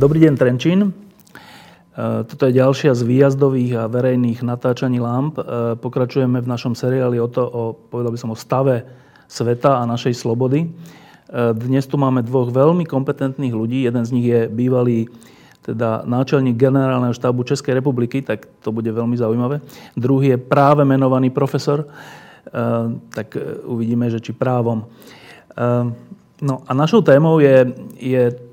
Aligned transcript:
Dobrý 0.00 0.16
deň, 0.24 0.34
Trenčín. 0.40 0.80
E, 0.80 0.90
toto 2.24 2.48
je 2.48 2.56
ďalšia 2.56 2.96
z 2.96 3.04
výjazdových 3.04 3.84
a 3.84 3.84
verejných 3.84 4.40
natáčaní 4.40 4.96
lamp. 4.96 5.36
E, 5.36 5.44
pokračujeme 5.76 6.40
v 6.40 6.48
našom 6.48 6.72
seriáli 6.72 7.20
o, 7.20 7.28
to, 7.28 7.44
o, 7.44 7.76
povedal 7.76 8.08
by 8.08 8.16
som, 8.16 8.32
o 8.32 8.38
stave 8.38 8.88
sveta 9.28 9.76
a 9.76 9.84
našej 9.84 10.16
slobody. 10.16 10.64
E, 10.64 10.68
dnes 11.52 11.84
tu 11.84 12.00
máme 12.00 12.24
dvoch 12.24 12.48
veľmi 12.48 12.88
kompetentných 12.88 13.52
ľudí. 13.52 13.84
Jeden 13.84 14.00
z 14.00 14.10
nich 14.16 14.24
je 14.24 14.48
bývalý 14.48 15.04
teda 15.68 16.08
náčelník 16.08 16.56
generálneho 16.56 17.12
štábu 17.12 17.44
Českej 17.44 17.76
republiky, 17.76 18.24
tak 18.24 18.48
to 18.64 18.72
bude 18.72 18.88
veľmi 18.88 19.20
zaujímavé. 19.20 19.60
Druhý 20.00 20.32
je 20.32 20.38
práve 20.40 20.80
menovaný 20.80 21.28
profesor, 21.28 21.84
tak 23.12 23.36
uvidíme, 23.68 24.08
že 24.08 24.24
či 24.24 24.32
právom. 24.32 24.88
No 26.40 26.64
a 26.64 26.72
našou 26.72 27.04
témou 27.04 27.36
je, 27.44 27.68
je 28.00 28.48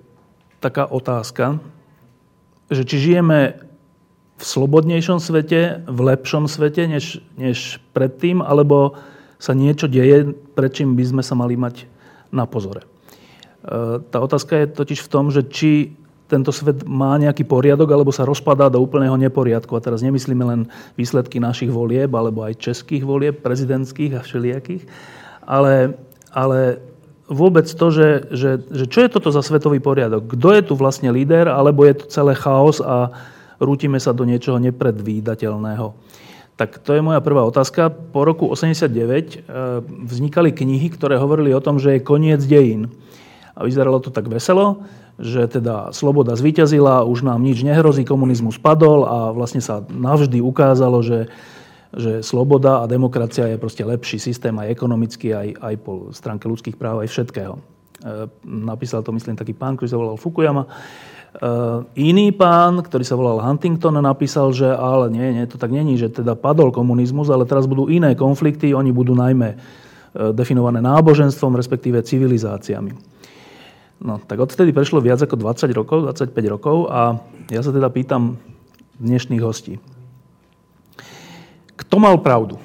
taká 0.59 0.89
otázka, 0.89 1.61
že 2.67 2.83
či 2.83 2.95
žijeme 3.11 3.61
v 4.37 4.43
slobodnejšom 4.43 5.17
svete, 5.17 5.81
v 5.89 5.99
lepšom 6.13 6.45
svete 6.45 6.85
než, 6.85 7.21
než 7.39 7.81
predtým, 7.93 8.45
alebo 8.45 8.93
sa 9.41 9.57
niečo 9.57 9.89
deje, 9.89 10.33
pred 10.53 10.71
čím 10.73 10.93
by 10.93 11.03
sme 11.05 11.23
sa 11.25 11.33
mali 11.33 11.57
mať 11.57 11.89
na 12.29 12.45
pozore. 12.45 12.85
E, 12.85 12.87
tá 14.01 14.17
otázka 14.21 14.61
je 14.61 14.73
totiž 14.77 14.99
v 15.01 15.11
tom, 15.11 15.33
že 15.33 15.45
či 15.45 15.93
tento 16.27 16.51
svet 16.51 16.83
má 16.83 17.15
nejaký 17.15 17.47
poriadok, 17.47 17.87
alebo 17.87 18.11
sa 18.11 18.27
rozpadá 18.27 18.67
do 18.67 18.83
úplného 18.83 19.15
neporiadku. 19.15 19.71
A 19.73 19.81
teraz 19.81 20.03
nemyslíme 20.03 20.43
len 20.43 20.61
výsledky 20.99 21.39
našich 21.39 21.71
volieb, 21.71 22.11
alebo 22.11 22.43
aj 22.43 22.59
českých 22.59 23.07
volieb, 23.07 23.39
prezidentských 23.39 24.19
a 24.19 24.21
všelijakých, 24.21 24.83
ale, 25.47 25.95
ale 26.35 26.83
vôbec 27.27 27.67
to, 27.67 27.87
že, 27.91 28.31
že, 28.31 28.51
že 28.71 28.85
čo 28.87 28.99
je 29.03 29.09
toto 29.11 29.29
za 29.29 29.43
svetový 29.43 29.83
poriadok? 29.83 30.31
Kto 30.33 30.55
je 30.55 30.61
tu 30.63 30.73
vlastne 30.79 31.11
líder, 31.11 31.51
alebo 31.51 31.83
je 31.83 32.03
to 32.03 32.05
celé 32.07 32.33
chaos 32.33 32.79
a 32.79 33.11
rútime 33.59 33.99
sa 33.99 34.15
do 34.15 34.23
niečoho 34.23 34.57
nepredvídateľného? 34.63 35.93
Tak 36.57 36.81
to 36.81 36.97
je 36.97 37.05
moja 37.05 37.21
prvá 37.21 37.45
otázka. 37.45 37.93
Po 37.93 38.25
roku 38.25 38.49
89 38.49 38.89
e, 38.89 39.37
vznikali 40.09 40.49
knihy, 40.49 40.89
ktoré 40.89 41.21
hovorili 41.21 41.53
o 41.53 41.61
tom, 41.61 41.77
že 41.77 41.99
je 41.99 42.07
koniec 42.07 42.41
dejín. 42.41 42.89
A 43.53 43.61
vyzeralo 43.61 44.01
to 44.01 44.09
tak 44.09 44.25
veselo, 44.25 44.81
že 45.21 45.45
teda 45.45 45.93
sloboda 45.93 46.33
zvíťazila, 46.33 47.05
už 47.05 47.25
nám 47.25 47.45
nič 47.45 47.61
nehrozí, 47.61 48.05
komunizmus 48.05 48.57
padol 48.57 49.05
a 49.05 49.17
vlastne 49.33 49.61
sa 49.61 49.85
navždy 49.85 50.41
ukázalo, 50.41 51.05
že 51.05 51.29
že 51.97 52.21
sloboda 52.21 52.85
a 52.85 52.89
demokracia 52.89 53.49
je 53.49 53.57
proste 53.57 53.81
lepší 53.81 54.21
systém 54.21 54.53
aj 54.53 54.69
ekonomicky, 54.69 55.33
aj, 55.33 55.57
aj 55.57 55.75
po 55.81 56.13
stránke 56.13 56.45
ľudských 56.45 56.77
práv, 56.77 57.01
aj 57.01 57.09
všetkého. 57.09 57.57
E, 57.57 57.61
napísal 58.45 59.01
to, 59.01 59.09
myslím, 59.09 59.33
taký 59.33 59.57
pán, 59.57 59.73
ktorý 59.73 59.89
sa 59.89 59.97
volal 59.97 60.21
Fukuyama. 60.21 60.63
E, 60.63 60.69
iný 61.97 62.29
pán, 62.37 62.85
ktorý 62.85 63.01
sa 63.01 63.17
volal 63.17 63.41
Huntington, 63.41 63.97
napísal, 63.97 64.53
že 64.53 64.69
ale 64.69 65.09
nie, 65.09 65.41
nie, 65.41 65.49
to 65.49 65.57
tak 65.57 65.73
není, 65.73 65.97
že 65.97 66.13
teda 66.13 66.37
padol 66.37 66.69
komunizmus, 66.69 67.33
ale 67.33 67.49
teraz 67.49 67.65
budú 67.65 67.89
iné 67.89 68.13
konflikty, 68.13 68.77
oni 68.77 68.93
budú 68.93 69.17
najmä 69.17 69.49
e, 69.49 69.57
definované 70.37 70.77
náboženstvom, 70.85 71.57
respektíve 71.57 72.05
civilizáciami. 72.05 72.93
No, 73.97 74.21
tak 74.21 74.37
odtedy 74.37 74.69
prešlo 74.69 75.01
viac 75.01 75.17
ako 75.25 75.33
20 75.41 75.73
rokov, 75.73 76.05
25 76.05 76.53
rokov 76.53 76.93
a 76.93 77.17
ja 77.49 77.65
sa 77.65 77.73
teda 77.73 77.89
pýtam 77.89 78.37
dnešných 79.01 79.41
hostí. 79.41 79.81
Kto 81.87 81.99
mal 81.99 82.17
pravdu? 82.17 82.59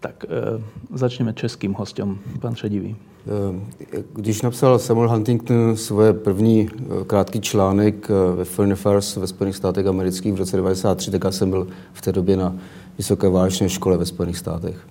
Tak 0.00 0.24
e, 0.24 0.62
začneme 0.92 1.32
českým 1.32 1.74
hostem, 1.74 2.18
pan 2.40 2.54
Šedivý. 2.54 2.92
E, 2.92 4.02
když 4.12 4.42
napsal 4.42 4.78
Samuel 4.78 5.10
Huntington 5.10 5.76
svoje 5.76 6.12
první 6.12 6.60
e, 6.60 7.04
krátký 7.04 7.40
článek 7.40 8.10
e, 8.10 8.36
ve 8.36 8.44
Foreign 8.44 8.72
Affairs 8.72 9.16
ve 9.16 9.26
Spojených 9.26 9.56
státech 9.56 9.86
amerických 9.86 10.32
v 10.32 10.36
roce 10.36 10.56
1993, 10.56 11.10
tak 11.10 11.24
já 11.24 11.32
jsem 11.32 11.50
byl 11.50 11.66
v 11.92 12.00
té 12.00 12.12
době 12.12 12.36
na 12.36 12.56
Vysoké 12.98 13.28
válečné 13.28 13.68
škole 13.68 13.96
ve 13.96 14.06
Spojených 14.06 14.38
státech. 14.38 14.86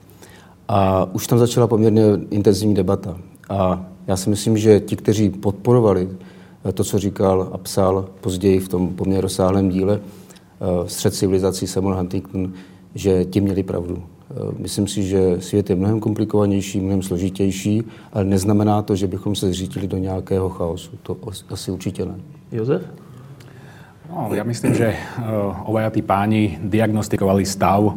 A 0.67 1.05
už 1.13 1.27
tam 1.27 1.39
začala 1.39 1.67
poměrně 1.67 2.03
intenzivní 2.29 2.75
debata. 2.75 3.17
A 3.49 3.85
já 4.07 4.17
si 4.17 4.29
myslím, 4.29 4.57
že 4.57 4.79
ti, 4.79 4.95
kteří 4.95 5.29
podporovali 5.29 6.09
to, 6.73 6.83
co 6.83 6.99
říkal 6.99 7.49
a 7.51 7.57
psal 7.57 8.09
později 8.21 8.59
v 8.59 8.69
tom 8.69 8.95
poměrně 8.95 9.21
rozsáhlém 9.21 9.69
díle 9.69 9.99
Střed 10.87 11.13
civilizací 11.13 11.67
Samuel 11.67 11.95
Huntington, 11.95 12.53
že 12.95 13.25
ti 13.25 13.41
měli 13.41 13.63
pravdu. 13.63 14.03
Eh, 14.31 14.33
myslím 14.59 14.87
si, 14.87 15.03
že 15.03 15.41
svět 15.41 15.69
je 15.69 15.75
mnohem 15.75 15.99
komplikovanější, 15.99 16.81
mnohem 16.81 17.01
složitější, 17.01 17.83
ale 18.13 18.23
neznamená 18.23 18.81
to, 18.81 18.95
že 18.95 19.07
bychom 19.07 19.35
se 19.35 19.49
zřítili 19.49 19.87
do 19.87 19.97
nějakého 19.97 20.49
chaosu. 20.49 20.91
To 21.03 21.17
asi 21.49 21.71
určitě 21.71 22.05
ne. 22.05 22.15
Jozef? 22.51 22.81
No, 24.05 24.29
ja 24.37 24.45
myslím, 24.45 24.77
že 24.77 24.93
uh, 24.93 25.65
obaja 25.65 25.89
tí 25.89 26.05
páni 26.05 26.61
diagnostikovali 26.61 27.41
stav 27.41 27.81
uh, 27.81 27.95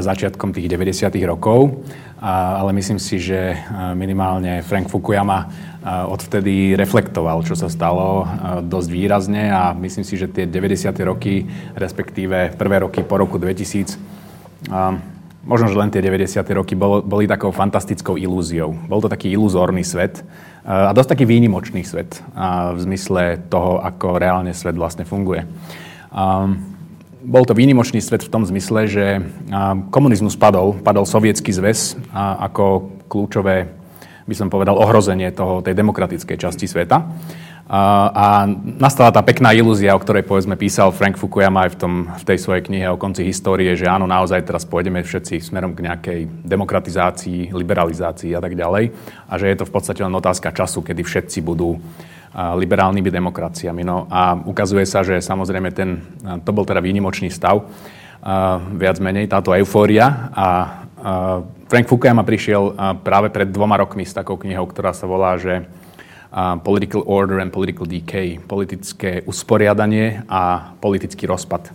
začiatkom 0.00 0.56
tých 0.56 0.72
90. 0.72 1.12
rokov, 1.28 1.84
ale 2.24 2.72
myslím 2.72 2.96
si, 2.96 3.20
že 3.20 3.52
minimálne 3.92 4.64
Frank 4.64 4.88
Fukuyama 4.88 5.44
odvtedy 6.08 6.72
reflektoval, 6.72 7.44
čo 7.44 7.52
sa 7.52 7.68
stalo 7.68 8.24
dosť 8.64 8.88
výrazne 8.88 9.52
a 9.52 9.76
myslím 9.76 10.08
si, 10.08 10.16
že 10.16 10.32
tie 10.32 10.48
90. 10.48 10.88
roky, 11.04 11.44
respektíve 11.76 12.56
prvé 12.56 12.80
roky 12.80 13.04
po 13.04 13.20
roku 13.20 13.36
2000, 13.36 14.00
a 14.72 14.96
možno, 15.44 15.68
že 15.68 15.76
len 15.76 15.92
tie 15.92 16.00
90. 16.00 16.40
roky 16.56 16.72
bol, 16.72 17.04
boli 17.04 17.28
takou 17.28 17.52
fantastickou 17.52 18.16
ilúziou. 18.16 18.72
Bol 18.88 19.04
to 19.04 19.12
taký 19.12 19.32
iluzórny 19.36 19.84
svet 19.84 20.24
a 20.64 20.96
dosť 20.96 21.12
taký 21.12 21.24
výnimočný 21.28 21.84
svet 21.84 22.24
v 22.72 22.78
zmysle 22.80 23.44
toho, 23.52 23.84
ako 23.84 24.16
reálne 24.16 24.56
svet 24.56 24.72
vlastne 24.72 25.04
funguje. 25.04 25.44
A 26.14 26.48
bol 27.24 27.44
to 27.44 27.56
výnimočný 27.56 28.00
svet 28.00 28.24
v 28.24 28.32
tom 28.32 28.44
zmysle, 28.44 28.88
že 28.88 29.20
komunizmus 29.92 30.36
padol, 30.36 30.76
padol 30.80 31.04
sovietský 31.04 31.52
zväz 31.52 31.96
ako 32.16 32.92
kľúčové, 33.08 33.68
by 34.24 34.34
som 34.36 34.48
povedal, 34.48 34.80
ohrozenie 34.80 35.28
toho, 35.32 35.60
tej 35.60 35.76
demokratickej 35.76 36.36
časti 36.40 36.64
sveta. 36.64 37.04
A 37.64 38.44
nastala 38.76 39.08
tá 39.08 39.24
pekná 39.24 39.56
ilúzia, 39.56 39.96
o 39.96 40.02
ktorej 40.02 40.28
povedzme 40.28 40.52
písal 40.52 40.92
Frank 40.92 41.16
Fukuyama 41.16 41.64
aj 41.64 41.70
v, 41.72 41.78
tom, 41.80 41.92
v 42.12 42.24
tej 42.28 42.38
svojej 42.44 42.60
knihe 42.60 42.92
o 42.92 43.00
konci 43.00 43.24
histórie, 43.24 43.72
že 43.72 43.88
áno, 43.88 44.04
naozaj 44.04 44.44
teraz 44.44 44.68
pôjdeme 44.68 45.00
všetci 45.00 45.40
smerom 45.40 45.72
k 45.72 45.88
nejakej 45.88 46.20
demokratizácii, 46.44 47.56
liberalizácii 47.56 48.36
a 48.36 48.40
tak 48.44 48.52
ďalej. 48.52 48.92
A 49.24 49.32
že 49.40 49.48
je 49.48 49.56
to 49.56 49.64
v 49.64 49.72
podstate 49.72 50.04
len 50.04 50.12
otázka 50.12 50.52
času, 50.52 50.84
kedy 50.84 51.00
všetci 51.08 51.40
budú 51.40 51.80
liberálnymi 52.34 53.08
demokraciami. 53.08 53.80
No 53.80 54.12
a 54.12 54.36
ukazuje 54.36 54.84
sa, 54.84 55.00
že 55.00 55.24
samozrejme 55.24 55.70
ten, 55.72 56.04
to 56.44 56.50
bol 56.52 56.68
teda 56.68 56.84
výnimočný 56.84 57.32
stav, 57.32 57.64
viac 58.76 58.96
menej 59.00 59.24
táto 59.24 59.56
eufória 59.56 60.28
a 60.36 60.46
Frank 61.68 61.86
Fukuyama 61.88 62.24
prišiel 62.28 62.76
práve 63.00 63.32
pred 63.32 63.48
dvoma 63.48 63.80
rokmi 63.80 64.04
s 64.04 64.12
takou 64.12 64.36
knihou, 64.36 64.68
ktorá 64.68 64.92
sa 64.92 65.08
volá, 65.08 65.36
že 65.40 65.64
political 66.66 67.06
order 67.06 67.38
and 67.38 67.54
political 67.54 67.86
decay, 67.86 68.42
politické 68.42 69.22
usporiadanie 69.22 70.26
a 70.26 70.74
politický 70.82 71.30
rozpad. 71.30 71.70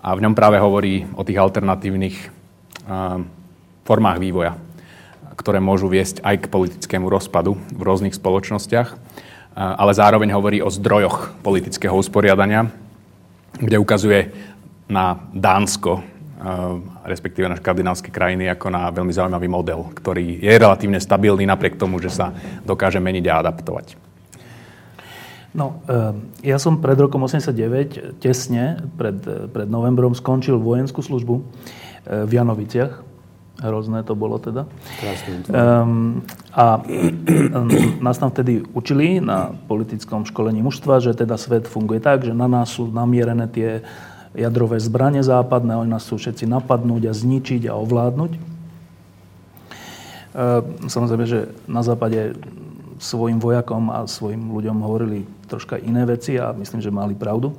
A 0.00 0.14
v 0.14 0.22
ňom 0.22 0.38
práve 0.38 0.62
hovorí 0.62 1.04
o 1.18 1.26
tých 1.26 1.42
alternatívnych 1.42 2.16
formách 3.82 4.18
vývoja, 4.22 4.54
ktoré 5.34 5.58
môžu 5.58 5.90
viesť 5.90 6.22
aj 6.22 6.46
k 6.46 6.50
politickému 6.52 7.10
rozpadu 7.10 7.58
v 7.74 7.82
rôznych 7.82 8.14
spoločnostiach, 8.14 8.94
ale 9.58 9.92
zároveň 9.92 10.30
hovorí 10.38 10.62
o 10.62 10.70
zdrojoch 10.70 11.34
politického 11.42 11.92
usporiadania, 11.98 12.70
kde 13.58 13.76
ukazuje 13.82 14.30
na 14.86 15.18
Dánsko, 15.34 16.00
respektíve 17.04 17.48
na 17.48 17.56
škandinávske 17.56 18.12
krajiny 18.12 18.48
ako 18.52 18.66
na 18.68 18.90
veľmi 18.92 19.12
zaujímavý 19.12 19.48
model, 19.48 19.88
ktorý 19.96 20.40
je 20.40 20.54
relatívne 20.56 21.00
stabilný 21.00 21.48
napriek 21.48 21.80
tomu, 21.80 22.00
že 22.00 22.12
sa 22.12 22.32
dokáže 22.64 23.00
meniť 23.00 23.24
a 23.28 23.38
adaptovať. 23.40 24.10
No, 25.50 25.82
eh, 25.90 26.14
ja 26.54 26.62
som 26.62 26.78
pred 26.78 26.94
rokom 26.94 27.26
89, 27.26 28.22
tesne 28.22 28.86
pred, 28.94 29.18
pred 29.50 29.66
novembrom, 29.66 30.14
skončil 30.14 30.62
vojenskú 30.62 31.02
službu 31.02 31.34
eh, 31.40 32.24
v 32.26 32.30
Janoviciach. 32.38 33.10
Hrozné 33.60 34.00
to 34.08 34.16
bolo 34.16 34.40
teda. 34.40 34.64
Um, 35.52 36.24
a 36.56 36.80
um, 36.80 37.68
nás 38.00 38.16
tam 38.16 38.32
vtedy 38.32 38.64
učili 38.72 39.20
na 39.20 39.52
politickom 39.52 40.24
školení 40.24 40.64
mužstva, 40.64 41.04
že 41.04 41.12
teda 41.12 41.36
svet 41.36 41.68
funguje 41.68 42.00
tak, 42.00 42.24
že 42.24 42.32
na 42.32 42.48
nás 42.48 42.72
sú 42.72 42.88
namierené 42.88 43.52
tie 43.52 43.84
jadrové 44.34 44.78
zbranie 44.78 45.22
západné, 45.26 45.74
oni 45.74 45.90
nás 45.90 46.06
sú 46.06 46.16
všetci 46.16 46.46
napadnúť 46.46 47.10
a 47.10 47.12
zničiť 47.12 47.66
a 47.66 47.74
ovládnuť. 47.78 48.32
Um, 50.30 50.86
samozrejme, 50.86 51.26
že 51.26 51.50
na 51.66 51.82
západe 51.82 52.38
svojim 53.02 53.42
vojakom 53.42 53.90
a 53.90 54.06
svojim 54.06 54.52
ľuďom 54.52 54.78
hovorili 54.84 55.26
troška 55.50 55.80
iné 55.80 56.06
veci 56.06 56.38
a 56.38 56.54
myslím, 56.54 56.78
že 56.84 56.94
mali 56.94 57.16
pravdu. 57.16 57.56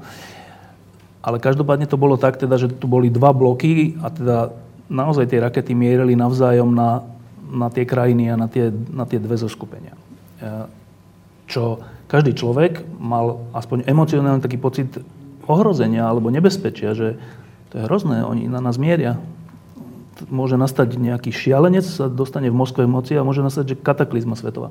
Ale 1.20 1.42
každopádne 1.42 1.90
to 1.90 2.00
bolo 2.00 2.16
tak, 2.16 2.40
teda, 2.40 2.56
že 2.56 2.72
tu 2.72 2.88
boli 2.88 3.12
dva 3.12 3.36
bloky 3.36 4.00
a 4.00 4.08
teda 4.10 4.38
naozaj 4.88 5.28
tie 5.28 5.44
rakety 5.44 5.76
mierili 5.76 6.16
navzájom 6.16 6.72
na, 6.72 7.04
na 7.52 7.68
tie 7.68 7.84
krajiny 7.84 8.32
a 8.32 8.40
na 8.40 8.48
tie, 8.48 8.72
na 8.72 9.04
tie 9.04 9.20
dve 9.20 9.36
zoskupenia. 9.38 9.94
E, 9.94 10.00
čo 11.46 11.84
každý 12.08 12.34
človek 12.34 12.82
mal 12.98 13.44
aspoň 13.54 13.86
emocionálny 13.86 14.42
taký 14.42 14.58
pocit 14.58 14.90
ohrozenia 15.48 16.10
alebo 16.10 16.30
nebezpečia, 16.34 16.94
že 16.94 17.18
to 17.72 17.80
je 17.80 17.88
hrozné, 17.88 18.26
oni 18.26 18.52
na 18.52 18.60
nás 18.60 18.76
mieria. 18.76 19.18
Môže 20.30 20.60
nastať 20.60 21.02
nejaký 21.02 21.34
šialenec, 21.34 21.88
sa 21.88 22.06
dostane 22.06 22.52
v 22.52 22.60
Moskve 22.60 22.86
moci 22.86 23.18
a 23.18 23.26
môže 23.26 23.42
nastať, 23.42 23.74
že 23.74 23.80
kataklizma 23.82 24.38
svetová 24.38 24.70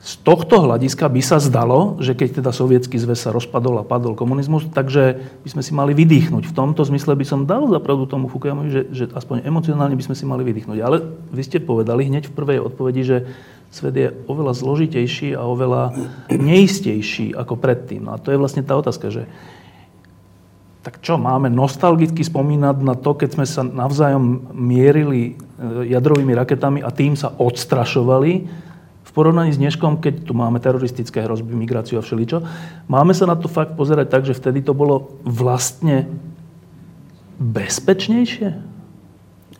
z 0.00 0.16
tohto 0.24 0.64
hľadiska 0.64 1.12
by 1.12 1.20
sa 1.20 1.36
zdalo, 1.36 2.00
že 2.00 2.16
keď 2.16 2.40
teda 2.40 2.56
sovietský 2.56 2.96
zväz 2.96 3.20
sa 3.20 3.36
rozpadol 3.36 3.76
a 3.76 3.84
padol 3.84 4.16
komunizmus, 4.16 4.64
takže 4.72 5.20
by 5.44 5.48
sme 5.52 5.60
si 5.60 5.76
mali 5.76 5.92
vydýchnuť. 5.92 6.48
V 6.48 6.56
tomto 6.56 6.88
zmysle 6.88 7.12
by 7.12 7.24
som 7.28 7.44
dal 7.44 7.68
zapravdu 7.68 8.08
tomu 8.08 8.32
Fukuyamovi, 8.32 8.72
že, 8.72 8.82
že 8.96 9.04
aspoň 9.12 9.44
emocionálne 9.44 9.92
by 9.92 10.04
sme 10.08 10.16
si 10.16 10.24
mali 10.24 10.40
vydýchnuť. 10.48 10.78
Ale 10.80 11.04
vy 11.04 11.42
ste 11.44 11.60
povedali 11.60 12.08
hneď 12.08 12.32
v 12.32 12.36
prvej 12.36 12.64
odpovedi, 12.64 13.02
že 13.04 13.16
svet 13.68 13.92
je 13.92 14.08
oveľa 14.24 14.56
zložitejší 14.56 15.36
a 15.36 15.44
oveľa 15.44 15.92
neistejší 16.32 17.36
ako 17.36 17.60
predtým. 17.60 18.08
No 18.08 18.16
a 18.16 18.20
to 18.20 18.32
je 18.32 18.40
vlastne 18.40 18.64
tá 18.64 18.80
otázka, 18.80 19.12
že 19.12 19.28
tak 20.80 21.04
čo, 21.04 21.20
máme 21.20 21.52
nostalgicky 21.52 22.24
spomínať 22.24 22.76
na 22.80 22.96
to, 22.96 23.12
keď 23.12 23.36
sme 23.36 23.44
sa 23.44 23.60
navzájom 23.60 24.48
mierili 24.56 25.36
e, 25.36 25.92
jadrovými 25.92 26.32
raketami 26.32 26.80
a 26.80 26.88
tým 26.88 27.20
sa 27.20 27.36
odstrašovali, 27.36 28.48
v 29.10 29.12
porovnaní 29.12 29.50
s 29.50 29.58
dneškom, 29.58 29.98
keď 29.98 30.22
tu 30.22 30.38
máme 30.38 30.62
teroristické 30.62 31.26
hrozby, 31.26 31.50
migráciu 31.58 31.98
a 31.98 32.06
všeličo, 32.06 32.46
máme 32.86 33.10
sa 33.10 33.26
na 33.26 33.34
to 33.34 33.50
fakt 33.50 33.74
pozerať 33.74 34.06
tak, 34.06 34.22
že 34.22 34.38
vtedy 34.38 34.62
to 34.62 34.70
bolo 34.70 35.18
vlastne 35.26 36.06
bezpečnější? 37.42 38.54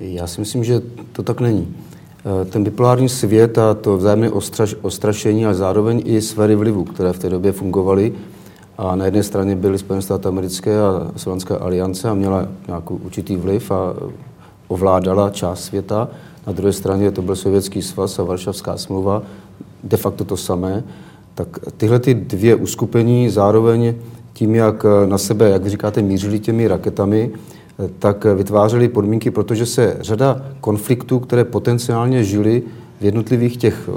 Já 0.01 0.27
si 0.27 0.41
myslím, 0.41 0.65
že 0.65 0.81
to 1.13 1.23
tak 1.23 1.41
není. 1.41 1.67
Eh, 1.67 2.45
ten 2.45 2.65
bipolární 2.65 3.09
svět 3.09 3.59
a 3.59 3.75
to 3.75 3.97
vzájemné 3.97 4.31
ostraž, 4.31 4.77
ostrašení 4.83 5.47
a 5.47 5.55
zároveň 5.55 6.03
i 6.05 6.23
sféry 6.23 6.55
vlivu, 6.55 6.85
které 6.85 7.13
v 7.13 7.19
té 7.19 7.31
době 7.31 7.53
fungovaly. 7.53 8.13
A 8.79 8.97
na 8.97 9.05
jedné 9.05 9.23
straně 9.23 9.57
byly 9.57 9.79
Spojené 9.79 10.03
státy 10.03 10.29
americké 10.29 10.81
a 10.81 11.11
Slovanská 11.17 11.57
aliance 11.57 12.09
a 12.09 12.15
měla 12.15 12.49
nějaký 12.67 12.95
určitý 12.95 13.37
vliv 13.37 13.71
a 13.71 13.95
ovládala 14.69 15.31
část 15.31 15.65
světa. 15.65 16.09
Na 16.47 16.53
druhé 16.53 16.73
straně 16.73 17.11
to 17.11 17.23
byl 17.23 17.37
Sovětský 17.37 17.83
svaz 17.83 18.19
a 18.19 18.23
Varšavská 18.23 18.77
smlouva, 18.77 19.23
de 19.85 19.97
facto 19.97 20.25
to 20.25 20.37
samé. 20.37 20.85
Tak 21.35 21.59
tyhle 21.77 21.99
ty 21.99 22.15
dvě 22.15 22.55
uskupení 22.55 23.31
zároveň 23.31 23.95
tím, 24.33 24.55
jak 24.55 24.87
na 25.07 25.19
sebe, 25.19 25.51
jak 25.51 25.63
vy 25.63 25.71
říkáte, 25.71 26.03
mířili 26.03 26.39
těmi 26.39 26.69
raketami, 26.69 27.31
tak 27.99 28.27
vytvářely 28.35 28.89
podmínky, 28.89 29.31
protože 29.31 29.67
se 29.67 29.97
řada 30.01 30.43
konfliktů, 30.61 31.19
které 31.19 31.45
potenciálně 31.45 32.25
žily 32.25 32.63
v 33.01 33.05
jednotlivých 33.05 33.57
těch 33.57 33.89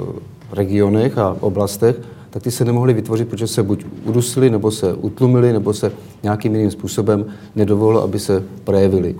regionech 0.52 1.18
a 1.18 1.36
oblastech, 1.40 1.96
tak 2.30 2.42
ty 2.42 2.50
se 2.50 2.64
nemohly 2.64 2.94
vytvořit, 2.94 3.28
protože 3.28 3.46
se 3.46 3.62
buď 3.62 3.84
udusili, 4.04 4.50
nebo 4.50 4.70
se 4.70 4.94
utlumili, 4.94 5.52
nebo 5.52 5.72
se 5.72 5.92
nějakým 6.22 6.54
jiným 6.54 6.70
způsobem 6.70 7.26
nedovolilo, 7.56 8.02
aby 8.02 8.18
se 8.18 8.44
projevili. 8.64 9.14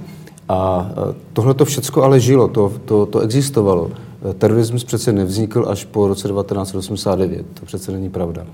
A 0.49 0.91
e, 1.11 1.15
tohle 1.33 1.55
to 1.55 1.65
všecko 1.65 2.03
ale 2.03 2.21
žilo, 2.21 2.49
to, 2.49 2.73
to, 2.85 3.07
to 3.07 3.21
existovalo. 3.21 3.91
E, 4.31 4.35
terorismus 4.35 4.85
přece 4.85 5.13
nevznikl 5.13 5.67
až 5.69 5.85
po 5.85 6.09
roce 6.09 6.29
1989, 6.29 7.47
to 7.55 7.67
přece 7.67 7.93
není 7.93 8.11
pravda. 8.11 8.47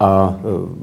A 0.00 0.36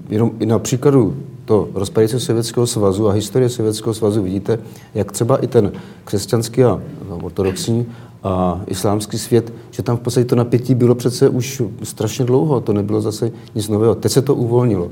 e, 0.10 0.14
jenom 0.14 0.32
i 0.40 0.46
na 0.46 0.60
příkladu 0.60 1.16
to 1.46 1.70
rozpadajícího 1.74 2.20
Sovětského 2.20 2.68
svazu 2.68 3.10
a 3.10 3.12
historie 3.12 3.50
Sovětského 3.50 3.94
svazu 3.94 4.24
vidíte, 4.24 4.60
jak 4.94 5.12
třeba 5.12 5.38
i 5.38 5.48
ten 5.48 5.72
křesťanský 6.06 6.64
a 6.64 6.82
no, 7.10 7.18
ortodoxní 7.24 7.86
a 8.24 8.62
islámský 8.68 9.18
svět, 9.18 9.54
že 9.72 9.84
tam 9.84 9.98
v 9.98 10.00
podstatě 10.00 10.26
to 10.26 10.36
napětí 10.36 10.76
bylo 10.76 10.96
přece 10.96 11.30
už 11.30 11.62
strašně 11.84 12.26
dlouho, 12.26 12.62
to 12.62 12.74
nebylo 12.74 13.02
zase 13.02 13.32
nic 13.56 13.70
nového. 13.70 13.96
Teď 13.96 14.12
se 14.12 14.22
to 14.22 14.36
uvolnilo. 14.36 14.90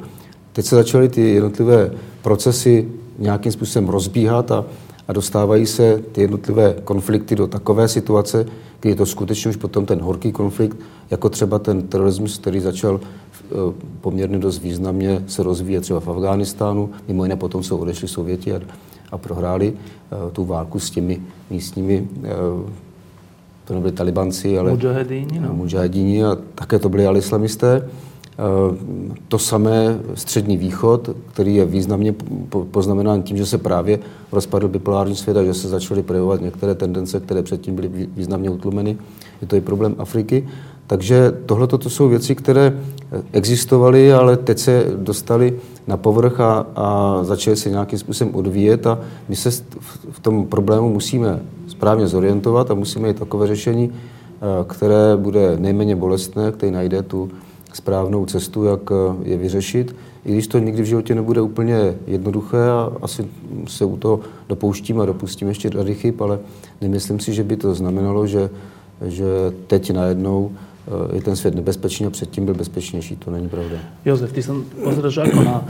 Teď 0.53 0.65
se 0.65 0.75
začaly 0.75 1.09
ty 1.09 1.21
jednotlivé 1.21 1.91
procesy 2.21 2.87
nějakým 3.19 3.51
způsobem 3.51 3.89
rozbíhat 3.89 4.51
a 4.51 4.65
a 5.07 5.13
dostávají 5.13 5.65
se 5.65 6.01
ty 6.11 6.21
jednotlivé 6.21 6.75
konflikty 6.83 7.35
do 7.35 7.47
takové 7.47 7.87
situace, 7.87 8.45
kdy 8.79 8.89
je 8.89 8.95
to 8.95 9.05
skutečně 9.05 9.49
už 9.49 9.55
potom 9.55 9.85
ten 9.85 9.99
horký 9.99 10.31
konflikt, 10.31 10.77
jako 11.11 11.29
třeba 11.29 11.59
ten 11.59 11.81
terorismus, 11.81 12.37
který 12.37 12.59
začal 12.59 12.99
eh, 13.03 13.55
poměrně 14.01 14.37
dost 14.37 14.59
významně 14.59 15.23
se 15.27 15.43
rozvíjet 15.43 15.81
třeba 15.81 15.99
v 15.99 16.07
Afghánistánu, 16.07 16.89
mimo 17.07 17.23
jiné 17.23 17.35
potom 17.35 17.63
jsou 17.63 17.77
odešli 17.77 18.07
Sověti 18.07 18.53
a, 18.53 18.59
a 19.11 19.17
prohráli 19.17 19.73
uh, 19.73 20.31
tu 20.31 20.45
válku 20.45 20.79
s 20.79 20.89
těmi 20.89 21.21
místními, 21.49 22.07
uh, 22.17 22.69
to 23.65 23.73
nebyli 23.73 23.91
talibanci, 23.91 24.59
ale 24.59 24.71
mujahedíni, 24.71 25.39
no. 25.39 25.53
mujahedíni 25.53 26.23
a 26.23 26.37
také 26.55 26.79
to 26.79 26.89
byli 26.89 27.07
ale 27.07 27.19
islamisté. 27.19 27.89
To 29.27 29.39
samé 29.39 29.99
střední 30.13 30.57
východ, 30.57 31.09
který 31.33 31.55
je 31.55 31.65
významně 31.65 32.15
poznamenán 32.71 33.23
tím, 33.23 33.37
že 33.37 33.45
se 33.45 33.57
právě 33.57 33.99
rozpadl 34.31 34.67
bipolární 34.67 35.15
svět 35.15 35.37
a 35.37 35.43
že 35.43 35.53
se 35.53 35.67
začaly 35.67 36.03
projevovat 36.03 36.41
některé 36.41 36.75
tendence, 36.75 37.19
které 37.19 37.43
předtím 37.43 37.75
byly 37.75 37.91
významně 38.15 38.49
utlumeny. 38.49 38.97
Je 39.41 39.47
to 39.47 39.55
i 39.55 39.61
problém 39.61 39.95
Afriky. 39.97 40.47
Takže 40.87 41.33
tohle 41.45 41.67
to 41.67 41.89
jsou 41.89 42.09
věci, 42.09 42.35
které 42.35 42.79
existovaly, 43.31 44.13
ale 44.13 44.37
teď 44.37 44.59
se 44.59 44.85
dostaly 44.95 45.59
na 45.87 45.97
povrch 45.97 46.39
a, 46.39 46.65
a 46.75 47.19
začaly 47.23 47.57
se 47.57 47.69
nějakým 47.69 47.99
způsobem 47.99 48.35
odvíjet 48.35 48.87
a 48.87 48.99
my 49.29 49.35
se 49.35 49.51
v 50.11 50.19
tom 50.21 50.45
problému 50.45 50.89
musíme 50.89 51.39
správně 51.67 52.07
zorientovat 52.07 52.71
a 52.71 52.73
musíme 52.73 53.07
mít 53.07 53.19
takové 53.19 53.47
řešení, 53.47 53.91
eh, 53.91 54.63
které 54.67 55.17
bude 55.17 55.57
nejméně 55.57 55.95
bolestné, 55.95 56.51
které 56.51 56.71
najde 56.71 57.03
tu 57.03 57.29
správnou 57.73 58.25
cestu, 58.25 58.63
jak 58.63 58.91
eh, 58.91 59.29
je 59.29 59.37
vyřešit. 59.37 59.95
I 60.25 60.31
když 60.31 60.47
to 60.47 60.59
nikdy 60.59 60.81
v 60.81 60.85
životě 60.85 61.15
nebude 61.15 61.41
úplně 61.41 61.95
jednoduché 62.07 62.69
a 62.69 62.91
asi 63.01 63.25
se 63.67 63.85
u 63.85 63.97
toho 63.97 64.19
dopouštím 64.49 65.01
a 65.01 65.05
dopustím 65.05 65.47
ještě 65.47 65.69
rady 65.69 65.95
chyb, 65.95 66.21
ale 66.21 66.39
nemyslím 66.81 67.19
si, 67.19 67.33
že 67.33 67.43
by 67.43 67.57
to 67.57 67.75
znamenalo, 67.75 68.27
že, 68.27 68.49
že 69.05 69.25
teď 69.67 69.91
najednou 69.91 70.51
eh, 70.51 71.15
je 71.15 71.21
ten 71.21 71.35
svět 71.35 71.55
nebezpečný 71.55 72.05
a 72.05 72.09
předtím 72.09 72.45
byl 72.45 72.53
bezpečnější. 72.53 73.15
To 73.15 73.31
není 73.31 73.49
pravda. 73.49 73.77
Jozef, 74.05 74.31
ty 74.33 74.43
som 74.43 74.63
pozrieš 74.83 75.15
na 75.45 75.65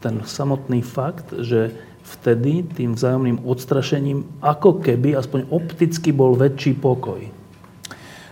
ten 0.00 0.24
samotný 0.24 0.82
fakt, 0.82 1.34
že 1.40 1.70
vtedy 2.02 2.64
tým 2.74 2.96
vzájomným 2.96 3.44
odstrašením 3.44 4.24
ako 4.40 4.80
keby 4.80 5.16
aspoň 5.16 5.52
opticky 5.52 6.10
bol 6.12 6.34
väčší 6.34 6.74
pokoj. 6.80 7.39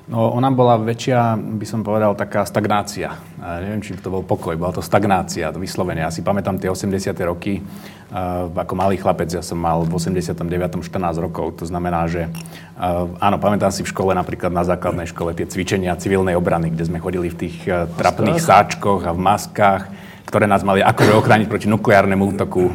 No, 0.09 0.33
ona 0.33 0.49
bola 0.49 0.81
väčšia, 0.81 1.37
by 1.37 1.67
som 1.69 1.85
povedal, 1.85 2.17
taká 2.17 2.41
stagnácia. 2.49 3.13
A 3.45 3.61
neviem, 3.61 3.85
či 3.85 3.93
to 3.93 4.09
bol 4.09 4.25
pokoj, 4.25 4.57
bola 4.57 4.73
to 4.73 4.81
stagnácia, 4.81 5.53
to 5.53 5.61
vyslovene. 5.61 6.01
Ja 6.01 6.09
si 6.09 6.25
pamätám 6.25 6.57
tie 6.57 6.73
80. 6.73 7.13
roky, 7.29 7.61
uh, 7.61 8.49
ako 8.49 8.73
malý 8.73 8.97
chlapec, 8.97 9.29
ja 9.29 9.45
som 9.45 9.61
mal 9.61 9.85
v 9.85 9.93
89. 9.93 10.33
14 10.81 10.89
rokov, 11.21 11.61
to 11.61 11.69
znamená, 11.69 12.09
že 12.09 12.25
uh, 12.25 13.05
áno, 13.21 13.37
pamätám 13.37 13.69
si 13.69 13.85
v 13.85 13.93
škole, 13.93 14.17
napríklad 14.17 14.49
na 14.49 14.65
základnej 14.65 15.13
škole, 15.13 15.37
tie 15.37 15.45
cvičenia 15.45 15.93
civilnej 16.01 16.41
obrany, 16.41 16.73
kde 16.73 16.89
sme 16.89 17.05
chodili 17.05 17.29
v 17.29 17.45
tých 17.45 17.57
uh, 17.69 17.85
trapných 18.01 18.41
sáčkoch 18.41 19.05
a 19.05 19.13
v 19.13 19.21
maskách, 19.21 19.83
ktoré 20.25 20.49
nás 20.49 20.65
mali 20.65 20.81
akože 20.81 21.13
ochrániť 21.21 21.49
proti 21.53 21.69
nukleárnemu 21.73 22.21
útoku 22.37 22.69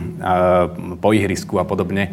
po 0.98 1.10
ihrisku 1.14 1.62
a 1.62 1.66
podobne. 1.70 2.10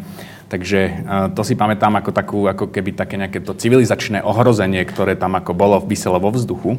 Takže 0.51 1.07
to 1.31 1.47
si 1.47 1.55
pamätám 1.55 1.95
ako, 1.95 2.11
takú, 2.11 2.43
ako 2.43 2.67
keby 2.67 2.91
také 2.91 3.15
nejaké 3.15 3.39
to 3.39 3.55
civilizačné 3.55 4.19
ohrozenie, 4.19 4.83
ktoré 4.83 5.15
tam 5.15 5.39
ako 5.39 5.55
bolo 5.55 5.79
vyselo 5.79 6.19
vo 6.19 6.27
vzduchu. 6.27 6.75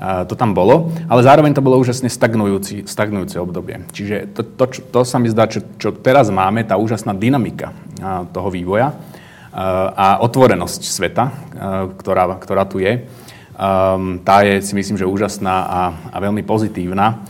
To 0.00 0.32
tam 0.32 0.56
bolo, 0.56 0.88
ale 1.04 1.20
zároveň 1.20 1.52
to 1.52 1.60
bolo 1.60 1.76
úžasne 1.76 2.08
stagnujúci, 2.08 2.88
stagnujúce 2.88 3.36
obdobie. 3.36 3.84
Čiže 3.92 4.32
to, 4.32 4.40
to, 4.56 4.64
čo, 4.72 4.80
to 4.88 5.00
sa 5.04 5.20
mi 5.20 5.28
zdá, 5.28 5.44
čo, 5.44 5.60
čo 5.76 5.92
teraz 5.92 6.32
máme, 6.32 6.64
tá 6.64 6.80
úžasná 6.80 7.12
dynamika 7.12 7.76
toho 8.32 8.48
vývoja 8.48 8.96
a 9.92 10.24
otvorenosť 10.24 10.80
sveta, 10.80 11.24
ktorá, 12.00 12.40
ktorá 12.40 12.64
tu 12.64 12.80
je, 12.80 13.04
tá 14.24 14.36
je 14.48 14.64
si 14.64 14.72
myslím, 14.72 14.96
že 14.96 15.04
úžasná 15.04 15.54
a, 15.68 15.80
a 16.08 16.16
veľmi 16.24 16.40
pozitívna. 16.48 17.20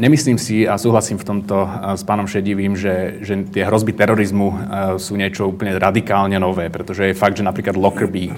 Nemyslím 0.00 0.40
si 0.40 0.64
a 0.64 0.80
súhlasím 0.80 1.20
v 1.20 1.28
tomto 1.28 1.68
s 1.94 2.02
pánom 2.08 2.24
Šedivým, 2.24 2.80
že, 2.80 3.20
že 3.20 3.36
tie 3.52 3.68
hrozby 3.68 3.92
terorizmu 3.92 4.48
sú 4.96 5.20
niečo 5.20 5.52
úplne 5.52 5.76
radikálne 5.76 6.40
nové, 6.40 6.72
pretože 6.72 7.12
je 7.12 7.18
fakt, 7.18 7.36
že 7.36 7.44
napríklad 7.44 7.76
Lockerbie, 7.76 8.32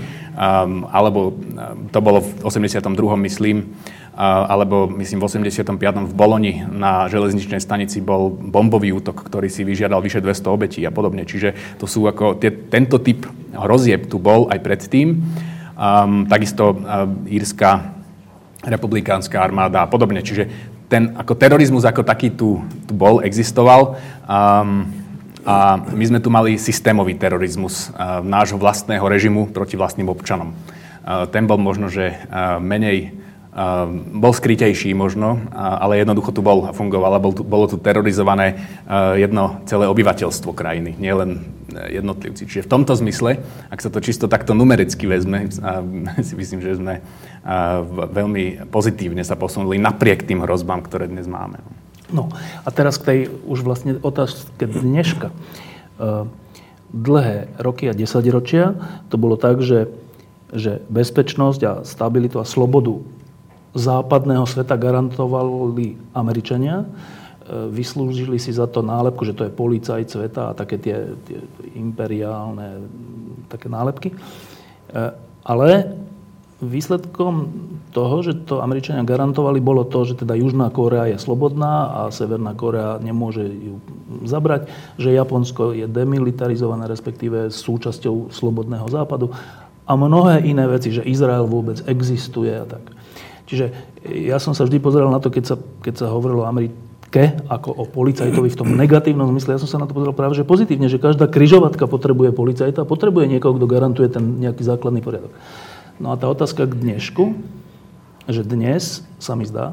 alebo 0.91 1.31
to 1.95 1.99
bolo 2.03 2.27
v 2.27 2.31
82. 2.43 2.91
myslím, 3.23 3.71
alebo 4.19 4.91
myslím 4.99 5.23
v 5.23 5.25
85. 5.31 6.11
v 6.11 6.15
Boloni 6.17 6.65
na 6.67 7.07
železničnej 7.07 7.63
stanici 7.63 8.03
bol 8.03 8.33
bombový 8.33 8.91
útok, 8.97 9.23
ktorý 9.31 9.47
si 9.47 9.63
vyžiadal 9.63 10.03
vyše 10.03 10.19
200 10.19 10.43
obetí 10.51 10.81
a 10.83 10.91
podobne. 10.91 11.23
Čiže 11.23 11.79
to 11.79 11.87
sú 11.87 12.09
ako, 12.09 12.41
tie, 12.41 12.51
tento 12.51 12.99
typ 12.99 13.29
hrozieb 13.55 14.09
tu 14.09 14.17
bol 14.19 14.49
aj 14.49 14.59
predtým. 14.59 15.21
Um, 15.77 16.25
takisto 16.25 16.73
uh, 16.73 17.05
írska 17.29 17.93
republikánska 18.65 19.37
armáda 19.37 19.85
a 19.85 19.91
podobne. 19.93 20.25
Čiže 20.25 20.75
ten 20.87 21.15
ako 21.19 21.35
terorizmus 21.35 21.83
ako 21.83 22.07
taký 22.07 22.35
tu, 22.35 22.63
tu 22.87 22.93
bol, 22.95 23.23
existoval. 23.23 23.99
Um, 24.27 24.87
a 25.47 25.79
my 25.79 26.05
sme 26.07 26.19
tu 26.19 26.27
mali 26.27 26.59
systémový 26.59 27.15
terorizmus 27.15 27.95
uh, 27.95 28.19
nášho 28.19 28.59
vlastného 28.59 29.03
režimu 29.07 29.55
proti 29.55 29.79
vlastným 29.79 30.11
občanom. 30.11 30.51
Uh, 31.07 31.27
ten 31.31 31.47
bol 31.47 31.59
možno, 31.59 31.87
že 31.87 32.11
uh, 32.11 32.59
menej 32.59 33.15
Ehm, 33.57 34.21
bol 34.21 34.37
skrytejší 34.37 34.93
možno, 34.93 35.41
ale 35.57 36.05
jednoducho 36.05 36.29
tu 36.29 36.45
bol 36.45 36.69
a 36.69 36.77
fungoval 36.77 37.17
a 37.17 37.23
bol 37.25 37.33
tu, 37.33 37.41
bolo 37.41 37.65
tu 37.65 37.81
terorizované 37.81 38.53
eh, 38.53 39.25
jedno 39.25 39.65
celé 39.65 39.89
obyvateľstvo 39.89 40.53
krajiny, 40.53 40.93
nielen 41.01 41.41
eh, 41.73 41.97
jednotlivci. 41.97 42.45
Čiže 42.45 42.69
v 42.69 42.73
tomto 42.77 42.93
zmysle, 42.93 43.41
ak 43.73 43.81
sa 43.81 43.89
to 43.89 44.05
čisto 44.05 44.29
takto 44.29 44.53
numericky 44.53 45.09
vezme, 45.09 45.49
si 46.29 46.37
myslím, 46.37 46.61
že 46.61 46.77
sme 46.77 47.01
veľmi 48.11 48.67
pozitívne 48.75 49.23
sa 49.23 49.39
posunuli 49.39 49.79
napriek 49.79 50.27
tým 50.27 50.43
hrozbám, 50.43 50.83
ktoré 50.83 51.07
dnes 51.07 51.31
máme. 51.31 51.63
No 52.11 52.31
a 52.63 52.69
teraz 52.75 52.99
k 52.99 53.07
tej 53.07 53.21
už 53.47 53.63
vlastne 53.63 53.99
otázke 54.03 54.67
dneška. 54.67 55.31
Eh, 55.31 56.27
dlhé 56.93 57.51
roky 57.59 57.91
a 57.91 57.97
desaťročia 57.97 58.79
to 59.11 59.19
bolo 59.19 59.35
tak, 59.35 59.61
že, 59.61 59.91
že 60.55 60.83
bezpečnosť 60.87 61.61
a 61.67 61.73
stabilitu 61.83 62.39
a 62.39 62.47
slobodu 62.47 63.03
západného 63.77 64.49
sveta 64.49 64.79
garantovali 64.81 66.01
Američania. 66.17 66.83
E, 66.83 66.87
vyslúžili 67.69 68.41
si 68.41 68.55
za 68.55 68.65
to 68.65 68.81
nálepku, 68.81 69.29
že 69.29 69.37
to 69.37 69.45
je 69.45 69.53
policajt 69.53 70.09
sveta 70.09 70.43
a 70.51 70.57
také 70.57 70.81
tie, 70.81 71.13
tie 71.29 71.39
imperiálne 71.77 72.89
také 73.53 73.69
nálepky. 73.69 74.09
E, 74.11 74.17
ale 75.45 75.93
výsledkom 76.57 77.53
toho, 77.93 78.17
že 78.25 78.33
to 78.49 78.65
Američania 78.65 79.05
garantovali, 79.05 79.61
bolo 79.61 79.85
to, 79.85 80.09
že 80.09 80.25
teda 80.25 80.33
Južná 80.33 80.73
Kórea 80.73 81.05
je 81.05 81.21
slobodná 81.21 81.93
a 81.93 82.01
Severná 82.09 82.57
Kórea 82.57 82.97
nemôže 82.97 83.45
ju 83.45 83.77
zabrať, 84.25 84.73
že 84.97 85.13
Japonsko 85.13 85.77
je 85.77 85.85
demilitarizované, 85.85 86.89
respektíve 86.89 87.53
súčasťou 87.53 88.33
slobodného 88.33 88.89
západu 88.89 89.37
a 89.85 89.93
mnohé 89.95 90.49
iné 90.49 90.65
veci, 90.65 90.91
že 90.97 91.05
Izrael 91.05 91.45
vôbec 91.45 91.85
existuje 91.85 92.51
a 92.51 92.65
tak. 92.65 92.83
Čiže 93.47 93.71
ja 94.09 94.41
som 94.43 94.57
sa 94.57 94.67
vždy 94.67 94.81
pozeral 94.81 95.13
na 95.13 95.23
to, 95.23 95.31
keď 95.31 95.45
sa, 95.45 95.57
keď 95.85 95.95
sa 96.03 96.07
hovorilo 96.11 96.43
o 96.43 96.51
Amerike 96.51 97.39
ako 97.47 97.71
o 97.71 97.85
policajtovi 97.87 98.49
v 98.51 98.59
tom 98.59 98.75
negatívnom 98.75 99.31
zmysle. 99.31 99.55
Ja 99.55 99.63
som 99.63 99.71
sa 99.71 99.79
na 99.79 99.87
to 99.87 99.95
pozeral 99.95 100.17
práve 100.17 100.35
že 100.35 100.43
pozitívne, 100.43 100.91
že 100.91 100.99
každá 100.99 101.31
kryžovatka 101.31 101.87
potrebuje 101.87 102.35
policajta, 102.35 102.89
potrebuje 102.89 103.31
niekoho, 103.31 103.55
kto 103.55 103.67
garantuje 103.71 104.09
ten 104.11 104.43
nejaký 104.43 104.67
základný 104.67 105.05
poriadok. 105.05 105.31
No 105.97 106.13
a 106.13 106.21
tá 106.21 106.29
otázka 106.29 106.69
k 106.69 106.77
dnešku, 106.77 107.37
že 108.29 108.45
dnes 108.45 109.07
sa 109.17 109.33
mi 109.39 109.49
zdá, 109.49 109.73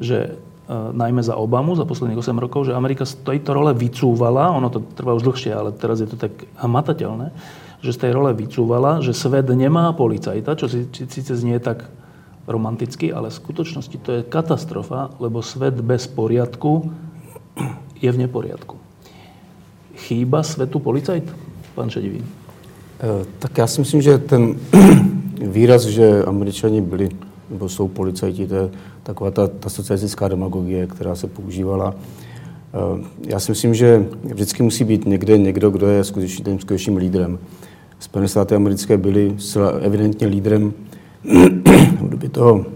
že 0.00 0.32
e, 0.68 0.72
najmä 0.72 1.20
za 1.20 1.36
Obamu 1.36 1.76
za 1.76 1.84
posledných 1.84 2.16
8 2.16 2.38
rokov, 2.38 2.70
že 2.70 2.76
Amerika 2.76 3.04
z 3.04 3.20
tejto 3.20 3.52
role 3.52 3.74
vycúvala, 3.76 4.54
ono 4.54 4.72
to 4.72 4.80
trvá 4.96 5.12
už 5.12 5.26
dlhšie, 5.26 5.52
ale 5.52 5.74
teraz 5.74 6.00
je 6.00 6.08
to 6.08 6.16
tak 6.16 6.32
hmatateľné, 6.56 7.34
že 7.84 7.90
z 7.92 7.98
tej 8.08 8.12
role 8.16 8.32
vycúvala, 8.32 9.04
že 9.04 9.12
svet 9.12 9.50
nemá 9.52 9.92
policajta, 9.92 10.56
čo 10.56 10.66
síce 10.88 11.32
znie 11.36 11.60
tak 11.60 11.90
romanticky, 12.48 13.12
ale 13.12 13.28
v 13.28 13.38
skutočnosti 13.38 13.96
to 14.00 14.10
je 14.18 14.22
katastrofa, 14.24 15.12
lebo 15.20 15.44
svet 15.44 15.76
bez 15.84 16.08
poriadku 16.08 16.88
je 18.02 18.08
v 18.08 18.20
neporiadku. 18.24 18.80
Chýba 20.08 20.40
svetu 20.40 20.80
policajt, 20.80 21.28
pán 21.74 21.90
Šedivý? 21.90 22.24
Eh, 22.24 23.26
tak 23.38 23.58
já 23.58 23.66
si 23.66 23.80
myslím, 23.80 24.02
že 24.02 24.18
ten 24.18 24.56
výraz, 25.40 25.82
že 25.82 26.24
američani 26.24 26.80
byli 26.80 27.08
nebo 27.50 27.68
jsou 27.68 27.88
policajti, 27.88 28.46
to 28.46 28.54
je 28.54 28.70
taková 29.02 29.30
ta, 29.30 29.46
ta 29.46 29.68
socialistická 29.68 30.28
demagogie, 30.28 30.86
která 30.86 31.14
se 31.14 31.26
používala. 31.26 31.94
Eh, 32.74 33.04
já 33.26 33.40
si 33.40 33.52
myslím, 33.52 33.74
že 33.74 34.06
vždycky 34.24 34.62
musí 34.62 34.84
být 34.84 35.06
někde 35.06 35.38
někdo, 35.38 35.70
kdo 35.70 35.86
je 35.86 36.04
skutečným, 36.04 36.58
skutečným 36.58 36.96
lídrem. 36.96 37.38
Spojené 37.98 38.28
státy 38.28 38.54
americké 38.54 38.96
byly 38.96 39.36
evidentně 39.80 40.26
lídrem 40.26 40.72
v 42.00 42.08
době 42.08 42.28
toho 42.28 42.66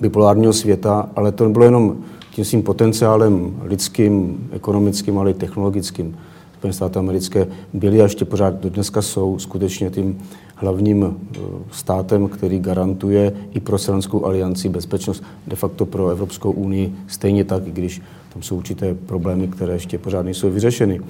bipolárního 0.00 0.52
světa, 0.52 1.10
ale 1.16 1.32
to 1.32 1.44
nebylo 1.44 1.64
jenom 1.64 1.96
tím 2.30 2.44
svým 2.44 2.62
potenciálem 2.62 3.60
lidským, 3.62 4.48
ekonomickým, 4.52 5.18
ale 5.18 5.30
i 5.30 5.34
technologickým. 5.34 6.16
Spojené 6.58 6.72
státy 6.72 6.98
americké 6.98 7.46
byly 7.72 8.00
a 8.00 8.02
ještě 8.02 8.24
pořád 8.24 8.54
do 8.54 8.70
dneska 8.70 9.02
jsou 9.02 9.38
skutečně 9.38 9.90
tím 9.90 10.18
hlavním 10.62 11.04
eh, 11.04 11.40
státem, 11.70 12.28
který 12.28 12.58
garantuje 12.58 13.32
i 13.54 13.60
pro 13.60 13.78
Selanskou 13.78 14.26
alianci 14.26 14.68
bezpečnost, 14.68 15.22
de 15.46 15.56
facto 15.56 15.86
pro 15.86 16.08
Evropskou 16.08 16.50
unii 16.50 16.94
stejně 17.06 17.44
tak, 17.44 17.66
i 17.66 17.70
když 17.70 18.02
tam 18.32 18.42
jsou 18.42 18.56
určité 18.56 18.94
problémy, 18.94 19.48
které 19.48 19.72
ještě 19.72 19.98
pořád 19.98 20.22
nejsou 20.22 20.50
vyřešeny. 20.50 21.00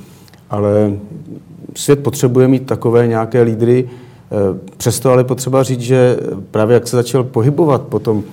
Ale 0.50 0.96
svět 1.76 2.02
potřebuje 2.02 2.48
mít 2.48 2.66
takové 2.66 3.06
nějaké 3.06 3.42
lídry, 3.42 3.88
Eh, 4.32 4.58
přesto 4.76 5.10
ale 5.10 5.24
potřeba 5.24 5.62
říct, 5.62 5.80
že 5.80 6.16
právě 6.50 6.74
jak 6.74 6.88
se 6.88 6.96
začal 6.96 7.24
pohybovat 7.24 7.82
po 7.82 7.98
tom 7.98 8.24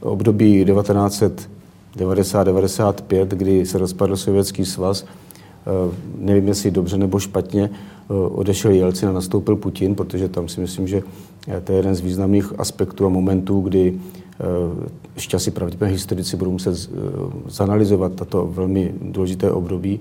období 0.00 0.64
1990-95, 0.64 3.28
kdy 3.28 3.66
se 3.66 3.78
rozpadl 3.78 4.16
Sovětský 4.16 4.64
svaz, 4.64 5.04
eh, 5.04 5.06
nevím, 6.18 6.48
jestli 6.48 6.70
dobře 6.70 6.98
nebo 6.98 7.18
špatně, 7.18 7.70
odešel 8.08 8.70
Jelcin 8.70 9.08
a 9.08 9.12
nastoupil 9.12 9.56
Putin, 9.56 9.94
protože 9.94 10.28
tam 10.28 10.48
si 10.48 10.60
myslím, 10.60 10.88
že 10.88 11.02
to 11.64 11.72
je 11.72 11.78
jeden 11.78 11.94
z 11.94 12.00
významných 12.00 12.52
aspektů 12.58 13.06
a 13.06 13.08
momentů, 13.08 13.60
kdy 13.60 13.94
ještě 15.14 15.36
asi 15.36 15.50
pravděpodobně 15.50 15.92
historici 15.92 16.36
budou 16.36 16.50
muset 16.50 16.90
zanalizovat 17.46 18.12
tato 18.12 18.46
velmi 18.46 18.94
důležité 19.02 19.50
období, 19.50 20.00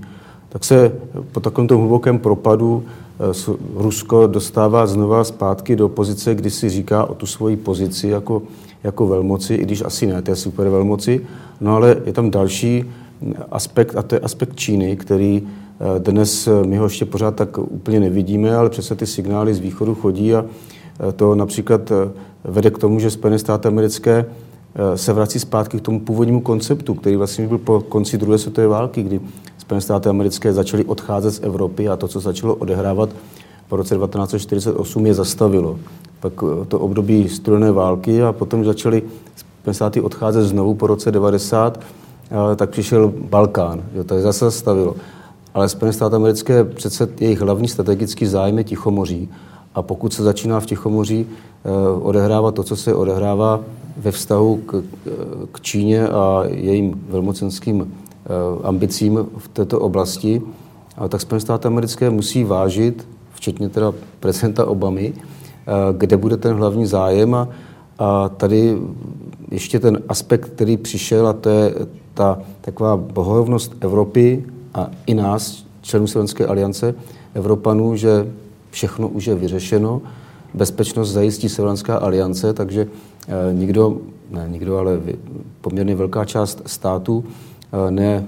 tak 0.50 0.64
se 0.64 0.92
po 1.32 1.40
takovémto 1.40 1.78
hlubokém 1.78 2.20
propadu 2.20 2.84
Eh, 3.20 3.54
Rusko 3.76 4.28
dostává 4.28 4.88
znova 4.88 5.24
zpátky 5.24 5.76
do 5.76 5.90
pozice, 5.90 6.36
kdy 6.36 6.50
si 6.50 6.70
říká 6.70 7.06
o 7.06 7.16
tu 7.16 7.26
svoji 7.26 7.58
pozici 7.58 8.08
jako, 8.08 8.42
jako 8.84 9.08
velmoci, 9.08 9.56
i 9.56 9.64
když 9.64 9.82
asi 9.82 10.08
ne 10.08 10.22
té 10.22 10.36
super 10.36 10.70
velmoci. 10.70 11.26
No 11.62 11.76
ale 11.76 11.98
je 12.06 12.14
tam 12.14 12.32
další 12.32 12.86
aspekt, 13.52 13.96
a 13.96 14.02
to 14.02 14.16
je 14.16 14.20
aspekt 14.20 14.56
Číny, 14.56 14.96
který 14.96 15.42
eh, 15.44 15.50
dnes 15.98 16.48
eh, 16.48 16.68
my 16.68 16.78
ho 16.78 16.86
ještě 16.86 17.06
pořád 17.06 17.36
tak 17.36 17.58
úplně 17.58 18.00
nevidíme, 18.00 18.56
ale 18.56 18.70
přece 18.70 18.96
ty 18.96 19.06
signály 19.06 19.54
z 19.54 19.60
východu 19.60 19.96
chodí 19.96 20.36
a 20.36 20.46
to 21.16 21.36
například 21.36 21.92
vede 22.44 22.72
k 22.72 22.78
tomu, 22.78 23.00
že 23.00 23.12
Spojené 23.12 23.40
státy 23.40 23.68
americké 23.68 24.26
se 24.96 25.14
vrací 25.14 25.40
zpátky 25.40 25.78
k 25.78 25.82
tomu 25.82 26.00
původnímu 26.00 26.42
konceptu, 26.42 26.94
který 26.94 27.16
vlastně 27.16 27.48
byl 27.48 27.58
po 27.58 27.80
konci 27.80 28.18
druhé 28.18 28.38
světové 28.38 28.68
války, 28.68 29.04
kdy 29.04 29.20
Spojené 29.58 29.82
státy 29.82 30.10
americké 30.10 30.54
začaly 30.54 30.86
odcházet 30.86 31.32
z 31.32 31.40
Evropy 31.44 31.90
a 31.90 31.96
to, 31.96 32.08
co 32.08 32.20
začalo 32.20 32.56
odehrávat 32.56 33.10
po 33.70 33.76
roce 33.76 33.96
1948, 33.96 35.06
je 35.06 35.14
zastavilo. 35.14 35.80
Pak 36.20 36.34
eh, 36.44 36.66
to 36.66 36.80
období 36.80 37.30
studené 37.30 37.72
války 37.72 38.24
a 38.24 38.34
potom 38.34 38.66
začaly 38.66 39.04
Spojené 39.36 39.74
státy 39.74 40.02
odcházet 40.02 40.44
znovu 40.44 40.74
po 40.74 40.88
roce 40.88 41.12
90, 41.12 41.80
tak 42.56 42.70
přišel 42.70 43.14
Balkán, 43.30 43.84
jo, 43.96 44.04
je 44.16 44.22
zase 44.22 44.46
zastavilo. 44.46 44.96
Ale 45.58 45.70
Spojené 45.70 45.94
státy 45.94 46.16
americké 46.16 46.64
přece 46.64 47.10
jejich 47.20 47.42
hlavní 47.42 47.68
strategický 47.68 48.26
zájem 48.26 48.58
je 48.58 48.64
Tichomoří. 48.64 49.30
A 49.76 49.82
pokud 49.82 50.14
se 50.14 50.24
začíná 50.24 50.60
v 50.60 50.66
Tichomoří 50.66 51.26
eh, 51.26 51.70
odehrávat 52.02 52.56
to, 52.56 52.64
co 52.64 52.76
se 52.76 52.96
odehrává 52.96 53.60
ve 53.98 54.12
vztahu 54.12 54.58
k, 54.58 54.84
k 55.52 55.62
Číně 55.62 56.08
a 56.08 56.44
jejím 56.48 57.06
velmocenským 57.10 57.92
Eh, 58.28 58.60
ambicím 58.64 59.28
v 59.38 59.48
této 59.48 59.80
oblasti, 59.80 60.42
tak 61.10 61.22
Spojené 61.22 61.42
státy 61.42 61.68
americké 61.68 62.10
musí 62.10 62.44
vážit, 62.44 63.08
včetně 63.34 63.70
teda 63.70 63.94
prezidenta 64.20 64.66
Obamy, 64.66 65.14
eh, 65.16 65.72
kde 65.98 66.18
bude 66.18 66.38
ten 66.38 66.56
hlavní 66.56 66.86
zájem 66.86 67.36
a, 67.36 67.48
a 68.00 68.30
tady 68.30 68.78
ještě 69.52 69.80
ten 69.80 70.00
aspekt, 70.10 70.46
který 70.50 70.78
přišel, 70.78 71.28
a 71.28 71.34
to 71.34 71.50
je 71.50 71.74
ta 72.14 72.40
taková 72.62 72.98
bohorovnost 72.98 73.76
Evropy 73.80 74.44
a 74.78 74.90
i 75.06 75.14
nás, 75.14 75.66
členů 75.82 76.08
Slovenské 76.08 76.46
aliance, 76.46 76.96
Evropanů, 77.34 77.96
že 77.96 78.28
všechno 78.72 79.08
už 79.08 79.26
je 79.26 79.36
vyřešeno, 79.36 80.02
bezpečnost 80.54 81.12
zajistí 81.12 81.50
Severnská 81.50 81.98
aliance, 81.98 82.54
takže 82.54 82.88
nikdo, 83.52 83.98
ne 84.32 84.46
nikdo, 84.50 84.78
ale 84.78 85.00
poměrně 85.62 85.96
velká 85.96 86.26
část 86.26 86.62
států 86.66 87.24
ne, 87.90 88.26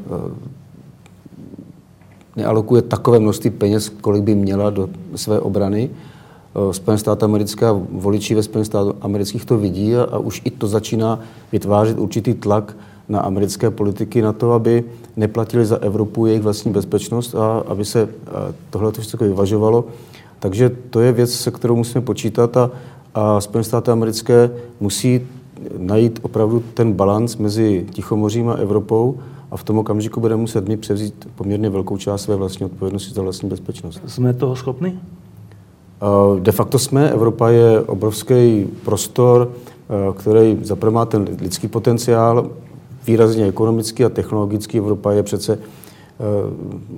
nealokuje 2.35 2.81
takové 2.81 3.19
množství 3.19 3.49
peněz, 3.49 3.89
kolik 3.89 4.23
by 4.23 4.35
měla 4.35 4.69
do 4.69 4.89
své 5.15 5.39
obrany. 5.39 5.89
Spojené 6.71 6.97
státy 6.97 7.25
americké 7.25 7.67
a 7.67 7.81
voliči 7.91 8.35
ve 8.35 8.43
Spojených 8.43 8.67
státech 8.67 8.93
amerických 9.01 9.45
to 9.45 9.57
vidí 9.57 9.95
a, 9.95 10.03
a 10.03 10.17
už 10.17 10.41
i 10.45 10.51
to 10.51 10.67
začíná 10.67 11.19
vytvářet 11.51 11.99
určitý 11.99 12.33
tlak 12.33 12.77
na 13.09 13.19
americké 13.19 13.71
politiky 13.71 14.21
na 14.21 14.33
to, 14.33 14.51
aby 14.53 14.83
neplatili 15.19 15.65
za 15.65 15.77
Evropu 15.77 16.25
jejich 16.25 16.41
vlastní 16.41 16.71
bezpečnost 16.71 17.35
a 17.35 17.63
aby 17.67 17.85
se 17.85 18.09
tohle 18.69 18.91
to 18.91 19.01
všechno 19.01 19.27
vyvažovalo. 19.27 19.85
Takže 20.39 20.71
to 20.89 20.99
je 20.99 21.11
věc, 21.11 21.31
se 21.33 21.51
kterou 21.51 21.75
musíme 21.75 22.01
počítat 22.01 22.57
a, 22.57 22.71
a 23.13 23.41
Spojené 23.41 23.63
státy 23.63 23.91
americké 23.91 24.51
musí 24.79 25.21
najít 25.77 26.19
opravdu 26.21 26.63
ten 26.73 26.93
balans 26.93 27.37
mezi 27.37 27.85
Tichomořím 27.91 28.49
a 28.49 28.53
Evropou 28.53 29.17
a 29.51 29.57
v 29.57 29.63
tom 29.63 29.77
okamžiku 29.77 30.19
budeme 30.19 30.41
muset 30.41 30.67
my 30.67 30.77
převzít 30.77 31.27
poměrně 31.35 31.69
velkou 31.69 31.97
část 31.97 32.21
své 32.21 32.35
vlastní 32.35 32.65
odpovědnosti 32.65 33.13
za 33.13 33.21
vlastní 33.21 33.49
bezpečnost. 33.49 34.01
Jsme 34.05 34.33
toho 34.33 34.55
schopni? 34.55 34.99
De 36.39 36.51
facto 36.51 36.79
jsme. 36.79 37.09
Evropa 37.09 37.49
je 37.49 37.81
obrovský 37.81 38.67
prostor, 38.85 39.51
který 40.17 40.57
zaprvé 40.61 40.91
má 40.91 41.05
ten 41.05 41.27
lidský 41.41 41.67
potenciál, 41.67 42.49
výrazně 43.09 43.47
ekonomický 43.47 44.05
a 44.05 44.09
technologický. 44.09 44.77
Evropa 44.77 45.11
je 45.11 45.23
přece 45.23 45.59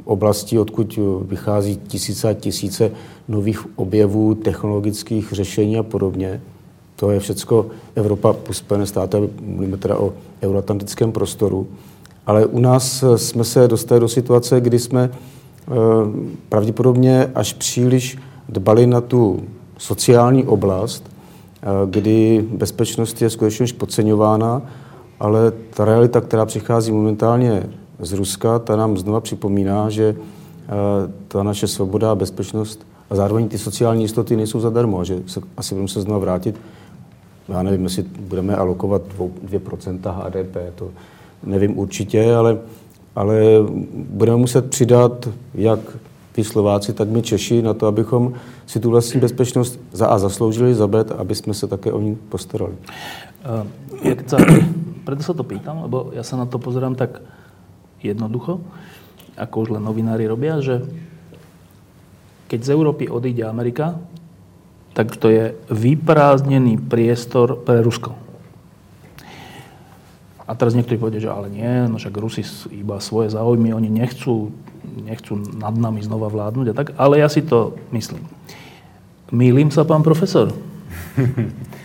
oblastí, 0.06 0.60
odkud 0.60 1.00
vychází 1.22 1.80
tisíce 1.88 2.30
a 2.30 2.34
tisíce 2.34 2.92
nových 3.28 3.80
objevů, 3.80 4.36
technologických 4.36 5.30
řešení 5.32 5.78
a 5.78 5.84
podobně. 5.84 6.42
To 6.96 7.12
je 7.12 7.20
všecko 7.20 7.66
Evropa 7.96 8.34
plus 8.34 8.58
Spojené 8.58 8.86
státy, 8.86 9.18
mluvíme 9.42 9.78
teda 9.78 9.98
o 9.98 10.14
euroatlantickém 10.42 11.12
prostoru. 11.12 11.68
Ale 12.26 12.46
u 12.46 12.60
nás 12.60 13.04
jsme 13.16 13.44
se 13.44 13.68
dostali 13.68 14.02
do 14.02 14.08
situace, 14.08 14.62
kdy 14.62 14.80
jsme 14.80 15.10
pravděpodobně 16.50 17.32
až 17.36 17.54
příliš 17.54 18.18
dbali 18.50 18.88
na 18.88 19.02
tu 19.02 19.40
sociální 19.78 20.44
oblast, 20.44 21.04
kdy 21.86 22.46
bezpečnost 22.52 23.22
je 23.22 23.30
skutečně 23.30 23.64
už 23.64 23.72
podceňována, 23.72 24.62
ale 25.22 25.52
ta 25.74 25.86
realita, 25.86 26.22
která 26.22 26.46
přichází 26.46 26.92
momentálně 26.92 27.64
z 28.00 28.14
Ruska, 28.14 28.60
ta 28.60 28.76
nám 28.76 28.98
znova 28.98 29.22
připomíná, 29.22 29.90
že 29.90 30.16
ta 31.28 31.44
naše 31.44 31.68
svoboda 31.68 32.12
a 32.12 32.16
bezpečnost 32.16 32.88
a 33.10 33.16
zároveň 33.16 33.48
ty 33.48 33.58
sociální 33.58 34.02
jistoty 34.02 34.36
nejsou 34.36 34.60
zadarmo 34.60 35.00
a 35.00 35.04
že 35.04 35.20
se 35.26 35.42
asi 35.58 35.76
budeme 35.76 35.88
se 35.88 36.02
znova 36.02 36.20
vrátit. 36.20 36.56
Já 37.50 37.64
nevím, 37.64 37.84
jestli 37.84 38.04
budeme 38.20 38.56
alokovat 38.56 39.02
2% 39.52 40.00
HDP, 40.04 40.58
to 40.76 40.90
nevím 41.44 41.80
určitě, 41.80 42.36
ale, 42.36 42.58
ale 43.16 43.36
budeme 43.94 44.38
muset 44.38 44.70
přidat 44.70 45.30
jak 45.54 45.80
ty 46.32 46.44
Slováci, 46.44 46.94
tak 46.94 47.10
my 47.10 47.22
Češi 47.22 47.62
na 47.62 47.74
to, 47.74 47.88
abychom 47.88 48.34
si 48.66 48.80
tu 48.80 48.90
vlastní 48.90 49.20
bezpečnost 49.20 49.80
za 49.92 50.08
A 50.08 50.18
zasloužili, 50.18 50.76
za 50.76 50.88
B, 50.88 51.06
aby 51.18 51.36
jsme 51.36 51.54
se 51.54 51.68
také 51.68 51.92
o 51.92 52.02
ní 52.02 52.16
postarali. 52.16 52.74
Uh, 53.42 53.66
jak 54.06 54.22
sa, 54.30 54.38
preto 55.08 55.22
sa 55.26 55.34
to 55.34 55.42
pýtam, 55.42 55.90
lebo 55.90 56.14
ja 56.14 56.22
sa 56.22 56.38
na 56.38 56.46
to 56.46 56.62
pozerám 56.62 56.94
tak 56.94 57.26
jednoducho, 58.02 58.62
ako 59.34 59.56
už 59.66 59.70
len 59.78 59.84
novinári 59.86 60.30
robia, 60.30 60.62
že 60.62 60.86
keď 62.46 62.60
z 62.62 62.70
Európy 62.76 63.10
odíde 63.10 63.42
Amerika, 63.48 63.98
tak 64.92 65.16
to 65.16 65.32
je 65.32 65.56
vyprázdnený 65.72 66.78
priestor 66.78 67.64
pre 67.64 67.80
Rusko. 67.80 68.12
A 70.44 70.52
teraz 70.52 70.76
niektorí 70.76 71.00
povedia, 71.00 71.24
že 71.24 71.32
ale 71.32 71.48
nie, 71.48 71.88
no 71.88 71.96
však 71.96 72.12
Rusi 72.12 72.44
iba 72.76 73.00
svoje 73.00 73.32
záujmy, 73.32 73.72
oni 73.72 73.88
nechcú, 73.88 74.52
nechcú 75.00 75.40
nad 75.56 75.72
nami 75.72 76.04
znova 76.04 76.28
vládnuť 76.28 76.68
a 76.70 76.78
tak, 76.78 76.88
ale 77.00 77.24
ja 77.24 77.32
si 77.32 77.40
to 77.40 77.80
myslím. 77.96 78.28
Mýlim 79.32 79.72
sa, 79.72 79.88
pán 79.88 80.04
profesor? 80.04 80.52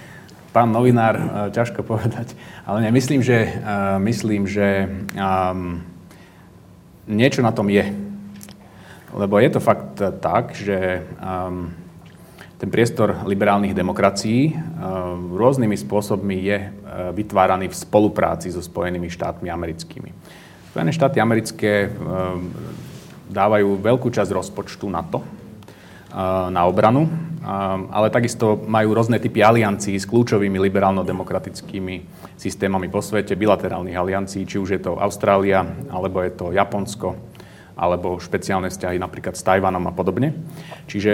pán 0.57 0.73
novinár, 0.73 1.21
e, 1.21 1.25
ťažko 1.53 1.85
povedať, 1.85 2.33
ale 2.65 2.81
nemyslím, 2.89 3.21
že, 3.21 3.45
uh, 3.45 4.01
myslím, 4.01 4.49
že 4.49 4.89
um, 5.13 5.85
niečo 7.05 7.45
na 7.45 7.53
tom 7.53 7.69
je. 7.69 7.85
Lebo 9.13 9.37
je 9.37 9.51
to 9.53 9.61
fakt 9.61 10.01
tak, 10.25 10.57
že 10.57 11.05
um, 11.21 11.77
ten 12.57 12.73
priestor 12.73 13.29
liberálnych 13.29 13.77
demokracií 13.77 14.53
eh, 14.53 14.59
rôznymi 15.37 15.77
spôsobmi 15.77 16.37
je 16.41 16.59
eh, 16.59 16.71
vytváraný 17.13 17.69
v 17.69 17.77
spolupráci 17.77 18.49
so 18.49 18.65
Spojenými 18.65 19.13
štátmi 19.13 19.53
americkými. 19.53 20.11
Spojené 20.73 20.93
štáty 20.93 21.21
americké 21.21 21.73
eh, 21.85 21.91
dávajú 23.29 23.77
veľkú 23.77 24.09
časť 24.09 24.31
rozpočtu 24.33 24.89
na 24.89 25.05
to, 25.05 25.21
na 26.51 26.63
obranu, 26.65 27.05
ale 27.93 28.09
takisto 28.09 28.57
majú 28.65 28.97
rôzne 28.97 29.21
typy 29.21 29.45
aliancií 29.45 30.01
s 30.01 30.09
kľúčovými 30.09 30.57
liberálno-demokratickými 30.57 31.95
systémami 32.41 32.89
po 32.89 33.05
svete, 33.05 33.37
bilaterálnych 33.37 33.93
aliancií, 33.93 34.49
či 34.49 34.57
už 34.57 34.69
je 34.73 34.81
to 34.81 34.97
Austrália, 34.97 35.61
alebo 35.93 36.25
je 36.25 36.33
to 36.33 36.57
Japonsko, 36.57 37.13
alebo 37.77 38.17
špeciálne 38.17 38.73
vzťahy 38.73 38.97
napríklad 38.97 39.37
s 39.37 39.45
Tajvanom 39.45 39.85
a 39.85 39.93
podobne. 39.93 40.33
Čiže 40.89 41.13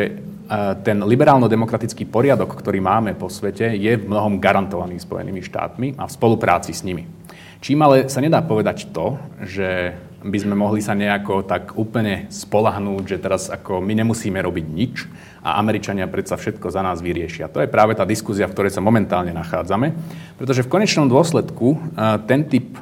ten 0.86 1.02
liberálno-demokratický 1.02 2.06
poriadok, 2.06 2.54
ktorý 2.54 2.78
máme 2.78 3.18
po 3.18 3.26
svete, 3.26 3.74
je 3.74 3.98
v 3.98 4.06
mnohom 4.06 4.38
garantovaný 4.38 5.02
Spojenými 5.02 5.42
štátmi 5.42 5.98
a 5.98 6.06
v 6.06 6.14
spolupráci 6.14 6.70
s 6.70 6.86
nimi. 6.86 7.10
Čím 7.58 7.82
ale 7.82 8.06
sa 8.06 8.22
nedá 8.22 8.42
povedať 8.42 8.94
to, 8.94 9.18
že 9.42 9.98
by 10.22 10.38
sme 10.38 10.54
mohli 10.54 10.78
sa 10.78 10.94
nejako 10.94 11.42
tak 11.42 11.74
úplne 11.74 12.30
spolahnúť, 12.30 13.04
že 13.04 13.18
teraz 13.18 13.50
ako 13.50 13.82
my 13.82 14.02
nemusíme 14.02 14.38
robiť 14.38 14.66
nič 14.70 14.94
a 15.42 15.58
Američania 15.58 16.06
predsa 16.06 16.38
všetko 16.38 16.70
za 16.70 16.80
nás 16.80 17.02
vyriešia. 17.02 17.50
To 17.50 17.58
je 17.58 17.70
práve 17.70 17.98
tá 17.98 18.06
diskuzia, 18.06 18.46
v 18.46 18.54
ktorej 18.54 18.72
sa 18.72 18.84
momentálne 18.84 19.34
nachádzame, 19.34 19.90
pretože 20.38 20.62
v 20.62 20.72
konečnom 20.72 21.10
dôsledku 21.10 21.82
ten 22.30 22.46
typ 22.46 22.78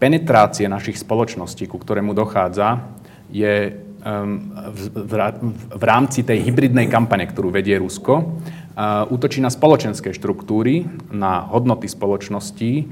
penetrácie 0.00 0.66
našich 0.72 0.96
spoločností, 0.96 1.68
ku 1.68 1.76
ktorému 1.76 2.16
dochádza, 2.16 2.88
je 3.28 3.76
Ehm, 3.98 4.54
v 5.74 5.82
rámci 5.82 6.22
tej 6.22 6.46
hybridnej 6.46 6.86
kampane, 6.86 7.26
ktorú 7.26 7.50
vedie 7.50 7.74
Rusko, 7.82 8.40
útočí 9.10 9.42
na 9.42 9.50
spoločenské 9.50 10.14
štruktúry, 10.14 10.86
na 11.10 11.42
hodnoty 11.50 11.90
spoločností, 11.90 12.86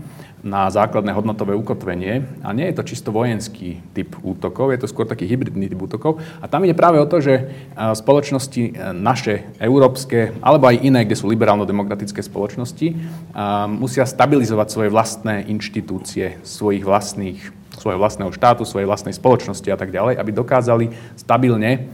na 0.46 0.70
základné 0.70 1.10
hodnotové 1.10 1.58
ukotvenie. 1.58 2.22
A 2.46 2.54
nie 2.54 2.70
je 2.70 2.78
to 2.78 2.86
čisto 2.86 3.10
vojenský 3.10 3.82
typ 3.90 4.14
útokov, 4.22 4.70
je 4.70 4.86
to 4.86 4.86
skôr 4.86 5.02
taký 5.02 5.26
hybridný 5.26 5.66
typ 5.66 5.82
útokov. 5.82 6.22
A 6.38 6.46
tam 6.46 6.62
ide 6.62 6.78
práve 6.78 7.02
o 7.02 7.10
to, 7.10 7.18
že 7.18 7.50
spoločnosti 7.74 8.62
e, 8.62 8.72
naše, 8.94 9.50
európske, 9.58 10.38
alebo 10.38 10.70
aj 10.70 10.86
iné, 10.86 11.02
kde 11.02 11.18
sú 11.18 11.26
liberálno-demokratické 11.26 12.22
spoločnosti, 12.22 12.94
musia 13.66 14.06
stabilizovať 14.06 14.68
svoje 14.70 14.88
vlastné 14.94 15.50
inštitúcie, 15.50 16.38
svojich 16.46 16.86
vlastných 16.86 17.40
svojho 17.76 18.00
vlastného 18.00 18.32
štátu, 18.32 18.64
svojej 18.64 18.88
vlastnej 18.88 19.12
spoločnosti 19.12 19.68
a 19.68 19.76
tak 19.76 19.92
ďalej, 19.92 20.16
aby 20.16 20.30
dokázali 20.32 20.86
stabilne 21.12 21.84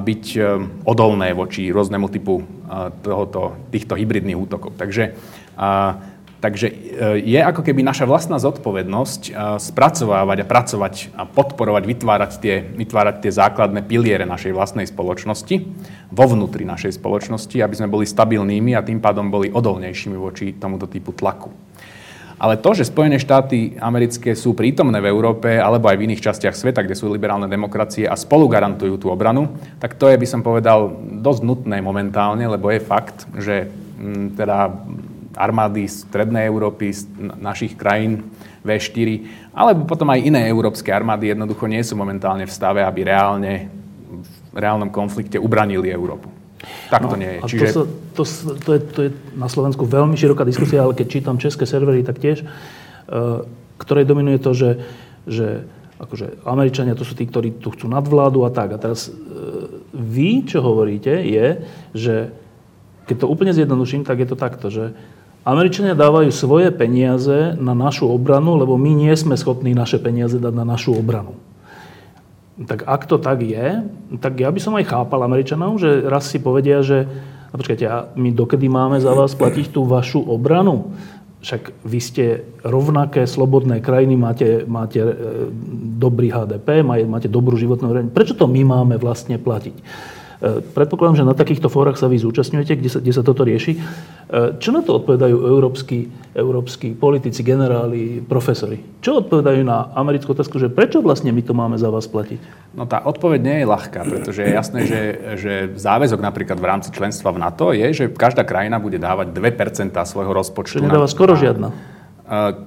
byť 0.00 0.24
e, 0.36 0.40
odolné 0.84 1.36
voči 1.36 1.68
rôznemu 1.68 2.06
typu 2.08 2.44
tohoto, 3.04 3.68
týchto 3.68 3.96
hybridných 3.96 4.36
útokov. 4.36 4.76
Takže, 4.80 5.16
takže 6.44 6.68
e, 6.68 6.74
je 7.24 7.40
ako 7.40 7.64
keby 7.64 7.80
naša 7.80 8.04
vlastná 8.04 8.36
zodpovednosť 8.36 9.32
spracovávať 9.56 10.44
a 10.44 10.46
pracovať 10.48 10.94
a 11.16 11.24
podporovať, 11.24 11.82
vytvárať 11.88 12.32
tie, 12.36 12.60
vytvárať 12.60 13.24
tie 13.24 13.32
základné 13.32 13.80
piliere 13.88 14.28
našej 14.28 14.52
vlastnej 14.52 14.84
spoločnosti, 14.84 15.56
vo 16.12 16.24
vnútri 16.28 16.68
našej 16.68 17.00
spoločnosti, 17.00 17.56
aby 17.56 17.74
sme 17.74 17.88
boli 17.88 18.04
stabilnými 18.04 18.76
a 18.76 18.84
tým 18.84 19.00
pádom 19.00 19.32
boli 19.32 19.48
odolnejšími 19.48 20.20
voči 20.20 20.52
tomuto 20.60 20.84
typu 20.84 21.16
tlaku. 21.16 21.48
Ale 22.34 22.58
to, 22.58 22.74
že 22.74 22.90
Spojené 22.90 23.16
štáty 23.22 23.78
americké 23.78 24.34
sú 24.34 24.58
prítomné 24.58 24.98
v 24.98 25.08
Európe 25.08 25.54
alebo 25.54 25.86
aj 25.86 25.96
v 25.96 26.04
iných 26.10 26.24
častiach 26.28 26.52
sveta, 26.52 26.82
kde 26.82 26.98
sú 26.98 27.08
liberálne 27.08 27.46
demokracie 27.46 28.04
a 28.04 28.18
spolu 28.18 28.50
garantujú 28.50 28.98
tú 28.98 29.08
obranu, 29.08 29.54
tak 29.78 29.94
to 29.94 30.10
je, 30.10 30.18
by 30.18 30.26
som 30.26 30.42
povedal, 30.42 30.92
dosť 31.22 31.40
nutné 31.40 31.78
momentálne, 31.78 32.44
lebo 32.44 32.68
je 32.74 32.82
fakt, 32.82 33.24
že 33.38 33.70
m, 33.96 34.04
mm, 34.04 34.26
teda 34.34 34.58
armády 35.36 35.86
z 35.86 36.06
Strednej 36.08 36.46
Európy, 36.48 36.94
z 36.94 37.06
našich 37.38 37.74
krajín 37.74 38.30
V4, 38.64 39.26
alebo 39.52 39.84
potom 39.84 40.08
aj 40.10 40.24
iné 40.24 40.48
európske 40.48 40.90
armády 40.90 41.30
jednoducho 41.30 41.68
nie 41.68 41.82
sú 41.84 41.94
momentálne 41.94 42.48
v 42.48 42.52
stave, 42.52 42.80
aby 42.80 43.06
reálne 43.06 43.68
v 44.54 44.56
reálnom 44.56 44.88
konflikte 44.88 45.36
ubranili 45.36 45.90
Európu. 45.90 46.30
Tak 46.88 47.10
to 47.10 47.16
no, 47.16 47.20
nie 47.20 47.30
je. 47.38 47.40
Čiže... 47.44 47.66
to, 47.74 47.82
to, 48.16 48.22
to, 48.56 48.70
je, 48.72 48.80
to 48.80 48.98
je 49.08 49.10
na 49.36 49.48
Slovensku 49.50 49.84
veľmi 49.84 50.16
široká 50.16 50.46
diskusia, 50.46 50.86
ale 50.86 50.96
keď 50.96 51.06
čítam 51.10 51.36
české 51.36 51.68
servery, 51.68 52.06
tak 52.06 52.22
tiež, 52.22 52.46
uh, 52.46 53.44
ktorej 53.76 54.08
dominuje 54.08 54.38
to, 54.40 54.56
že, 54.56 54.70
že 55.28 55.66
akože 56.00 56.46
Američania 56.48 56.96
to 56.96 57.04
sú 57.04 57.12
tí, 57.18 57.28
ktorí 57.28 57.60
tu 57.60 57.68
chcú 57.74 57.90
nadvládu 57.90 58.46
a 58.46 58.50
tak. 58.54 58.74
A 58.74 58.80
teraz 58.80 59.10
uh, 59.10 59.14
vy, 59.92 60.46
čo 60.48 60.64
hovoríte, 60.64 61.12
je, 61.20 61.66
že 61.92 62.32
keď 63.04 63.16
to 63.20 63.30
úplne 63.30 63.52
zjednoduším, 63.52 64.06
tak 64.06 64.24
je 64.24 64.28
to 64.32 64.36
takto, 64.38 64.72
že 64.72 64.96
Američania 65.44 65.92
dávajú 65.92 66.32
svoje 66.32 66.72
peniaze 66.72 67.52
na 67.60 67.76
našu 67.76 68.08
obranu, 68.08 68.56
lebo 68.56 68.80
my 68.80 68.96
nie 68.96 69.12
sme 69.12 69.36
schopní 69.36 69.76
naše 69.76 70.00
peniaze 70.00 70.40
dať 70.40 70.54
na 70.56 70.64
našu 70.64 70.96
obranu. 70.96 71.36
Tak 72.64 72.88
ak 72.88 73.02
to 73.04 73.20
tak 73.20 73.44
je, 73.44 73.84
tak 74.24 74.40
ja 74.40 74.48
by 74.48 74.60
som 74.62 74.72
aj 74.80 74.88
chápal 74.88 75.20
Američanov, 75.20 75.76
že 75.76 76.00
raz 76.08 76.32
si 76.32 76.40
povedia, 76.40 76.80
že 76.80 77.04
no 77.52 77.60
počkajte, 77.60 77.84
a 77.84 78.08
my 78.16 78.32
dokedy 78.32 78.72
máme 78.72 78.96
za 79.04 79.12
vás 79.12 79.36
platiť 79.36 79.68
tú 79.68 79.84
vašu 79.84 80.24
obranu? 80.24 80.96
Však 81.44 81.76
vy 81.84 82.00
ste 82.00 82.24
rovnaké 82.64 83.28
slobodné 83.28 83.84
krajiny, 83.84 84.16
máte, 84.16 84.64
máte 84.64 84.96
e, 84.96 85.12
dobrý 86.00 86.32
HDP, 86.32 86.80
máte 87.04 87.28
dobrú 87.28 87.60
životnú 87.60 87.92
úroveň. 87.92 88.08
Prečo 88.08 88.32
to 88.32 88.48
my 88.48 88.64
máme 88.64 88.96
vlastne 88.96 89.36
platiť? 89.36 89.76
E, 89.76 89.82
predpokladám, 90.72 91.20
že 91.20 91.28
na 91.28 91.36
takýchto 91.36 91.68
fórach 91.68 92.00
sa 92.00 92.08
vy 92.08 92.16
zúčastňujete, 92.16 92.80
kde 92.80 92.88
sa, 92.88 92.98
kde 93.04 93.12
sa 93.12 93.20
toto 93.20 93.44
rieši. 93.44 93.76
E, 94.24 94.56
čo 94.56 94.72
na 94.72 94.80
to 94.80 94.96
odpovedajú 94.96 95.36
európsky, 95.36 96.08
európsky 96.32 96.96
politici, 96.96 97.44
generáli, 97.44 98.24
profesori? 98.24 98.80
Čo 99.04 99.20
odpovedajú 99.20 99.60
na 99.60 99.92
americkú 99.92 100.32
otázku, 100.32 100.56
že 100.56 100.72
prečo 100.72 101.04
vlastne 101.04 101.28
my 101.28 101.42
to 101.44 101.52
máme 101.52 101.76
za 101.76 101.92
vás 101.92 102.08
platiť? 102.08 102.40
No 102.72 102.88
tá 102.88 103.04
odpoveď 103.04 103.40
nie 103.44 103.56
je 103.60 103.66
ľahká, 103.68 104.00
pretože 104.08 104.40
je 104.40 104.50
jasné, 104.50 104.80
že, 104.88 105.00
že 105.36 105.52
záväzok 105.76 106.24
napríklad 106.24 106.56
v 106.56 106.66
rámci 106.66 106.88
členstva 106.88 107.36
v 107.36 107.38
NATO 107.44 107.76
je, 107.76 107.86
že 107.92 108.04
každá 108.08 108.48
krajina 108.48 108.80
bude 108.80 108.96
dávať 108.96 109.36
2% 109.36 109.92
svojho 109.92 110.32
rozpočtu. 110.32 110.80
Čo 110.80 110.86
nedáva 110.88 111.04
na, 111.04 111.12
skoro 111.12 111.36
žiadna. 111.36 111.68
E, 111.68 111.74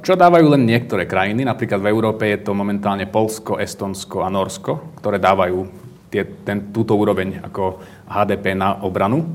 čo 0.05 0.13
dávajú 0.13 0.53
len 0.53 0.61
niektoré 0.61 1.09
krajiny, 1.09 1.41
napríklad 1.41 1.81
v 1.81 1.89
Európe 1.89 2.29
je 2.29 2.37
to 2.45 2.53
momentálne 2.53 3.09
Polsko, 3.09 3.57
Estonsko 3.57 4.21
a 4.21 4.29
Norsko, 4.29 5.01
ktoré 5.01 5.17
dávajú 5.17 5.87
tie, 6.13 6.21
ten, 6.45 6.69
túto 6.69 6.93
úroveň 6.93 7.41
ako 7.41 7.81
HDP 8.05 8.53
na 8.53 8.77
obranu. 8.85 9.25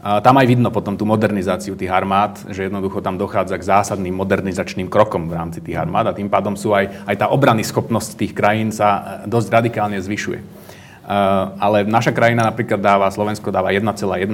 Tam 0.00 0.32
aj 0.40 0.46
vidno 0.48 0.72
potom 0.72 0.96
tú 0.96 1.04
modernizáciu 1.04 1.76
tých 1.76 1.92
armád, 1.92 2.40
že 2.48 2.64
jednoducho 2.64 3.04
tam 3.04 3.20
dochádza 3.20 3.60
k 3.60 3.68
zásadným 3.68 4.16
modernizačným 4.16 4.88
krokom 4.88 5.28
v 5.28 5.36
rámci 5.36 5.60
tých 5.60 5.76
armád 5.76 6.08
a 6.08 6.16
tým 6.16 6.32
pádom 6.32 6.56
sú 6.56 6.72
aj, 6.72 7.04
aj 7.04 7.16
tá 7.20 7.26
obrany 7.28 7.60
schopnosť 7.60 8.16
tých 8.16 8.32
krajín 8.32 8.72
sa 8.72 9.20
dosť 9.28 9.48
radikálne 9.52 10.00
zvyšuje. 10.00 10.40
Uh, 10.40 11.52
ale 11.58 11.84
naša 11.84 12.16
krajina 12.16 12.46
napríklad 12.46 12.80
dáva, 12.80 13.12
Slovensko 13.12 13.52
dáva 13.52 13.74
1,1%, 13.74 14.24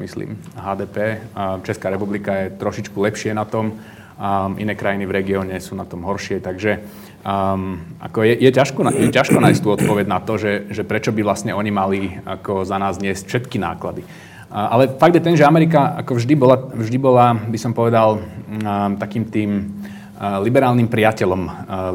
myslím, 0.00 0.38
HDP. 0.54 0.96
Uh, 1.34 1.60
Česká 1.66 1.92
republika 1.92 2.46
je 2.46 2.54
trošičku 2.56 2.96
lepšie 2.96 3.36
na 3.36 3.44
tom, 3.44 3.76
iné 4.54 4.78
krajiny 4.78 5.02
v 5.02 5.16
regióne 5.18 5.56
sú 5.58 5.74
na 5.74 5.82
tom 5.82 6.06
horšie, 6.06 6.38
takže 6.38 6.78
Um, 7.22 7.78
ako 8.02 8.26
je, 8.26 8.34
je, 8.34 8.50
ťažko, 8.50 8.82
je 8.82 9.14
ťažko 9.14 9.38
nájsť 9.38 9.62
tú 9.62 9.70
odpoveď 9.70 10.10
na 10.10 10.18
to, 10.18 10.42
že, 10.42 10.74
že 10.74 10.82
prečo 10.82 11.14
by 11.14 11.22
vlastne 11.22 11.54
oni 11.54 11.70
mali 11.70 12.18
ako 12.26 12.66
za 12.66 12.82
nás 12.82 12.98
niesť 12.98 13.30
všetky 13.30 13.62
náklady. 13.62 14.02
Ale 14.52 14.92
fakt 15.00 15.16
je 15.16 15.24
ten, 15.24 15.32
že 15.32 15.48
Amerika 15.48 15.96
ako 15.96 16.20
vždy 16.20 16.34
bola, 16.36 16.56
vždy 16.60 16.98
bola 17.00 17.32
by 17.32 17.56
som 17.56 17.72
povedal, 17.72 18.20
takým 19.00 19.24
tým 19.32 19.50
liberálnym 20.22 20.86
priateľom 20.86 21.42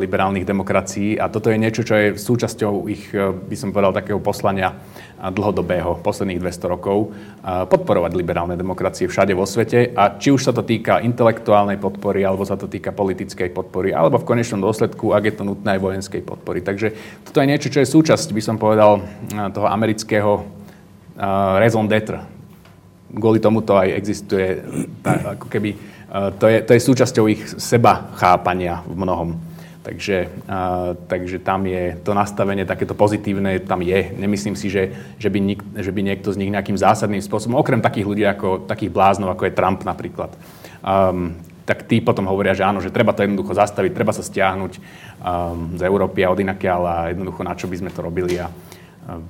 liberálnych 0.01 0.43
demokracií 0.43 1.15
a 1.15 1.31
toto 1.31 1.47
je 1.47 1.61
niečo, 1.61 1.85
čo 1.85 1.95
je 1.95 2.07
súčasťou 2.19 2.89
ich, 2.91 3.13
by 3.13 3.55
som 3.55 3.71
povedal, 3.71 3.95
takého 3.95 4.19
poslania 4.19 4.73
dlhodobého, 5.17 6.03
posledných 6.03 6.41
200 6.41 6.73
rokov, 6.73 7.15
podporovať 7.45 8.11
liberálne 8.17 8.59
demokracie 8.59 9.07
všade 9.07 9.31
vo 9.31 9.47
svete 9.47 9.95
a 9.95 10.19
či 10.19 10.35
už 10.35 10.43
sa 10.43 10.51
to 10.51 10.65
týka 10.65 10.99
intelektuálnej 10.99 11.79
podpory, 11.79 12.25
alebo 12.27 12.43
sa 12.43 12.59
to 12.59 12.67
týka 12.67 12.91
politickej 12.91 13.53
podpory, 13.53 13.95
alebo 13.95 14.19
v 14.19 14.27
konečnom 14.27 14.59
dôsledku, 14.59 15.15
ak 15.15 15.23
je 15.23 15.33
to 15.37 15.47
nutné, 15.47 15.77
aj 15.77 15.85
vojenskej 15.87 16.21
podpory. 16.25 16.59
Takže 16.59 17.21
toto 17.23 17.39
je 17.39 17.47
niečo, 17.47 17.71
čo 17.71 17.79
je 17.79 17.87
súčasť, 17.87 18.33
by 18.35 18.41
som 18.43 18.59
povedal, 18.59 19.07
toho 19.55 19.71
amerického 19.71 20.43
raison 21.63 21.87
d'être. 21.87 22.36
Kvôli 23.07 23.39
tomuto 23.39 23.79
aj 23.79 23.95
existuje, 23.95 24.59
tá, 24.99 25.39
ako 25.39 25.47
keby, 25.47 25.79
to 26.39 26.45
je, 26.51 26.57
to 26.63 26.71
je 26.75 26.81
súčasťou 26.81 27.25
ich 27.31 27.41
seba 27.55 28.11
chápania 28.19 28.83
v 28.83 28.95
mnohom. 28.99 29.29
Takže, 29.87 30.27
a, 30.51 30.91
takže 31.07 31.39
tam 31.39 31.63
je 31.63 31.95
to 32.03 32.11
nastavenie 32.11 32.67
takéto 32.67 32.91
pozitívne, 32.91 33.63
tam 33.63 33.79
je. 33.79 34.11
Nemyslím 34.19 34.59
si, 34.59 34.67
že, 34.67 34.91
že, 35.15 35.31
by 35.31 35.39
nik, 35.39 35.63
že 35.79 35.95
by 35.95 36.01
niekto 36.03 36.27
z 36.35 36.43
nich 36.43 36.51
nejakým 36.51 36.75
zásadným 36.75 37.23
spôsobom, 37.23 37.55
okrem 37.55 37.79
takých 37.79 38.03
ľudí, 38.03 38.27
ako, 38.27 38.67
takých 38.67 38.91
bláznov, 38.91 39.31
ako 39.31 39.47
je 39.47 39.55
Trump 39.55 39.79
napríklad, 39.87 40.35
um, 40.83 41.31
tak 41.63 41.87
tí 41.87 42.03
potom 42.03 42.27
hovoria, 42.27 42.51
že 42.51 42.67
áno, 42.67 42.83
že 42.83 42.91
treba 42.91 43.15
to 43.15 43.23
jednoducho 43.23 43.55
zastaviť, 43.55 43.91
treba 43.95 44.11
sa 44.11 44.27
stiahnuť 44.27 44.73
um, 44.75 45.79
z 45.79 45.81
Európy 45.87 46.27
a 46.27 46.35
od 46.35 46.43
inakiaľ 46.43 46.81
a 46.83 46.95
jednoducho 47.15 47.47
na 47.47 47.55
čo 47.55 47.71
by 47.71 47.79
sme 47.79 47.91
to 47.95 48.03
robili. 48.03 48.43
A, 48.43 48.51
um, 49.07 49.23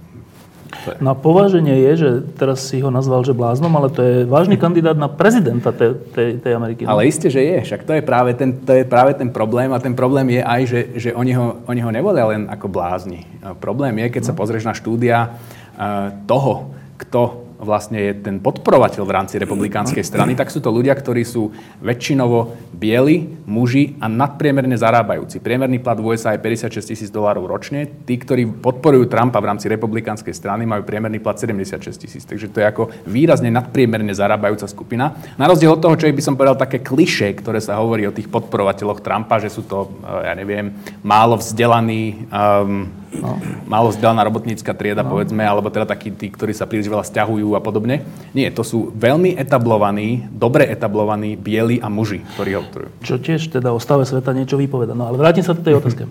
na 0.99 1.15
pováženie 1.15 1.79
je, 1.89 1.91
že 1.95 2.09
teraz 2.35 2.67
si 2.67 2.83
ho 2.83 2.91
nazval, 2.91 3.23
že 3.23 3.35
bláznom, 3.35 3.71
ale 3.71 3.87
to 3.87 4.01
je 4.03 4.15
vážny 4.27 4.59
kandidát 4.59 4.95
na 4.99 5.07
prezidenta 5.07 5.71
tej, 5.71 5.95
tej, 6.11 6.29
tej 6.43 6.51
Ameriky. 6.55 6.83
No? 6.83 6.95
Ale 6.95 7.07
isté, 7.07 7.31
že 7.31 7.43
je. 7.43 7.59
Však 7.63 7.87
to 7.87 7.95
je, 7.95 8.01
práve 8.03 8.35
ten, 8.35 8.51
to 8.51 8.71
je 8.75 8.83
práve 8.83 9.15
ten 9.15 9.31
problém 9.31 9.71
a 9.71 9.79
ten 9.79 9.95
problém 9.95 10.39
je 10.39 10.41
aj, 10.43 10.61
že, 10.67 10.81
že 10.99 11.09
oni, 11.15 11.33
ho, 11.35 11.63
oni 11.67 11.79
ho 11.79 11.91
nevolia 11.91 12.25
len 12.27 12.51
ako 12.51 12.67
blázni. 12.67 13.23
Problém 13.63 13.95
je, 14.03 14.19
keď 14.19 14.23
sa 14.27 14.33
no. 14.35 14.39
pozrieš 14.39 14.67
na 14.67 14.75
štúdia 14.75 15.17
uh, 15.31 16.11
toho, 16.27 16.75
kto 16.99 17.46
vlastne 17.57 17.97
je 17.97 18.11
ten 18.21 18.37
podporovateľ 18.37 19.03
v 19.03 19.15
rámci 19.15 19.35
republikánskej 19.41 20.05
strany, 20.05 20.37
tak 20.37 20.53
sú 20.53 20.61
to 20.61 20.69
ľudia, 20.69 20.93
ktorí 20.93 21.25
sú 21.25 21.49
väčšinovo 21.81 22.53
bieli, 22.77 23.25
muži 23.49 23.97
a 23.97 24.05
nadpriemerne 24.05 24.77
zarábajúci. 24.77 25.41
Priemerný 25.41 25.81
plat 25.81 25.97
v 25.97 26.13
USA 26.13 26.37
je 26.37 26.43
56 26.45 26.93
tisíc 26.93 27.09
dolárov 27.09 27.49
ročne. 27.49 27.89
Tí, 28.05 28.13
ktorí 28.21 28.45
podporujú 28.61 29.09
Trumpa 29.09 29.41
v 29.41 29.49
rámci 29.49 29.65
republikánskej 29.73 30.33
strany, 30.37 30.69
majú 30.69 30.85
priemerný 30.85 31.17
plat 31.17 31.35
76 31.35 31.97
tisíc. 31.97 32.23
Takže 32.29 32.53
to 32.53 32.61
je 32.61 32.65
ako 32.69 32.93
výrazne 33.09 33.49
nadpriemerne 33.49 34.13
zarábajúca 34.13 34.69
skupina. 34.69 35.17
Na 35.41 35.49
rozdiel 35.49 35.73
od 35.73 35.81
toho, 35.81 35.97
čo 35.97 36.09
by 36.13 36.23
som 36.23 36.37
povedal 36.37 36.57
také 36.61 36.85
kliše, 36.85 37.33
ktoré 37.41 37.57
sa 37.57 37.81
hovorí 37.81 38.05
o 38.05 38.13
tých 38.13 38.29
podporovateľoch 38.29 39.01
Trumpa, 39.01 39.41
že 39.41 39.49
sú 39.49 39.65
to, 39.65 39.89
eh, 40.05 40.29
ja 40.29 40.33
neviem, 40.37 40.77
málo 41.01 41.41
vzdelaní, 41.41 42.29
um, 42.29 43.06
No. 43.07 43.39
Málo 43.63 43.95
vzdelaná 43.95 44.19
robotnícka 44.27 44.75
trieda, 44.75 44.99
no. 44.99 45.15
povedzme, 45.15 45.39
alebo 45.39 45.71
teda 45.71 45.87
takí 45.87 46.11
tí, 46.11 46.27
ktorí 46.27 46.51
sa 46.51 46.67
príliš 46.67 46.91
veľa 46.91 47.07
stiahujú 47.07 47.55
a 47.55 47.63
podobne. 47.63 48.03
Nie, 48.35 48.51
to 48.51 48.67
sú 48.67 48.91
veľmi 48.91 49.39
etablovaní, 49.39 50.27
dobre 50.27 50.67
etablovaní 50.67 51.39
bieli 51.39 51.79
a 51.79 51.87
muži, 51.87 52.19
ktorí 52.35 52.59
ho 52.59 52.61
obtujú. 52.67 52.87
Čo 53.03 53.15
tiež 53.15 53.47
teda 53.47 53.71
o 53.71 53.79
stave 53.79 54.03
sveta 54.03 54.35
niečo 54.35 54.59
vypoveda. 54.59 54.91
No 54.91 55.07
ale 55.07 55.15
vrátim 55.15 55.43
sa 55.43 55.55
do 55.55 55.63
tej 55.63 55.77
otázke. 55.79 56.03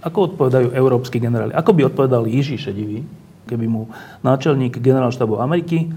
Ako 0.00 0.32
odpovedajú 0.32 0.72
európsky 0.72 1.20
generáli? 1.20 1.52
Ako 1.52 1.76
by 1.76 1.92
odpovedal 1.92 2.24
Jiří 2.24 2.56
Šedivý, 2.56 3.04
keby 3.48 3.66
mu 3.68 3.92
náčelník 4.24 4.80
generálštábu 4.80 5.40
Ameriky, 5.40 5.92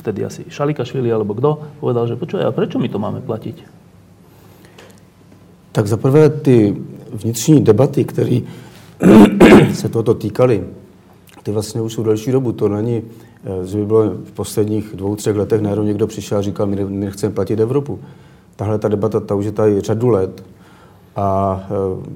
vtedy 0.00 0.24
asi 0.24 0.42
Šalikašvili 0.48 1.12
alebo 1.12 1.36
kto, 1.36 1.80
povedal, 1.80 2.08
že 2.08 2.16
počuj, 2.16 2.40
a 2.40 2.52
prečo 2.52 2.80
my 2.80 2.88
to 2.88 2.96
máme 2.96 3.20
platiť? 3.20 3.56
Tak 5.72 5.84
za 5.88 5.96
prvé 5.96 6.28
ty 6.28 6.76
vnitřní 7.12 7.60
debaty, 7.60 8.04
které 8.04 8.40
se 9.74 9.88
toto 9.88 10.14
týkaly, 10.14 10.64
ty 11.42 11.52
vlastně 11.52 11.80
už 11.80 11.92
jsou 11.92 12.02
delší 12.02 12.32
dobu. 12.32 12.52
To 12.52 12.68
není, 12.68 13.02
eh, 13.44 13.66
že 13.66 13.78
by 13.78 13.86
bylo 13.86 14.10
v 14.10 14.32
posledních 14.32 14.92
dvou, 14.94 15.16
třech 15.16 15.36
letech 15.36 15.60
najednou 15.60 15.84
někdo 15.84 16.06
přišel 16.06 16.38
a 16.38 16.42
říkal, 16.42 16.66
my 16.66 16.84
nechceme 16.88 17.34
platit 17.34 17.60
Evropu. 17.60 17.98
Tahle 18.56 18.78
ta 18.78 18.88
debata, 18.88 19.20
ta 19.20 19.34
už 19.34 19.44
je 19.44 19.52
tady 19.52 19.80
řadu 19.80 20.08
let 20.08 20.44
a 21.16 21.60
eh, 21.64 22.08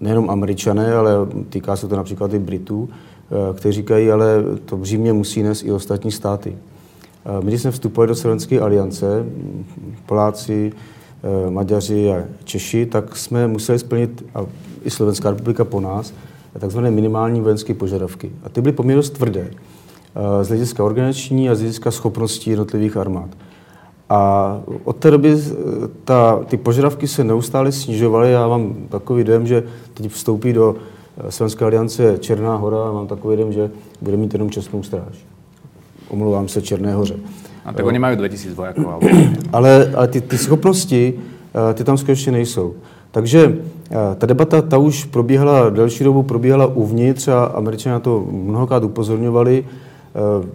nejenom 0.00 0.30
američané, 0.30 0.94
ale 0.94 1.12
týká 1.48 1.76
se 1.76 1.88
to 1.88 1.96
například 1.96 2.34
i 2.34 2.38
Britů, 2.38 2.88
eh, 2.90 3.54
kteří 3.54 3.72
říkají, 3.72 4.10
ale 4.10 4.26
to 4.64 4.76
břímě 4.76 5.12
musí 5.12 5.42
nést 5.42 5.62
i 5.62 5.72
ostatní 5.72 6.12
státy. 6.12 6.56
My, 7.40 7.50
když 7.50 7.62
jsme 7.62 7.70
vstupovali 7.70 8.08
do 8.08 8.14
Slovenské 8.14 8.60
aliance, 8.60 9.26
Poláci, 10.06 10.72
Maďaři 11.50 12.12
a 12.12 12.24
Češi, 12.44 12.86
tak 12.86 13.16
jsme 13.16 13.48
museli 13.48 13.78
splnit, 13.78 14.24
a 14.34 14.46
i 14.84 14.90
Slovenská 14.90 15.30
republika 15.30 15.64
po 15.64 15.80
nás, 15.80 16.12
takzvané 16.58 16.90
minimální 16.90 17.40
vojenské 17.40 17.74
požadavky. 17.74 18.32
A 18.44 18.48
ty 18.48 18.60
byly 18.60 18.72
poměrně 18.72 19.02
tvrdé 19.02 19.50
eh, 19.50 20.44
z 20.44 20.48
hlediska 20.48 20.84
organizační 20.84 21.50
a 21.50 21.54
z 21.54 21.58
hlediska 21.58 21.90
schopností 21.90 22.50
jednotlivých 22.50 22.96
armád. 22.96 23.30
A 24.08 24.60
od 24.84 24.96
té 24.96 25.10
doby 25.10 25.32
eh, 25.32 25.54
ta, 26.04 26.40
ty 26.48 26.56
požadavky 26.56 27.08
se 27.08 27.24
neustále 27.24 27.72
snižovaly. 27.72 28.32
Já 28.32 28.48
mám 28.48 28.74
takový 28.88 29.24
dojem, 29.24 29.46
že 29.46 29.62
teď 29.94 30.12
vstoupí 30.12 30.52
do 30.52 30.76
eh, 31.18 31.32
Slovenské 31.32 31.64
aliance 31.64 32.18
Černá 32.18 32.56
hora 32.56 32.88
a 32.88 32.92
mám 32.92 33.06
takový 33.06 33.36
dojem, 33.36 33.52
že 33.52 33.70
bude 34.00 34.16
mít 34.16 34.32
jenom 34.32 34.50
čestnou 34.50 34.82
stráž. 34.82 35.26
Omlouvám 36.08 36.48
se 36.48 36.62
Černé 36.62 36.94
hoře. 36.94 37.16
A 37.64 37.72
tak 37.72 37.86
oni 37.86 37.98
mají 37.98 38.16
2000 38.16 38.54
vojáků. 38.54 38.88
Ale, 38.88 39.00
ale, 39.52 39.92
ale 39.94 40.08
ty, 40.08 40.20
ty 40.20 40.38
schopnosti, 40.38 41.14
ty 41.74 41.84
tam 41.84 41.98
skutečně 41.98 42.32
nejsou. 42.32 42.74
Takže 43.12 43.58
eh, 43.90 43.94
ta 44.18 44.26
debata, 44.26 44.62
ta 44.62 44.78
už 44.78 45.04
probíhala 45.04 45.70
delší 45.70 46.04
dobu, 46.04 46.22
probíhala 46.22 46.66
uvnitř 46.66 47.28
a 47.28 47.44
američané 47.44 47.92
na 47.92 48.00
to 48.00 48.26
mnohokrát 48.30 48.84
upozorňovali. 48.84 49.64
Eh, 49.64 50.46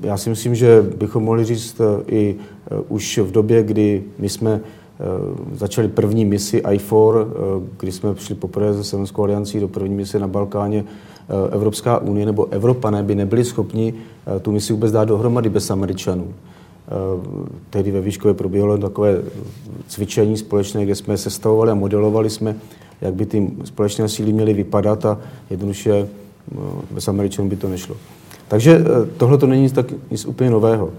já 0.00 0.16
si 0.16 0.30
myslím, 0.30 0.54
že 0.54 0.82
bychom 0.96 1.24
mohli 1.24 1.44
říct 1.44 1.80
eh, 1.80 2.02
i 2.06 2.36
už 2.88 3.18
v 3.18 3.32
době, 3.32 3.62
kdy 3.62 4.02
my 4.18 4.28
jsme 4.28 4.60
začali 5.54 5.88
první 5.88 6.24
misi 6.24 6.62
IFOR, 6.72 7.26
kdy 7.80 7.92
jsme 7.92 8.14
přišli 8.14 8.34
poprvé 8.34 8.74
ze 8.74 8.84
Sevenskou 8.84 9.22
aliancí 9.22 9.60
do 9.60 9.68
první 9.68 9.94
mise 9.94 10.18
na 10.18 10.28
Balkáně. 10.28 10.84
Evropská 11.50 11.98
unie 11.98 12.26
nebo 12.26 12.46
Evropané 12.50 13.02
by 13.02 13.14
nebyli 13.14 13.44
schopni 13.44 13.94
tu 14.42 14.52
misi 14.52 14.72
vůbec 14.72 14.92
dát 14.92 15.04
dohromady 15.04 15.50
bez 15.50 15.70
Američanů. 15.70 16.28
Tehdy 17.70 17.90
ve 17.90 18.00
Výškově 18.00 18.34
proběhlo 18.34 18.78
takové 18.78 19.22
cvičení 19.88 20.36
společné, 20.36 20.84
kde 20.84 20.94
jsme 20.94 21.16
sestavovali 21.16 21.70
a 21.70 21.74
modelovali 21.74 22.30
jsme, 22.30 22.56
jak 23.00 23.14
by 23.14 23.26
ty 23.26 23.50
společné 23.64 24.08
síly 24.08 24.32
měly 24.32 24.54
vypadat 24.54 25.04
a 25.04 25.18
jednoduše 25.50 26.08
bez 26.90 27.08
Američanů 27.08 27.48
by 27.48 27.56
to 27.56 27.68
nešlo. 27.68 27.96
Takže 28.48 28.84
tohle 29.16 29.38
to 29.38 29.46
není 29.46 29.70
tak, 29.70 29.86
nic 30.10 30.26
úplně 30.26 30.50
nového. 30.50 30.90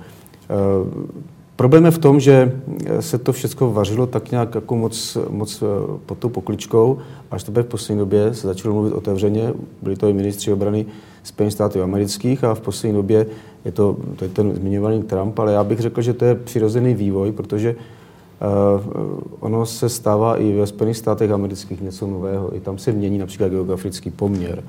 Problém 1.55 1.85
je 1.85 1.91
v 1.91 1.97
tom, 1.97 2.19
že 2.19 2.61
se 2.99 3.17
to 3.17 3.33
všechno 3.33 3.71
vařilo 3.71 4.07
tak 4.07 4.31
nějak 4.31 4.55
jako 4.55 4.75
moc, 4.75 5.17
moc 5.29 5.63
pod 6.05 6.17
tou 6.17 6.29
pokličkou, 6.29 6.97
až 7.31 7.43
teprve 7.43 7.63
v 7.63 7.69
poslední 7.69 7.99
době 7.99 8.33
se 8.33 8.47
začalo 8.47 8.73
mluvit 8.73 8.93
otevřeně, 8.93 9.53
byli 9.81 9.95
to 9.95 10.07
i 10.07 10.13
ministři 10.13 10.53
obrany 10.53 10.85
Spojených 11.23 11.53
států 11.53 11.81
amerických 11.81 12.43
a 12.43 12.55
v 12.55 12.61
poslední 12.61 12.95
době 12.95 13.25
je 13.65 13.71
to, 13.71 13.97
to 14.15 14.25
je 14.25 14.29
ten 14.29 14.55
zmiňovaný 14.55 15.03
Trump, 15.03 15.39
ale 15.39 15.53
já 15.53 15.63
bych 15.63 15.79
řekl, 15.79 16.01
že 16.01 16.13
to 16.13 16.25
je 16.25 16.35
přirozený 16.35 16.93
vývoj, 16.93 17.31
protože 17.31 17.75
uh, 17.75 19.11
ono 19.39 19.65
se 19.65 19.89
stává 19.89 20.37
i 20.37 20.53
ve 20.53 20.67
Spojených 20.67 20.97
státech 20.97 21.31
amerických 21.31 21.81
něco 21.81 22.07
nového. 22.07 22.55
I 22.55 22.59
tam 22.59 22.77
se 22.77 22.91
mění 22.91 23.17
například 23.17 23.49
geografický 23.49 24.11
poměr 24.11 24.63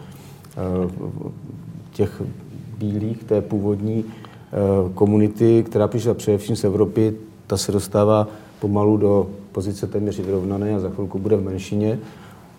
uh, 0.84 0.90
těch 1.92 2.22
bílých, 2.78 3.24
té 3.24 3.40
původní 3.40 4.04
Eh, 4.04 4.23
komunity, 4.94 5.62
která 5.62 5.88
přišla 5.88 6.14
především 6.14 6.56
z 6.56 6.64
Evropy, 6.64 7.14
ta 7.46 7.56
se 7.56 7.72
dostává 7.72 8.28
pomalu 8.60 8.96
do 8.96 9.26
pozice 9.52 9.86
téměř 9.86 10.18
vyrovnané 10.18 10.74
a 10.74 10.80
za 10.80 10.90
chvilku 10.90 11.18
bude 11.18 11.36
v 11.36 11.44
menšině. 11.44 11.98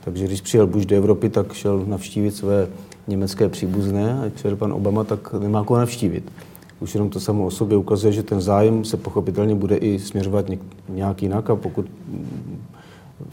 Takže 0.03 0.25
když 0.25 0.41
přijel 0.41 0.67
Bush 0.67 0.85
do 0.85 0.95
Evropy, 0.95 1.29
tak 1.29 1.53
šel 1.53 1.83
navštívit 1.87 2.31
své 2.31 2.67
německé 3.07 3.49
příbuzné 3.49 4.19
a 4.19 4.27
když 4.27 4.59
pan 4.59 4.73
Obama, 4.73 5.03
tak 5.03 5.33
nemá 5.33 5.63
koho 5.63 5.79
navštívit. 5.79 6.31
Už 6.79 6.93
jenom 6.93 7.09
to 7.09 7.19
samo 7.19 7.45
o 7.45 7.51
sobě 7.51 7.77
ukazuje, 7.77 8.13
že 8.13 8.23
ten 8.23 8.41
zájem 8.41 8.85
se 8.85 8.97
pochopitelně 8.97 9.55
bude 9.55 9.77
i 9.77 9.99
směřovat 9.99 10.45
nějak 10.89 11.21
jinak 11.21 11.49
a 11.49 11.55
pokud 11.55 11.85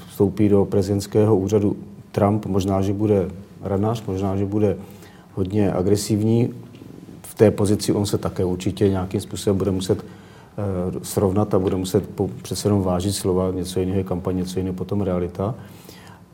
vstoupí 0.09 0.49
do 0.49 0.65
prezidentského 0.65 1.37
úřadu 1.37 1.77
Trump, 2.13 2.47
možná, 2.47 2.83
že 2.83 2.93
bude 2.93 3.29
ranář, 3.63 4.03
možná, 4.07 4.37
že 4.37 4.45
bude 4.45 4.77
hodně 5.35 5.73
agresivní, 5.73 6.49
v 7.33 7.35
té 7.35 7.51
pozici 7.51 7.93
on 7.93 8.07
se 8.07 8.19
také 8.19 8.45
určitě 8.45 8.89
nějakým 8.89 9.21
způsobem 9.21 9.59
bude 9.59 9.71
muset 9.71 10.05
uh, 10.05 11.03
srovnat 11.03 11.55
a 11.55 11.59
bude 11.59 11.77
muset 11.77 12.05
přece 12.43 12.69
jenom 12.69 12.83
vážit 12.83 13.13
slova, 13.13 13.51
něco 13.51 13.81
jiného 13.81 13.99
je 13.99 14.05
kampaň, 14.05 14.37
něco 14.37 14.59
jiného 14.59 14.75
potom 14.75 15.01
realita. 15.01 15.55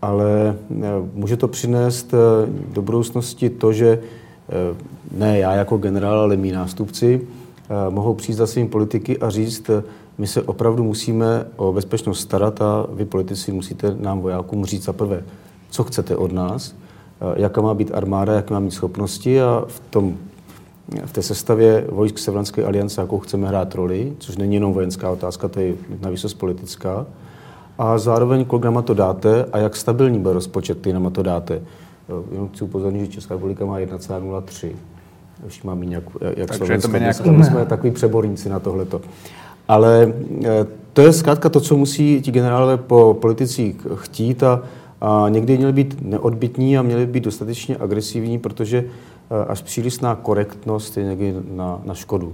Ale 0.02 0.56
uh, 0.68 0.84
může 1.14 1.36
to 1.36 1.48
přinést 1.48 2.12
uh, 2.14 2.18
do 2.74 2.82
budoucnosti 2.82 3.50
to, 3.50 3.72
že 3.72 4.02
ne 5.12 5.38
já 5.38 5.52
jako 5.52 5.76
generál, 5.76 6.20
ale 6.20 6.36
mý 6.36 6.52
nástupci 6.52 7.20
mohou 7.90 8.14
přijít 8.14 8.34
za 8.34 8.46
svým 8.46 8.68
politiky 8.68 9.18
a 9.18 9.30
říct, 9.30 9.70
my 10.18 10.26
se 10.26 10.42
opravdu 10.42 10.84
musíme 10.84 11.46
o 11.56 11.72
bezpečnost 11.72 12.20
starat 12.20 12.62
a 12.62 12.86
vy 12.92 13.04
politici 13.04 13.52
musíte 13.52 13.96
nám 14.00 14.20
vojákům 14.20 14.64
říct 14.64 14.84
za 14.84 14.92
prvé, 14.92 15.24
co 15.70 15.84
chcete 15.84 16.16
od 16.16 16.32
nás, 16.32 16.74
jaká 17.36 17.60
má 17.60 17.74
být 17.74 17.90
armáda, 17.94 18.32
jaké 18.32 18.54
má 18.54 18.60
mít 18.60 18.70
schopnosti 18.70 19.42
a 19.42 19.64
v 19.66 19.80
tom 19.90 20.16
v 21.04 21.12
té 21.12 21.22
sestavě 21.22 21.84
vojsk 21.88 22.18
Severnské 22.18 22.64
aliance, 22.64 23.00
jakou 23.00 23.18
chceme 23.18 23.48
hrát 23.48 23.74
roli, 23.74 24.12
což 24.18 24.36
není 24.36 24.54
jenom 24.54 24.72
vojenská 24.72 25.10
otázka, 25.10 25.48
to 25.48 25.60
je 25.60 25.74
navíc 26.00 26.34
politická. 26.34 27.06
A 27.78 27.98
zároveň, 27.98 28.44
kolik 28.44 28.64
nám 28.64 28.82
to 28.82 28.94
dáte 28.94 29.46
a 29.52 29.58
jak 29.58 29.76
stabilní 29.76 30.18
bude 30.18 30.34
rozpočet, 30.34 30.78
který 30.78 30.92
nám 30.92 31.12
to 31.12 31.22
dáte. 31.22 31.62
Jenom 32.32 32.48
chci 32.48 32.64
upozornit, 32.64 33.00
že 33.00 33.12
Česká 33.12 33.34
republika 33.34 33.64
má 33.64 33.78
1,03. 33.78 34.70
Už 35.46 35.62
mám 35.62 35.82
jak, 35.82 36.04
jak 36.36 36.54
Slovensko. 36.54 36.96
Nějak... 36.96 37.26
My 37.26 37.44
jsme 37.44 37.66
takový 37.66 37.90
přeborníci 37.90 38.48
na 38.48 38.58
tohleto. 38.58 39.00
Ale 39.68 40.12
eh, 40.44 40.66
to 40.92 41.02
je 41.02 41.12
zkrátka 41.12 41.48
to, 41.48 41.60
co 41.60 41.76
musí 41.76 42.22
ti 42.22 42.30
generálové 42.30 42.76
po 42.76 43.16
politicích 43.20 43.86
chtít 43.94 44.42
a, 44.42 44.62
a 45.00 45.26
někdy 45.28 45.56
měli 45.56 45.72
být 45.72 45.96
neodbitní 46.02 46.78
a 46.78 46.82
měli 46.82 47.06
být 47.06 47.24
dostatečně 47.24 47.76
agresivní, 47.76 48.38
protože 48.38 48.84
až 49.28 49.60
přílišná 49.60 50.16
korektnosť 50.24 50.92
je 50.96 51.04
niekde 51.04 51.30
na, 51.52 51.78
na 51.84 51.92
škodu. 51.92 52.32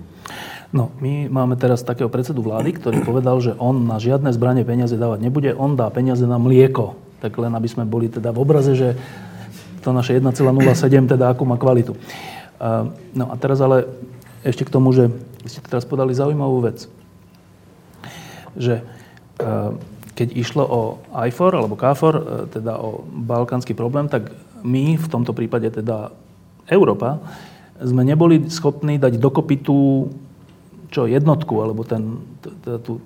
No, 0.74 0.90
my 0.98 1.30
máme 1.30 1.54
teraz 1.54 1.86
takého 1.86 2.10
predsedu 2.10 2.42
vlády, 2.42 2.74
ktorý 2.74 3.02
povedal, 3.06 3.38
že 3.38 3.54
on 3.58 3.86
na 3.86 3.98
žiadne 4.02 4.30
zbranie 4.34 4.66
peniaze 4.66 4.94
dávať 4.98 5.22
nebude, 5.22 5.50
on 5.54 5.78
dá 5.78 5.86
peniaze 5.90 6.26
na 6.26 6.38
mlieko. 6.38 6.98
Tak 7.22 7.38
len 7.38 7.54
aby 7.54 7.68
sme 7.70 7.86
boli 7.86 8.10
teda 8.10 8.34
v 8.34 8.42
obraze, 8.42 8.74
že 8.74 8.98
to 9.86 9.94
naše 9.94 10.18
1,07 10.18 11.14
teda 11.14 11.30
akú 11.30 11.46
má 11.46 11.58
kvalitu. 11.58 11.94
Eh, 11.94 12.90
no 13.14 13.24
a 13.30 13.34
teraz 13.38 13.62
ale 13.62 13.86
ešte 14.42 14.66
k 14.66 14.74
tomu, 14.74 14.90
že 14.90 15.14
ste 15.46 15.62
teraz 15.62 15.86
podali 15.86 16.10
zaujímavú 16.10 16.62
vec. 16.62 16.90
Že 18.58 18.82
eh, 18.82 19.70
keď 20.14 20.28
išlo 20.30 20.62
o 20.62 20.80
IFOR 21.10 21.58
alebo 21.58 21.74
KFOR, 21.74 22.14
teda 22.54 22.78
o 22.78 23.02
balkánsky 23.02 23.74
problém, 23.74 24.06
tak 24.06 24.30
my 24.62 24.94
v 24.94 25.06
tomto 25.10 25.34
prípade 25.34 25.66
teda 25.74 26.14
Európa, 26.68 27.20
sme 27.80 28.06
neboli 28.06 28.46
schopní 28.48 28.96
dať 28.96 29.18
dokopy 29.18 29.60
tú 29.60 30.08
čo, 30.94 31.10
jednotku, 31.10 31.58
alebo 31.58 31.82
ten, 31.82 32.22
tú, 32.86 33.02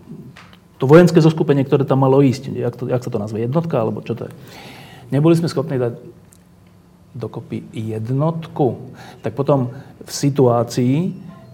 to 0.77 0.85
vojenské 0.85 1.19
zoskupenie, 1.25 1.65
ktoré 1.65 1.89
tam 1.89 2.05
malo 2.05 2.21
ísť. 2.21 2.53
Jak, 2.53 2.75
to, 2.77 2.85
jak 2.87 3.01
sa 3.01 3.11
to 3.11 3.19
nazve? 3.19 3.43
Jednotka? 3.43 3.81
Alebo 3.81 4.05
čo 4.05 4.13
to 4.13 4.29
je? 4.29 4.33
Neboli 5.09 5.35
sme 5.35 5.49
schopní 5.49 5.81
dať 5.81 5.97
dokopy 7.17 7.65
jednotku. 7.73 8.93
Tak 9.25 9.33
potom 9.33 9.73
v 10.05 10.11
situácii, 10.13 10.95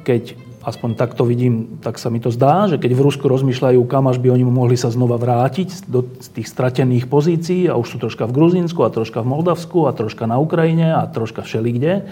keď 0.02 0.36
aspoň 0.64 0.96
tak 0.96 1.12
to 1.12 1.28
vidím, 1.28 1.76
tak 1.84 2.00
sa 2.00 2.08
mi 2.08 2.18
to 2.18 2.32
zdá, 2.32 2.66
že 2.66 2.80
keď 2.80 2.96
v 2.96 3.04
Rusku 3.04 3.28
rozmýšľajú, 3.28 3.84
kam 3.84 4.08
až 4.08 4.16
by 4.16 4.32
oni 4.32 4.44
mohli 4.48 4.80
sa 4.80 4.88
znova 4.88 5.20
vrátiť 5.20 5.84
do 5.86 6.02
tých 6.32 6.48
stratených 6.48 7.04
pozícií 7.06 7.68
a 7.68 7.76
už 7.76 7.94
sú 7.94 7.96
troška 8.00 8.24
v 8.24 8.32
Gruzínsku 8.32 8.80
a 8.80 8.90
troška 8.90 9.20
v 9.20 9.30
Moldavsku 9.30 9.84
a 9.84 9.92
troška 9.92 10.24
na 10.24 10.40
Ukrajine 10.40 10.96
a 10.96 11.04
troška 11.04 11.44
všelikde, 11.44 12.08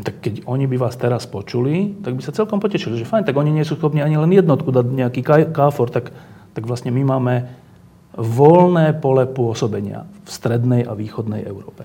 tak 0.00 0.24
keď 0.24 0.48
oni 0.48 0.64
by 0.64 0.76
vás 0.80 0.96
teraz 0.96 1.28
počuli, 1.28 1.92
tak 2.00 2.16
by 2.16 2.22
sa 2.24 2.32
celkom 2.32 2.56
potešili, 2.56 2.96
že 2.96 3.04
fajn, 3.04 3.28
tak 3.28 3.36
oni 3.36 3.52
nie 3.52 3.68
sú 3.68 3.76
schopní 3.76 4.00
ani 4.00 4.16
len 4.16 4.32
jednotku 4.32 4.72
dať 4.72 4.86
nejaký 4.88 5.20
káfor, 5.52 5.92
tak, 5.92 6.16
tak 6.56 6.64
vlastne 6.64 6.88
my 6.88 7.04
máme 7.04 7.34
voľné 8.16 8.96
pole 8.96 9.28
pôsobenia 9.28 10.08
v 10.24 10.28
strednej 10.28 10.88
a 10.88 10.96
východnej 10.96 11.44
Európe. 11.44 11.84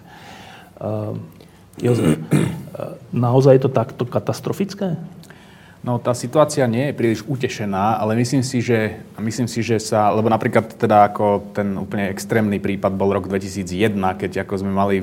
Uh, 0.79 1.19
Jozef, 1.79 2.15
naozaj 3.11 3.59
je 3.59 3.63
to 3.67 3.71
takto 3.71 4.03
katastrofické? 4.07 4.95
No 5.87 6.03
tá 6.03 6.11
situácia 6.11 6.67
nie 6.67 6.91
je 6.91 6.97
príliš 6.99 7.23
utešená, 7.23 7.95
ale 8.03 8.19
myslím 8.19 8.43
si, 8.43 8.59
že, 8.59 8.99
myslím 9.23 9.47
si, 9.47 9.63
že 9.63 9.79
sa, 9.79 10.11
lebo 10.11 10.27
napríklad 10.27 10.75
teda 10.75 11.07
ako 11.07 11.55
ten 11.55 11.79
úplne 11.79 12.11
extrémny 12.11 12.59
prípad 12.59 12.91
bol 12.91 13.15
rok 13.15 13.31
2001, 13.31 13.95
keď 13.95 14.43
ako 14.43 14.53
sme 14.59 14.71
mali 14.75 14.99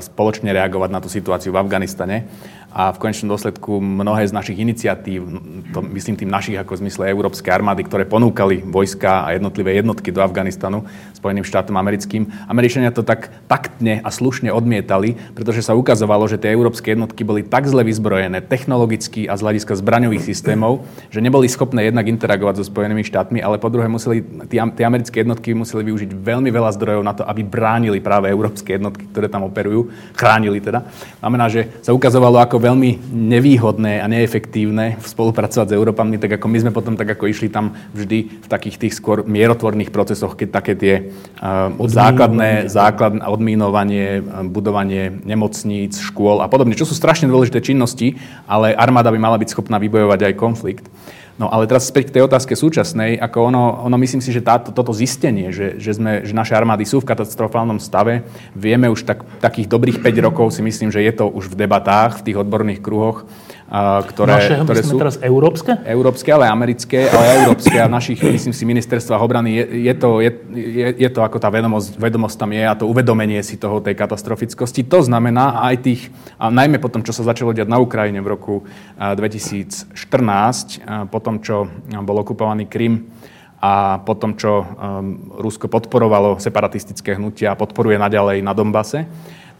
spoločne 0.00 0.56
reagovať 0.56 0.88
na 0.88 1.04
tú 1.04 1.12
situáciu 1.12 1.52
v 1.52 1.60
Afganistane 1.60 2.24
a 2.70 2.94
v 2.94 3.00
konečnom 3.02 3.34
dôsledku 3.34 3.82
mnohé 3.82 4.30
z 4.30 4.32
našich 4.32 4.58
iniciatív, 4.62 5.26
to 5.74 5.82
myslím 5.90 6.14
tým 6.14 6.30
našich 6.30 6.54
ako 6.54 6.78
v 6.78 6.82
zmysle 6.86 7.10
Európskej 7.10 7.50
armády, 7.50 7.82
ktoré 7.82 8.06
ponúkali 8.06 8.62
vojska 8.62 9.26
a 9.26 9.34
jednotlivé 9.34 9.82
jednotky 9.82 10.14
do 10.14 10.22
Afganistanu 10.22 10.86
Spojeným 11.18 11.44
štátom 11.44 11.76
americkým, 11.76 12.32
Američania 12.48 12.94
to 12.94 13.04
tak 13.04 13.28
taktne 13.44 14.00
a 14.00 14.08
slušne 14.08 14.48
odmietali, 14.54 15.18
pretože 15.36 15.60
sa 15.60 15.76
ukazovalo, 15.76 16.24
že 16.24 16.40
tie 16.40 16.54
európske 16.54 16.96
jednotky 16.96 17.26
boli 17.26 17.44
tak 17.44 17.68
zle 17.68 17.84
vyzbrojené 17.84 18.40
technologicky 18.40 19.28
a 19.28 19.36
z 19.36 19.44
hľadiska 19.44 19.76
zbraňových 19.76 20.24
systémov, 20.24 20.86
že 21.12 21.20
neboli 21.20 21.50
schopné 21.50 21.90
jednak 21.90 22.08
interagovať 22.08 22.62
so 22.62 22.64
Spojenými 22.70 23.04
štátmi, 23.04 23.42
ale 23.44 23.60
po 23.60 23.68
druhé 23.68 23.90
museli, 23.90 24.24
tie 24.48 24.84
americké 24.86 25.20
jednotky 25.20 25.52
museli 25.52 25.84
využiť 25.90 26.14
veľmi 26.14 26.48
veľa 26.48 26.70
zdrojov 26.78 27.02
na 27.04 27.12
to, 27.12 27.26
aby 27.26 27.44
bránili 27.44 28.00
práve 28.00 28.32
európske 28.32 28.78
jednotky, 28.78 29.04
ktoré 29.12 29.28
tam 29.28 29.44
operujú, 29.44 29.92
chránili 30.16 30.62
teda. 30.62 30.88
Znamená, 31.20 31.52
že 31.52 31.68
sa 31.84 31.92
ukazovalo, 31.92 32.40
ako 32.40 32.59
veľmi 32.60 33.10
nevýhodné 33.10 34.04
a 34.04 34.06
neefektívne 34.06 35.00
spolupracovať 35.00 35.72
s 35.72 35.76
Európami, 35.76 36.20
tak 36.20 36.36
ako 36.36 36.46
my 36.46 36.58
sme 36.60 36.72
potom 36.76 36.94
tak 36.94 37.16
ako 37.16 37.26
išli 37.32 37.48
tam 37.48 37.72
vždy 37.96 38.44
v 38.44 38.46
takých 38.46 38.76
tých 38.76 38.94
skôr 39.00 39.24
mierotvorných 39.24 39.88
procesoch, 39.88 40.36
keď 40.36 40.48
také 40.52 40.72
tie 40.76 40.94
uh, 41.40 41.72
základné, 41.80 42.68
základné 42.68 43.24
odmínovanie, 43.24 44.20
budovanie 44.52 45.08
nemocníc, 45.24 45.96
škôl 45.98 46.44
a 46.44 46.46
podobne, 46.46 46.76
čo 46.76 46.84
sú 46.84 46.92
strašne 46.92 47.26
dôležité 47.26 47.64
činnosti, 47.64 48.20
ale 48.44 48.76
armáda 48.76 49.08
by 49.08 49.18
mala 49.18 49.40
byť 49.40 49.48
schopná 49.56 49.80
vybojovať 49.80 50.30
aj 50.30 50.34
konflikt. 50.36 50.86
No 51.40 51.48
ale 51.48 51.64
teraz 51.64 51.88
späť 51.88 52.12
k 52.12 52.20
tej 52.20 52.28
otázke 52.28 52.52
súčasnej, 52.52 53.16
ako 53.16 53.48
ono, 53.48 53.64
ono 53.88 53.96
myslím 53.96 54.20
si, 54.20 54.28
že 54.28 54.44
táto, 54.44 54.76
toto 54.76 54.92
zistenie, 54.92 55.48
že, 55.56 55.80
že, 55.80 55.96
sme, 55.96 56.20
že 56.20 56.36
naše 56.36 56.52
armády 56.52 56.84
sú 56.84 57.00
v 57.00 57.08
katastrofálnom 57.08 57.80
stave, 57.80 58.28
vieme 58.52 58.92
už 58.92 59.08
tak, 59.08 59.24
takých 59.40 59.72
dobrých 59.72 60.04
5 60.04 60.26
rokov, 60.28 60.52
si 60.52 60.60
myslím, 60.60 60.92
že 60.92 61.00
je 61.00 61.12
to 61.16 61.32
už 61.32 61.48
v 61.48 61.64
debatách, 61.64 62.20
v 62.20 62.24
tých 62.28 62.40
odborných 62.44 62.84
kruhoch, 62.84 63.24
ktoré, 64.10 64.34
Naše, 64.34 64.54
ktoré 64.66 64.82
sú 64.82 64.98
teraz 64.98 65.14
európske? 65.22 65.78
Európske, 65.86 66.26
ale 66.34 66.50
americké, 66.50 67.06
ale 67.06 67.46
európske 67.46 67.78
a 67.78 67.86
našich, 67.86 68.18
myslím 68.18 68.50
si, 68.50 68.66
ministerstva 68.66 69.22
obrany. 69.22 69.62
Je, 69.62 69.86
je, 69.86 69.94
to, 69.94 70.18
je, 70.18 70.30
je, 70.58 70.86
je 70.98 71.08
to 71.14 71.22
ako 71.22 71.38
tá 71.38 71.54
vedomosť, 71.54 71.94
vedomosť 71.94 72.34
tam 72.34 72.50
je 72.50 72.66
a 72.66 72.74
to 72.74 72.90
uvedomenie 72.90 73.38
si 73.46 73.62
toho 73.62 73.78
tej 73.78 73.94
katastrofickosti. 73.94 74.90
To 74.90 75.06
znamená 75.06 75.62
aj 75.70 75.86
tých, 75.86 76.10
a 76.42 76.50
najmä 76.50 76.82
po 76.82 76.90
tom, 76.90 77.06
čo 77.06 77.14
sa 77.14 77.22
začalo 77.22 77.54
diať 77.54 77.70
na 77.70 77.78
Ukrajine 77.78 78.18
v 78.18 78.34
roku 78.34 78.54
2014, 78.98 79.94
po 81.06 81.18
tom, 81.22 81.38
čo 81.38 81.70
bol 82.02 82.16
okupovaný 82.26 82.66
Krym, 82.66 83.06
a 83.60 84.00
po 84.00 84.16
tom, 84.16 84.40
čo 84.40 84.64
um, 84.64 84.66
Rusko 85.36 85.68
podporovalo 85.68 86.40
separatistické 86.40 87.20
hnutia 87.20 87.52
a 87.52 87.60
podporuje 87.60 88.00
naďalej 88.00 88.40
na 88.40 88.56
Dombase, 88.56 89.04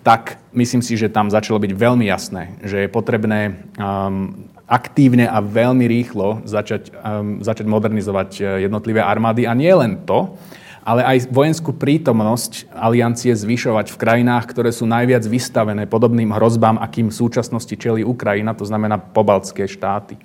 tak 0.00 0.40
myslím 0.56 0.80
si, 0.80 0.96
že 0.96 1.12
tam 1.12 1.28
začalo 1.28 1.60
byť 1.60 1.72
veľmi 1.76 2.08
jasné, 2.08 2.56
že 2.64 2.86
je 2.86 2.88
potrebné 2.88 3.60
um, 3.76 4.48
aktívne 4.64 5.28
a 5.28 5.44
veľmi 5.44 5.84
rýchlo 5.84 6.46
začať, 6.48 6.94
um, 6.96 7.44
začať 7.44 7.66
modernizovať 7.68 8.30
uh, 8.40 8.44
jednotlivé 8.64 9.04
armády. 9.04 9.44
A 9.44 9.52
nie 9.52 9.70
len 9.70 10.00
to, 10.08 10.40
ale 10.80 11.04
aj 11.04 11.28
vojenskú 11.28 11.76
prítomnosť 11.76 12.72
aliancie 12.72 13.36
zvyšovať 13.36 13.92
v 13.92 14.00
krajinách, 14.00 14.48
ktoré 14.48 14.72
sú 14.72 14.88
najviac 14.88 15.22
vystavené 15.28 15.84
podobným 15.84 16.32
hrozbám, 16.32 16.80
akým 16.80 17.12
v 17.12 17.18
súčasnosti 17.20 17.76
čelí 17.76 18.00
Ukrajina, 18.00 18.56
to 18.56 18.64
znamená 18.64 18.96
pobaltské 18.96 19.68
štáty. 19.68 20.16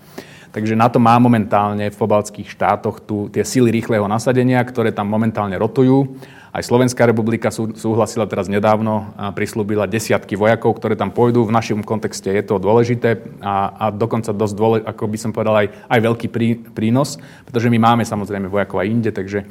Takže 0.56 0.72
na 0.72 0.88
to 0.88 1.04
má 1.04 1.20
momentálne 1.20 1.92
v 1.92 2.00
pobaltských 2.00 2.48
štátoch 2.48 3.04
tu 3.04 3.28
tie 3.28 3.44
síly 3.44 3.76
rýchleho 3.76 4.08
nasadenia, 4.08 4.64
ktoré 4.64 4.96
tam 4.96 5.12
momentálne 5.12 5.60
rotujú 5.60 6.16
aj 6.56 6.72
Slovenská 6.72 7.04
republika 7.04 7.52
sú, 7.52 7.76
súhlasila 7.76 8.24
teraz 8.32 8.48
nedávno 8.48 9.12
a 9.20 9.36
prislúbila 9.36 9.92
desiatky 9.92 10.40
vojakov, 10.40 10.80
ktoré 10.80 10.96
tam 10.96 11.12
pôjdu. 11.12 11.44
V 11.44 11.52
našom 11.52 11.84
kontexte 11.84 12.32
je 12.32 12.44
to 12.48 12.64
dôležité 12.64 13.20
a, 13.44 13.76
a 13.76 13.86
dokonca 13.92 14.32
dosť 14.32 14.56
dôležité, 14.56 14.88
ako 14.88 15.04
by 15.12 15.18
som 15.20 15.32
povedal, 15.36 15.56
aj, 15.60 15.68
aj 15.92 16.00
veľký 16.00 16.28
prí, 16.32 16.56
prínos, 16.72 17.20
pretože 17.44 17.68
my 17.68 17.76
máme 17.76 18.08
samozrejme 18.08 18.48
vojakov 18.48 18.80
aj 18.80 18.88
inde, 18.88 19.12
takže 19.12 19.44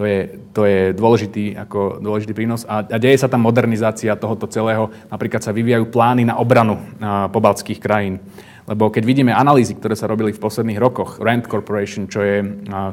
to 0.00 0.08
je, 0.08 0.18
to 0.56 0.64
je 0.64 0.80
dôležitý, 0.96 1.60
ako 1.60 2.00
dôležitý 2.00 2.32
prínos. 2.32 2.64
A, 2.64 2.88
a 2.88 2.96
deje 2.96 3.20
sa 3.20 3.28
tam 3.28 3.44
modernizácia 3.44 4.16
tohoto 4.16 4.48
celého. 4.48 4.88
Napríklad 5.12 5.44
sa 5.44 5.52
vyvíjajú 5.52 5.92
plány 5.92 6.24
na 6.24 6.40
obranu 6.40 6.80
pobaltských 7.32 7.80
krajín. 7.80 8.20
Lebo 8.66 8.90
keď 8.90 9.06
vidíme 9.06 9.30
analýzy, 9.30 9.78
ktoré 9.78 9.94
sa 9.94 10.10
robili 10.10 10.34
v 10.34 10.42
posledných 10.42 10.82
rokoch, 10.82 11.22
Rand 11.22 11.46
Corporation, 11.46 12.10
čo 12.10 12.18
je 12.18 12.42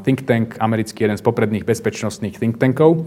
think 0.06 0.21
tank, 0.30 0.62
americký 0.62 1.10
jeden 1.10 1.17
z 1.17 1.26
popredných 1.26 1.65
bezpečnostných 1.65 2.38
think 2.38 2.62
tankov, 2.62 3.02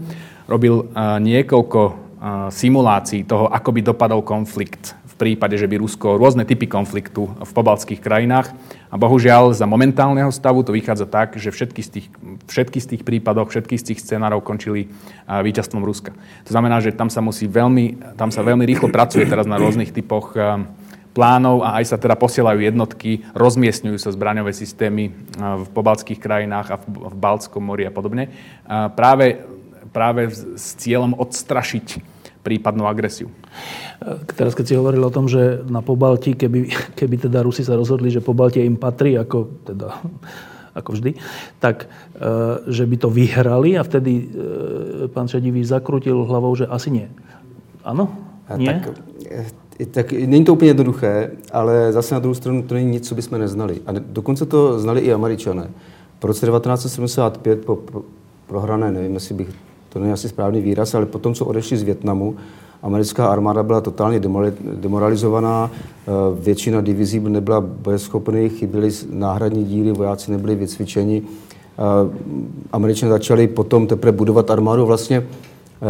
robil 0.47 0.89
niekoľko 1.21 2.07
simulácií 2.49 3.27
toho, 3.27 3.45
ako 3.51 3.69
by 3.75 3.81
dopadol 3.85 4.25
konflikt 4.25 4.97
v 5.05 5.15
prípade, 5.33 5.57
že 5.57 5.65
by 5.65 5.81
Rusko 5.81 6.21
rôzne 6.21 6.45
typy 6.45 6.69
konfliktu 6.69 7.25
v 7.25 7.51
pobaltských 7.51 7.97
krajinách. 7.97 8.53
A 8.89 9.01
bohužiaľ 9.01 9.49
za 9.49 9.65
momentálneho 9.65 10.29
stavu 10.29 10.61
to 10.61 10.73
vychádza 10.73 11.09
tak, 11.09 11.41
že 11.41 11.49
všetky 11.49 11.81
z 11.81 11.89
tých, 11.89 12.07
všetky 12.45 12.77
z 12.77 12.87
tých 12.93 13.01
prípadov, 13.01 13.49
všetky 13.49 13.81
z 13.81 13.93
tých 13.93 13.99
scenárov 14.05 14.45
končili 14.45 14.93
víťazstvom 15.25 15.81
Ruska. 15.81 16.13
To 16.45 16.51
znamená, 16.53 16.81
že 16.85 16.93
tam 16.93 17.09
sa 17.09 17.21
musí 17.21 17.49
veľmi, 17.49 18.13
tam 18.13 18.29
sa 18.29 18.45
veľmi 18.45 18.61
rýchlo 18.65 18.93
pracuje 18.93 19.25
teraz 19.25 19.49
na 19.49 19.57
rôznych 19.57 19.89
typoch 19.89 20.37
plánov 21.17 21.65
a 21.65 21.81
aj 21.81 21.85
sa 21.89 21.97
teda 21.97 22.13
posielajú 22.13 22.61
jednotky, 22.61 23.25
rozmiestňujú 23.33 23.97
sa 23.97 24.13
zbraňové 24.13 24.53
systémy 24.53 25.09
v 25.33 25.67
pobaltských 25.73 26.21
krajinách 26.21 26.67
a 26.69 26.77
v 26.85 27.15
Baltskom 27.17 27.65
mori 27.65 27.89
a 27.89 27.91
podobne. 27.91 28.29
Práve, 28.93 29.41
práve 29.97 30.29
s 30.53 30.77
cieľom 30.77 31.17
odstrašiť 31.17 32.05
prípadnú 32.45 32.85
agresiu. 32.85 33.33
Teraz 34.37 34.53
keď 34.53 34.65
si 34.69 34.77
hovoril 34.77 35.01
o 35.01 35.09
tom, 35.09 35.25
že 35.25 35.65
na 35.65 35.81
Pobalti, 35.81 36.37
keby, 36.37 36.69
keby 36.93 37.25
teda 37.25 37.41
Rusi 37.41 37.65
sa 37.65 37.73
rozhodli, 37.73 38.13
že 38.13 38.21
Pobaltie 38.21 38.61
im 38.61 38.77
patrí, 38.77 39.17
ako 39.17 39.65
teda 39.65 39.89
ako 40.79 40.93
vždy, 40.93 41.17
tak 41.57 41.89
e, 41.89 42.69
že 42.69 42.85
by 42.85 42.95
to 43.01 43.09
vyhrali 43.09 43.73
a 43.73 43.81
vtedy 43.81 44.13
e, 44.13 44.25
pán 45.09 45.25
Šedivý 45.25 45.65
zakrutil 45.65 46.21
hlavou, 46.21 46.53
že 46.53 46.69
asi 46.69 46.93
nie. 46.93 47.09
Áno? 47.81 48.13
Nie? 48.53 48.77
Tak, 48.77 48.93
tak 49.91 50.07
není 50.13 50.45
to 50.45 50.53
úplně 50.53 50.69
jednoduché, 50.69 51.31
ale 51.51 51.93
zase 51.93 52.13
na 52.13 52.19
druhou 52.19 52.37
stranu 52.37 52.61
to 52.63 52.73
není 52.73 52.91
nic, 52.91 53.07
co 53.07 53.15
bychom 53.15 53.39
neznali. 53.39 53.81
A 53.85 53.91
dokonce 53.91 54.45
to 54.45 54.79
znali 54.79 55.01
i 55.01 55.13
američané. 55.13 55.67
Po 56.19 56.27
roce 56.27 56.45
1975 56.45 57.65
po 57.65 57.79
prohrané, 58.47 58.91
nevím, 58.91 59.13
jestli 59.13 59.35
bych, 59.35 59.49
to 59.89 59.99
není 59.99 60.11
asi 60.11 60.29
správný 60.29 60.61
výraz, 60.61 60.95
ale 60.95 61.05
potom, 61.05 61.33
co 61.33 61.45
odešli 61.45 61.77
z 61.77 61.83
Větnamu, 61.83 62.35
americká 62.83 63.27
armáda 63.27 63.63
byla 63.63 63.81
totálně 63.81 64.21
demoralizovaná, 64.73 65.71
eh, 65.71 66.11
většina 66.39 66.81
divizí 66.81 67.19
nebyla 67.19 67.61
bojeschopných, 67.61 68.53
chyběly 68.53 68.91
náhradní 69.11 69.65
díly, 69.65 69.91
vojáci 69.91 70.31
nebyli 70.31 70.55
vycvičeni. 70.55 71.21
Eh, 71.21 71.81
Američané 72.71 73.11
začali 73.11 73.47
potom 73.47 73.87
teprve 73.87 74.11
budovat 74.11 74.51
armádu 74.51 74.85
vlastně 74.85 75.23
Eh, 75.81 75.85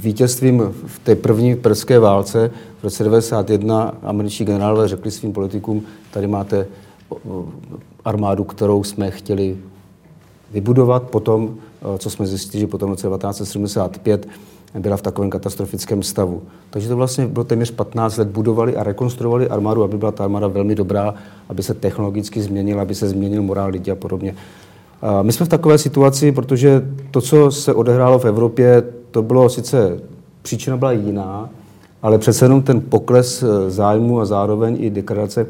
vítězstvím 0.00 0.62
v 0.86 0.98
té 0.98 1.14
první 1.14 1.56
perské 1.56 1.98
válce 1.98 2.50
v 2.80 2.84
roce 2.84 3.04
1991 3.04 3.94
američtí 4.02 4.44
generálové 4.44 4.88
řekli 4.88 5.10
svým 5.10 5.32
politikům, 5.32 5.82
tady 6.10 6.26
máte 6.26 6.66
armádu, 8.04 8.44
kterou 8.44 8.84
jsme 8.84 9.10
chtěli 9.10 9.56
vybudovat. 10.52 11.02
Potom, 11.02 11.54
co 11.98 12.10
jsme 12.10 12.26
zjistili, 12.26 12.60
že 12.60 12.66
potom 12.66 12.88
v 12.88 12.90
roce 12.90 13.08
1975 13.08 14.28
byla 14.78 14.96
v 14.96 15.02
takovém 15.02 15.30
katastrofickém 15.30 16.02
stavu. 16.02 16.42
Takže 16.70 16.88
to 16.88 16.96
vlastně 16.96 17.26
bylo 17.26 17.44
téměř 17.44 17.70
15 17.70 18.16
let 18.16 18.28
budovali 18.28 18.76
a 18.76 18.82
rekonstruovali 18.82 19.48
armádu, 19.48 19.82
aby 19.82 19.98
byla 19.98 20.12
ta 20.12 20.24
armáda 20.24 20.48
velmi 20.48 20.74
dobrá, 20.74 21.14
aby 21.48 21.62
se 21.62 21.74
technologicky 21.74 22.42
změnila, 22.42 22.82
aby 22.82 22.94
se 22.94 23.08
změnil 23.08 23.42
morál 23.42 23.70
lidí 23.70 23.90
a 23.90 23.94
podobně. 23.94 24.34
My 25.22 25.32
jsme 25.32 25.46
v 25.46 25.48
takové 25.48 25.78
situaci, 25.78 26.32
protože 26.32 26.82
to, 27.10 27.20
co 27.20 27.50
se 27.50 27.74
odehrálo 27.74 28.18
v 28.18 28.24
Evropě, 28.24 28.82
to 29.10 29.22
bylo 29.22 29.48
sice, 29.48 30.00
příčina 30.42 30.76
byla 30.76 30.92
jiná, 30.92 31.50
ale 32.02 32.18
přece 32.18 32.44
jenom 32.44 32.62
ten 32.62 32.80
pokles 32.80 33.42
eh, 33.42 33.70
zájmu 33.70 34.20
a 34.20 34.24
zároveň 34.24 34.76
i 34.80 34.90
degradace 34.90 35.46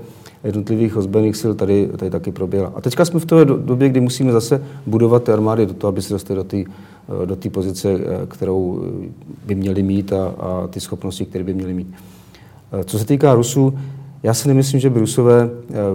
jednotlivých 0.46 0.96
ozbrojených 0.96 1.36
sil 1.42 1.52
tady, 1.54 1.88
tady 1.96 2.10
taky 2.10 2.32
proběhla. 2.32 2.72
A 2.74 2.80
teďka 2.80 3.04
jsme 3.04 3.20
v 3.20 3.26
té 3.26 3.44
době, 3.44 3.88
kdy 3.88 4.00
musíme 4.00 4.32
zase 4.32 4.62
budovat 4.86 5.24
ty 5.24 5.32
armády 5.32 5.66
do 5.66 5.74
toho, 5.74 5.88
aby 5.88 6.02
se 6.02 6.14
dostali 6.14 6.36
do 6.36 6.44
té 6.44 6.56
eh, 6.56 7.26
do 7.26 7.36
pozice, 7.50 7.88
eh, 7.92 8.26
kterou 8.26 8.84
by 9.46 9.54
měli 9.54 9.82
mít 9.82 10.12
a, 10.12 10.26
a 10.26 10.66
ty 10.66 10.80
schopnosti, 10.80 11.24
které 11.24 11.44
by 11.44 11.54
měli 11.54 11.74
mít. 11.74 11.88
Co 12.84 12.98
se 12.98 13.06
týká 13.06 13.34
Rusů, 13.34 13.78
já 14.22 14.34
si 14.34 14.48
nemyslím, 14.48 14.80
že 14.80 14.90
by 14.90 15.00
Rusové, 15.00 15.50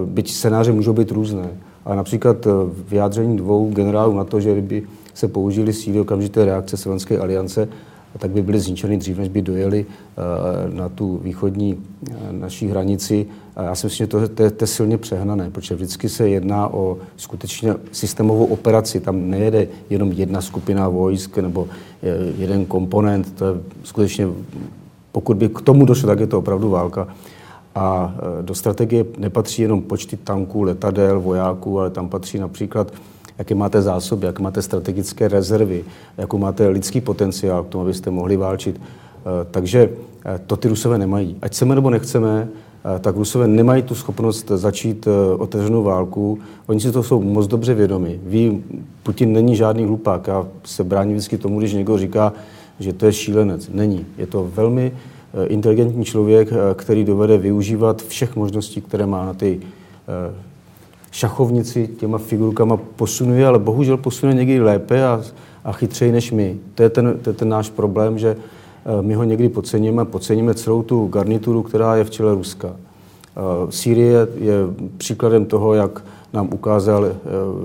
byť 0.05 0.31
scénáře 0.31 0.71
můžou 0.71 0.93
být 0.93 1.11
různé, 1.11 1.49
ale 1.85 1.95
například 1.95 2.47
vyjádření 2.89 3.37
dvou 3.37 3.71
generálů 3.71 4.15
na 4.15 4.23
to, 4.23 4.39
že 4.39 4.51
kdyby 4.51 4.83
se 5.13 5.27
použili 5.27 5.73
síly 5.73 5.99
okamžité 5.99 6.45
reakce 6.45 6.77
Slovenské 6.77 7.19
aliance, 7.19 7.67
tak 8.17 8.31
by 8.31 8.41
byly 8.41 8.59
zničeny 8.59 8.97
dřív, 8.97 9.17
než 9.17 9.29
by 9.29 9.41
dojeli 9.41 9.85
uh, 9.85 10.73
na 10.75 10.89
tu 10.89 11.19
východní 11.23 11.75
uh, 11.75 12.15
naší 12.31 12.67
hranici. 12.67 13.25
A 13.55 13.63
já 13.63 13.75
si 13.75 13.85
myslím, 13.85 14.05
že 14.05 14.07
to, 14.07 14.27
to, 14.27 14.51
to 14.51 14.63
je 14.63 14.67
silně 14.67 14.97
přehnané, 14.97 15.49
protože 15.49 15.75
vždycky 15.75 16.09
se 16.09 16.29
jedná 16.29 16.73
o 16.73 16.97
skutečně 17.17 17.75
systémovou 17.91 18.45
operaci. 18.45 18.99
Tam 18.99 19.29
nejede 19.29 19.67
jenom 19.89 20.11
jedna 20.11 20.41
skupina 20.41 20.89
vojsk 20.89 21.37
nebo 21.37 21.67
jeden 22.37 22.65
komponent. 22.65 23.33
To 23.35 23.45
je 23.45 23.53
skutečně, 23.83 24.27
pokud 25.11 25.37
by 25.37 25.49
k 25.49 25.61
tomu 25.61 25.85
došlo, 25.85 26.07
tak 26.07 26.19
je 26.19 26.27
to 26.27 26.39
opravdu 26.39 26.69
válka. 26.69 27.07
A 27.75 28.15
do 28.41 28.55
strategie 28.55 29.05
nepatří 29.17 29.61
jenom 29.61 29.81
počty 29.81 30.17
tanků, 30.17 30.63
letadel, 30.63 31.21
vojáků, 31.21 31.79
ale 31.79 31.89
tam 31.89 32.09
patří 32.09 32.39
například 32.39 32.93
jaké 33.41 33.55
máte 33.55 33.81
zásoby, 33.81 34.25
jaké 34.25 34.43
máte 34.43 34.61
strategické 34.61 35.27
rezervy, 35.27 35.83
jakou 36.17 36.37
máte 36.37 36.67
lidský 36.67 37.01
potenciál 37.01 37.63
k 37.63 37.67
tomu, 37.67 37.83
abyste 37.83 38.11
mohli 38.11 38.37
válčit. 38.37 38.81
Eh, 38.81 39.45
takže 39.51 39.89
eh, 40.25 40.39
to 40.47 40.57
ty 40.57 40.67
Rusové 40.67 40.97
nemají. 40.97 41.35
Ať 41.41 41.51
chceme 41.51 41.75
nebo 41.75 41.89
nechceme, 41.89 42.47
eh, 42.95 42.99
tak 42.99 43.15
Rusové 43.15 43.47
nemají 43.47 43.83
tu 43.83 43.95
schopnost 43.95 44.47
začít 44.47 45.07
otevřenou 45.37 45.83
válku. 45.83 46.39
Oni 46.67 46.79
si 46.79 46.91
to 46.91 47.03
jsou 47.03 47.21
moc 47.21 47.47
dobře 47.47 47.73
vědomi. 47.73 48.19
Ví, 48.23 48.63
Putin 49.03 49.33
není 49.33 49.55
žádný 49.55 49.85
hlupák. 49.85 50.27
Já 50.27 50.47
se 50.63 50.83
bráním 50.83 51.15
vždycky 51.15 51.37
tomu, 51.37 51.59
když 51.59 51.73
někdo 51.73 51.97
říká, 51.97 52.33
že 52.79 52.93
to 52.93 53.05
je 53.05 53.13
šílenec. 53.13 53.69
Není. 53.73 54.05
Je 54.17 54.27
to 54.27 54.49
velmi 54.55 54.91
inteligentní 55.47 56.05
člověk, 56.05 56.49
který 56.75 57.03
dovede 57.03 57.37
využívat 57.37 58.01
všech 58.01 58.35
možností, 58.35 58.81
které 58.81 59.05
má 59.05 59.25
na 59.25 59.33
ty 59.33 59.59
šachovnici 61.11 61.89
těma 61.99 62.17
figurkama 62.17 62.77
posunuje, 62.77 63.47
ale 63.47 63.59
bohužel 63.59 63.97
posune 63.97 64.33
někdy 64.33 64.61
lépe 64.61 65.05
a, 65.05 65.21
a 65.63 65.71
chytřeji 65.71 66.11
než 66.11 66.31
my. 66.31 66.57
To 66.75 66.83
je, 66.83 66.89
ten, 66.89 67.19
to 67.21 67.29
je 67.29 67.33
ten 67.33 67.49
náš 67.49 67.69
problém, 67.69 68.19
že 68.19 68.35
eh, 68.35 69.01
my 69.01 69.13
ho 69.13 69.23
někdy 69.23 69.49
podceníme, 69.49 70.05
podceníme 70.05 70.53
celou 70.53 70.83
tu 70.83 71.07
garnituru, 71.07 71.63
která 71.63 71.95
je 71.95 72.03
v 72.03 72.09
čele 72.09 72.35
Ruska. 72.35 72.67
Eh, 72.67 73.71
Sýrie 73.71 74.27
je 74.35 74.53
příkladem 74.97 75.45
toho, 75.45 75.73
jak 75.73 76.03
nám 76.33 76.49
ukázal, 76.53 77.05
eh, 77.05 77.15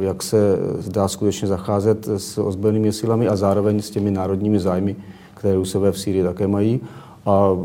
jak 0.00 0.22
se 0.22 0.58
dá 0.88 1.08
skutečně 1.08 1.48
zacházet 1.48 2.08
s 2.16 2.38
ozbrojenými 2.38 2.92
silami 2.92 3.28
a 3.28 3.36
zároveň 3.36 3.82
s 3.82 3.90
těmi 3.90 4.10
národními 4.10 4.58
zájmy, 4.58 4.96
které 5.34 5.54
Rusové 5.54 5.92
v 5.92 5.98
Sýrii 5.98 6.22
také 6.22 6.46
mají. 6.46 6.80
A 7.26 7.56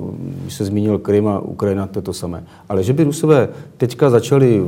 když 0.42 0.54
se 0.54 0.66
zmínil 0.66 0.98
Krym 0.98 1.28
a 1.28 1.40
Ukrajina, 1.40 1.88
to 1.88 2.00
je 2.00 2.04
to 2.04 2.14
samé. 2.14 2.44
Ale 2.70 2.84
že 2.84 2.94
by 2.94 3.04
Rusové 3.04 3.50
teďka 3.78 4.10
začali 4.10 4.68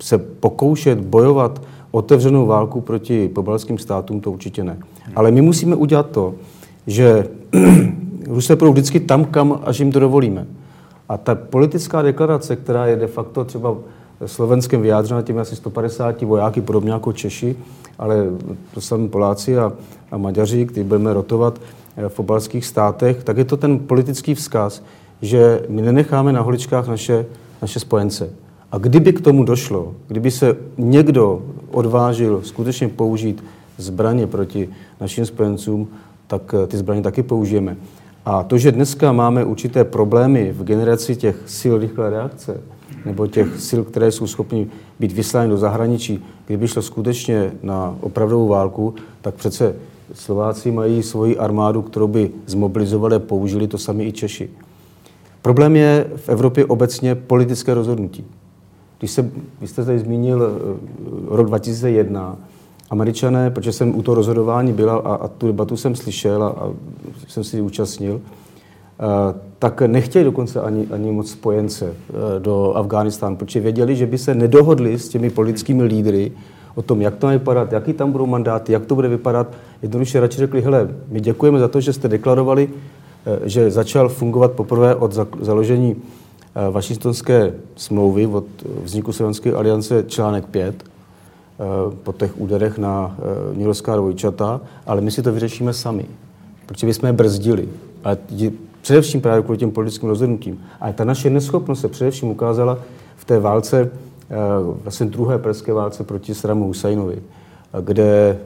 se 0.00 0.18
pokoušet 0.18 1.00
bojovat 1.00 1.62
otevřenou 1.90 2.46
válku 2.46 2.80
proti 2.80 3.28
pobalským 3.28 3.78
státům, 3.78 4.20
to 4.20 4.30
určitě 4.30 4.64
ne. 4.64 4.78
Ale 5.16 5.30
my 5.30 5.40
musíme 5.40 5.76
udělat 5.76 6.10
to, 6.10 6.34
že 6.86 7.28
Rusové 8.26 8.56
budou 8.56 8.72
vždycky 8.72 9.00
tam, 9.00 9.24
kam 9.24 9.60
až 9.64 9.78
jim 9.78 9.92
to 9.92 10.00
dovolíme. 10.00 10.46
A 11.08 11.16
ta 11.16 11.34
politická 11.34 12.02
deklarace, 12.02 12.56
která 12.56 12.86
je 12.86 12.96
de 12.96 13.06
facto 13.06 13.44
třeba 13.44 13.76
Slovenskem 14.26 14.82
vyjádřena 14.82 15.22
těmi 15.22 15.40
asi 15.40 15.56
150 15.56 16.22
vojáky, 16.22 16.60
podobně 16.60 16.92
jako 16.92 17.12
Češi, 17.12 17.56
ale 17.98 18.26
to 18.74 18.80
sami 18.80 19.08
Poláci 19.08 19.58
a, 19.58 19.72
a 20.10 20.16
Maďaři, 20.16 20.66
kteří 20.66 20.86
budeme 20.86 21.14
rotovat 21.14 21.60
v 22.08 22.20
obalských 22.20 22.66
státech, 22.66 23.24
tak 23.24 23.36
je 23.36 23.44
to 23.44 23.56
ten 23.56 23.78
politický 23.78 24.34
vzkaz, 24.34 24.82
že 25.22 25.62
my 25.68 25.82
nenecháme 25.82 26.32
na 26.32 26.40
holičkách 26.40 26.88
naše, 26.88 27.26
naše 27.62 27.80
spojence. 27.80 28.30
A 28.72 28.78
kdyby 28.78 29.12
k 29.12 29.20
tomu 29.20 29.44
došlo, 29.44 29.94
kdyby 30.08 30.30
se 30.30 30.56
někdo 30.78 31.42
odvážil 31.70 32.42
skutečně 32.44 32.88
použít 32.88 33.44
zbraně 33.78 34.26
proti 34.26 34.68
našim 35.00 35.26
spojencům, 35.26 35.88
tak 36.26 36.54
eh, 36.54 36.66
ty 36.66 36.76
zbraně 36.76 37.02
taky 37.02 37.22
použijeme. 37.22 37.76
A 38.24 38.42
to, 38.42 38.58
že 38.58 38.72
dneska 38.72 39.12
máme 39.12 39.44
určité 39.44 39.84
problémy 39.84 40.52
v 40.52 40.64
generaci 40.64 41.16
těch 41.16 41.36
sil 41.58 41.74
rychlé 41.78 42.10
reakce, 42.10 42.60
nebo 43.04 43.26
těch 43.26 43.60
sil, 43.68 43.80
které 43.84 44.12
jsou 44.12 44.26
schopni 44.26 44.66
být 45.00 45.12
vyslány 45.12 45.48
do 45.48 45.56
zahraničí, 45.56 46.24
kdyby 46.46 46.68
šlo 46.68 46.82
skutečně 46.82 47.52
na 47.62 47.96
opravdovou 48.00 48.48
válku, 48.48 48.94
tak 49.20 49.34
přece 49.34 49.74
Slováci 50.12 50.70
mají 50.70 51.02
svoji 51.02 51.38
armádu, 51.38 51.82
kterou 51.82 52.06
by 52.08 52.30
zmobilizovali 52.46 53.16
a 53.16 53.18
použili 53.18 53.68
to 53.68 53.78
sami 53.78 54.04
i 54.04 54.12
Češi. 54.12 54.50
Problém 55.42 55.76
je 55.76 56.10
v 56.16 56.28
Evropě 56.28 56.64
obecně 56.64 57.14
politické 57.14 57.74
rozhodnutí. 57.74 58.24
Když 58.98 59.10
se, 59.10 59.30
vy 59.60 59.68
jste 59.68 59.84
tady 59.84 59.98
zmínil 59.98 60.42
eh, 60.42 61.36
rok 61.36 61.46
2001, 61.46 62.36
američané, 62.90 63.50
protože 63.50 63.72
jsem 63.72 63.98
u 63.98 64.02
toho 64.02 64.14
rozhodování 64.14 64.72
byl 64.72 64.90
a, 64.90 64.94
a 64.96 65.28
tu 65.28 65.46
debatu 65.46 65.76
jsem 65.76 65.96
slyšel 65.96 66.42
a, 66.42 66.48
a 66.48 66.72
jsem 67.28 67.44
si 67.44 67.60
účastnil, 67.60 68.20
a, 68.98 69.04
eh, 69.30 69.40
tak 69.58 69.82
nechtěli 69.82 70.24
dokonce 70.24 70.60
ani, 70.60 70.86
ani 70.90 71.10
moc 71.10 71.30
spojence 71.30 71.86
eh, 71.86 72.40
do 72.40 72.76
Afghánistánu, 72.76 73.36
protože 73.36 73.60
věděli, 73.60 73.96
že 73.96 74.06
by 74.06 74.18
se 74.18 74.34
nedohodli 74.34 74.98
s 74.98 75.08
těmi 75.08 75.30
politickými 75.30 75.82
lídry 75.82 76.32
o 76.80 76.82
tom, 76.82 77.00
jak 77.00 77.16
to 77.16 77.26
má 77.26 77.32
vypadat, 77.32 77.72
jaký 77.72 77.92
tam 77.92 78.12
budou 78.12 78.26
mandáty, 78.26 78.72
jak 78.72 78.86
to 78.86 78.94
bude 78.94 79.08
vypadat. 79.08 79.46
Jednoduše 79.82 80.20
radši 80.20 80.38
řekli, 80.38 80.62
hele, 80.62 80.88
my 81.08 81.20
děkujeme 81.20 81.58
za 81.58 81.68
to, 81.68 81.80
že 81.80 81.92
jste 81.92 82.08
deklarovali, 82.08 82.68
že 83.44 83.70
začal 83.70 84.08
fungovat 84.08 84.52
poprvé 84.52 84.94
od 84.94 85.18
založení 85.40 85.96
Eh, 86.54 86.70
Washingtonské 86.70 87.54
smlouvy 87.76 88.26
od 88.26 88.44
vzniku 88.82 89.12
Slovenské 89.12 89.52
aliance 89.52 90.04
článek 90.06 90.46
5 90.46 90.82
eh, 90.82 91.64
po 92.02 92.12
těch 92.12 92.40
úderech 92.40 92.78
na 92.78 93.16
eh, 93.18 93.56
Nílská 93.56 93.96
dvojčata, 93.96 94.60
ale 94.86 95.00
my 95.00 95.10
si 95.10 95.22
to 95.22 95.32
vyřešíme 95.32 95.72
sami, 95.72 96.06
protože 96.66 96.86
my 96.86 96.94
jsme 96.94 97.08
je 97.08 97.12
brzdili. 97.12 97.68
Ale 98.04 98.18
především 98.82 99.20
právě 99.20 99.42
kvůli 99.42 99.58
těm 99.58 99.70
politickým 99.70 100.08
rozhodnutím. 100.08 100.60
A 100.80 100.92
ta 100.92 101.04
naše 101.04 101.30
neschopnost 101.30 101.80
se 101.80 101.88
především 101.88 102.28
ukázala 102.28 102.78
v 103.16 103.24
té 103.24 103.38
válce, 103.38 103.90
vlastně 104.82 105.06
druhé 105.06 105.38
perské 105.38 105.72
válce 105.72 106.04
proti 106.04 106.34
Sramu 106.34 106.66
Husajnovi, 106.66 107.22
kde 107.80 108.38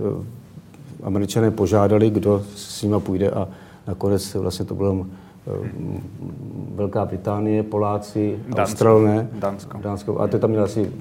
američané 1.02 1.50
požádali, 1.50 2.10
kdo 2.10 2.42
s 2.56 2.82
nima 2.82 3.00
půjde 3.00 3.30
a 3.30 3.48
nakonec 3.86 4.34
vlastně 4.34 4.64
to 4.64 4.74
bylo 4.74 5.06
Eh, 5.46 5.68
Velká 6.74 7.04
Británie, 7.04 7.62
Poláci, 7.62 8.38
Dánsko. 8.48 8.62
Australané. 8.62 9.28
Dánsko. 9.32 9.78
Dánsko. 9.82 10.20
A 10.20 10.26
to 10.26 10.38
tam 10.38 10.50
měl 10.50 10.64
asi 10.64 10.92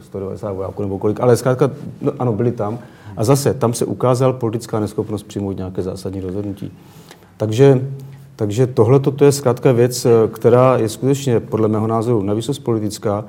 190 0.00 0.52
vojáků 0.52 0.82
nebo 0.82 0.98
kolik. 0.98 1.20
Ale 1.20 1.36
zkrátka, 1.36 1.70
no, 2.00 2.12
ano, 2.18 2.32
byli 2.32 2.52
tam. 2.52 2.78
A 3.16 3.24
zase, 3.24 3.54
tam 3.54 3.74
se 3.74 3.84
ukázal 3.84 4.32
politická 4.32 4.80
neschopnost 4.80 5.22
přijmout 5.22 5.56
nějaké 5.56 5.82
zásadní 5.82 6.20
rozhodnutí. 6.20 6.72
Takže, 7.36 7.88
takže 8.36 8.66
tohle 8.66 9.00
to 9.00 9.24
je 9.24 9.32
zkrátka 9.32 9.72
věc, 9.72 10.06
eh, 10.06 10.10
která 10.32 10.78
je 10.78 10.88
skutečně 10.88 11.40
podle 11.40 11.68
mého 11.68 11.86
názoru 11.86 12.22
navíc 12.22 12.58
politická, 12.58 13.24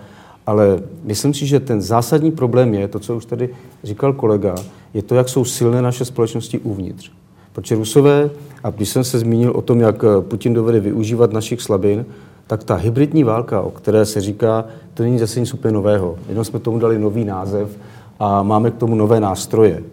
ale 0.45 0.79
myslím 1.03 1.33
si, 1.33 1.47
že 1.47 1.59
ten 1.59 1.81
zásadní 1.81 2.31
problém 2.31 2.73
je, 2.73 2.87
to, 2.87 2.99
co 2.99 3.15
už 3.15 3.25
tady 3.25 3.49
říkal 3.83 4.13
kolega, 4.13 4.55
je 4.93 5.01
to, 5.01 5.15
jak 5.15 5.29
jsou 5.29 5.45
silné 5.45 5.81
naše 5.81 6.05
společnosti 6.05 6.59
uvnitř. 6.59 7.11
Protože 7.53 7.75
Rusové, 7.75 8.29
a 8.63 8.69
když 8.69 8.89
jsem 8.89 9.03
se 9.03 9.19
zmínil 9.19 9.51
o 9.51 9.61
tom, 9.61 9.79
jak 9.79 10.03
eh, 10.03 10.21
Putin 10.21 10.53
dovede 10.53 10.79
využívat 10.79 11.33
našich 11.33 11.61
slabin, 11.61 12.05
tak 12.47 12.63
ta 12.63 12.75
hybridní 12.75 13.23
válka, 13.23 13.61
o 13.61 13.71
které 13.71 14.05
se 14.05 14.21
říká, 14.21 14.65
to 14.93 15.03
není 15.03 15.19
zase 15.19 15.39
nic 15.39 15.53
úplně 15.53 15.73
nového. 15.73 16.15
Jenom 16.29 16.45
jsme 16.45 16.59
tomu 16.59 16.79
dali 16.79 16.99
nový 16.99 17.25
název 17.25 17.77
a 18.19 18.43
máme 18.43 18.71
k 18.71 18.77
tomu 18.77 18.95
nové 18.95 19.19
nástroje. 19.19 19.83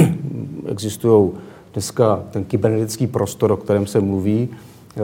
Existují 0.66 1.30
dneska 1.72 2.22
ten 2.30 2.44
kybernetický 2.44 3.06
prostor, 3.06 3.52
o 3.52 3.56
kterém 3.56 3.86
se 3.86 4.00
mluví. 4.00 4.48
Eh, 4.96 5.00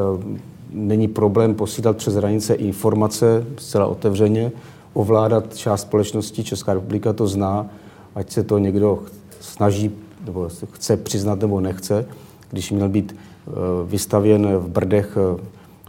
není 0.71 1.09
problém 1.09 1.55
posílat 1.55 1.97
přes 1.97 2.15
hranice 2.15 2.55
informace 2.55 3.45
zcela 3.59 3.87
otevřeně, 3.87 4.53
ovládat 4.97 5.57
část 5.57 5.81
společnosti. 5.81 6.45
Česká 6.45 6.75
republika 6.75 7.13
to 7.13 7.27
zná, 7.27 7.67
ať 8.15 8.31
se 8.31 8.43
to 8.43 8.59
někdo 8.59 9.03
snaží 9.41 9.91
nebo 10.27 10.49
chce 10.73 10.97
přiznat 10.97 11.41
nebo 11.41 11.61
nechce, 11.61 12.07
když 12.51 12.71
měl 12.71 12.89
být 12.89 13.17
eh, 13.17 13.51
vystavěn 13.87 14.57
v 14.57 14.69
Brdech 14.69 15.17
eh, 15.17 15.43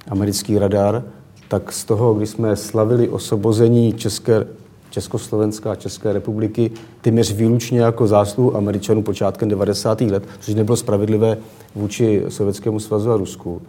americký 0.09 0.59
radar, 0.59 1.03
tak 1.47 1.71
z 1.71 1.85
toho, 1.85 2.13
když 2.13 2.29
jsme 2.29 2.55
slavili 2.55 3.09
osobození 3.09 3.93
České, 3.93 4.47
Československá 4.89 5.71
a 5.71 5.75
České 5.75 6.13
republiky 6.13 6.71
téměř 7.01 7.33
výlučně 7.33 7.79
jako 7.79 8.07
zásluhu 8.07 8.55
Američanů 8.55 9.03
počátkem 9.03 9.49
90. 9.49 10.01
let, 10.01 10.23
což 10.39 10.55
nebylo 10.55 10.77
spravedlivé 10.77 11.37
vůči 11.75 12.23
Sovětskému 12.29 12.79
svazu 12.79 13.11
a 13.11 13.17
Rusku, 13.17 13.61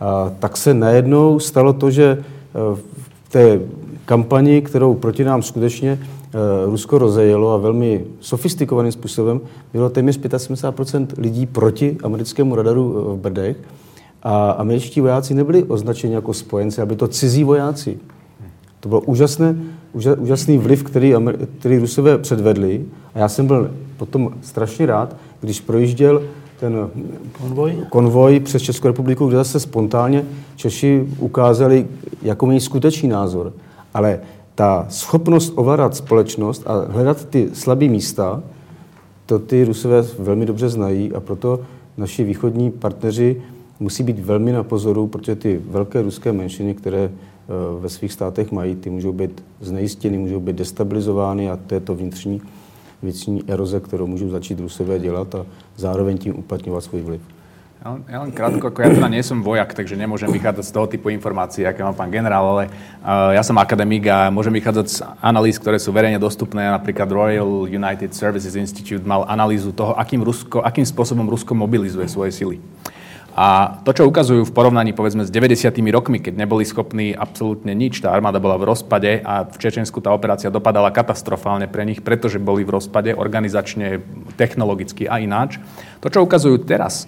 a 0.00 0.32
tak 0.38 0.56
se 0.56 0.74
najednou 0.74 1.38
stalo 1.38 1.72
to, 1.72 1.90
že 1.90 2.04
eh, 2.04 2.76
v 3.24 3.28
té 3.32 3.60
kampani, 4.08 4.62
kterou 4.62 4.94
proti 4.94 5.24
nám 5.24 5.42
skutečně 5.42 5.98
Eh, 6.34 6.66
Rusko 6.66 6.98
rozejelo 6.98 7.52
a 7.52 7.56
velmi 7.56 8.04
sofistikovaným 8.20 8.92
způsobem 8.92 9.40
bylo 9.72 9.88
téměř 9.90 10.18
75% 10.18 11.06
lidí 11.18 11.46
proti 11.46 11.96
americkému 12.02 12.54
radaru 12.54 12.96
eh, 12.98 13.16
v 13.16 13.20
Brdech 13.20 13.56
a 14.22 14.50
američtí 14.50 15.00
vojáci 15.00 15.34
nebyli 15.34 15.64
označeni 15.64 16.14
jako 16.14 16.34
spojenci, 16.34 16.82
aby 16.82 16.96
to 16.96 17.08
cizí 17.08 17.44
vojáci. 17.44 17.98
To 18.80 18.88
byl 18.88 19.02
úžasné, 19.06 19.56
úžasný 20.18 20.58
vliv, 20.58 20.82
který, 20.82 21.14
který 21.58 21.78
Rusové 21.78 22.18
předvedli 22.18 22.84
a 23.14 23.18
já 23.18 23.28
jsem 23.28 23.46
byl 23.46 23.70
potom 23.96 24.30
strašně 24.42 24.86
rád, 24.86 25.16
když 25.40 25.60
projížděl 25.60 26.22
ten 26.60 26.90
konvoj, 27.32 27.76
konvoj 27.90 28.40
přes 28.40 28.62
Českou 28.62 28.88
republiku, 28.88 29.26
kde 29.26 29.36
zase 29.36 29.60
spontánně 29.60 30.24
Češi 30.56 31.08
ukázali, 31.18 31.86
jako 32.22 32.46
mají 32.46 32.60
skutečný 32.60 33.08
názor. 33.08 33.52
Ale 33.98 34.20
ta 34.54 34.86
schopnost 34.88 35.52
ovládat 35.56 35.96
společnost 35.96 36.62
a 36.66 36.92
hledat 36.92 37.24
ty 37.24 37.50
slabé 37.52 37.88
místa, 37.88 38.42
to 39.26 39.38
ty 39.38 39.64
Rusové 39.64 40.02
velmi 40.18 40.46
dobře 40.46 40.68
znají 40.68 41.12
a 41.12 41.20
proto 41.20 41.60
naši 41.96 42.24
východní 42.24 42.70
partneři 42.70 43.42
musí 43.80 44.02
být 44.02 44.18
velmi 44.18 44.52
na 44.52 44.62
pozoru, 44.62 45.06
protože 45.06 45.36
ty 45.36 45.60
velké 45.70 46.02
ruské 46.02 46.32
menšiny, 46.32 46.74
které 46.74 47.04
eh, 47.04 47.10
ve 47.80 47.88
svých 47.88 48.12
státech 48.12 48.52
mají, 48.52 48.76
ty 48.76 48.90
můžou 48.90 49.12
být 49.12 49.44
znejistěny, 49.60 50.18
můžou 50.18 50.40
být 50.40 50.56
destabilizovány 50.56 51.50
a 51.50 51.58
to 51.66 51.74
je 51.74 51.80
to 51.80 51.94
vnitřní, 51.94 52.42
vnitřní 53.02 53.42
eroze, 53.46 53.80
kterou 53.80 54.06
můžou 54.06 54.28
začít 54.28 54.60
Rusové 54.60 54.98
dělat 54.98 55.34
a 55.34 55.46
zároveň 55.76 56.18
tím 56.18 56.38
uplatňovat 56.38 56.84
svůj 56.84 57.02
vliv. 57.02 57.20
Ja 57.78 57.94
len, 57.94 58.02
ja 58.10 58.18
len 58.26 58.34
krátko, 58.34 58.74
ako 58.74 58.82
ja 58.82 58.90
teda 58.90 59.06
nie 59.06 59.22
som 59.22 59.38
vojak, 59.38 59.70
takže 59.70 59.94
nemôžem 59.94 60.26
vychádzať 60.34 60.66
z 60.66 60.74
toho 60.74 60.90
typu 60.90 61.14
informácií, 61.14 61.62
aké 61.62 61.86
má 61.86 61.94
pán 61.94 62.10
generál, 62.10 62.42
ale 62.42 62.64
uh, 63.06 63.30
ja 63.30 63.42
som 63.46 63.54
akademik 63.54 64.02
a 64.10 64.34
môžem 64.34 64.50
vychádzať 64.58 64.86
z 64.90 64.96
analýz, 65.22 65.62
ktoré 65.62 65.78
sú 65.78 65.94
verejne 65.94 66.18
dostupné. 66.18 66.66
Napríklad 66.74 67.06
Royal 67.06 67.70
United 67.70 68.10
Services 68.18 68.58
Institute 68.58 69.06
mal 69.06 69.22
analýzu 69.30 69.70
toho, 69.70 69.94
akým, 69.94 70.26
Rusko, 70.26 70.58
akým 70.58 70.82
spôsobom 70.82 71.30
Rusko 71.30 71.54
mobilizuje 71.54 72.10
svoje 72.10 72.34
sily. 72.34 72.58
A 73.38 73.78
to, 73.86 73.94
čo 73.94 74.10
ukazujú 74.10 74.50
v 74.50 74.50
porovnaní 74.50 74.90
povedzme 74.90 75.22
s 75.22 75.30
90. 75.30 75.70
rokmi, 75.94 76.18
keď 76.18 76.34
neboli 76.34 76.66
schopní 76.66 77.14
absolútne 77.14 77.70
nič, 77.78 78.02
tá 78.02 78.10
armáda 78.10 78.42
bola 78.42 78.58
v 78.58 78.74
rozpade 78.74 79.22
a 79.22 79.46
v 79.46 79.54
Čečensku 79.54 80.02
tá 80.02 80.10
operácia 80.10 80.50
dopadala 80.50 80.90
katastrofálne 80.90 81.70
pre 81.70 81.86
nich, 81.86 82.02
pretože 82.02 82.42
boli 82.42 82.66
v 82.66 82.74
rozpade 82.74 83.14
organizačne, 83.14 84.02
technologicky 84.34 85.06
a 85.06 85.22
ináč. 85.22 85.62
To, 86.02 86.10
čo 86.10 86.26
ukazujú 86.26 86.66
teraz, 86.66 87.06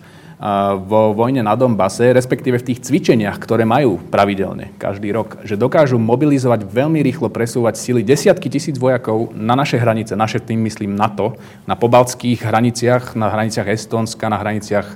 vo 0.88 1.12
vojne 1.12 1.44
na 1.44 1.52
Donbase, 1.52 2.16
respektíve 2.16 2.56
v 2.56 2.72
tých 2.72 2.80
cvičeniach, 2.88 3.36
ktoré 3.36 3.68
majú 3.68 4.00
pravidelne 4.08 4.72
každý 4.80 5.12
rok, 5.12 5.36
že 5.44 5.60
dokážu 5.60 6.00
mobilizovať 6.00 6.64
veľmi 6.64 7.04
rýchlo 7.04 7.28
presúvať 7.28 7.76
sily 7.76 8.00
desiatky 8.00 8.48
tisíc 8.48 8.80
vojakov 8.80 9.36
na 9.36 9.52
naše 9.52 9.76
hranice, 9.76 10.16
naše 10.16 10.40
tým 10.40 10.64
myslím 10.64 10.96
NATO, 10.96 11.36
na 11.68 11.76
pobaltských 11.76 12.40
hraniciach, 12.40 13.20
na 13.20 13.28
hraniciach 13.28 13.68
Estónska, 13.68 14.32
na 14.32 14.40
hraniciach 14.40 14.88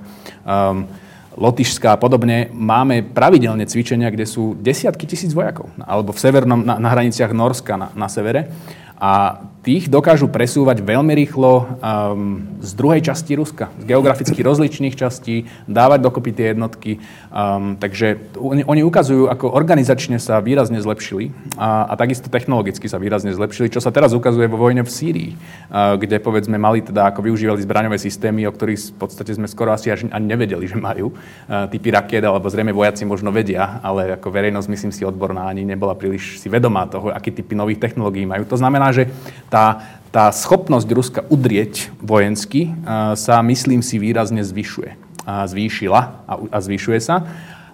um, 0.49 0.88
Lotyšska 1.34 1.92
a 1.92 2.01
podobne, 2.01 2.49
máme 2.55 3.03
pravidelne 3.03 3.66
cvičenia, 3.66 4.09
kde 4.09 4.24
sú 4.24 4.55
desiatky 4.55 5.05
tisíc 5.05 5.34
vojakov. 5.34 5.66
Alebo 5.82 6.14
v 6.14 6.22
severnom, 6.22 6.62
na, 6.62 6.78
na 6.78 6.88
hraniciach 6.95 7.34
Norska 7.34 7.74
na, 7.74 7.90
na 7.92 8.07
severe. 8.07 8.49
A 8.97 9.42
tých 9.64 9.88
dokážu 9.88 10.28
presúvať 10.28 10.84
veľmi 10.84 11.16
rýchlo 11.16 11.64
um, 11.64 12.44
z 12.60 12.70
druhej 12.76 13.00
časti 13.00 13.32
Ruska, 13.32 13.72
z 13.80 13.84
geograficky 13.88 14.44
rozličných 14.48 14.92
častí, 14.92 15.48
dávať 15.64 16.04
dokopy 16.04 16.30
tie 16.36 16.46
jednotky. 16.52 17.00
Um, 17.32 17.80
takže 17.80 18.20
oni, 18.36 18.60
oni 18.68 18.84
ukazujú, 18.84 19.32
ako 19.32 19.56
organizačne 19.56 20.20
sa 20.20 20.44
výrazne 20.44 20.84
zlepšili 20.84 21.32
a, 21.56 21.88
a 21.88 21.96
takisto 21.96 22.28
technologicky 22.28 22.84
sa 22.92 23.00
výrazne 23.00 23.32
zlepšili, 23.32 23.72
čo 23.72 23.80
sa 23.80 23.88
teraz 23.88 24.12
ukazuje 24.12 24.52
vo 24.52 24.60
vojne 24.60 24.84
v 24.84 24.92
Sýrii, 24.92 25.30
uh, 25.32 25.96
kde 25.96 26.20
povedzme 26.20 26.60
mali 26.60 26.84
teda, 26.84 27.08
ako 27.08 27.24
využívali 27.24 27.64
zbraňové 27.64 27.96
systémy, 27.96 28.44
o 28.44 28.52
ktorých 28.52 28.92
v 28.92 28.96
podstate 29.00 29.32
sme 29.32 29.48
skoro 29.48 29.72
asi 29.72 29.88
až 29.88 30.04
ani 30.12 30.28
nevedeli, 30.28 30.68
že 30.68 30.76
majú. 30.76 31.16
Uh, 31.48 31.64
typy 31.72 31.88
rakiet, 31.88 32.20
alebo 32.20 32.52
zrejme 32.52 32.76
vojaci 32.76 33.08
možno 33.08 33.32
vedia, 33.32 33.80
ale 33.80 34.12
ako 34.20 34.28
verejnosť, 34.28 34.68
myslím 34.68 34.92
si, 34.92 35.08
odborná 35.08 35.48
ani 35.48 35.64
nebola 35.64 35.96
príliš 35.96 36.36
si 36.36 36.52
vedomá 36.52 36.84
toho, 36.84 37.08
aký 37.08 37.32
typy 37.32 37.56
nových 37.56 37.80
technológií 37.80 38.28
majú. 38.28 38.44
To 38.44 38.60
znamená, 38.60 38.92
že 38.92 39.08
tá, 39.55 39.66
tá 40.11 40.34
schopnosť 40.34 40.88
Ruska 40.90 41.20
udrieť 41.30 41.94
vojensky 42.02 42.74
sa, 43.14 43.38
myslím 43.46 43.86
si, 43.86 44.02
výrazne 44.02 44.42
zvyšuje. 44.42 44.98
Zvýšila 45.24 46.00
a, 46.26 46.32
a 46.50 46.59
zvyšuje 46.59 46.98
sa. 46.98 47.22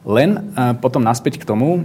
Len 0.01 0.57
potom 0.81 1.05
naspäť 1.05 1.41
k 1.41 1.45
tomu, 1.45 1.85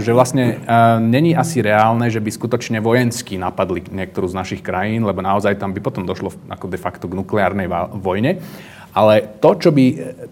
že 0.00 0.12
vlastne 0.12 0.60
není 1.00 1.32
asi 1.32 1.64
reálne, 1.64 2.12
že 2.12 2.20
by 2.20 2.28
skutočne 2.28 2.80
vojensky 2.84 3.40
napadli 3.40 3.80
niektorú 3.88 4.28
z 4.28 4.36
našich 4.36 4.60
krajín, 4.60 5.08
lebo 5.08 5.24
naozaj 5.24 5.56
tam 5.56 5.72
by 5.72 5.80
potom 5.80 6.04
došlo 6.04 6.32
ako 6.52 6.68
de 6.68 6.76
facto 6.76 7.08
k 7.08 7.16
nukleárnej 7.16 7.64
vojne. 7.96 8.44
Ale 8.92 9.40
to, 9.40 9.56
čo, 9.56 9.70
by, 9.72 9.84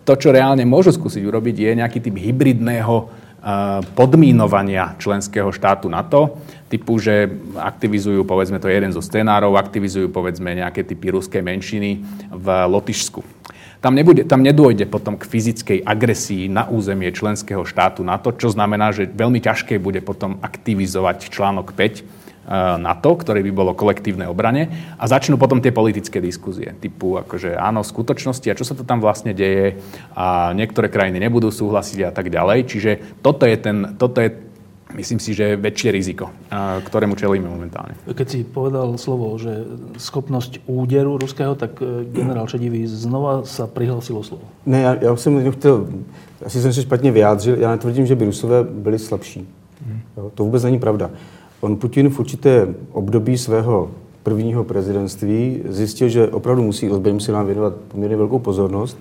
to, 0.05 0.13
čo 0.21 0.29
reálne 0.29 0.63
môžu 0.69 0.93
skúsiť 0.93 1.25
urobiť, 1.25 1.57
je 1.57 1.71
nejaký 1.81 1.99
typ 2.05 2.15
hybridného 2.21 3.09
podmínovania 3.99 4.95
členského 5.03 5.51
štátu 5.51 5.91
NATO, 5.91 6.39
typu, 6.71 6.97
že 7.03 7.27
aktivizujú, 7.59 8.23
povedzme, 8.23 8.63
to 8.63 8.71
je 8.71 8.79
jeden 8.79 8.95
zo 8.95 9.03
scenárov, 9.03 9.59
aktivizujú, 9.59 10.09
povedzme, 10.09 10.55
nejaké 10.55 10.87
typy 10.87 11.11
ruskej 11.11 11.43
menšiny 11.43 11.91
v 12.31 12.47
Lotyšsku. 12.71 13.21
Tam, 13.83 13.99
nebude, 13.99 14.23
tam 14.23 14.47
nedôjde 14.47 14.87
potom 14.87 15.19
k 15.19 15.27
fyzickej 15.27 15.79
agresii 15.83 16.47
na 16.47 16.71
územie 16.71 17.11
členského 17.11 17.67
štátu 17.67 18.07
NATO, 18.07 18.31
čo 18.31 18.55
znamená, 18.55 18.95
že 18.95 19.11
veľmi 19.11 19.43
ťažké 19.43 19.83
bude 19.83 19.99
potom 20.07 20.39
aktivizovať 20.39 21.27
článok 21.35 21.75
5 21.75 22.22
Eh, 22.22 22.22
NATO, 22.79 23.15
ktoré 23.15 23.39
by 23.47 23.53
bolo 23.55 23.73
kolektívne 23.79 24.27
obrane 24.27 24.95
a 24.99 25.05
začnú 25.07 25.39
potom 25.39 25.63
tie 25.63 25.71
politické 25.71 26.19
diskuzie 26.19 26.75
typu 26.75 27.15
akože 27.23 27.55
áno, 27.55 27.87
v 27.87 27.93
skutočnosti 27.95 28.51
a 28.51 28.59
čo 28.59 28.67
sa 28.67 28.75
to 28.75 28.83
tam 28.83 28.99
vlastne 28.99 29.31
deje 29.31 29.79
a 30.19 30.51
niektoré 30.51 30.91
krajiny 30.91 31.23
nebudú 31.23 31.55
súhlasiť 31.55 32.11
a 32.11 32.13
tak 32.13 32.35
ďalej. 32.35 32.59
Čiže 32.67 32.91
toto 33.23 33.47
je, 33.47 33.57
ten, 33.63 33.95
toto 33.95 34.19
je 34.19 34.35
myslím 34.95 35.19
si, 35.21 35.35
že 35.35 35.57
väčšie 35.57 35.91
riziko, 35.93 36.29
eh, 36.29 36.81
ktorému 36.85 37.17
čelíme 37.17 37.49
momentálne. 37.49 37.97
Keď 38.05 38.27
si 38.29 38.39
povedal 38.45 38.93
slovo, 39.01 39.33
že 39.39 39.65
schopnosť 39.97 40.69
úderu 40.69 41.17
ruského, 41.17 41.57
tak 41.57 41.81
eh, 41.81 42.05
generál 42.13 42.47
Šedivý 42.49 42.85
znova 42.87 43.45
sa 43.49 43.67
prihlásilo 43.67 44.23
slovo. 44.23 44.45
Ne, 44.67 44.81
já, 44.81 44.95
já 44.95 45.17
jsem 45.17 45.53
chtěl, 45.53 45.87
asi 46.45 46.61
jsem 46.63 46.73
se 46.73 46.83
špatně 46.83 47.13
vyjádřil, 47.13 47.59
já 47.59 47.71
netvrdím, 47.71 48.07
že 48.07 48.15
by 48.15 48.25
Rusové 48.25 48.65
byli 48.65 48.99
slabší. 48.99 49.49
Hmm. 49.87 50.01
To 50.35 50.45
vůbec 50.45 50.63
není 50.65 50.79
pravda. 50.79 51.11
On 51.63 51.77
Putin 51.77 52.11
v 52.11 52.21
určité 52.21 52.75
období 52.93 53.39
svého 53.39 53.91
prvního 54.23 54.65
prezidentství 54.65 55.63
zjistil, 55.69 56.09
že 56.09 56.29
opravdu 56.29 56.63
musí 56.63 56.91
ozbrojeným 56.91 57.21
silám 57.21 57.47
věnovat 57.47 57.75
poměrně 57.89 58.17
velkou 58.17 58.39
pozornost. 58.39 58.99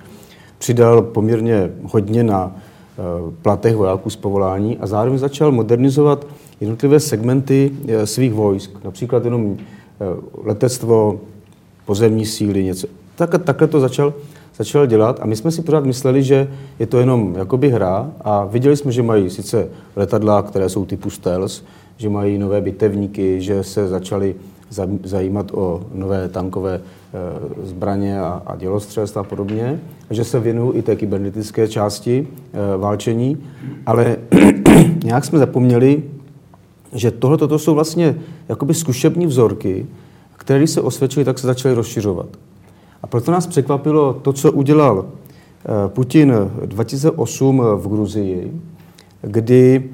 Přidal 0.57 1.01
poměrně 1.01 1.71
hodně 1.83 2.23
na 2.23 2.55
eh, 2.55 3.01
platech 3.41 3.75
vojáků 3.75 4.09
z 4.09 4.15
povolání 4.15 4.77
a 4.77 4.87
zároveň 4.87 5.19
začal 5.19 5.51
modernizovat 5.51 6.27
jednotlivé 6.59 6.99
segmenty 6.99 7.71
eh, 7.87 8.07
svých 8.07 8.33
vojsk. 8.33 8.71
Například 8.83 9.25
jenom 9.25 9.57
eh, 9.57 10.05
letectvo, 10.43 11.19
pozemní 11.85 12.25
síly, 12.25 12.63
něco. 12.63 12.87
Tak, 13.15 13.43
takhle 13.43 13.67
to 13.67 13.79
začal, 13.79 14.13
začal 14.57 14.85
dělat 14.85 15.19
a 15.21 15.25
my 15.25 15.35
jsme 15.35 15.51
si 15.51 15.61
pořád 15.61 15.85
mysleli, 15.85 16.23
že 16.23 16.51
je 16.79 16.87
to 16.87 16.99
jenom 16.99 17.35
jakoby 17.37 17.69
hra 17.69 18.11
a 18.21 18.45
viděli 18.45 18.77
jsme, 18.77 18.91
že 18.91 19.03
mají 19.03 19.29
sice 19.29 19.69
letadla, 19.95 20.41
které 20.41 20.69
jsou 20.69 20.85
typu 20.85 21.09
stealth, 21.09 21.63
že 22.01 22.09
mají 22.09 22.37
nové 22.37 22.61
bitevníky, 22.61 23.41
že 23.41 23.63
se 23.63 23.87
začali 23.87 24.35
zajímat 25.03 25.51
o 25.53 25.81
nové 25.93 26.29
tankové 26.29 26.81
eh, 26.81 27.65
zbraně 27.65 28.21
a, 28.21 28.41
a 28.45 28.55
dělostřelstva 28.55 29.21
a 29.21 29.23
podobně, 29.23 29.79
že 30.09 30.23
se 30.23 30.39
věnují 30.39 30.77
i 30.77 30.81
té 30.81 30.95
kybernetické 30.95 31.67
části 31.67 32.27
e, 32.27 32.77
válčení, 32.77 33.37
ale 33.85 34.17
nějak 35.03 35.25
jsme 35.25 35.39
zapomněli, 35.39 36.03
že 36.93 37.11
tohle 37.11 37.37
toto 37.37 37.59
jsou 37.59 37.73
vlastně 37.73 38.15
jakoby 38.49 38.73
zkušební 38.73 39.25
vzorky, 39.25 39.85
které 40.37 40.67
se 40.67 40.81
osvědčily, 40.81 41.25
tak 41.25 41.39
se 41.39 41.47
začaly 41.47 41.75
rozšiřovat. 41.75 42.27
A 43.03 43.07
proto 43.07 43.31
nás 43.31 43.47
překvapilo 43.47 44.13
to, 44.13 44.33
co 44.33 44.51
udělal 44.51 45.05
e, 45.05 45.89
Putin 45.89 46.33
2008 46.65 47.61
v 47.75 47.87
Gruzii, 47.87 48.61
kdy 49.21 49.89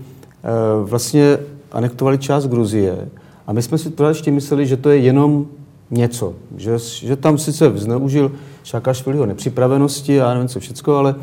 vlastně 0.84 1.38
anektovali 1.78 2.18
část 2.18 2.48
Gruzie 2.48 3.10
a 3.48 3.54
my 3.54 3.62
jsme 3.62 3.78
si 3.78 3.90
pořád 3.90 4.10
ještě 4.10 4.32
mysleli, 4.32 4.68
že 4.68 4.78
to 4.78 4.90
je 4.90 4.98
jenom 4.98 5.46
něco, 5.92 6.34
že, 6.58 6.78
že 6.80 7.16
tam 7.16 7.38
sice 7.38 7.72
zneužil 7.76 8.32
Šakašviliho 8.64 9.26
nepřipravenosti 9.26 10.22
a 10.22 10.34
nevím 10.34 10.48
co 10.48 10.60
všecko, 10.60 10.96
ale, 10.96 11.16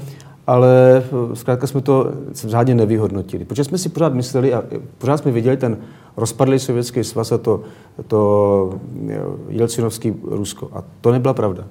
ale 0.47 1.03
eh, 1.33 1.37
zkrátka 1.37 1.67
jsme 1.67 1.81
to 1.81 2.13
řádně 2.35 2.75
nevyhodnotili. 2.75 3.45
Protože 3.45 3.65
jsme 3.65 3.79
si 3.79 3.89
pořád 3.89 4.15
mysleli 4.15 4.55
a 4.55 4.63
pořád 4.99 5.17
jsme 5.17 5.33
viděli 5.33 5.57
ten 5.57 5.77
rozpadlý 6.17 6.59
sovětský 6.59 7.05
svaz 7.05 7.33
a 7.33 7.39
to, 7.39 7.61
to 8.07 8.79
eh, 9.09 9.21
Jelcinovský 9.49 10.15
Rusko. 10.23 10.69
A 10.73 10.85
to 11.01 11.13
nebyla 11.13 11.35
pravda. 11.35 11.65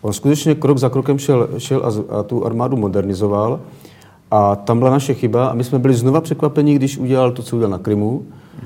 On 0.00 0.12
skutečně 0.12 0.54
krok 0.54 0.78
za 0.78 0.88
krokem 0.88 1.18
šel, 1.18 1.48
šel 1.58 1.82
a, 1.84 2.18
a 2.18 2.22
tu 2.22 2.46
armádu 2.46 2.76
modernizoval 2.76 3.60
a 4.30 4.56
tam 4.56 4.78
byla 4.78 4.90
naše 4.90 5.14
chyba 5.14 5.46
a 5.46 5.54
my 5.54 5.64
jsme 5.64 5.78
byli 5.78 5.94
znova 5.94 6.20
překvapeni, 6.20 6.74
když 6.74 6.98
udělal 6.98 7.32
to, 7.32 7.42
co 7.42 7.56
udělal 7.56 7.70
na 7.70 7.78
Krymu, 7.78 8.22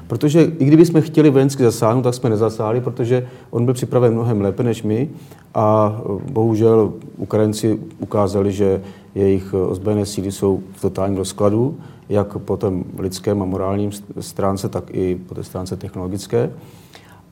protože 0.07 0.43
i 0.43 0.65
kdyby 0.65 0.87
jsme 0.87 1.01
chtěli 1.01 1.31
vojensky 1.31 1.63
zasáhnout, 1.63 2.03
tak 2.03 2.15
jsme 2.15 2.31
nezasáhli, 2.31 2.81
protože 2.81 3.27
on 3.51 3.65
byl 3.65 3.75
připraven 3.75 4.13
mnohem 4.13 4.41
lépe 4.41 4.63
než 4.63 4.83
my 4.83 5.09
a 5.55 5.97
bohužel 6.33 6.93
Ukrajinci 7.17 7.79
ukázali, 7.99 8.53
že 8.53 8.81
jejich 9.15 9.55
ozbrojené 9.55 10.07
síly 10.07 10.33
jsou 10.33 10.61
v 10.73 10.81
totálním 10.81 11.19
rozkladu, 11.19 11.77
jak 12.09 12.39
po 12.39 12.57
tom 12.57 12.85
lidském 12.99 13.43
a 13.43 13.45
morálním 13.45 13.91
stránce, 14.21 14.69
tak 14.69 14.85
i 14.91 15.21
po 15.29 15.35
té 15.35 15.45
stránce 15.45 15.77
technologické. 15.77 16.51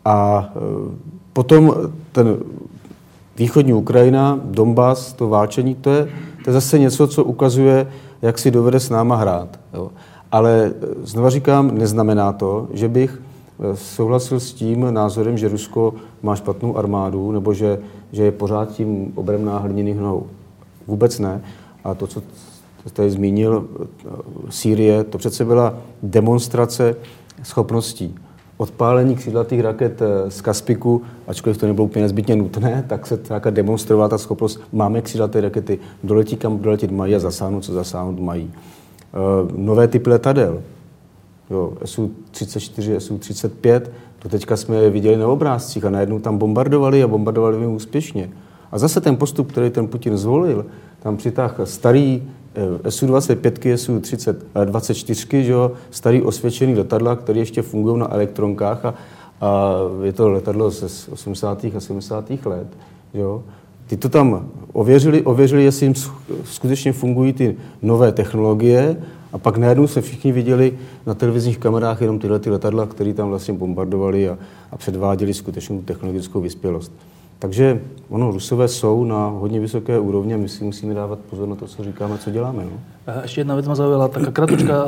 A 0.05 0.49
e, 0.57 0.61
potom 1.33 1.75
ten 2.13 2.37
východní 3.39 3.73
Ukrajina, 3.73 4.41
Donbass, 4.45 5.13
to 5.13 5.29
válčení, 5.29 5.75
to 5.75 5.91
je, 5.91 6.09
to 6.45 6.51
je 6.51 6.55
zase 6.55 6.79
něco, 6.79 7.07
co 7.07 7.25
ukazuje, 7.25 7.87
jak 8.23 8.39
si 8.39 8.51
dovede 8.51 8.81
s 8.81 8.91
náma 8.91 9.17
hrát. 9.17 9.61
Jo. 9.75 9.91
Ale 10.33 10.73
eh, 10.75 10.87
znova 11.03 11.31
říkám, 11.31 11.79
neznamená 11.79 12.33
to, 12.33 12.69
že 12.73 12.89
bych 12.89 13.23
eh, 13.23 13.77
souhlasil 13.77 14.41
s 14.41 14.53
tím 14.53 14.95
názorem, 14.95 15.39
že 15.39 15.49
Rusko 15.49 15.95
má 16.23 16.37
špatnou 16.37 16.77
armádu 16.77 17.33
nebo 17.33 17.55
že, 17.55 17.79
že 18.13 18.23
je 18.23 18.33
pořád 18.33 18.73
tím 18.73 19.13
obrem 19.15 19.45
náhlněný 19.45 19.93
hnou. 19.93 20.27
Vůbec 20.87 21.19
ne. 21.19 21.43
A 21.85 21.95
to, 21.95 22.07
co 22.07 22.23
tady 22.93 23.11
zmínil, 23.11 23.69
eh, 23.81 23.87
Sýrie, 24.51 25.05
to 25.05 25.19
přece 25.19 25.45
byla 25.45 25.75
demonstrace 26.03 26.97
schopností 27.43 28.15
odpálení 28.59 29.17
křídlatých 29.17 29.61
raket 29.61 30.03
eh, 30.03 30.31
z 30.31 30.41
Kaspiku, 30.41 31.03
ačkoliv 31.27 31.59
to 31.59 31.67
nebylo 31.67 31.85
úplně 31.85 32.03
nezbytně 32.03 32.37
nutné, 32.37 32.85
tak 32.89 33.07
se 33.07 33.17
taká 33.17 33.51
demonstrovala 33.51 34.09
ta 34.09 34.19
schopnost. 34.19 34.61
Máme 34.73 35.03
křídlaté 35.03 35.41
rakety, 35.41 35.79
doletí 36.05 36.37
kam 36.37 36.59
doletět 36.59 36.91
mají 36.91 37.15
a 37.15 37.19
zasáhnout, 37.19 37.65
co 37.65 37.73
zasáhnout 37.73 38.21
mají. 38.21 38.51
Eh, 38.55 39.17
nové 39.57 39.89
typy 39.89 40.11
letadel, 40.11 40.63
jo, 41.51 41.73
Su-34, 41.85 42.97
Su-35, 42.97 43.83
to 44.19 44.29
teďka 44.29 44.57
jsme 44.57 44.77
je 44.77 44.91
viděli 44.91 45.17
na 45.17 45.29
obrázcích 45.29 45.85
a 45.85 45.91
najednou 45.91 46.19
tam 46.19 46.39
bombardovali 46.39 47.03
a 47.03 47.09
bombardovali 47.09 47.57
jim 47.57 47.71
úspěšně. 47.71 48.31
A 48.73 48.79
zase 48.79 49.01
ten 49.01 49.17
postup, 49.17 49.53
který 49.53 49.71
ten 49.71 49.87
Putin 49.87 50.17
zvolil, 50.17 50.67
tam 51.03 51.17
přitáhl 51.17 51.67
starý 51.67 52.23
Eh, 52.55 52.91
SU-25, 52.91 53.77
SU-24, 53.77 55.43
že 55.43 55.53
jo, 55.53 55.73
starý 55.91 56.23
osvědčený 56.23 56.75
letadla, 56.75 57.17
které 57.17 57.39
ještě 57.39 57.63
fungují 57.63 57.99
na 57.99 58.13
elektronkách 58.15 58.85
a, 58.85 58.95
a 59.41 59.75
je 60.03 60.13
to 60.13 60.29
letadlo 60.29 60.71
ze 60.71 60.87
80. 61.13 61.65
a 61.77 61.81
70. 61.81 62.31
let. 62.45 62.67
Že 63.15 63.21
jo. 63.21 63.43
Ty 63.87 63.97
to 63.97 64.09
tam 64.09 64.49
ověřili, 64.73 65.23
ověřili, 65.23 65.65
jestli 65.65 65.87
jim 65.87 65.95
skutečně 66.45 66.93
fungují 66.93 67.33
ty 67.33 67.57
nové 67.83 68.13
technologie 68.13 68.97
a 69.33 69.39
pak 69.39 69.57
najednou 69.57 69.87
se 69.87 70.01
všichni 70.01 70.33
viděli 70.33 70.79
na 71.07 71.15
televizních 71.15 71.59
kamerách 71.59 72.01
jenom 72.01 72.19
tyhle 72.19 72.39
ty 72.39 72.51
letadla, 72.51 72.87
které 72.87 73.15
tam 73.15 73.29
vlastně 73.29 73.55
bombardovali 73.55 74.29
a, 74.29 74.39
a 74.73 74.77
předváděli 74.77 75.35
skutečnou 75.35 75.83
technologickou 75.83 76.41
vyspělost. 76.41 76.93
Takže 77.39 77.81
ono, 78.11 78.31
Rusové 78.31 78.69
jsou 78.69 79.05
na 79.05 79.27
hodně 79.29 79.61
vysoké 79.61 79.99
úrovni 79.99 80.35
a 80.35 80.37
my 80.37 80.49
si 80.49 80.65
musíme 80.65 80.95
dávat 80.95 81.19
pozor 81.19 81.49
na 81.49 81.55
to, 81.55 81.67
co 81.67 81.85
říkáme, 81.85 82.19
co 82.19 82.31
děláme. 82.31 82.65
No? 82.65 82.81
Ešte 83.25 83.41
jedna 83.41 83.57
vec 83.57 83.65
ma 83.65 83.73
zaujala, 83.73 84.13
taká 84.13 84.29
kratučka, 84.29 84.85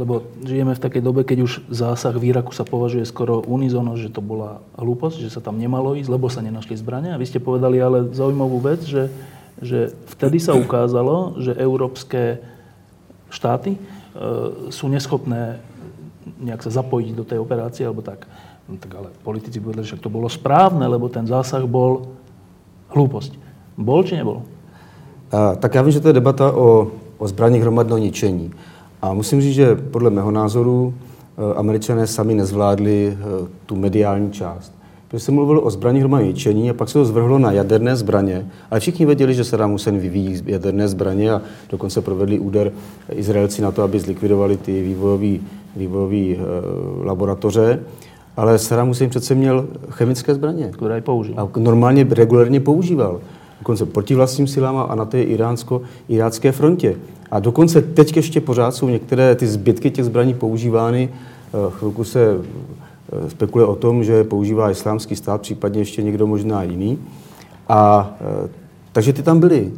lebo 0.00 0.24
žijeme 0.40 0.72
v 0.72 0.80
takej 0.80 1.02
dobe, 1.04 1.28
keď 1.28 1.44
už 1.44 1.52
zásah 1.68 2.16
v 2.16 2.32
Iraku 2.32 2.56
sa 2.56 2.64
považuje 2.64 3.04
skoro 3.04 3.44
unizono, 3.44 4.00
že 4.00 4.08
to 4.08 4.24
bola 4.24 4.64
hlúposť, 4.80 5.20
že 5.20 5.28
sa 5.28 5.44
tam 5.44 5.60
nemalo 5.60 5.92
ísť, 5.92 6.08
lebo 6.08 6.32
sa 6.32 6.40
nenašli 6.40 6.80
zbrania. 6.80 7.12
A 7.12 7.20
vy 7.20 7.28
ste 7.28 7.36
povedali 7.36 7.76
ale 7.76 8.08
zaujímavú 8.16 8.64
vec, 8.64 8.80
že, 8.88 9.12
že 9.60 9.92
vtedy 10.16 10.40
sa 10.40 10.56
ukázalo, 10.56 11.36
že 11.36 11.52
európske 11.52 12.40
štáty 13.28 13.76
e, 13.76 13.78
sú 14.72 14.88
neschopné 14.88 15.60
nejak 16.40 16.64
sa 16.64 16.72
zapojiť 16.80 17.12
do 17.12 17.24
tej 17.28 17.38
operácie, 17.40 17.84
alebo 17.84 18.00
tak. 18.00 18.24
No, 18.70 18.76
tak 18.78 18.94
ale 18.94 19.10
politici 19.26 19.58
povedali, 19.58 19.86
že 19.86 19.98
to 19.98 20.06
bolo 20.06 20.30
správne, 20.30 20.86
lebo 20.86 21.10
ten 21.10 21.26
zásah 21.26 21.66
bol 21.66 22.06
hlúposť. 22.94 23.34
Bol 23.74 24.06
či 24.06 24.14
nebol? 24.14 24.46
A, 25.34 25.54
tak 25.58 25.74
já 25.74 25.82
vím, 25.82 25.92
že 25.92 26.00
to 26.00 26.08
je 26.08 26.14
debata 26.22 26.52
o, 26.52 26.88
o 27.18 27.28
zbraních 27.28 27.62
hromadného 27.62 27.98
ničení. 27.98 28.50
A 29.02 29.12
musím 29.12 29.40
říct, 29.40 29.54
že 29.54 29.74
podle 29.74 30.10
mého 30.10 30.30
názoru 30.30 30.94
e, 30.94 31.54
američané 31.54 32.06
sami 32.06 32.34
nezvládli 32.34 33.06
e, 33.06 33.16
tu 33.66 33.76
mediální 33.76 34.30
část. 34.30 34.72
Protože 35.08 35.24
se 35.24 35.32
mluvilo 35.32 35.60
o 35.60 35.70
zbraní 35.70 36.00
hromadného 36.00 36.30
ničení 36.30 36.70
a 36.70 36.74
pak 36.74 36.88
se 36.88 36.94
to 36.94 37.04
zvrhlo 37.04 37.38
na 37.38 37.52
jaderné 37.52 37.96
zbraně. 37.96 38.46
Ale 38.70 38.80
všichni 38.80 39.06
věděli, 39.06 39.34
že 39.34 39.44
Saddam 39.44 39.70
Hussein 39.70 39.98
vyvíjí 39.98 40.42
jaderné 40.46 40.88
zbraně 40.88 41.32
a 41.32 41.42
dokonce 41.70 42.00
provedli 42.00 42.38
úder 42.38 42.72
Izraelci 43.12 43.62
na 43.62 43.72
to, 43.72 43.82
aby 43.82 44.00
zlikvidovali 44.00 44.56
ty 44.56 44.82
vývojové 45.76 46.16
e, 46.16 46.38
laboratoře 47.04 47.80
ale 48.40 48.58
Saddam 48.58 48.88
Hussein 48.88 49.10
přece 49.10 49.34
měl 49.34 49.66
chemické 49.90 50.34
zbraně. 50.34 50.70
Které 50.72 50.98
i 50.98 51.00
použil. 51.00 51.34
A 51.36 51.48
normálně 51.58 52.06
regulérně 52.10 52.60
používal. 52.60 53.20
Dokonce 53.58 53.86
proti 53.86 54.14
vlastním 54.14 54.46
silám 54.46 54.86
a 54.88 54.94
na 54.94 55.04
té 55.04 55.22
iránsko-irácké 55.22 56.52
frontě. 56.52 56.96
A 57.30 57.40
dokonce 57.40 57.80
teď 57.82 58.16
ještě 58.16 58.40
pořád 58.40 58.74
jsou 58.74 58.88
některé 58.88 59.34
ty 59.34 59.46
zbytky 59.46 59.90
těch 59.90 60.04
zbraní 60.04 60.34
používány. 60.34 61.08
Eh, 61.08 61.70
chvilku 61.70 62.04
se 62.04 62.36
eh, 63.12 63.30
spekuluje 63.30 63.66
o 63.66 63.76
tom, 63.76 64.04
že 64.04 64.24
používá 64.24 64.70
islámský 64.70 65.16
stát, 65.16 65.40
případně 65.40 65.80
ještě 65.80 66.02
někdo 66.02 66.26
možná 66.26 66.62
jiný. 66.62 66.98
A 67.68 68.12
eh, 68.20 68.48
takže 68.92 69.12
ty 69.12 69.22
tam 69.22 69.40
byly. 69.40 69.72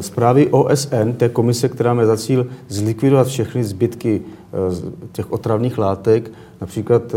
Zprávy 0.00 0.48
OSN, 0.48 1.12
té 1.16 1.28
komise, 1.28 1.68
která 1.68 1.94
má 1.94 2.06
za 2.06 2.16
cíl 2.16 2.46
zlikvidovat 2.68 3.26
všechny 3.26 3.64
zbytky 3.64 4.22
těch 5.12 5.32
otravných 5.32 5.78
látek, 5.78 6.30
například 6.60 7.14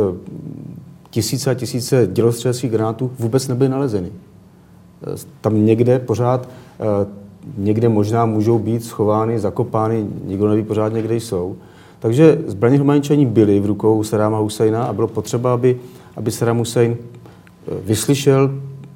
tisíce 1.10 1.52
a 1.52 1.54
tisíce 1.54 2.08
dělostřeleckých 2.12 2.72
granátů 2.72 3.12
vůbec 3.20 3.48
nebyly 3.48 3.70
nalezeny. 3.70 4.12
Tam 5.42 5.66
někde 5.66 6.00
pořád, 6.00 6.50
eh, 6.80 7.08
někde 7.58 7.90
možná 7.90 8.26
můžou 8.26 8.60
být 8.60 8.84
schovány, 8.84 9.40
zakopány, 9.40 10.08
nikdo 10.26 10.48
neví 10.48 10.64
pořád, 10.64 10.94
kde 10.94 11.16
jsou. 11.16 11.56
Takže 12.00 12.38
zbraně 12.48 12.78
humaničení 12.78 13.26
byly 13.26 13.60
v 13.60 13.66
rukou 13.66 14.04
Sadáma 14.04 14.38
Husajna 14.38 14.84
a 14.84 14.94
bylo 14.94 15.08
potřeba, 15.08 15.54
aby, 15.54 15.80
aby 16.16 16.32
Saddam 16.32 16.64
eh, 16.78 16.96
vyslyšel 17.86 18.52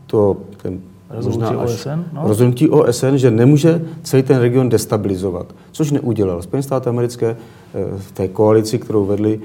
to, 0.07 0.37
ten 0.61 0.79
Rozhodnutí 1.09 1.55
OSN? 1.55 2.03
No? 2.13 2.21
Rozhodnutí 2.23 2.69
OSN, 2.69 3.15
že 3.15 3.31
nemůže 3.31 3.81
celý 4.03 4.23
ten 4.23 4.37
region 4.37 4.69
destabilizovat, 4.69 5.55
což 5.71 5.91
neudělal. 5.91 6.41
Spojené 6.41 6.63
státy 6.63 6.89
americké 6.89 7.27
eh, 7.35 7.83
v 7.97 8.11
té 8.11 8.27
koalici, 8.27 8.79
kterou 8.79 9.05
vedli, 9.05 9.39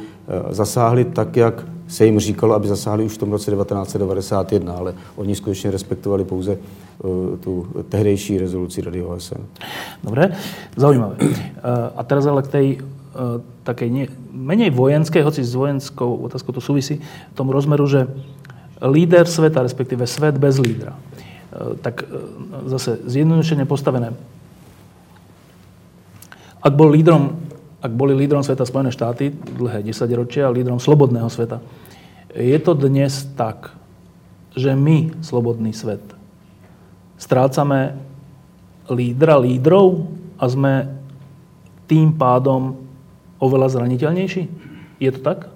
zasáhli 0.50 1.04
tak, 1.04 1.36
jak 1.36 1.66
se 1.88 2.06
jim 2.06 2.20
říkalo, 2.20 2.54
aby 2.54 2.68
zasáhli 2.68 3.04
už 3.04 3.12
v 3.12 3.18
tom 3.18 3.32
roce 3.32 3.50
1991, 3.50 4.72
ale 4.72 4.94
oni 5.16 5.34
skutečně 5.34 5.70
respektovali 5.70 6.24
pouze 6.24 6.58
uh, 7.02 7.36
tu 7.36 7.66
tehdejší 7.88 8.38
rezoluci 8.38 8.80
Rady 8.80 9.02
OSN. 9.02 9.42
Dobre, 10.04 10.30
zaujímavé. 10.76 11.16
A 11.96 12.02
teraz 12.04 12.26
ale 12.26 12.42
k 12.42 12.46
tej 12.46 12.66
takej 13.66 13.90
nie, 13.90 14.06
menej 14.30 14.70
vojenskej, 14.70 15.22
hoci 15.26 15.42
s 15.42 15.54
vojenskou 15.54 16.16
otázkou 16.30 16.52
to 16.54 16.62
súvisí, 16.62 17.02
tomu 17.34 17.52
rozmeru, 17.52 17.86
že 17.86 18.06
líder 18.78 19.26
sveta, 19.26 19.66
respektíve 19.66 20.06
svet 20.06 20.38
bez 20.38 20.62
lídra. 20.62 20.94
Uh, 21.50 21.74
tak 21.82 22.06
uh, 22.06 22.08
zase 22.70 23.02
zjednodušene 23.04 23.66
postavené. 23.66 24.14
Ak 26.62 26.72
bol 26.76 26.92
lídrom 26.92 27.50
ak 27.80 27.92
boli 27.96 28.12
lídrom 28.12 28.44
sveta 28.44 28.68
Spojené 28.68 28.92
štáty 28.92 29.32
dlhé 29.32 29.80
10 29.88 30.04
ročia, 30.12 30.52
lídrom 30.52 30.76
slobodného 30.76 31.32
sveta, 31.32 31.64
je 32.36 32.58
to 32.60 32.76
dnes 32.76 33.24
tak, 33.34 33.72
že 34.52 34.76
my, 34.76 35.16
slobodný 35.24 35.72
svet, 35.72 36.04
strácame 37.16 37.96
lídra, 38.92 39.40
lídrov 39.40 40.12
a 40.36 40.44
sme 40.44 40.74
tým 41.88 42.12
pádom 42.12 42.76
oveľa 43.40 43.80
zraniteľnejší? 43.80 44.42
Je 45.00 45.10
to 45.10 45.20
tak? 45.24 45.48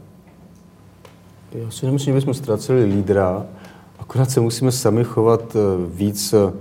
Já 1.54 1.70
si 1.70 1.86
nemyslím, 1.86 2.14
že 2.14 2.20
bychom 2.20 2.34
ztráceli 2.34 2.84
lídra, 2.84 3.46
akorát 4.04 4.30
se 4.30 4.40
musíme 4.40 4.72
sami 4.72 5.04
chovat 5.04 5.56
eh, 5.56 5.58
víc, 5.94 6.32
eh, 6.32 6.52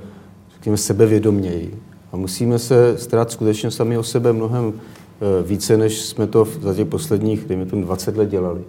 řekněme, 0.53 0.77
sebevědoměji. 0.77 1.79
A 2.11 2.17
musíme 2.17 2.59
se 2.59 2.97
starat 2.97 3.31
skutečně 3.31 3.71
sami 3.71 3.97
o 3.97 4.03
sebe 4.03 4.33
mnohem 4.33 4.73
Eh, 5.21 5.43
více, 5.43 5.77
než 5.77 6.01
jsme 6.01 6.27
to 6.27 6.47
za 6.61 6.73
těch 6.73 6.87
posledních, 6.87 7.45
dejme 7.45 7.65
tomu, 7.65 7.83
20 7.83 8.17
let 8.17 8.29
dělali. 8.29 8.61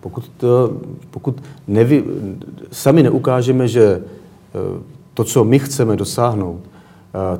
Pokud, 0.00 0.30
to, 0.36 0.72
pokud 1.10 1.42
nevy, 1.68 2.04
sami 2.72 3.02
neukážeme, 3.02 3.68
že 3.68 4.02
to, 5.14 5.24
co 5.24 5.44
my 5.44 5.58
chceme 5.58 5.96
dosáhnout, 5.96 6.60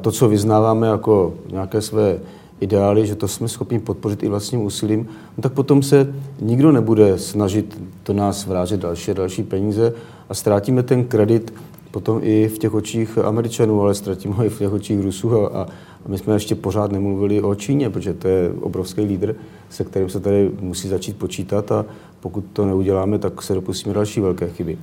to, 0.01 0.13
co 0.13 0.29
vyznáváme 0.29 0.87
jako 0.87 1.35
nějaké 1.53 1.81
své 1.81 2.19
ideály, 2.61 3.07
že 3.07 3.15
to 3.15 3.29
jsme 3.29 3.49
schopni 3.49 3.79
podpořit 3.79 4.23
i 4.23 4.29
vlastním 4.29 4.63
úsilím, 4.63 5.09
no 5.37 5.43
tak 5.43 5.53
potom 5.53 5.83
se 5.83 6.15
nikdo 6.41 6.73
nebude 6.73 7.19
snažit 7.19 7.83
do 8.07 8.15
nás 8.15 8.47
vrážet 8.47 8.81
další 8.81 9.11
a 9.11 9.15
další 9.15 9.43
peníze 9.43 9.93
a 10.29 10.35
ztrátíme 10.35 10.83
ten 10.83 11.05
kredit 11.05 11.53
potom 11.91 12.21
i 12.23 12.49
v 12.49 12.59
těch 12.59 12.75
očích 12.75 13.19
Američanů, 13.19 13.83
ale 13.83 13.95
ztratíme 13.95 14.35
ho 14.35 14.45
i 14.45 14.49
v 14.49 14.59
těch 14.59 14.73
očích 14.73 15.01
Rusů 15.01 15.57
a, 15.57 15.63
a 16.05 16.09
my 16.09 16.19
jsme 16.19 16.35
ještě 16.35 16.55
pořád 16.55 16.93
nemluvili 16.93 17.43
o 17.43 17.55
Číně, 17.55 17.91
protože 17.91 18.15
to 18.15 18.29
je 18.29 18.51
obrovský 18.61 19.01
lídr, 19.01 19.35
se 19.71 19.85
kterým 19.85 20.09
se 20.09 20.21
tady 20.21 20.51
musí 20.61 20.89
začít 20.89 21.17
počítat 21.17 21.73
a 21.73 21.87
pokud 22.21 22.45
to 22.53 22.67
neuděláme, 22.67 23.19
tak 23.19 23.43
se 23.43 23.55
dopustíme 23.55 23.95
další 23.95 24.21
velké 24.21 24.49
chyby. 24.49 24.79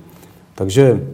Takže 0.54 1.06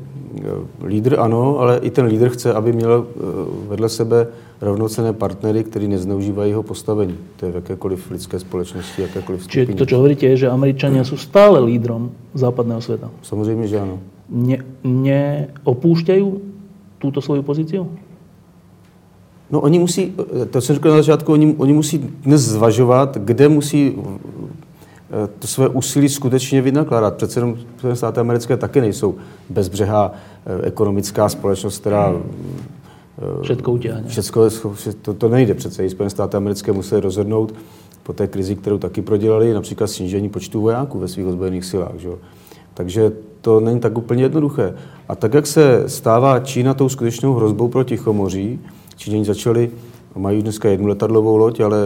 lídr 0.84 1.20
ano, 1.20 1.58
ale 1.58 1.78
i 1.78 1.90
ten 1.90 2.06
lídr 2.06 2.28
chce, 2.28 2.52
aby 2.52 2.72
měl 2.72 3.06
eh, 3.06 3.20
vedle 3.68 3.88
sebe 3.88 4.26
rovnocené 4.60 5.12
partnery, 5.12 5.64
kteří 5.64 5.88
nezneužívají 5.88 6.50
jeho 6.50 6.62
postavení. 6.62 7.16
To 7.36 7.46
je 7.46 7.52
v 7.52 7.54
jakékoliv 7.54 8.10
lidské 8.10 8.38
společnosti, 8.38 9.02
jakékoliv 9.02 9.42
skupině. 9.42 9.66
Čiže 9.66 9.78
to, 9.78 9.86
čo 9.86 9.96
hovoríte, 9.96 10.26
je, 10.26 10.36
že 10.36 10.48
Američania 10.50 11.04
sú 11.04 11.16
stále 11.16 11.60
lídrom 11.60 12.10
západného 12.34 12.80
sveta. 12.80 13.10
Samozřejmě, 13.22 13.66
že 13.68 13.80
ano. 13.80 13.98
Ne, 14.28 14.64
neopúšťajú 14.84 16.26
túto 16.98 17.20
svoju 17.20 17.42
pozíciu? 17.42 17.86
No 19.50 19.60
oni 19.60 19.78
musí, 19.78 20.12
to 20.50 20.60
jsem 20.60 20.74
řekl 20.76 20.90
na 20.90 20.96
začátku, 20.96 21.32
oni, 21.32 21.54
oni 21.58 21.72
musí 21.72 21.98
dnes 21.98 22.40
zvažovat, 22.40 23.16
kde 23.16 23.48
musí 23.48 23.92
eh, 23.92 24.00
to 25.38 25.46
své 25.46 25.68
úsilí 25.68 26.08
skutečně 26.08 26.62
vynakládat. 26.62 27.14
Přece 27.14 27.40
jenom 27.40 27.56
Spojené 27.78 27.96
státy 27.96 28.20
americké 28.20 28.56
taky 28.56 28.80
nejsou 28.80 29.14
bezbřehá 29.48 30.12
eh, 30.46 30.66
ekonomická 30.66 31.28
společnost, 31.28 31.78
která 31.78 32.14
eh, 32.14 33.42
Všetko 33.42 33.72
utěhne. 33.72 34.04
Všetko, 34.06 34.48
to, 35.02 35.14
to 35.14 35.28
nejde 35.28 35.54
přece. 35.54 35.86
I 35.86 35.90
Spojené 35.90 36.10
státy 36.10 36.36
americké 36.36 36.72
museli 36.72 37.00
rozhodnout 37.00 37.54
po 38.02 38.12
té 38.12 38.26
krizi, 38.26 38.56
kterou 38.56 38.78
taky 38.78 39.02
prodělali, 39.02 39.54
například 39.54 39.86
snížení 39.86 40.28
počtu 40.28 40.60
vojáků 40.60 40.98
ve 40.98 41.08
svých 41.08 41.26
ozbrojených 41.26 41.64
silách. 41.64 41.96
Že? 41.96 42.08
Takže 42.74 43.12
to 43.40 43.60
není 43.60 43.80
tak 43.80 43.98
úplně 43.98 44.22
jednoduché. 44.22 44.74
A 45.08 45.14
tak, 45.14 45.34
jak 45.34 45.46
se 45.46 45.84
stává 45.86 46.40
Čína 46.40 46.74
tou 46.74 46.88
skutečnou 46.88 47.34
hrozbou 47.34 47.68
pro 47.68 47.84
Tichomoří, 47.84 48.60
Číňani 48.96 49.24
začali, 49.24 49.70
mají 50.16 50.42
dneska 50.42 50.68
jednu 50.68 50.86
letadlovou 50.86 51.36
loď, 51.36 51.60
ale 51.60 51.78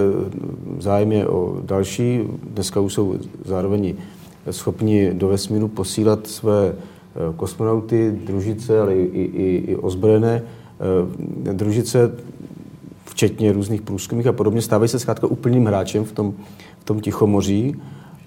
zájem 0.78 1.12
je 1.12 1.28
o 1.28 1.56
další. 1.64 2.20
Dneska 2.42 2.80
už 2.80 2.92
jsou 2.92 3.16
zároveň 3.44 3.94
schopni 4.50 5.10
do 5.12 5.28
vesmíru 5.28 5.68
posílat 5.68 6.26
své 6.26 6.72
eh, 6.72 7.32
kosmonauty, 7.36 8.18
družice, 8.26 8.80
ale 8.80 8.94
i, 8.94 9.02
i, 9.22 9.64
i 9.72 9.76
ozbrojené 9.76 10.42
eh, 11.48 11.54
družice, 11.54 12.12
včetně 13.04 13.52
různých 13.52 13.82
průzkumých 13.82 14.26
a 14.26 14.32
podobně, 14.32 14.62
stávají 14.62 14.88
se 14.88 14.98
zkrátka 14.98 15.26
úplným 15.26 15.66
hráčem 15.66 16.04
v 16.04 16.12
tom, 16.12 16.34
v 16.78 16.84
tom 16.84 17.00
Tichomoří. 17.00 17.76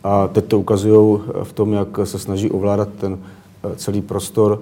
A 0.04 0.28
teď 0.28 0.45
to 0.45 0.60
ukazují 0.60 1.20
v 1.43 1.54
tom, 1.54 1.74
jak 1.74 1.99
se 2.04 2.20
snaží 2.20 2.49
ovládat 2.49 2.89
ten 2.99 3.20
eh, 3.64 3.76
celý 3.76 4.02
prostor 4.02 4.62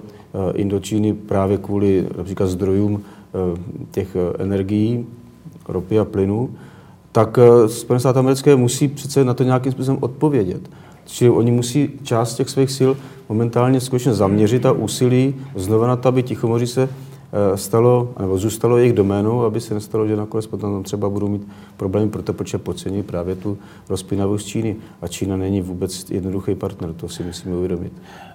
Indočíny 0.54 1.14
právě 1.14 1.58
kvůli 1.58 2.06
například 2.16 2.46
zdrojům 2.46 3.02
Eh, 3.34 3.60
těch 3.90 4.16
eh, 4.16 4.42
energií, 4.42 5.06
ropy 5.72 5.98
a 5.98 6.04
plynu, 6.04 6.50
tak 7.12 7.38
eh, 7.38 7.68
Spojené 7.68 8.00
státy 8.00 8.18
americké 8.18 8.56
musí 8.56 8.88
přece 8.88 9.24
na 9.24 9.34
to 9.34 9.42
nějakým 9.42 9.72
způsobem 9.72 9.98
odpovědět. 10.00 10.70
Čili 11.06 11.30
oni 11.30 11.50
musí 11.50 11.90
část 12.02 12.34
těch 12.34 12.50
svých 12.50 12.70
sil 12.78 12.90
momentálně 13.28 13.80
skutečně 13.80 14.14
zaměřit 14.14 14.66
a 14.66 14.72
úsilí 14.72 15.34
znova 15.56 15.86
na 15.86 15.96
to, 15.96 16.08
aby 16.08 16.22
Tichomoří 16.22 16.66
se 16.66 16.82
eh, 16.82 17.56
stalo, 17.56 18.08
nebo 18.20 18.38
zůstalo 18.38 18.76
jejich 18.76 18.92
doménou, 18.92 19.44
aby 19.44 19.60
se 19.60 19.74
nestalo, 19.74 20.06
že 20.06 20.16
nakonec 20.16 20.46
potom 20.46 20.82
třeba 20.82 21.08
budou 21.08 21.28
mít 21.28 21.48
problémy, 21.76 22.08
proto 22.10 22.32
protože 22.32 22.58
podcení 22.58 23.02
právě 23.02 23.34
tu 23.34 23.58
rozpínavost 23.88 24.46
Číny. 24.46 24.76
A 25.02 25.08
Čína 25.08 25.36
není 25.36 25.60
vůbec 25.60 26.10
jednoduchý 26.10 26.54
partner, 26.54 26.92
to 26.92 27.08
si 27.08 27.22
musíme 27.22 27.56
uvědomit. 27.56 27.92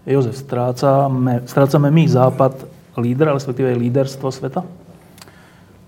Jozef, 0.07 0.37
strácame, 0.37 1.43
strácame 1.45 1.91
my 1.91 2.09
Západ 2.09 2.65
lídra, 2.97 3.33
respektíve 3.33 3.73
líderstvo 3.73 4.31
sveta? 4.31 4.63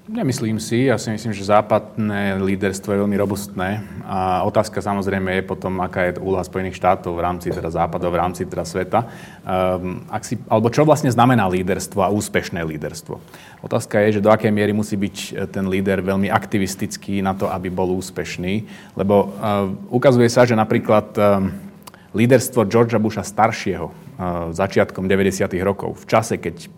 Nemyslím 0.07 0.55
si. 0.55 0.87
Ja 0.87 0.95
si 0.95 1.11
myslím, 1.11 1.35
že 1.35 1.43
západné 1.43 2.39
líderstvo 2.39 2.95
je 2.95 3.01
veľmi 3.03 3.19
robustné. 3.19 3.83
A 4.07 4.39
otázka 4.47 4.79
samozrejme 4.79 5.35
je 5.35 5.43
potom, 5.43 5.83
aká 5.83 6.07
je 6.07 6.23
úloha 6.23 6.47
Spojených 6.47 6.79
štátov 6.79 7.11
v 7.11 7.27
rámci 7.27 7.51
teda 7.51 7.67
západov, 7.67 8.15
v 8.15 8.19
rámci 8.23 8.47
teda 8.47 8.63
sveta. 8.63 9.03
Um, 9.43 10.07
ak 10.07 10.23
si, 10.23 10.39
alebo 10.47 10.71
čo 10.71 10.87
vlastne 10.87 11.11
znamená 11.11 11.51
líderstvo 11.51 12.07
a 12.07 12.13
úspešné 12.15 12.63
líderstvo. 12.63 13.19
Otázka 13.59 13.99
je, 14.07 14.15
že 14.15 14.23
do 14.23 14.31
akej 14.31 14.47
miery 14.47 14.71
musí 14.71 14.95
byť 14.95 15.15
e, 15.19 15.31
ten 15.51 15.67
líder 15.67 15.99
veľmi 15.99 16.31
aktivistický 16.31 17.19
na 17.19 17.35
to, 17.35 17.51
aby 17.51 17.67
bol 17.67 17.91
úspešný. 17.99 18.63
Lebo 18.95 19.15
uh, 19.27 19.67
ukazuje 19.91 20.31
sa, 20.31 20.47
že 20.47 20.55
napríklad 20.55 21.11
um, 21.19 21.51
líderstvo 22.15 22.63
Georgea 22.63 22.95
Busha 22.95 23.27
staršieho 23.27 23.91
uh, 23.91 24.55
začiatkom 24.55 25.03
90. 25.03 25.51
rokov, 25.67 25.99
v 25.99 26.05
čase, 26.07 26.39
keď 26.39 26.71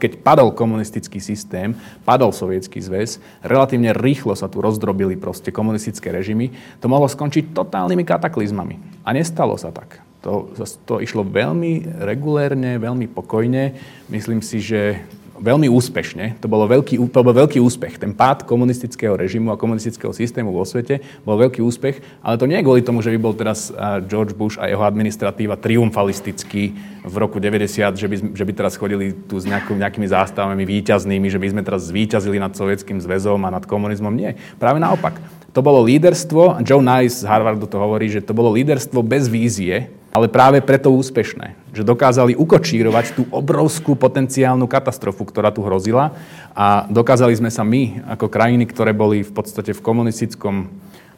keď 0.00 0.24
padol 0.24 0.56
komunistický 0.56 1.20
systém, 1.20 1.76
padol 2.08 2.32
sovietský 2.32 2.80
zväz, 2.80 3.20
relatívne 3.44 3.92
rýchlo 3.92 4.32
sa 4.32 4.48
tu 4.48 4.64
rozdrobili 4.64 5.20
proste 5.20 5.52
komunistické 5.52 6.08
režimy, 6.08 6.50
to 6.80 6.88
mohlo 6.88 7.04
skončiť 7.04 7.52
totálnymi 7.52 8.02
kataklizmami. 8.08 9.04
A 9.04 9.12
nestalo 9.12 9.60
sa 9.60 9.68
tak. 9.68 10.00
To, 10.22 10.54
to 10.86 11.02
išlo 11.02 11.26
veľmi 11.26 12.02
regulérne, 12.06 12.78
veľmi 12.78 13.10
pokojne. 13.10 13.74
Myslím 14.06 14.38
si, 14.38 14.62
že 14.62 15.02
veľmi 15.42 15.66
úspešne. 15.66 16.38
To, 16.38 16.46
bolo 16.46 16.70
veľký, 16.70 17.02
to 17.10 17.20
bol 17.20 17.34
veľký 17.34 17.58
úspech. 17.58 17.98
Ten 17.98 18.14
pád 18.14 18.46
komunistického 18.46 19.18
režimu 19.18 19.50
a 19.50 19.58
komunistického 19.58 20.14
systému 20.14 20.54
vo 20.54 20.62
svete 20.62 21.02
bol 21.26 21.34
veľký 21.34 21.58
úspech, 21.58 21.98
ale 22.22 22.38
to 22.38 22.46
nie 22.46 22.62
je 22.62 22.64
kvôli 22.64 22.86
tomu, 22.86 23.02
že 23.02 23.10
by 23.10 23.18
bol 23.18 23.34
teraz 23.34 23.74
George 24.06 24.38
Bush 24.38 24.56
a 24.62 24.70
jeho 24.70 24.86
administratíva 24.86 25.58
triumfalistický 25.58 26.78
v 27.02 27.14
roku 27.18 27.42
90, 27.42 27.98
že 27.98 28.06
by, 28.06 28.16
že 28.38 28.44
by 28.46 28.52
teraz 28.54 28.78
chodili 28.78 29.10
tu 29.26 29.42
s 29.42 29.44
nejakou, 29.44 29.74
nejakými 29.74 30.06
zástavami 30.06 30.62
výťaznými, 30.62 31.26
že 31.26 31.42
by 31.42 31.46
sme 31.50 31.62
teraz 31.66 31.90
zvíťazili 31.90 32.38
nad 32.38 32.54
Sovietským 32.54 33.02
zväzom 33.02 33.42
a 33.42 33.50
nad 33.50 33.66
komunizmom. 33.66 34.14
Nie. 34.14 34.38
Práve 34.62 34.78
naopak. 34.78 35.18
To 35.52 35.60
bolo 35.60 35.84
líderstvo, 35.84 36.64
Joe 36.64 36.80
Nice 36.80 37.20
z 37.20 37.28
Harvardu 37.28 37.68
to 37.68 37.76
hovorí, 37.76 38.08
že 38.08 38.24
to 38.24 38.32
bolo 38.32 38.54
líderstvo 38.54 39.04
bez 39.04 39.28
vízie, 39.28 39.92
ale 40.12 40.28
práve 40.28 40.60
preto 40.60 40.92
úspešné, 40.92 41.72
že 41.72 41.88
dokázali 41.88 42.36
ukočírovať 42.36 43.16
tú 43.16 43.22
obrovskú 43.32 43.96
potenciálnu 43.96 44.68
katastrofu, 44.68 45.24
ktorá 45.24 45.48
tu 45.48 45.64
hrozila 45.64 46.12
a 46.52 46.84
dokázali 46.92 47.32
sme 47.32 47.48
sa 47.48 47.64
my, 47.64 48.04
ako 48.12 48.28
krajiny, 48.28 48.68
ktoré 48.68 48.92
boli 48.92 49.24
v 49.24 49.32
podstate 49.32 49.72
v 49.72 49.80
komunistickom 49.80 50.68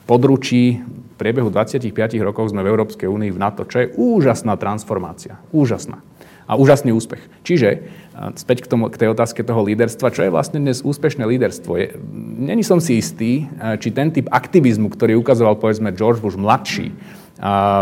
područí, 0.07 0.79
v 0.79 1.15
priebehu 1.19 1.51
25 1.51 1.91
rokov 2.23 2.55
sme 2.55 2.63
v 2.63 2.71
Európskej 2.71 3.11
únii 3.11 3.35
v 3.35 3.43
NATO, 3.43 3.67
čo 3.67 3.83
je 3.83 3.91
úžasná 3.99 4.55
transformácia. 4.55 5.43
Úžasná. 5.51 5.99
A 6.45 6.61
úžasný 6.61 6.93
úspech. 6.93 7.25
Čiže, 7.41 7.89
späť 8.37 8.63
k, 8.63 8.69
tomu, 8.69 8.93
k 8.93 9.01
tej 9.01 9.17
otázke 9.17 9.41
toho 9.41 9.65
líderstva, 9.65 10.13
čo 10.13 10.29
je 10.29 10.35
vlastne 10.35 10.61
dnes 10.61 10.85
úspešné 10.85 11.25
líderstvo? 11.25 11.73
Je, 11.81 11.97
není 12.37 12.61
som 12.61 12.85
si 12.85 13.01
istý, 13.01 13.49
či 13.81 13.89
ten 13.89 14.13
typ 14.13 14.29
aktivizmu, 14.29 14.93
ktorý 14.93 15.17
ukazoval 15.17 15.57
povedzme 15.57 15.97
George 15.97 16.21
Bush 16.21 16.37
mladší, 16.37 16.93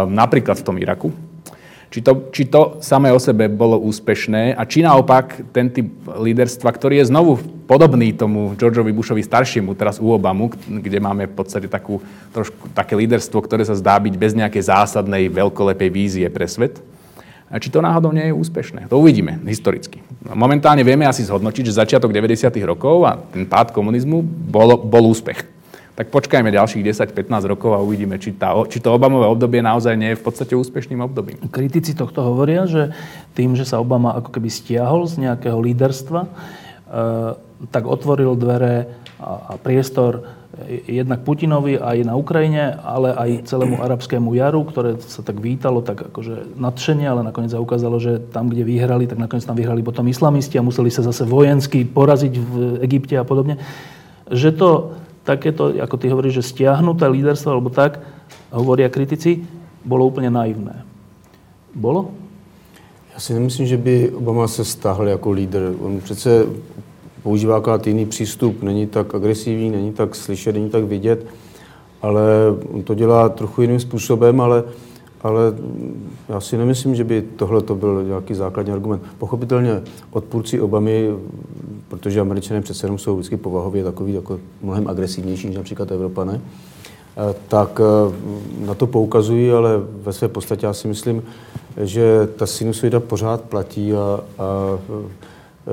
napríklad 0.08 0.58
v 0.58 0.66
tom 0.66 0.76
Iraku. 0.80 1.10
Či 1.92 2.00
to, 2.00 2.12
či 2.32 2.48
to 2.48 2.80
samé 2.80 3.12
o 3.12 3.20
sebe 3.20 3.52
bolo 3.52 3.76
úspešné 3.76 4.56
a 4.56 4.64
či 4.64 4.80
naopak 4.80 5.52
ten 5.52 5.68
typ 5.68 5.92
líderstva, 6.08 6.72
ktorý 6.72 7.04
je 7.04 7.12
znovu 7.12 7.36
podobný 7.68 8.16
tomu 8.16 8.56
Georgeovi 8.56 8.96
Bushovi 8.96 9.20
staršiemu, 9.20 9.76
teraz 9.76 10.00
u 10.00 10.08
Obamu, 10.08 10.48
kde 10.56 10.96
máme 11.04 11.28
v 11.28 11.36
podstate 11.36 11.68
takú, 11.68 12.00
trošku, 12.32 12.72
také 12.72 12.96
líderstvo, 12.96 13.44
ktoré 13.44 13.68
sa 13.68 13.76
zdá 13.76 14.00
byť 14.00 14.14
bez 14.16 14.32
nejakej 14.32 14.72
zásadnej 14.72 15.28
veľkolepej 15.28 15.90
vízie 15.92 16.26
pre 16.32 16.48
svet, 16.48 16.80
a 17.52 17.60
či 17.60 17.68
to 17.68 17.84
náhodou 17.84 18.16
nie 18.16 18.24
je 18.24 18.32
úspešné. 18.32 18.88
To 18.88 18.96
uvidíme 18.96 19.36
historicky. 19.44 20.00
Momentálne 20.24 20.80
vieme 20.80 21.04
asi 21.04 21.20
zhodnotiť, 21.28 21.68
že 21.68 21.76
začiatok 21.76 22.08
90. 22.08 22.48
rokov 22.64 23.04
a 23.04 23.20
ten 23.20 23.44
pád 23.44 23.76
komunizmu 23.76 24.24
bol, 24.24 24.80
bol 24.80 25.12
úspech 25.12 25.44
tak 25.92 26.08
počkajme 26.08 26.48
ďalších 26.48 26.80
10-15 26.80 27.52
rokov 27.52 27.76
a 27.76 27.84
uvidíme, 27.84 28.16
či, 28.16 28.32
tá, 28.32 28.56
či 28.64 28.80
to 28.80 28.96
Obamové 28.96 29.28
obdobie 29.28 29.60
naozaj 29.60 29.92
nie 29.92 30.16
je 30.16 30.20
v 30.20 30.24
podstate 30.24 30.56
úspešným 30.56 31.04
obdobím. 31.04 31.36
Kritici 31.52 31.92
tohto 31.92 32.24
hovoria, 32.24 32.64
že 32.64 32.96
tým, 33.36 33.52
že 33.52 33.68
sa 33.68 33.76
Obama 33.76 34.16
ako 34.16 34.32
keby 34.32 34.48
stiahol 34.48 35.04
z 35.04 35.28
nejakého 35.28 35.60
líderstva, 35.60 36.20
e, 36.24 36.28
tak 37.68 37.84
otvoril 37.84 38.32
dvere 38.40 38.88
a, 39.20 39.52
a 39.52 39.60
priestor 39.60 40.42
jednak 40.84 41.24
Putinovi 41.24 41.80
aj 41.80 42.04
na 42.04 42.12
Ukrajine, 42.12 42.76
ale 42.84 43.16
aj 43.16 43.48
celému 43.48 43.80
arabskému 43.80 44.36
jaru, 44.36 44.68
ktoré 44.68 45.00
sa 45.00 45.24
tak 45.24 45.40
vítalo, 45.40 45.80
tak 45.80 46.12
akože 46.12 46.60
nadšenie, 46.60 47.08
ale 47.08 47.24
nakoniec 47.24 47.56
sa 47.56 47.62
ukázalo, 47.62 47.96
že 47.96 48.20
tam, 48.20 48.52
kde 48.52 48.68
vyhrali, 48.68 49.08
tak 49.08 49.16
nakoniec 49.16 49.48
tam 49.48 49.56
vyhrali 49.56 49.80
potom 49.80 50.04
islamisti 50.12 50.60
a 50.60 50.66
museli 50.66 50.92
sa 50.92 51.00
zase 51.00 51.24
vojensky 51.24 51.88
poraziť 51.88 52.34
v 52.36 52.54
Egypte 52.84 53.16
a 53.16 53.24
podobne. 53.24 53.56
Že 54.28 54.48
to 54.60 54.68
takéto, 55.24 55.72
ako 55.82 55.96
ty 55.96 56.08
hovoríš, 56.08 56.34
že 56.34 56.42
stiahnuté 56.42 57.08
líderstvo 57.08 57.52
alebo 57.52 57.70
tak, 57.70 58.00
hovoria 58.50 58.88
kritici, 58.88 59.46
bolo 59.84 60.06
úplně 60.06 60.30
naivné. 60.30 60.84
Bolo? 61.74 62.10
Já 63.14 63.20
si 63.20 63.34
nemyslím, 63.34 63.66
že 63.66 63.76
by 63.76 64.10
Obama 64.10 64.48
se 64.48 64.64
stáhl 64.64 65.08
jako 65.08 65.30
lídr. 65.30 65.74
On 65.80 66.00
přece 66.00 66.46
používá 67.22 67.56
akorát 67.56 67.86
jiný 67.86 68.06
přístup, 68.06 68.62
není 68.62 68.86
tak 68.86 69.14
agresivní, 69.14 69.70
není 69.70 69.92
tak 69.92 70.14
slyšet, 70.14 70.52
není 70.52 70.70
tak 70.70 70.84
vidět, 70.84 71.26
ale 72.02 72.22
on 72.72 72.82
to 72.82 72.94
dělá 72.94 73.28
trochu 73.28 73.62
jiným 73.62 73.80
způsobem, 73.80 74.40
ale 74.40 74.64
ale 75.22 75.54
já 76.28 76.40
si 76.40 76.56
nemyslím, 76.56 76.94
že 76.94 77.04
by 77.04 77.22
tohle 77.36 77.62
to 77.62 77.74
byl 77.74 78.04
nějaký 78.04 78.34
základní 78.34 78.72
argument. 78.72 79.02
Pochopitelně 79.18 79.82
odpůrci 80.10 80.60
Obamy, 80.60 81.10
protože 81.88 82.20
američané 82.20 82.60
přece 82.60 82.86
jenom 82.86 82.98
jsou 82.98 83.16
vždycky 83.16 83.36
povahově 83.36 83.84
takový 83.84 84.12
jako 84.12 84.40
mnohem 84.62 84.88
agresivnější 84.88 85.46
než 85.46 85.56
například 85.56 85.90
Evropané, 85.90 86.40
eh, 86.40 87.34
tak 87.48 87.80
eh, 87.80 88.66
na 88.66 88.74
to 88.74 88.86
poukazují, 88.86 89.50
ale 89.50 89.70
ve 90.02 90.12
své 90.12 90.28
podstatě 90.28 90.66
já 90.66 90.72
si 90.72 90.88
myslím, 90.88 91.22
že 91.82 92.28
ta 92.36 92.46
sinusoida 92.46 93.00
pořád 93.00 93.40
platí 93.40 93.94
a, 93.94 94.20
a 94.38 94.78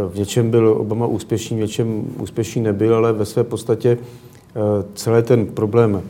v 0.08 0.16
něčem 0.16 0.52
byl 0.52 0.68
Obama 0.80 1.08
úspěšný, 1.08 1.58
v 1.58 1.60
něčem 1.60 2.04
úspěšný 2.20 2.62
nebyl, 2.62 2.96
ale 2.96 3.14
ve 3.14 3.26
své 3.26 3.44
podstatě 3.44 3.98
eh, 3.98 4.60
celý 4.96 5.24
ten 5.24 5.46
problém 5.46 6.02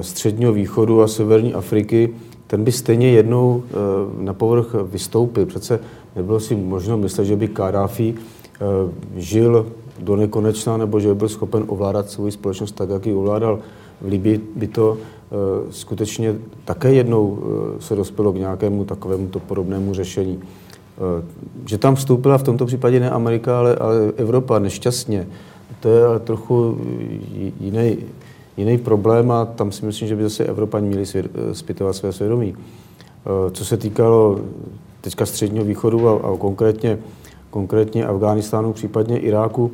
středního 0.00 0.52
východu 0.52 1.02
a 1.02 1.08
severní 1.08 1.54
Afriky 1.54 2.14
ten 2.54 2.64
by 2.64 2.72
stejně 2.72 3.10
jednou 3.10 3.62
eh, 3.66 3.74
na 4.24 4.34
povrch 4.34 4.74
vystoupil. 4.82 5.46
Přece 5.46 5.80
nebylo 6.16 6.40
si 6.40 6.56
možno 6.56 6.96
myslet, 6.96 7.24
že 7.24 7.36
by 7.36 7.48
Kadáfi 7.48 8.14
eh, 8.14 8.58
žil 9.16 9.66
do 9.98 10.16
nekonečna, 10.16 10.76
nebo 10.76 11.00
že 11.00 11.08
by 11.08 11.14
byl 11.14 11.28
schopen 11.28 11.64
ovládat 11.66 12.10
svou 12.10 12.30
společnost 12.30 12.72
tak, 12.72 12.90
jak 12.90 13.06
ji 13.06 13.14
ovládal 13.14 13.58
v 14.00 14.06
Libii, 14.06 14.40
by 14.56 14.66
to 14.66 14.96
eh, 14.98 15.34
skutečně 15.70 16.34
také 16.64 16.94
jednou 16.94 17.38
se 17.80 17.96
dospělo 17.96 18.32
k 18.32 18.36
nějakému 18.36 18.84
takovému 18.84 19.28
to 19.28 19.40
podobnému 19.40 19.94
řešení. 19.94 20.40
Že 21.66 21.78
tam 21.78 21.94
vstoupila 21.94 22.38
v 22.38 22.42
tomto 22.42 22.66
případě 22.66 23.00
ne 23.00 23.10
Amerika, 23.10 23.58
ale, 23.58 23.76
ale 23.76 24.12
Evropa 24.16 24.58
nešťastně, 24.58 25.26
to 25.80 25.88
je 25.88 26.18
trochu 26.24 26.78
jiný, 27.60 27.96
jiný 28.56 28.78
problém 28.78 29.30
a 29.30 29.44
tam 29.44 29.72
si 29.72 29.86
myslím, 29.86 30.08
že 30.08 30.16
by 30.16 30.22
zase 30.22 30.44
Evropani 30.44 30.88
měli 30.88 31.04
zpytovat 31.52 31.96
své 31.96 32.12
svědomí. 32.12 32.56
Eh, 32.56 33.50
co 33.50 33.64
se 33.64 33.76
týkalo 33.76 34.40
teďka 35.00 35.26
středního 35.26 35.64
východu 35.64 36.08
a, 36.08 36.12
a 36.12 36.36
konkrétně, 36.36 36.98
konkrétně 37.50 38.06
Afghánistánu, 38.06 38.72
případně 38.72 39.18
Iráku, 39.18 39.70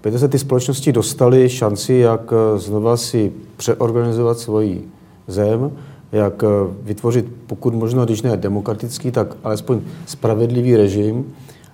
Pěte 0.00 0.18
se 0.18 0.28
ty 0.28 0.38
společnosti 0.38 0.92
dostaly 0.92 1.48
šanci, 1.48 1.94
jak 1.94 2.32
eh, 2.32 2.58
znova 2.58 2.96
si 2.96 3.32
přeorganizovat 3.56 4.38
svoji 4.38 4.88
zem, 5.26 5.72
jak 6.12 6.42
eh, 6.42 6.46
vytvořit 6.82 7.26
pokud 7.46 7.74
možno, 7.74 8.04
když 8.04 8.22
ne 8.22 8.36
demokratický, 8.36 9.10
tak 9.10 9.36
alespoň 9.44 9.80
spravedlivý 10.06 10.76
režim. 10.76 11.24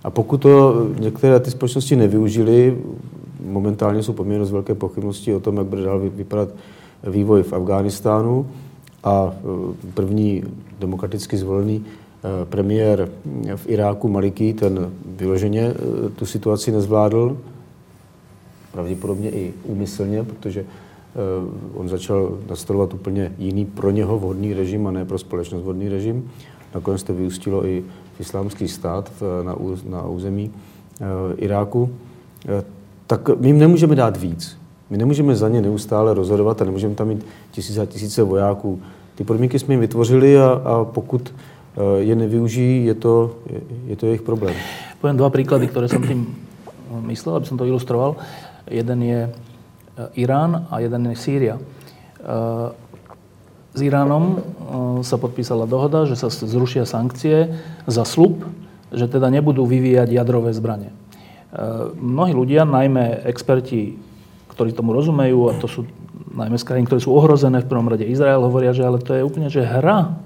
A 0.05 0.11
pokud 0.11 0.37
to 0.37 0.87
některé 0.99 1.41
ty 1.41 1.51
společnosti 1.51 1.97
nevyužili, 1.97 2.79
momentálně 3.45 4.03
jsou 4.03 4.13
poměrně 4.13 4.47
velké 4.47 4.75
pochybnosti 4.75 5.35
o 5.35 5.41
tom, 5.41 5.57
jak 5.57 5.67
bude 5.67 5.83
dál 5.83 5.99
vypadat 5.99 6.49
vývoj 7.07 7.43
v 7.43 7.53
Afghánistánu 7.53 8.47
a 9.05 9.33
e, 9.33 9.93
první 9.95 10.45
demokraticky 10.79 11.37
zvolený 11.37 11.85
e, 11.85 12.45
premiér 12.45 13.09
v 13.57 13.69
Iráku 13.69 14.09
Maliki, 14.09 14.55
ten 14.55 14.93
vyloženě 15.07 15.63
e, 15.63 15.75
tu 16.11 16.27
situaci 16.27 16.73
nezvládl, 16.73 17.37
pravděpodobně 18.73 19.31
i 19.31 19.55
úmyslně, 19.65 20.25
protože 20.25 20.65
on 21.75 21.89
začal 21.89 22.39
nastolovat 22.49 22.95
úplně 22.95 23.33
jiný 23.39 23.65
pro 23.65 23.91
něho 23.91 24.19
vhodný 24.19 24.55
režim 24.55 24.87
a 24.87 24.91
ne 24.91 25.05
pro 25.05 25.19
společnost 25.19 25.63
vhodný 25.63 25.89
režim. 25.89 26.31
Nakonec 26.75 27.03
to 27.03 27.15
vyústilo 27.15 27.67
i 27.67 27.85
v 28.17 28.21
islámský 28.21 28.69
stát 28.69 29.13
na 29.89 30.07
území 30.07 30.51
Iráku. 31.37 31.91
Tak 33.07 33.29
my 33.41 33.49
jim 33.49 33.59
nemůžeme 33.59 33.95
dát 33.95 34.17
víc. 34.17 34.57
My 34.91 34.97
nemůžeme 34.97 35.37
za 35.37 35.49
ně 35.49 35.61
neustále 35.61 36.15
rozhodovat 36.15 36.63
a 36.63 36.65
nemůžeme 36.65 36.95
tam 36.95 37.09
mít 37.09 37.27
tisíce 37.51 37.81
a 37.81 37.87
tisíce 37.87 38.23
vojáků. 38.23 38.81
Ty 39.15 39.25
podmínky 39.25 39.59
jsme 39.59 39.75
jim 39.75 39.81
vytvořili 39.81 40.39
a, 40.39 40.47
a 40.65 40.85
pokud 40.85 41.35
je 41.99 42.15
nevyužijí, 42.15 42.87
je 42.87 42.95
to, 42.95 43.37
je, 43.87 43.97
to 43.97 44.07
jejich 44.07 44.23
problém. 44.23 44.55
Poviem 45.03 45.19
dva 45.19 45.29
príklady, 45.29 45.69
ktoré 45.69 45.91
som 45.91 46.01
tým 46.01 46.33
myslel, 47.11 47.37
aby 47.37 47.47
som 47.51 47.59
to 47.59 47.69
ilustroval. 47.69 48.17
Jeden 48.71 49.03
je 49.03 49.21
Irán 50.17 50.65
a 50.71 50.81
jeden 50.81 51.13
je 51.13 51.17
Sýria. 51.19 51.59
S 53.75 53.81
Iránom 53.83 54.41
sa 55.03 55.19
podpísala 55.19 55.67
dohoda, 55.67 56.07
že 56.07 56.17
sa 56.17 56.31
zrušia 56.31 56.87
sankcie 56.87 57.59
za 57.85 58.07
slub, 58.07 58.47
že 58.95 59.11
teda 59.11 59.29
nebudú 59.29 59.67
vyvíjať 59.67 60.15
jadrové 60.15 60.55
zbranie. 60.55 60.95
Mnohí 61.95 62.35
ľudia, 62.35 62.67
najmä 62.67 63.25
experti, 63.31 63.95
ktorí 64.51 64.75
tomu 64.75 64.91
rozumejú, 64.91 65.51
a 65.51 65.59
to 65.59 65.71
sú 65.71 65.87
najmä 66.35 66.59
z 66.59 66.67
krajín, 66.67 66.87
ktoré 66.87 66.99
sú 66.99 67.15
ohrozené, 67.15 67.63
v 67.63 67.71
prvom 67.71 67.87
rade 67.87 68.03
Izrael, 68.03 68.43
hovoria, 68.43 68.75
že 68.75 68.83
ale 68.83 68.99
to 68.99 69.15
je 69.15 69.23
úplne 69.23 69.47
že 69.47 69.63
hra 69.63 70.19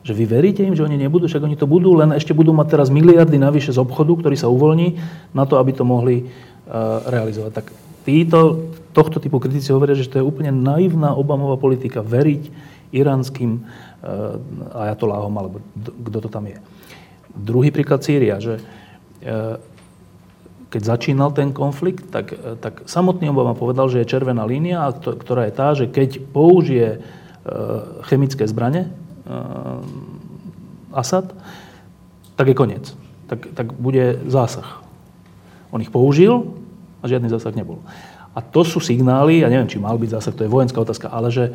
že 0.00 0.16
vy 0.16 0.24
veríte 0.24 0.64
im, 0.64 0.72
že 0.72 0.84
oni 0.84 0.96
nebudú, 0.96 1.28
však 1.28 1.44
oni 1.44 1.60
to 1.60 1.68
budú, 1.68 1.92
len 1.92 2.16
ešte 2.16 2.32
budú 2.32 2.56
mať 2.56 2.72
teraz 2.72 2.88
miliardy 2.88 3.36
navyše 3.36 3.76
z 3.76 3.82
obchodu, 3.84 4.16
ktorý 4.16 4.36
sa 4.36 4.48
uvoľní 4.48 4.96
na 5.36 5.44
to, 5.44 5.60
aby 5.60 5.76
to 5.76 5.84
mohli 5.84 6.24
uh, 6.24 7.04
realizovať. 7.04 7.52
Tak 7.52 7.66
títo, 8.08 8.72
tohto 8.96 9.20
typu 9.20 9.36
kritici 9.36 9.68
hovoria, 9.76 9.92
že 9.92 10.08
to 10.08 10.24
je 10.24 10.24
úplne 10.24 10.56
naivná 10.56 11.12
Obamová 11.12 11.60
politika 11.60 12.00
veriť 12.00 12.48
iránskym 12.96 13.60
uh, 13.60 14.88
ajatoláhom, 14.88 15.34
alebo 15.36 15.56
kto 15.84 16.18
to 16.24 16.28
tam 16.32 16.48
je. 16.48 16.56
Druhý 17.36 17.68
príklad 17.68 18.00
Sýria, 18.00 18.40
že 18.40 18.56
uh, 18.56 19.60
keď 20.70 20.82
začínal 20.86 21.34
ten 21.34 21.50
konflikt, 21.50 22.14
tak, 22.14 22.30
tak 22.62 22.86
samotný 22.86 23.26
Obama 23.26 23.58
povedal, 23.58 23.90
že 23.90 24.00
je 24.00 24.10
červená 24.10 24.46
línia, 24.46 24.86
ktorá 24.94 25.50
je 25.50 25.52
tá, 25.52 25.68
že 25.74 25.90
keď 25.90 26.22
použije 26.30 27.02
chemické 28.06 28.46
zbranie, 28.46 28.86
Asad, 30.94 31.34
tak 32.38 32.46
je 32.50 32.54
koniec. 32.54 32.94
Tak, 33.26 33.54
tak 33.54 33.66
bude 33.74 34.22
zásah. 34.26 34.82
On 35.70 35.78
ich 35.82 35.90
použil 35.90 36.50
a 37.02 37.06
žiadny 37.06 37.30
zásah 37.30 37.54
nebol. 37.54 37.78
A 38.34 38.42
to 38.42 38.62
sú 38.62 38.78
signály, 38.78 39.42
ja 39.42 39.50
neviem, 39.50 39.70
či 39.70 39.82
mal 39.82 39.98
byť 39.98 40.10
zásah, 40.18 40.34
to 40.34 40.46
je 40.46 40.54
vojenská 40.54 40.78
otázka, 40.82 41.10
ale 41.10 41.34
že 41.34 41.50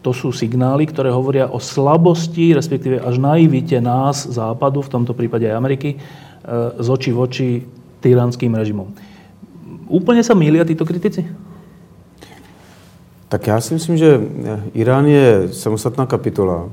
to 0.00 0.16
sú 0.16 0.32
signály, 0.32 0.88
ktoré 0.88 1.12
hovoria 1.12 1.50
o 1.50 1.60
slabosti, 1.60 2.56
respektíve 2.56 3.02
až 3.04 3.20
naivite 3.20 3.76
nás, 3.84 4.24
Západu, 4.24 4.80
v 4.80 4.92
tomto 4.96 5.12
prípade 5.12 5.44
aj 5.44 5.58
Ameriky, 5.58 5.90
eh, 5.96 6.00
z 6.80 6.88
očí 6.88 7.10
v 7.12 7.18
oči 7.20 7.48
tyranským 8.00 8.54
režimom. 8.54 8.88
Úplne 9.86 10.24
sa 10.24 10.34
mília 10.34 10.64
títo 10.64 10.84
kritici? 10.84 11.26
Tak 13.28 13.46
já 13.46 13.60
si 13.60 13.74
myslím, 13.74 13.96
že 13.96 14.20
Irán 14.74 15.06
je 15.06 15.48
samostatná 15.52 16.06
kapitola 16.06 16.66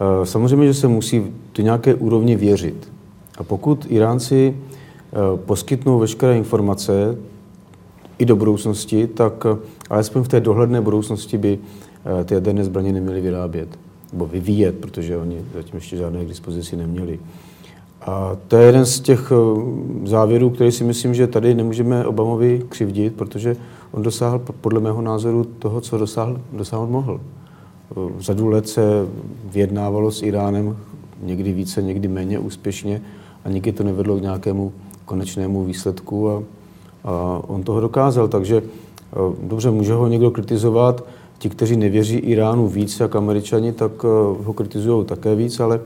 Eh, 0.00 0.26
samozřejmě, 0.26 0.66
že 0.66 0.74
se 0.74 0.88
musí 0.88 1.22
do 1.54 1.62
nějaké 1.62 1.94
úrovni 1.94 2.36
věřit. 2.36 2.92
A 3.38 3.42
pokud 3.42 3.86
Iránci 3.88 4.56
eh, 4.56 5.16
poskytnou 5.36 5.98
veškeré 5.98 6.36
informace 6.36 7.16
i 8.18 8.24
do 8.24 8.36
budoucnosti, 8.36 9.06
tak 9.06 9.46
eh, 9.46 9.56
alespoň 9.90 10.22
v 10.22 10.28
té 10.28 10.40
dohledné 10.40 10.80
budoucnosti 10.80 11.38
by 11.38 11.58
ty 12.24 12.34
jaderné 12.34 12.64
zbraně 12.64 12.92
neměly 12.92 13.20
vyrábět 13.20 13.68
nebo 14.12 14.26
vyvíjet, 14.26 14.78
protože 14.78 15.16
oni 15.16 15.44
zatím 15.54 15.74
ještě 15.74 15.96
žádné 15.96 16.24
k 16.24 16.28
dispozici 16.28 16.76
neměli. 16.76 17.18
A 18.04 18.36
to 18.48 18.56
je 18.56 18.66
jeden 18.66 18.86
z 18.86 19.00
těch 19.00 19.32
závěrů, 20.04 20.50
který 20.50 20.72
si 20.72 20.84
myslím, 20.84 21.14
že 21.14 21.26
tady 21.26 21.54
nemůžeme 21.54 22.06
Obamovi 22.06 22.62
křivdit, 22.68 23.14
protože 23.14 23.56
on 23.92 24.02
dosáhl 24.02 24.38
podle 24.60 24.80
mého 24.80 25.02
názoru 25.02 25.44
toho, 25.44 25.80
co 25.80 25.98
dosáhl, 25.98 26.40
dosáhl 26.52 26.86
mohl. 26.86 27.20
Řadu 28.18 28.48
let 28.48 28.68
se 28.68 28.82
vyjednávalo 29.44 30.10
s 30.10 30.22
Iránem, 30.22 30.76
někdy 31.22 31.52
více, 31.52 31.82
někdy 31.82 32.08
méně 32.08 32.38
úspěšně 32.38 33.02
a 33.44 33.48
nikdy 33.48 33.72
to 33.72 33.84
nevedlo 33.84 34.16
k 34.16 34.22
nějakému 34.22 34.72
konečnému 35.04 35.64
výsledku 35.64 36.30
a, 36.30 36.42
a 37.04 37.42
on 37.46 37.62
toho 37.62 37.80
dokázal. 37.80 38.28
Takže 38.28 38.62
dobře, 39.42 39.70
může 39.70 39.92
ho 39.92 40.08
někdo 40.08 40.30
kritizovat, 40.30 41.04
ti, 41.38 41.48
kteří 41.48 41.76
nevěří 41.76 42.16
Iránu 42.16 42.68
víc 42.68 43.00
jak 43.00 43.16
američani, 43.16 43.72
tak 43.72 44.02
ho 44.44 44.52
kritizují 44.54 45.04
také 45.04 45.34
víc, 45.34 45.60
ale, 45.60 45.80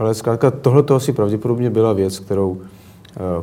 ale 0.00 0.14
zkrátka 0.14 0.50
tohle 0.50 0.82
to 0.82 0.94
asi 0.94 1.12
pravděpodobně 1.12 1.70
byla 1.70 1.92
věc, 1.92 2.18
kterou, 2.18 2.60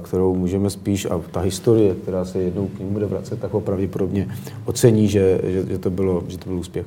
kterou 0.02 0.36
můžeme 0.36 0.70
spíš, 0.70 1.06
a 1.06 1.22
ta 1.32 1.40
historie, 1.40 1.96
která 1.96 2.26
se 2.26 2.40
jednou 2.40 2.68
k 2.68 2.80
němu 2.80 2.92
bude 2.92 3.06
vracet, 3.06 3.40
tak 3.40 3.54
ho 3.54 3.62
pravděpodobně 3.62 4.28
ocení, 4.66 5.08
že, 5.08 5.42
že, 5.44 5.66
že, 5.66 5.78
to, 5.78 5.90
bylo, 5.90 6.24
že 6.28 6.38
to 6.38 6.50
byl 6.50 6.60
úspěch. 6.60 6.86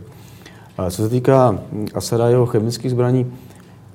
Ale 0.78 0.90
co 0.90 1.02
se 1.02 1.08
týká 1.08 1.58
Asada 1.94 2.24
a 2.24 2.28
jeho 2.28 2.46
chemických 2.46 2.90
zbraní, 2.90 3.32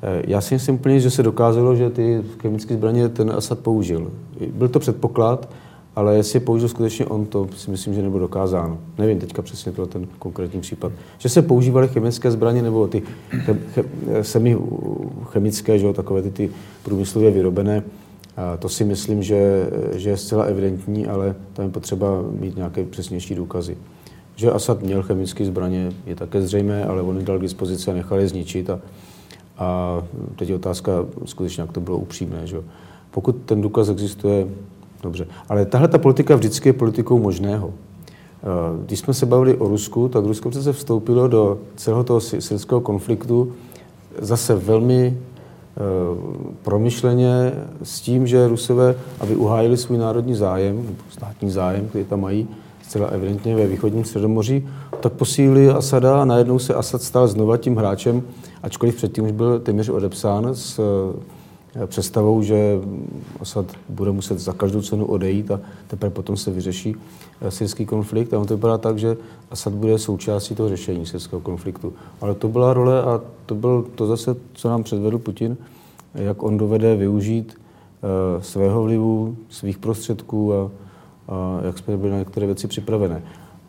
eh, 0.03 0.23
já 0.27 0.41
si 0.41 0.55
myslím 0.55 0.75
úplně, 0.75 0.99
že 0.99 1.11
se 1.11 1.23
dokázalo, 1.23 1.75
že 1.75 1.89
ty 1.89 2.23
chemické 2.41 2.73
zbraně 2.73 3.09
ten 3.09 3.31
Asad 3.31 3.59
použil. 3.59 4.11
Byl 4.53 4.67
to 4.67 4.79
předpoklad, 4.79 5.49
ale 5.95 6.15
jestli 6.15 6.37
je 6.37 6.41
použil 6.41 6.69
skutečně 6.69 7.05
on, 7.05 7.25
to 7.25 7.47
si 7.55 7.71
myslím, 7.71 7.93
že 7.93 8.01
nebylo 8.01 8.19
dokázáno. 8.19 8.77
Nevím 8.97 9.19
teďka 9.19 9.41
přesně 9.41 9.71
to 9.71 9.87
ten 9.87 10.07
konkrétní 10.19 10.61
případ. 10.61 10.91
Že 11.17 11.29
se 11.29 11.41
používaly 11.41 11.87
chemické 11.87 12.31
zbraně 12.31 12.61
nebo 12.61 12.87
ty 12.87 13.03
chem, 13.29 13.59
chem, 13.73 13.85
semi 14.21 14.57
chemické, 15.23 15.79
že 15.79 15.85
jo, 15.85 15.93
takové 15.93 16.21
ty, 16.21 16.31
ty 16.31 16.49
průmyslově 16.83 17.31
vyrobené, 17.31 17.83
a 18.37 18.57
to 18.57 18.69
si 18.69 18.83
myslím, 18.83 19.23
že, 19.23 19.69
že 19.93 20.09
je 20.09 20.17
zcela 20.17 20.43
evidentní, 20.43 21.07
ale 21.07 21.35
tam 21.53 21.65
je 21.65 21.71
potřeba 21.71 22.07
mít 22.39 22.55
nějaké 22.55 22.83
přesnější 22.83 23.35
důkazy. 23.35 23.77
Že 24.35 24.51
Asad 24.51 24.81
měl 24.81 25.03
chemické 25.03 25.45
zbraně, 25.45 25.91
je 26.05 26.15
také 26.15 26.41
zřejmé, 26.41 26.85
ale 26.85 27.01
on 27.01 27.17
je 27.17 27.23
dal 27.23 27.37
k 27.37 27.41
dispozici 27.41 27.91
a 27.91 27.93
nechal 27.93 28.19
je 28.19 28.27
zničit. 28.27 28.69
A, 28.69 28.79
a 29.57 30.01
teď 30.35 30.49
je 30.49 30.55
otázka 30.55 31.05
skutečně, 31.25 31.61
jak 31.61 31.71
to 31.71 31.79
bylo 31.79 31.97
upřímné. 31.97 32.47
Že? 32.47 32.57
Pokud 33.11 33.35
ten 33.45 33.61
důkaz 33.61 33.89
existuje, 33.89 34.47
dobře. 35.05 35.27
Ale 35.49 35.65
tahle 35.65 35.87
ta 35.87 35.97
politika 35.97 36.35
vždycky 36.35 36.69
je 36.69 36.73
politikou 36.73 37.19
možného. 37.19 37.73
Když 38.85 38.99
jsme 38.99 39.13
se 39.13 39.25
bavili 39.25 39.57
o 39.57 39.67
Rusku, 39.67 40.07
tak 40.07 40.25
Rusko 40.25 40.51
se 40.51 40.73
vstoupilo 40.73 41.27
do 41.27 41.57
celého 41.75 42.03
toho 42.03 42.21
syrského 42.21 42.81
konfliktu 42.81 43.53
zase 44.19 44.55
velmi 44.55 45.17
promyšleně 46.63 47.53
s 47.83 48.01
tím, 48.01 48.27
že 48.27 48.47
Rusové, 48.47 48.95
aby 49.19 49.35
uhájili 49.35 49.77
svůj 49.77 49.97
národní 49.97 50.35
zájem, 50.35 50.95
státní 51.09 51.51
zájem, 51.51 51.87
který 51.87 52.05
tam 52.05 52.21
mají, 52.21 52.47
zcela 52.83 53.07
evidentně 53.07 53.55
ve 53.55 53.67
východním 53.67 54.05
středomoří, 54.05 54.67
tak 54.99 55.13
posílili 55.13 55.69
Asada 55.69 56.21
a 56.21 56.25
najednou 56.25 56.59
se 56.59 56.73
Asad 56.73 57.01
stal 57.01 57.27
znova 57.27 57.57
tím 57.57 57.75
hráčem, 57.75 58.23
ačkoliv 58.63 58.95
předtím 58.95 59.25
už 59.25 59.31
byl 59.31 59.59
téměř 59.59 59.89
odepsán 59.89 60.53
eh, 60.53 60.83
představou, 61.85 62.41
že 62.41 62.79
Asad 63.39 63.65
bude 63.89 64.11
muset 64.11 64.39
za 64.39 64.53
každou 64.53 64.81
cenu 64.81 65.05
odejít 65.05 65.51
a 65.51 65.59
teprve 65.87 66.09
potom 66.09 66.37
se 66.37 66.51
vyřeší 66.51 66.95
eh, 67.41 67.51
syrský 67.51 67.85
konflikt. 67.85 68.33
A 68.33 68.39
on 68.39 68.47
to 68.47 68.55
vypadá 68.55 68.77
tak, 68.77 68.99
že 68.99 69.17
Asad 69.51 69.73
bude 69.73 69.99
součástí 69.99 70.55
toho 70.55 70.69
řešení 70.69 71.05
syrského 71.05 71.41
konfliktu. 71.41 71.93
Ale 72.21 72.35
to 72.35 72.47
byla 72.47 72.73
role 72.73 73.03
a 73.03 73.21
to 73.45 73.55
byl 73.55 73.85
to 73.95 74.07
zase, 74.07 74.35
co 74.53 74.69
nám 74.69 74.83
předvedl 74.83 75.17
Putin, 75.17 75.57
jak 76.15 76.43
on 76.43 76.57
dovede 76.57 76.95
využít 76.95 77.53
uh, 77.55 78.41
svého 78.41 78.83
vlivu, 78.83 79.35
svých 79.49 79.77
prostředků 79.77 80.53
a, 80.53 80.71
jak 81.65 81.77
jsme 81.77 81.97
byli 81.97 82.11
na 82.11 82.17
některé 82.17 82.45
věci 82.45 82.67
připravené. 82.67 83.23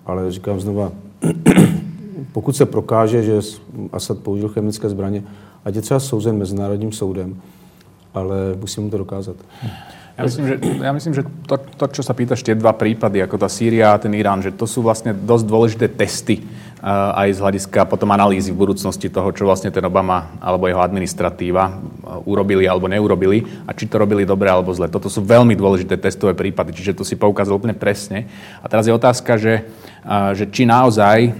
Ale 0.06 0.32
říkám 0.32 0.60
znova, 0.60 0.92
pokud 2.32 2.56
se 2.56 2.66
prokáže, 2.66 3.22
že 3.22 3.40
Asad 3.92 4.18
použil 4.18 4.48
chemické 4.48 4.88
zbraně, 4.88 5.24
ať 5.64 5.74
je 5.74 5.82
třeba 5.82 6.00
souzen 6.00 6.38
Mezinárodním 6.38 6.92
soudem, 6.92 7.36
ale 8.16 8.56
musím 8.56 8.88
mu 8.88 8.90
to 8.90 8.98
dokázat. 9.04 9.36
Ja 10.16 10.24
myslím, 10.24 10.44
že, 10.48 10.56
ja 10.80 10.92
myslím, 10.96 11.12
že 11.12 11.22
to, 11.44 11.60
to, 11.60 11.84
čo 11.92 12.00
sa 12.00 12.16
pýtaš, 12.16 12.40
tie 12.40 12.56
dva 12.56 12.72
prípady, 12.72 13.20
ako 13.20 13.36
tá 13.36 13.52
Sýria 13.52 13.92
a 13.92 14.00
ten 14.00 14.16
Irán, 14.16 14.40
že 14.40 14.48
to 14.48 14.64
sú 14.64 14.80
vlastne 14.80 15.12
dosť 15.12 15.44
dôležité 15.44 15.86
testy 15.92 16.40
uh, 16.40 17.12
aj 17.20 17.36
z 17.36 17.42
hľadiska 17.44 17.84
potom 17.84 18.08
analýzy 18.16 18.48
v 18.48 18.64
budúcnosti 18.64 19.12
toho, 19.12 19.28
čo 19.36 19.44
vlastne 19.44 19.68
ten 19.68 19.84
Obama 19.84 20.32
alebo 20.40 20.72
jeho 20.72 20.80
administratíva 20.80 21.68
uh, 21.68 22.24
urobili 22.24 22.64
alebo 22.64 22.88
neurobili 22.88 23.44
a 23.68 23.76
či 23.76 23.84
to 23.92 24.00
robili 24.00 24.24
dobre 24.24 24.48
alebo 24.48 24.72
zle. 24.72 24.88
Toto 24.88 25.12
sú 25.12 25.20
veľmi 25.20 25.52
dôležité 25.52 26.00
testové 26.00 26.32
prípady, 26.32 26.72
čiže 26.72 26.96
to 26.96 27.04
si 27.04 27.20
poukázal 27.20 27.60
úplne 27.60 27.76
presne. 27.76 28.24
A 28.64 28.72
teraz 28.72 28.88
je 28.88 28.96
otázka, 28.96 29.36
že, 29.36 29.68
uh, 30.08 30.32
že 30.32 30.48
či 30.48 30.64
naozaj 30.64 31.36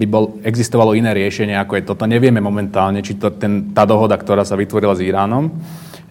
by 0.00 0.06
bol, 0.08 0.40
existovalo 0.40 0.96
iné 0.96 1.12
riešenie, 1.12 1.52
ako 1.60 1.76
je 1.76 1.84
toto. 1.84 2.08
Nevieme 2.08 2.40
momentálne, 2.40 3.04
či 3.04 3.20
to 3.20 3.28
ten, 3.36 3.76
tá 3.76 3.84
dohoda, 3.84 4.16
ktorá 4.16 4.48
sa 4.48 4.56
vytvorila 4.56 4.96
s 4.96 5.04
Iránom, 5.04 5.52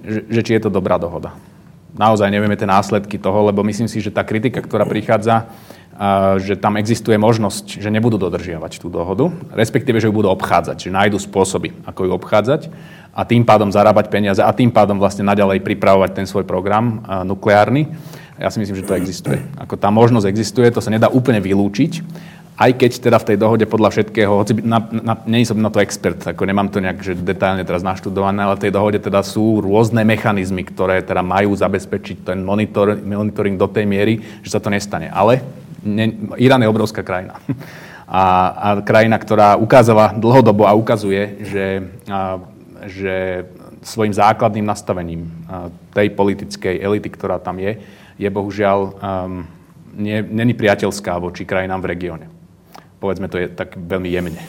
že, 0.05 0.29
že 0.29 0.41
či 0.45 0.51
je 0.53 0.69
to 0.69 0.69
dobrá 0.69 1.01
dohoda 1.01 1.33
naozaj 1.99 2.31
nevieme 2.31 2.55
tie 2.55 2.63
následky 2.63 3.19
toho, 3.19 3.51
lebo 3.51 3.59
myslím 3.67 3.91
si, 3.91 3.99
že 3.99 4.07
tá 4.07 4.23
kritika, 4.23 4.63
ktorá 4.63 4.87
prichádza 4.87 5.51
že 6.39 6.55
tam 6.55 6.79
existuje 6.79 7.19
možnosť, 7.19 7.83
že 7.83 7.91
nebudú 7.91 8.15
dodržiavať 8.15 8.79
tú 8.79 8.87
dohodu, 8.87 9.35
respektíve, 9.51 9.99
že 9.99 10.07
ju 10.07 10.15
budú 10.15 10.31
obchádzať, 10.31 10.87
že 10.87 10.95
nájdu 10.95 11.19
spôsoby, 11.19 11.75
ako 11.83 12.07
ju 12.07 12.11
obchádzať 12.15 12.61
a 13.11 13.27
tým 13.27 13.43
pádom 13.43 13.67
zarábať 13.67 14.07
peniaze 14.07 14.39
a 14.39 14.55
tým 14.55 14.71
pádom 14.71 14.95
vlastne 14.95 15.27
naďalej 15.27 15.59
pripravovať 15.59 16.15
ten 16.15 16.23
svoj 16.23 16.47
program 16.47 17.03
nukleárny. 17.27 17.91
Ja 18.39 18.47
si 18.47 18.63
myslím, 18.63 18.79
že 18.79 18.87
to 18.87 18.95
existuje. 18.95 19.43
Ako 19.59 19.75
tá 19.75 19.91
možnosť 19.91 20.31
existuje, 20.31 20.71
to 20.71 20.79
sa 20.79 20.87
nedá 20.87 21.11
úplne 21.11 21.43
vylúčiť, 21.43 21.99
aj 22.59 22.75
keď 22.75 22.91
teda 22.99 23.17
v 23.23 23.27
tej 23.31 23.37
dohode 23.39 23.63
podľa 23.63 23.89
všetkého, 23.95 24.35
hoci 24.35 24.59
na, 24.59 24.83
na, 24.91 25.15
nie 25.23 25.47
som 25.47 25.63
na 25.63 25.71
to 25.71 25.79
expert, 25.79 26.19
ako 26.19 26.43
nemám 26.43 26.67
to 26.67 26.83
nejak 26.83 26.99
že 26.99 27.15
detailne 27.15 27.63
teraz 27.63 27.87
naštudované, 27.87 28.43
ale 28.43 28.59
v 28.59 28.67
tej 28.67 28.71
dohode 28.75 28.99
teda 28.99 29.23
sú 29.23 29.63
rôzne 29.63 30.03
mechanizmy, 30.03 30.67
ktoré 30.67 30.99
teda 30.99 31.23
majú 31.23 31.55
zabezpečiť 31.55 32.27
ten 32.27 32.43
monitor, 32.43 32.99
monitoring 32.99 33.55
do 33.55 33.63
tej 33.71 33.87
miery, 33.87 34.19
že 34.43 34.51
sa 34.51 34.59
to 34.59 34.67
nestane. 34.67 35.07
Ale 35.07 35.39
ne, 35.87 36.35
Irán 36.35 36.59
je 36.59 36.67
obrovská 36.67 36.99
krajina. 36.99 37.39
A, 38.09 38.25
a 38.57 38.69
krajina, 38.81 39.21
ktorá 39.21 39.53
ukázala 39.53 40.17
dlhodobo 40.17 40.65
a 40.65 40.73
ukazuje, 40.73 41.45
že, 41.45 41.93
a, 42.09 42.41
že 42.89 43.45
svojim 43.85 44.09
základným 44.09 44.65
nastavením 44.65 45.29
a, 45.45 45.69
tej 45.93 46.17
politickej 46.17 46.81
elity, 46.81 47.05
ktorá 47.05 47.37
tam 47.37 47.61
je, 47.61 47.77
je 48.17 48.25
bohužiaľ 48.33 48.77
um, 48.97 49.45
není 50.09 50.57
priateľská 50.57 51.21
voči 51.21 51.45
krajinám 51.45 51.85
v 51.85 51.89
regióne. 51.93 52.38
Povedzme 52.99 53.31
to 53.31 53.39
je 53.39 53.47
tak 53.47 53.79
veľmi 53.79 54.11
jemne. 54.11 54.43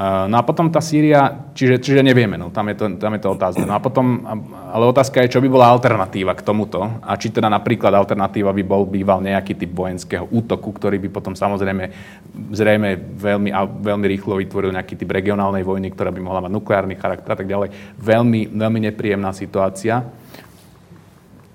No 0.00 0.38
a 0.38 0.42
potom 0.46 0.70
tá 0.70 0.78
Sýria, 0.78 1.50
čiže, 1.50 1.82
čiže 1.82 2.00
nevieme, 2.06 2.38
no, 2.38 2.54
tam, 2.54 2.70
je 2.70 2.78
to, 2.78 2.94
tam 2.94 3.10
je 3.10 3.20
to 3.26 3.34
otázka. 3.34 3.66
No 3.66 3.74
a 3.74 3.82
potom, 3.82 4.22
ale 4.70 4.86
otázka 4.86 5.18
je, 5.26 5.34
čo 5.34 5.42
by 5.42 5.50
bola 5.50 5.66
alternatíva 5.66 6.30
k 6.38 6.46
tomuto 6.46 6.78
a 6.78 7.12
či 7.18 7.34
teda 7.34 7.50
napríklad 7.50 7.90
alternatíva 7.98 8.54
by 8.54 8.62
bol 8.62 8.86
býval 8.86 9.18
nejaký 9.18 9.58
typ 9.58 9.74
vojenského 9.74 10.30
útoku, 10.30 10.70
ktorý 10.70 11.02
by 11.02 11.08
potom 11.10 11.34
samozrejme 11.34 11.90
zrejme 12.54 13.18
veľmi, 13.18 13.50
veľmi 13.82 14.06
rýchlo 14.14 14.38
vytvoril 14.38 14.70
nejaký 14.70 14.94
typ 14.94 15.10
regionálnej 15.10 15.66
vojny, 15.66 15.90
ktorá 15.90 16.14
by 16.14 16.22
mohla 16.22 16.46
mať 16.46 16.54
nukleárny 16.54 16.94
charakter 16.94 17.34
a 17.34 17.38
tak 17.42 17.50
ďalej. 17.50 17.74
Veľmi, 17.98 18.46
veľmi 18.46 18.80
nepríjemná 18.94 19.34
situácia. 19.34 20.06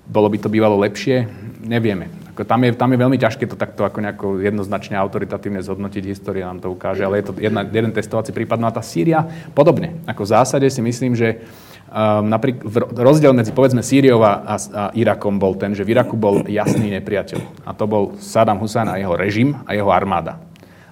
Bolo 0.04 0.28
by 0.28 0.38
to 0.44 0.52
bývalo 0.52 0.76
lepšie? 0.84 1.24
Nevieme. 1.64 2.25
Tam 2.44 2.60
je, 2.60 2.76
tam 2.76 2.92
je 2.92 2.98
veľmi 3.00 3.16
ťažké 3.16 3.48
to 3.48 3.56
takto 3.56 3.88
ako 3.88 4.04
nejako 4.04 4.26
jednoznačne 4.44 4.98
autoritatívne 5.00 5.64
zhodnotiť, 5.64 6.04
história 6.04 6.44
nám 6.44 6.60
to 6.60 6.68
ukáže, 6.68 7.00
ale 7.06 7.24
je 7.24 7.30
to 7.30 7.32
jedna, 7.40 7.64
jeden 7.64 7.94
testovací 7.96 8.36
prípad. 8.36 8.60
No 8.60 8.68
a 8.68 8.76
tá 8.76 8.84
Sýria 8.84 9.24
podobne. 9.56 10.04
Ako 10.04 10.28
v 10.28 10.32
zásade 10.36 10.68
si 10.68 10.84
myslím, 10.84 11.16
že 11.16 11.40
um, 11.88 12.28
napríklad 12.28 12.92
rozdiel 12.92 13.32
medzi 13.32 13.56
povedzme 13.56 13.80
Sýriou 13.80 14.20
a, 14.20 14.44
a, 14.44 14.54
a 14.60 14.82
Irakom 14.92 15.40
bol 15.40 15.56
ten, 15.56 15.72
že 15.72 15.86
v 15.86 15.96
Iraku 15.96 16.18
bol 16.18 16.44
jasný 16.44 16.92
nepriateľ. 17.00 17.64
A 17.64 17.72
to 17.72 17.88
bol 17.88 18.18
Saddam 18.20 18.60
Hussein 18.60 18.90
a 18.90 19.00
jeho 19.00 19.16
režim 19.16 19.56
a 19.64 19.72
jeho 19.72 19.88
armáda. 19.88 20.36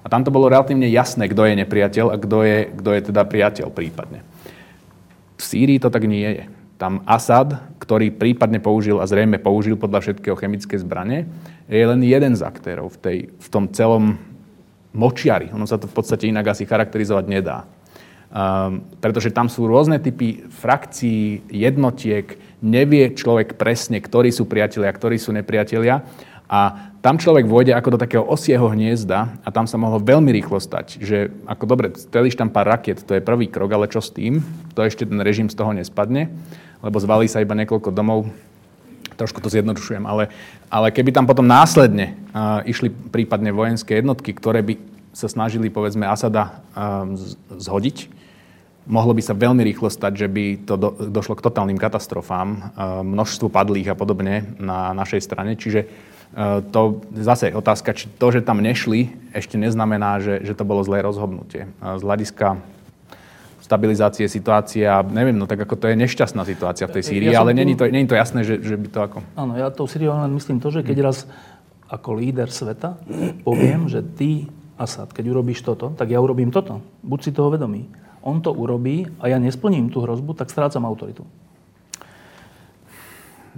A 0.00 0.08
tam 0.08 0.24
to 0.24 0.32
bolo 0.32 0.48
relatívne 0.48 0.88
jasné, 0.88 1.28
kto 1.28 1.44
je 1.44 1.60
nepriateľ 1.60 2.06
a 2.08 2.16
kto 2.16 2.38
je, 2.44 2.58
kto 2.72 2.90
je 2.92 3.00
teda 3.12 3.22
priateľ 3.28 3.68
prípadne. 3.68 4.24
V 5.34 5.42
Sýrii 5.42 5.82
to 5.82 5.90
tak 5.90 6.06
nie 6.08 6.24
je 6.24 6.53
tam 6.76 7.06
Asad, 7.06 7.54
ktorý 7.78 8.10
prípadne 8.10 8.58
použil 8.58 8.98
a 8.98 9.06
zrejme 9.06 9.38
použil 9.38 9.78
podľa 9.78 10.02
všetkého 10.02 10.34
chemické 10.34 10.74
zbranie, 10.76 11.30
je 11.70 11.84
len 11.84 12.02
jeden 12.02 12.34
z 12.34 12.42
aktérov 12.42 12.92
v, 12.94 12.98
tej, 12.98 13.18
v 13.30 13.48
tom 13.48 13.70
celom 13.70 14.18
močiari. 14.94 15.50
Ono 15.54 15.66
sa 15.66 15.78
to 15.78 15.90
v 15.90 15.94
podstate 15.94 16.30
inak 16.30 16.54
asi 16.54 16.66
charakterizovať 16.66 17.24
nedá. 17.26 17.66
Um, 18.34 18.82
pretože 18.98 19.30
tam 19.30 19.46
sú 19.46 19.70
rôzne 19.70 20.02
typy 20.02 20.42
frakcií, 20.50 21.46
jednotiek, 21.54 22.34
nevie 22.66 23.14
človek 23.14 23.54
presne, 23.54 24.02
ktorí 24.02 24.34
sú 24.34 24.50
priatelia, 24.50 24.90
ktorí 24.90 25.22
sú 25.22 25.30
nepriatelia. 25.30 26.02
A 26.50 26.90
tam 26.98 27.14
človek 27.16 27.46
vôjde 27.46 27.72
ako 27.72 27.94
do 27.94 28.02
takého 28.02 28.24
osieho 28.26 28.66
hniezda 28.68 29.38
a 29.42 29.48
tam 29.54 29.70
sa 29.70 29.78
mohlo 29.80 30.02
veľmi 30.02 30.34
rýchlo 30.34 30.60
stať, 30.60 31.00
že 31.00 31.32
ako 31.48 31.64
dobre, 31.64 31.86
strelíš 31.96 32.36
tam 32.36 32.52
pár 32.52 32.68
raket, 32.68 33.00
to 33.06 33.16
je 33.16 33.24
prvý 33.24 33.48
krok, 33.48 33.70
ale 33.72 33.88
čo 33.88 34.04
s 34.04 34.12
tým? 34.12 34.44
To 34.76 34.84
ešte 34.84 35.08
ten 35.08 35.20
režim 35.24 35.48
z 35.48 35.56
toho 35.56 35.72
nespadne, 35.72 36.34
lebo 36.84 37.00
zvalí 37.00 37.24
sa 37.24 37.40
iba 37.40 37.56
niekoľko 37.56 37.88
domov, 37.88 38.28
trošku 39.16 39.40
to 39.40 39.48
zjednodušujem, 39.48 40.04
ale, 40.04 40.28
ale 40.68 40.92
keby 40.92 41.16
tam 41.16 41.24
potom 41.24 41.48
následne 41.48 42.12
uh, 42.36 42.60
išli 42.68 42.92
prípadne 42.92 43.54
vojenské 43.56 44.04
jednotky, 44.04 44.36
ktoré 44.36 44.60
by 44.60 44.76
sa 45.16 45.30
snažili, 45.30 45.72
povedzme, 45.72 46.04
Asada 46.04 46.60
uh, 46.76 47.08
zhodiť, 47.56 48.12
mohlo 48.84 49.16
by 49.16 49.22
sa 49.24 49.32
veľmi 49.32 49.64
rýchlo 49.64 49.88
stať, 49.88 50.26
že 50.26 50.28
by 50.28 50.44
to 50.68 50.74
do, 50.76 50.90
došlo 51.08 51.40
k 51.40 51.44
totálnym 51.46 51.80
katastrofám, 51.80 52.48
uh, 52.52 53.00
množstvu 53.00 53.48
padlých 53.48 53.94
a 53.94 53.98
podobne 53.98 54.44
na 54.60 54.92
našej 54.92 55.24
strane. 55.24 55.56
Čiže 55.56 56.12
Eh, 56.34 56.60
to 56.74 56.98
zase 57.14 57.54
otázka, 57.54 57.94
či 57.94 58.10
to, 58.10 58.26
že 58.34 58.42
tam 58.42 58.58
nešli, 58.58 59.14
ešte 59.30 59.54
neznamená, 59.54 60.18
že, 60.18 60.42
že 60.42 60.58
to 60.58 60.66
bolo 60.66 60.82
zlé 60.82 60.98
rozhodnutie. 61.06 61.70
Z 61.78 62.02
hľadiska 62.02 62.58
stabilizácie 63.64 64.28
situácie 64.28 64.84
a 64.84 65.00
neviem, 65.00 65.32
no 65.32 65.48
tak 65.48 65.64
ako 65.64 65.80
to 65.80 65.88
je 65.88 65.96
nešťastná 65.96 66.44
situácia 66.44 66.84
v 66.84 67.00
tej 67.00 67.04
Sýrii, 67.08 67.32
ja 67.32 67.40
ale 67.40 67.56
tu... 67.56 67.64
není, 67.64 67.72
to, 67.72 67.88
není 67.88 68.04
to 68.04 68.12
jasné, 68.12 68.44
že, 68.44 68.60
že 68.60 68.76
by 68.76 68.88
to 68.92 69.00
ako... 69.00 69.18
Áno, 69.40 69.56
ja 69.56 69.72
tou 69.72 69.88
Sýriou 69.88 70.20
len 70.20 70.36
myslím 70.36 70.60
to, 70.60 70.68
že 70.68 70.84
keď 70.84 71.08
raz 71.08 71.24
ako 71.88 72.20
líder 72.20 72.52
sveta 72.52 73.00
poviem, 73.40 73.88
že 73.88 74.04
ty, 74.04 74.52
Asad, 74.76 75.16
keď 75.16 75.32
urobíš 75.32 75.64
toto, 75.64 75.96
tak 75.96 76.12
ja 76.12 76.20
urobím 76.20 76.52
toto. 76.52 76.84
Buď 77.00 77.20
si 77.24 77.30
toho 77.32 77.48
vedomý. 77.48 77.88
On 78.20 78.42
to 78.42 78.50
urobí 78.52 79.06
a 79.22 79.30
ja 79.30 79.38
nesplním 79.40 79.88
tú 79.88 80.02
hrozbu, 80.02 80.34
tak 80.36 80.52
strácam 80.52 80.84
autoritu 80.84 81.24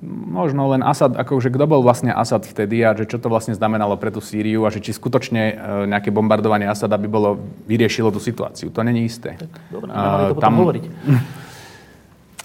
možno 0.04 0.68
len 0.68 0.84
Asad, 0.84 1.16
akože 1.16 1.48
kto 1.48 1.64
bol 1.64 1.80
vlastne 1.80 2.12
Asad 2.12 2.44
vtedy 2.44 2.84
a 2.84 2.92
že 2.92 3.08
čo 3.08 3.16
to 3.16 3.32
vlastne 3.32 3.56
znamenalo 3.56 3.96
pre 3.96 4.12
tú 4.12 4.20
Sýriu 4.20 4.68
a 4.68 4.70
že 4.70 4.84
či 4.84 4.92
skutočne 4.92 5.42
e, 5.42 5.54
nejaké 5.88 6.12
bombardovanie 6.12 6.68
Asada 6.68 7.00
by 7.00 7.08
bolo, 7.08 7.40
vyriešilo 7.64 8.12
tú 8.12 8.20
situáciu. 8.20 8.68
To 8.70 8.84
není 8.84 9.08
isté. 9.08 9.40
Tak, 9.40 9.52
dobré, 9.72 9.90
uh, 9.92 10.36
to 10.36 10.40
tam 10.40 10.56
hovoriť. 10.56 10.84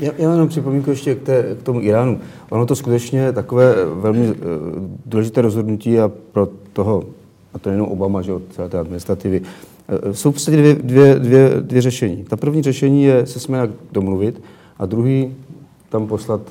Já, 0.01 0.11
já 0.17 0.31
jenom 0.31 0.47
připomínku 0.47 0.89
ještě 0.89 1.15
k, 1.15 1.21
té, 1.21 1.55
k 1.59 1.63
tomu 1.63 1.81
Iránu. 1.81 2.19
Ono 2.49 2.65
to 2.65 2.75
skutečně 2.75 3.31
takové 3.31 3.75
velmi 3.85 4.27
uh, 4.27 4.35
důležité 5.05 5.41
rozhodnutí 5.41 5.99
a 5.99 6.11
pro 6.31 6.47
toho, 6.73 7.03
a 7.53 7.59
to 7.59 7.69
nejenom 7.69 7.87
Obama, 7.87 8.21
že 8.21 8.33
od 8.33 8.41
celé 8.49 8.69
té 8.69 8.79
administrativy, 8.79 9.41
uh, 9.41 10.11
jsou 10.11 10.31
v 10.31 10.33
podstatě 10.33 10.57
dvě, 10.57 10.75
dvě, 10.75 11.15
dvě, 11.19 11.49
dvě 11.61 11.81
řešení. 11.81 12.23
Ta 12.23 12.37
první 12.37 12.61
řešení 12.61 13.03
je 13.03 13.25
se 13.25 13.39
jsme 13.39 13.69
domluvit 13.91 14.41
a 14.79 14.85
druhý 14.85 15.35
tam 15.89 16.07
poslat 16.07 16.41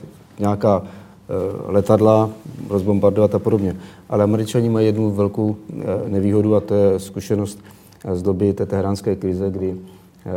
nějaká 0.41 0.82
eh, 0.82 1.32
letadla, 1.72 2.30
rozbombardovat 2.68 3.34
a 3.34 3.38
podobně. 3.38 3.76
Ale 4.09 4.24
američani 4.24 4.68
mají 4.68 4.86
jednu 4.86 5.11
velkou 5.11 5.57
eh, 5.57 5.84
nevýhodu 6.09 6.57
a 6.57 6.61
to 6.61 6.74
je 6.74 6.99
zkušenost 6.99 7.59
eh, 8.05 8.16
z 8.16 8.22
doby 8.22 8.53
té 8.53 8.66
teheránské 8.66 9.16
krize, 9.16 9.51
kdy 9.51 9.76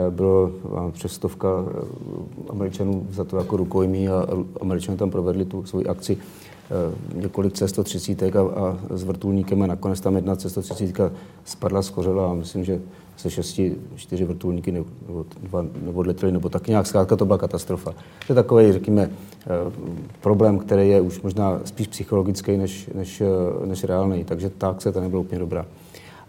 bylo 0.09 0.51
přes 0.91 1.13
stovka 1.13 1.47
američanů 2.49 3.07
za 3.11 3.23
to 3.23 3.37
jako 3.37 3.57
rukojmí 3.57 4.09
a 4.09 4.27
američané 4.61 4.97
tam 4.97 5.09
provedli 5.09 5.45
tu 5.45 5.65
svoji 5.65 5.85
akci 5.85 6.17
několik 7.15 7.53
C-130 7.53 8.37
a, 8.37 8.59
a 8.59 8.77
s 8.89 9.03
vrtulníkem 9.03 9.61
a 9.61 9.67
nakonec 9.67 9.99
tam 9.99 10.15
jedna 10.15 10.35
C-130 10.35 11.11
spadla, 11.45 11.81
skořela 11.81 12.31
a 12.31 12.33
myslím, 12.33 12.63
že 12.63 12.81
se 13.17 13.29
šesti, 13.29 13.75
čtyři 13.95 14.25
vrtulníky 14.25 14.71
nebo, 14.71 14.85
dva 15.43 15.65
odletěli, 15.93 16.31
nebo 16.31 16.49
tak 16.49 16.67
nějak 16.67 16.87
zkrátka 16.87 17.15
to 17.15 17.25
byla 17.25 17.37
katastrofa. 17.37 17.91
To 18.27 18.33
je 18.33 18.35
takový, 18.35 18.71
řekněme, 18.71 19.09
eh, 19.11 19.47
problém, 20.21 20.59
který 20.59 20.89
je 20.89 21.01
už 21.01 21.21
možná 21.21 21.59
spíš 21.65 21.87
psychologický 21.87 22.57
než, 22.57 22.89
než, 22.95 23.21
eh, 23.21 23.65
než 23.65 23.83
reálný, 23.83 24.23
takže 24.23 24.49
ta 24.49 24.69
akce 24.69 24.91
to 24.91 25.01
nebyla 25.01 25.21
úplně 25.21 25.39
dobrá. 25.39 25.65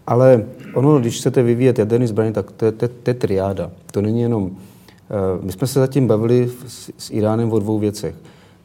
Ale 0.07 0.45
ono, 0.73 0.99
když 0.99 1.17
chcete 1.17 1.43
vyvíjet 1.43 1.79
jaderný 1.79 2.07
zbraně, 2.07 2.31
tak 2.31 2.51
to 2.51 2.65
je, 2.65 2.71
to, 2.71 2.87
to 2.87 3.09
je 3.09 3.13
triáda. 3.13 3.71
To 3.91 4.01
není 4.01 4.21
jenom... 4.21 4.51
Eh, 4.51 5.45
my 5.45 5.51
jsme 5.51 5.67
se 5.67 5.79
zatím 5.79 6.07
bavili 6.07 6.49
s, 6.67 6.91
s 6.97 7.11
Iránem 7.11 7.51
o 7.51 7.59
dvou 7.59 7.79
věcech. 7.79 8.15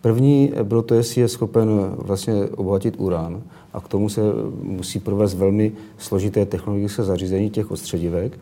První 0.01 0.53
bylo 0.63 0.83
to, 0.83 0.95
jestli 0.95 1.21
je 1.21 1.29
schopen 1.29 1.69
vlastně 1.97 2.35
obohatit 2.57 2.95
urán 2.99 3.43
a 3.73 3.81
k 3.81 3.89
tomu 3.89 4.09
se 4.09 4.21
musí 4.63 4.99
provést 4.99 5.35
velmi 5.35 5.73
složité 5.99 6.47
technologické 6.47 7.03
zařízení 7.03 7.51
těch 7.51 7.71
odstředivek. 7.71 8.39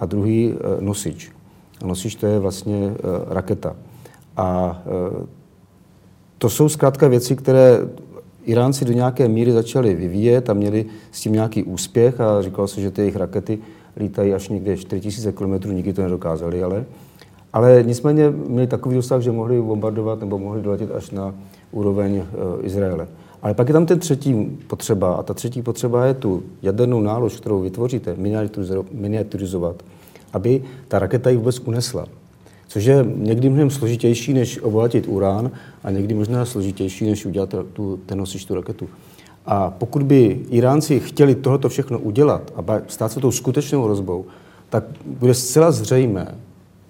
A 0.00 0.06
druhý 0.06 0.54
eh, 0.54 0.80
nosič. 0.80 1.30
A 1.82 1.86
nosič 1.86 2.14
to 2.14 2.26
je 2.26 2.38
vlastně 2.38 2.94
eh, 2.94 2.98
raketa. 3.28 3.76
A 4.36 4.82
eh, 4.86 5.26
to 6.38 6.50
jsou 6.50 6.68
zkrátka 6.68 7.08
věci, 7.08 7.36
které 7.36 7.78
Iránci 8.44 8.84
do 8.84 8.92
nějaké 8.92 9.28
míry 9.28 9.52
začali 9.52 9.94
vyvíjet 9.94 10.50
a 10.50 10.54
měli 10.54 10.86
s 11.12 11.20
tím 11.20 11.32
nějaký 11.32 11.62
úspěch 11.62 12.20
a 12.20 12.42
říkalo 12.42 12.68
se, 12.68 12.80
že 12.80 12.90
ty 12.90 13.00
jejich 13.02 13.16
rakety 13.16 13.58
lítají 13.96 14.34
až 14.34 14.48
někde 14.48 14.76
4000 14.76 15.32
km, 15.32 15.70
nikdy 15.72 15.92
to 15.92 16.02
nedokázali, 16.02 16.62
ale 16.62 16.84
ale 17.52 17.82
nicméně 17.86 18.30
měli 18.30 18.66
takový 18.66 18.94
dosah, 18.94 19.22
že 19.22 19.32
mohli 19.32 19.62
bombardovat 19.62 20.20
nebo 20.20 20.38
mohli 20.38 20.62
doletět 20.62 20.90
až 20.90 21.10
na 21.10 21.34
úroveň 21.72 22.24
Izraele. 22.62 23.08
Ale 23.42 23.54
pak 23.54 23.68
je 23.68 23.72
tam 23.72 23.86
ten 23.86 23.98
třetí 23.98 24.58
potřeba 24.66 25.14
a 25.14 25.22
ta 25.22 25.34
třetí 25.34 25.62
potřeba 25.62 26.06
je 26.06 26.14
tu 26.14 26.42
jadernou 26.62 27.00
nálož, 27.00 27.36
kterou 27.36 27.60
vytvoříte, 27.60 28.16
miniaturizovat, 28.92 29.82
aby 30.32 30.62
ta 30.88 30.98
raketa 30.98 31.30
ji 31.30 31.36
vůbec 31.36 31.58
unesla. 31.58 32.06
Což 32.68 32.84
je 32.84 33.06
někdy 33.16 33.48
mnohem 33.48 33.70
složitější, 33.70 34.34
než 34.34 34.62
obohatit 34.62 35.04
urán 35.08 35.50
a 35.84 35.90
někdy 35.90 36.14
možná 36.14 36.44
složitější, 36.44 37.06
než 37.06 37.26
udělat 37.26 37.54
tu, 37.72 38.00
ten 38.06 38.18
nosič, 38.18 38.44
tu 38.44 38.54
raketu. 38.54 38.88
A 39.46 39.70
pokud 39.70 40.02
by 40.02 40.40
Iránci 40.50 41.00
chtěli 41.00 41.34
tohoto 41.34 41.68
všechno 41.68 41.98
udělat 41.98 42.52
a 42.56 42.80
stát 42.88 43.12
se 43.12 43.20
tou 43.20 43.30
skutečnou 43.30 43.84
hrozbou, 43.84 44.24
tak 44.68 44.84
bude 45.06 45.34
zcela 45.34 45.70
zřejmé 45.70 46.34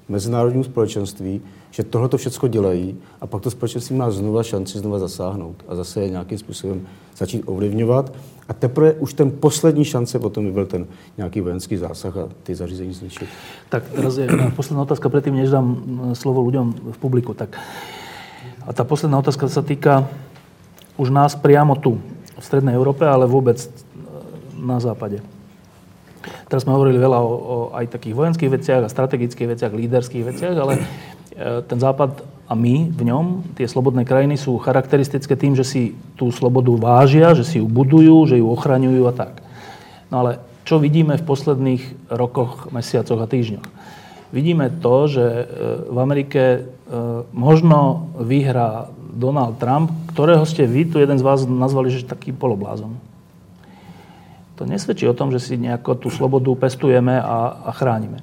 mezinárodnímu 0.08 0.64
společenství, 0.64 1.40
že 1.70 1.82
tohle 1.82 2.08
všechno 2.16 2.48
dělají 2.48 2.96
a 3.20 3.26
pak 3.26 3.42
to 3.42 3.50
společenství 3.50 3.96
má 3.96 4.10
znova 4.10 4.42
šanci 4.42 4.78
znova 4.78 4.98
zasáhnout 4.98 5.64
a 5.68 5.74
zase 5.74 6.00
je 6.02 6.10
nějakým 6.10 6.38
způsobem 6.38 6.86
začít 7.16 7.42
ovlivňovat. 7.46 8.12
A 8.48 8.52
teprve 8.52 8.92
už 8.92 9.14
ten 9.14 9.30
poslední 9.30 9.84
šance 9.84 10.18
potom 10.18 10.44
by 10.44 10.52
byl 10.52 10.66
ten 10.66 10.86
nějaký 11.16 11.40
vojenský 11.40 11.76
zásah 11.76 12.16
a 12.16 12.28
ty 12.42 12.54
zařízení 12.54 12.94
zničit. 12.94 13.28
Tak 13.68 13.88
teraz 13.88 14.16
je 14.16 14.28
posledná 14.56 14.82
otázka 14.82 15.08
predtým, 15.08 15.36
než 15.36 15.50
dám 15.50 15.78
slovo 16.12 16.42
ľuďom 16.42 16.92
v 16.92 16.98
publiku. 16.98 17.34
Tak, 17.34 17.54
a 18.66 18.72
tá 18.72 18.82
posledná 18.82 19.18
otázka 19.22 19.46
sa 19.46 19.62
týka 19.62 20.10
už 20.98 21.14
nás 21.14 21.38
priamo 21.38 21.78
tu, 21.78 22.02
v 22.40 22.44
Strednej 22.44 22.74
Európe, 22.74 23.04
ale 23.04 23.28
vôbec 23.28 23.60
na 24.56 24.80
západe. 24.80 25.20
Teraz 26.48 26.66
sme 26.66 26.74
hovorili 26.74 26.98
veľa 27.00 27.18
o, 27.20 27.32
o 27.32 27.56
aj 27.72 27.96
takých 27.96 28.16
vojenských 28.16 28.50
veciach 28.50 28.82
a 28.84 28.92
strategických 28.92 29.56
veciach, 29.56 29.72
líderských 29.72 30.24
veciach, 30.24 30.56
ale 30.58 30.82
ten 31.40 31.78
Západ 31.80 32.22
a 32.50 32.54
my 32.58 32.90
v 32.90 33.02
ňom, 33.06 33.56
tie 33.56 33.64
slobodné 33.64 34.04
krajiny, 34.04 34.36
sú 34.36 34.58
charakteristické 34.58 35.38
tým, 35.38 35.54
že 35.54 35.64
si 35.64 35.82
tú 36.18 36.28
slobodu 36.34 36.74
vážia, 36.76 37.32
že 37.32 37.46
si 37.46 37.62
ju 37.62 37.66
budujú, 37.70 38.26
že 38.28 38.42
ju 38.42 38.46
ochraňujú 38.50 39.02
a 39.06 39.14
tak. 39.14 39.40
No 40.12 40.26
ale 40.26 40.42
čo 40.66 40.82
vidíme 40.82 41.16
v 41.16 41.26
posledných 41.26 42.10
rokoch, 42.10 42.68
mesiacoch 42.74 43.22
a 43.22 43.30
týždňoch? 43.30 43.68
Vidíme 44.30 44.70
to, 44.70 45.10
že 45.10 45.24
e, 45.26 45.44
v 45.90 45.98
Amerike 45.98 46.42
e, 46.42 46.60
možno 47.34 48.10
vyhrá 48.18 48.90
Donald 49.10 49.58
Trump, 49.58 49.90
ktorého 50.14 50.46
ste 50.46 50.66
vy, 50.66 50.86
tu 50.86 51.02
jeden 51.02 51.18
z 51.18 51.26
vás 51.26 51.42
nazvali, 51.46 51.90
že 51.90 52.06
taký 52.06 52.30
poloblázon 52.30 53.10
to 54.60 54.68
nesvedčí 54.68 55.08
o 55.08 55.16
tom, 55.16 55.32
že 55.32 55.40
si 55.40 55.56
nejako 55.56 55.96
tú 55.96 56.12
slobodu 56.12 56.52
pestujeme 56.52 57.16
a, 57.16 57.64
a 57.64 57.70
chránime. 57.72 58.20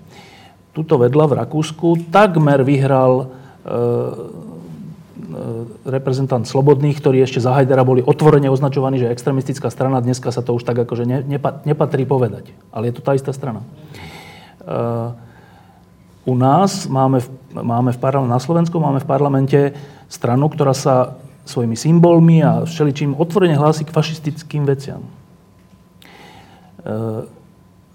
Tuto 0.77 1.01
vedľa 1.01 1.25
v 1.25 1.37
Rakúsku 1.41 2.13
takmer 2.13 2.61
vyhral 2.61 3.13
e, 3.17 3.25
e, 3.25 3.77
reprezentant 5.89 6.45
Slobodných, 6.45 7.01
ktorí 7.01 7.17
ešte 7.25 7.41
za 7.41 7.57
Hajdera 7.57 7.81
boli 7.81 8.05
otvorene 8.05 8.45
označovaní, 8.45 9.01
že 9.01 9.09
extremistická 9.09 9.73
strana. 9.73 10.05
Dneska 10.05 10.29
sa 10.29 10.45
to 10.45 10.53
už 10.53 10.61
tak 10.61 10.77
akože 10.77 11.09
ne, 11.09 11.25
nepa, 11.25 11.65
nepatrí 11.65 12.05
povedať. 12.05 12.53
Ale 12.69 12.93
je 12.93 12.93
to 12.93 13.01
tá 13.01 13.17
istá 13.17 13.33
strana. 13.33 13.65
E, 13.65 13.67
u 16.29 16.37
nás 16.37 16.85
máme, 16.85 17.25
máme 17.57 17.89
v 17.89 17.97
parlamente, 17.97 18.37
na 18.37 18.37
Slovensku 18.37 18.77
máme 18.77 19.01
v 19.01 19.09
parlamente 19.09 19.59
stranu, 20.13 20.45
ktorá 20.45 20.77
sa 20.77 21.17
svojimi 21.49 21.73
symbolmi 21.73 22.45
a 22.45 22.69
všeličím 22.69 23.17
otvorene 23.17 23.57
hlási 23.57 23.81
k 23.81 23.95
fašistickým 23.97 24.61
veciam. 24.69 25.01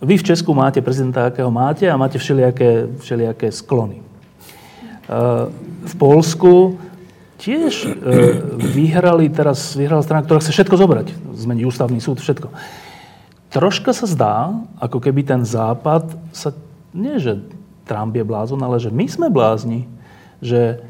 Vy 0.02 0.18
v 0.18 0.26
Česku 0.34 0.50
máte 0.50 0.82
prezidenta, 0.82 1.30
akého 1.30 1.46
máte 1.50 1.86
a 1.86 1.94
máte 1.94 2.18
všelijaké, 2.18 2.90
všelijaké 2.98 3.54
sklony. 3.54 4.02
Eh, 4.02 5.46
v 5.86 5.94
Polsku 5.94 6.74
tiež 7.38 7.86
eh, 7.86 7.94
vyhrali 8.58 9.30
teraz, 9.30 9.78
vyhrala 9.78 10.02
strana, 10.02 10.26
ktorá 10.26 10.42
chce 10.42 10.50
všetko 10.50 10.74
zobrať. 10.74 11.06
Zmeniť 11.38 11.64
ústavný 11.66 12.02
súd, 12.02 12.18
všetko. 12.18 12.50
Troška 13.54 13.94
sa 13.94 14.06
zdá, 14.10 14.36
ako 14.82 14.98
keby 14.98 15.22
ten 15.22 15.46
západ 15.46 16.10
sa, 16.34 16.50
nie 16.90 17.22
že 17.22 17.38
Trump 17.86 18.16
je 18.16 18.26
blázon, 18.26 18.58
ale 18.58 18.82
že 18.82 18.90
my 18.90 19.06
sme 19.06 19.28
blázni, 19.30 19.86
že, 20.42 20.82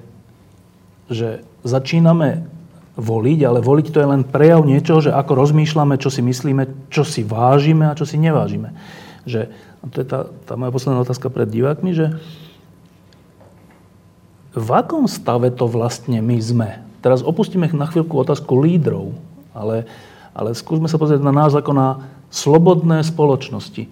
že 1.12 1.44
začíname 1.66 2.48
voliť, 2.96 3.38
ale 3.48 3.64
voliť 3.64 3.86
to 3.88 3.98
je 4.04 4.08
len 4.08 4.22
prejav 4.24 4.60
niečoho, 4.68 5.00
že 5.00 5.16
ako 5.16 5.32
rozmýšľame, 5.32 5.96
čo 5.96 6.12
si 6.12 6.20
myslíme, 6.20 6.92
čo 6.92 7.08
si 7.08 7.24
vážime 7.24 7.88
a 7.88 7.96
čo 7.96 8.04
si 8.04 8.20
nevážime. 8.20 8.76
Že, 9.24 9.48
to 9.88 9.96
je 10.04 10.06
tá, 10.06 10.28
tá 10.44 10.52
moja 10.60 10.74
posledná 10.74 11.00
otázka 11.00 11.32
pred 11.32 11.48
divákmi, 11.48 11.96
že 11.96 12.12
v 14.52 14.68
akom 14.76 15.08
stave 15.08 15.48
to 15.56 15.64
vlastne 15.64 16.20
my 16.20 16.36
sme? 16.36 16.70
Teraz 17.00 17.24
opustíme 17.24 17.64
na 17.72 17.88
chvíľku 17.88 18.12
otázku 18.20 18.52
lídrov, 18.60 19.16
ale, 19.56 19.88
ale 20.36 20.52
skúsme 20.52 20.86
sa 20.86 21.00
pozrieť 21.00 21.24
na 21.24 21.32
nás 21.32 21.56
ako 21.56 21.72
na 21.72 21.88
slobodné 22.28 23.00
spoločnosti. 23.00 23.88
E, 23.88 23.90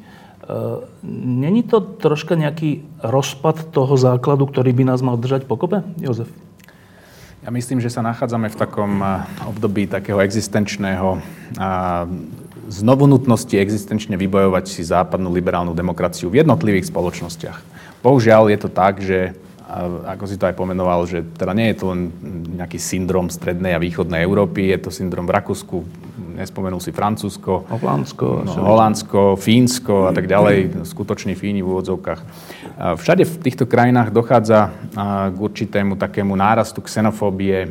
není 1.09 1.65
to 1.65 1.81
troška 1.81 2.37
nejaký 2.37 2.85
rozpad 3.01 3.73
toho 3.73 3.97
základu, 3.97 4.45
ktorý 4.45 4.77
by 4.77 4.85
nás 4.93 5.01
mal 5.01 5.17
držať 5.17 5.49
pokope? 5.49 5.81
Jozef. 5.97 6.29
Ja 7.41 7.49
myslím, 7.49 7.81
že 7.81 7.89
sa 7.89 8.05
nachádzame 8.05 8.53
v 8.53 8.61
takom 8.61 9.01
období 9.49 9.89
takého 9.89 10.21
existenčného 10.21 11.25
znovu 12.69 13.09
nutnosti 13.09 13.57
existenčne 13.57 14.21
vybojovať 14.21 14.65
si 14.69 14.85
západnú 14.85 15.33
liberálnu 15.33 15.73
demokraciu 15.73 16.29
v 16.29 16.45
jednotlivých 16.45 16.93
spoločnostiach. 16.93 17.59
Bohužiaľ 18.05 18.53
je 18.53 18.59
to 18.61 18.69
tak, 18.69 19.01
že 19.01 19.33
ako 20.05 20.25
si 20.29 20.37
to 20.37 20.53
aj 20.53 20.55
pomenoval, 20.59 21.09
že 21.09 21.25
teda 21.41 21.57
nie 21.57 21.73
je 21.73 21.77
to 21.81 21.85
len 21.97 22.13
nejaký 22.61 22.77
syndrom 22.77 23.33
strednej 23.33 23.73
a 23.73 23.81
východnej 23.81 24.21
Európy, 24.21 24.69
je 24.77 24.79
to 24.85 24.91
syndrom 24.93 25.25
v 25.25 25.33
Rakúsku, 25.41 25.81
nespomenul 26.41 26.81
si 26.81 26.91
Francúzsko, 26.91 27.69
Holandsko, 27.69 28.49
no, 28.49 28.53
Holandsko 28.65 29.37
Fínsko 29.37 30.09
a 30.09 30.13
tak 30.17 30.25
ďalej, 30.25 30.89
skutoční 30.89 31.37
Fíni 31.37 31.61
v 31.61 31.69
úvodzovkách. 31.69 32.21
Všade 32.97 33.29
v 33.29 33.35
týchto 33.45 33.69
krajinách 33.69 34.09
dochádza 34.09 34.73
k 35.31 35.37
určitému 35.37 36.01
takému 36.01 36.33
nárastu 36.33 36.81
xenofóbie, 36.81 37.69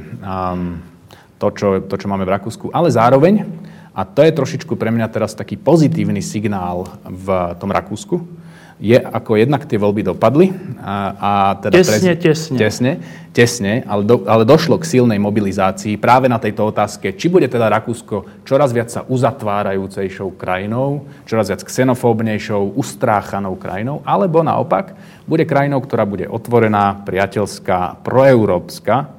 to 1.41 1.47
čo, 1.51 1.81
to, 1.81 1.95
čo 1.97 2.07
máme 2.07 2.23
v 2.29 2.33
Rakúsku, 2.37 2.69
ale 2.69 2.93
zároveň, 2.93 3.43
a 3.91 4.05
to 4.05 4.21
je 4.21 4.31
trošičku 4.31 4.77
pre 4.77 4.93
mňa 4.93 5.09
teraz 5.09 5.33
taký 5.33 5.57
pozitívny 5.57 6.21
signál 6.21 6.85
v 7.03 7.57
tom 7.57 7.73
Rakúsku, 7.73 8.38
je, 8.79 8.95
ako 8.95 9.35
jednak 9.35 9.67
tie 9.67 9.75
voľby 9.75 10.07
dopadli. 10.07 10.55
A, 10.79 10.95
a 11.19 11.31
teda 11.59 11.83
tesne, 11.83 12.15
prez... 12.15 12.23
tesne. 12.23 12.57
Tesne, 12.57 12.91
tesne 13.35 13.73
ale, 13.83 14.07
do, 14.07 14.23
ale 14.23 14.47
došlo 14.47 14.79
k 14.79 14.87
silnej 14.87 15.19
mobilizácii 15.19 15.99
práve 15.99 16.31
na 16.31 16.39
tejto 16.39 16.71
otázke, 16.71 17.11
či 17.19 17.27
bude 17.27 17.51
teda 17.51 17.67
Rakúsko 17.67 18.47
čoraz 18.47 18.71
viac 18.71 18.87
sa 18.87 19.03
uzatvárajúcejšou 19.03 20.39
krajinou, 20.39 21.11
čoraz 21.27 21.51
viac 21.51 21.61
xenofóbnejšou, 21.67 22.79
ustráchanou 22.79 23.59
krajinou, 23.59 23.99
alebo 24.07 24.39
naopak 24.41 24.95
bude 25.27 25.43
krajinou, 25.43 25.83
ktorá 25.83 26.07
bude 26.07 26.25
otvorená, 26.31 27.03
priateľská, 27.03 27.99
proeurópska. 28.01 29.11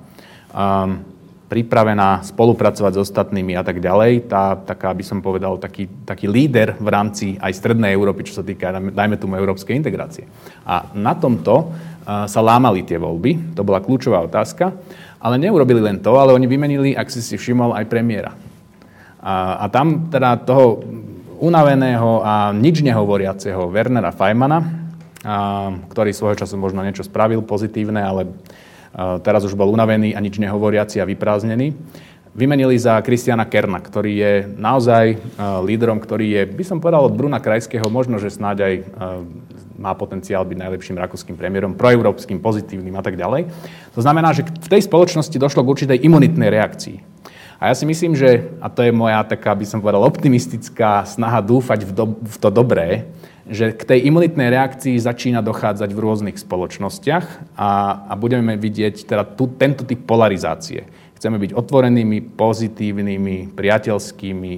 Um, 0.50 1.09
pripravená 1.50 2.22
spolupracovať 2.22 2.92
s 2.94 3.02
ostatnými 3.10 3.58
a 3.58 3.66
tak 3.66 3.82
ďalej. 3.82 4.30
Tá, 4.30 4.54
taká, 4.54 4.94
by 4.94 5.02
som 5.02 5.18
povedal, 5.18 5.58
taký, 5.58 5.90
taký 6.06 6.30
líder 6.30 6.78
v 6.78 6.88
rámci 6.88 7.34
aj 7.42 7.58
strednej 7.58 7.90
Európy, 7.90 8.30
čo 8.30 8.38
sa 8.38 8.46
týka, 8.46 8.70
dajme 8.70 9.18
tomu, 9.18 9.34
európskej 9.34 9.74
integrácie. 9.74 10.30
A 10.62 10.94
na 10.94 11.18
tomto 11.18 11.74
uh, 11.74 12.30
sa 12.30 12.38
lámali 12.38 12.86
tie 12.86 13.02
voľby, 13.02 13.58
to 13.58 13.66
bola 13.66 13.82
kľúčová 13.82 14.22
otázka, 14.22 14.70
ale 15.18 15.42
neurobili 15.42 15.82
len 15.82 15.98
to, 15.98 16.14
ale 16.14 16.30
oni 16.30 16.46
vymenili, 16.46 16.94
ak 16.94 17.10
si 17.10 17.18
si 17.18 17.34
všimol, 17.34 17.74
aj 17.74 17.90
premiéra. 17.90 18.30
A, 19.18 19.66
a 19.66 19.68
tam 19.68 20.06
teda 20.06 20.38
toho 20.46 20.86
unaveného 21.42 22.22
a 22.22 22.54
nič 22.54 22.78
nehovoriaceho 22.78 23.74
Wernera 23.74 24.14
Feynmana, 24.14 24.62
a, 25.26 25.74
ktorý 25.90 26.14
svojho 26.14 26.38
času 26.38 26.54
možno 26.54 26.86
niečo 26.86 27.02
spravil 27.02 27.42
pozitívne, 27.42 27.98
ale 27.98 28.30
teraz 29.22 29.46
už 29.46 29.54
bol 29.54 29.70
unavený 29.70 30.14
a 30.14 30.20
nič 30.20 30.38
nehovoriaci 30.42 30.98
a 30.98 31.08
vyprázdnený. 31.08 31.74
Vymenili 32.30 32.78
za 32.78 33.02
Kristiana 33.02 33.42
Kerna, 33.42 33.82
ktorý 33.82 34.12
je 34.14 34.32
naozaj 34.54 35.18
lídrom, 35.66 35.98
ktorý 35.98 36.26
je, 36.30 36.42
by 36.46 36.62
som 36.62 36.78
povedal, 36.78 37.10
od 37.10 37.18
Bruna 37.18 37.42
Krajského, 37.42 37.90
možno, 37.90 38.22
že 38.22 38.30
snáď 38.30 38.56
aj 38.62 38.74
má 39.74 39.96
potenciál 39.98 40.46
byť 40.46 40.58
najlepším 40.62 41.00
rakúskym 41.00 41.34
premiérom, 41.34 41.74
proeurópskym, 41.74 42.38
pozitívnym 42.38 42.94
a 42.94 43.02
tak 43.02 43.18
ďalej. 43.18 43.50
To 43.98 44.00
znamená, 44.04 44.30
že 44.30 44.46
v 44.46 44.68
tej 44.70 44.86
spoločnosti 44.86 45.34
došlo 45.42 45.66
k 45.66 45.72
určitej 45.74 45.98
imunitnej 46.06 46.54
reakcii. 46.54 46.96
A 47.58 47.68
ja 47.68 47.74
si 47.74 47.84
myslím, 47.84 48.14
že, 48.14 48.56
a 48.62 48.70
to 48.70 48.86
je 48.86 48.94
moja 48.94 49.26
taká, 49.26 49.52
by 49.52 49.66
som 49.66 49.82
povedal, 49.82 50.00
optimistická 50.06 51.02
snaha 51.04 51.42
dúfať 51.42 51.82
v, 51.82 51.90
do, 51.92 52.04
v 52.14 52.36
to 52.38 52.48
dobré, 52.48 53.10
že 53.50 53.74
k 53.74 53.82
tej 53.82 54.06
imunitnej 54.06 54.46
reakcii 54.54 54.94
začína 54.94 55.42
dochádzať 55.42 55.90
v 55.90 55.98
rôznych 55.98 56.38
spoločnostiach 56.38 57.58
a, 57.58 57.70
a 58.06 58.12
budeme 58.14 58.54
vidieť 58.54 59.10
teda 59.10 59.26
tu, 59.26 59.50
tento 59.58 59.82
typ 59.82 60.06
polarizácie. 60.06 60.86
Chceme 61.18 61.36
byť 61.42 61.52
otvorenými, 61.58 62.38
pozitívnymi, 62.38 63.52
priateľskými, 63.52 64.52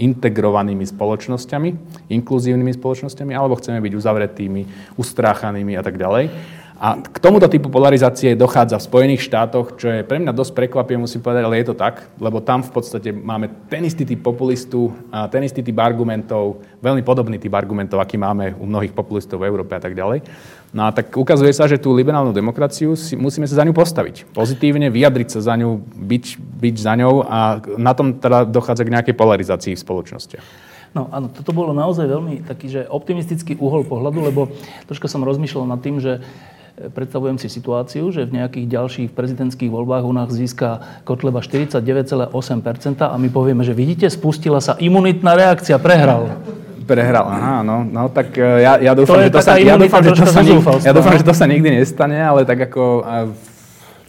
integrovanými 0.00 0.86
spoločnosťami, 0.88 1.68
inkluzívnymi 2.08 2.72
spoločnosťami, 2.72 3.32
alebo 3.36 3.60
chceme 3.60 3.82
byť 3.84 3.92
uzavretými, 3.92 4.62
ustráchanými 4.96 5.76
a 5.76 5.82
tak 5.84 6.00
ďalej. 6.00 6.32
A 6.80 6.96
k 6.96 7.20
tomuto 7.20 7.44
typu 7.44 7.68
polarizácie 7.68 8.32
dochádza 8.32 8.80
v 8.80 8.88
Spojených 8.88 9.28
štátoch, 9.28 9.76
čo 9.76 9.92
je 9.92 10.00
pre 10.00 10.16
mňa 10.16 10.32
dosť 10.32 10.56
prekvapivé, 10.56 10.96
musím 10.96 11.20
povedať, 11.20 11.44
ale 11.44 11.60
je 11.60 11.68
to 11.68 11.76
tak, 11.76 12.08
lebo 12.16 12.40
tam 12.40 12.64
v 12.64 12.72
podstate 12.72 13.12
máme 13.12 13.68
ten 13.68 13.84
istý 13.84 14.08
typ 14.08 14.24
populistu, 14.24 14.88
ten 15.28 15.44
istý 15.44 15.60
typ 15.60 15.76
argumentov, 15.76 16.64
veľmi 16.80 17.04
podobný 17.04 17.36
typ 17.36 17.52
argumentov, 17.52 18.00
aký 18.00 18.16
máme 18.16 18.56
u 18.56 18.64
mnohých 18.64 18.96
populistov 18.96 19.44
v 19.44 19.52
Európe 19.52 19.76
a 19.76 19.82
tak 19.84 19.92
ďalej. 19.92 20.24
No 20.72 20.88
a 20.88 20.96
tak 20.96 21.12
ukazuje 21.12 21.52
sa, 21.52 21.68
že 21.68 21.76
tú 21.76 21.92
liberálnu 21.92 22.32
demokraciu 22.32 22.96
si, 22.96 23.12
musíme 23.12 23.44
sa 23.44 23.60
za 23.60 23.66
ňu 23.68 23.76
postaviť. 23.76 24.32
Pozitívne 24.32 24.88
vyjadriť 24.88 25.36
sa 25.36 25.52
za 25.52 25.60
ňu, 25.60 25.84
byť, 25.84 26.24
byť 26.64 26.74
za 26.80 26.96
ňou 26.96 27.28
a 27.28 27.60
na 27.76 27.92
tom 27.92 28.16
teda 28.16 28.48
dochádza 28.48 28.88
k 28.88 28.94
nejakej 28.96 29.20
polarizácii 29.20 29.76
v 29.76 29.84
spoločnosti. 29.84 30.40
No 30.96 31.12
áno, 31.12 31.28
toto 31.28 31.52
bolo 31.52 31.76
naozaj 31.76 32.08
veľmi 32.08 32.48
taký, 32.48 32.72
že 32.72 32.80
optimistický 32.88 33.60
uhol 33.60 33.84
pohľadu, 33.84 34.32
lebo 34.32 34.48
troška 34.88 35.12
som 35.12 35.22
rozmýšľal 35.28 35.68
nad 35.68 35.84
tým, 35.84 36.00
že 36.00 36.24
Predstavujem 36.80 37.36
si 37.36 37.52
situáciu, 37.52 38.08
že 38.08 38.24
v 38.24 38.40
nejakých 38.40 38.66
ďalších 38.72 39.08
prezidentských 39.12 39.68
voľbách 39.68 40.00
u 40.00 40.16
nás 40.16 40.32
získa 40.32 40.80
Kotleba 41.04 41.44
49,8% 41.44 42.32
a 43.04 43.12
my 43.20 43.28
povieme, 43.28 43.60
že 43.60 43.76
vidíte, 43.76 44.08
spustila 44.08 44.64
sa 44.64 44.80
imunitná 44.80 45.36
reakcia, 45.36 45.76
prehral. 45.76 46.40
Prehral, 46.88 47.28
aha, 47.28 47.60
no, 47.60 47.84
no 47.84 48.08
tak 48.08 48.32
e, 48.32 48.64
ja, 48.64 48.80
ja 48.80 48.96
dúfam, 48.96 49.20
že 49.20 49.28
to 49.28 49.44
sa, 49.44 49.60
ja 49.60 49.76
dúfam, 49.76 50.00
že 50.00 50.16
to 50.16 50.24
sa, 50.24 50.40
ja 50.80 50.92
dúfam, 50.96 51.14
že 51.20 51.26
to 51.28 51.36
sa 51.36 51.44
nikdy 51.44 51.68
nestane, 51.68 52.16
ale 52.16 52.48
tak 52.48 52.72
ako... 52.72 53.04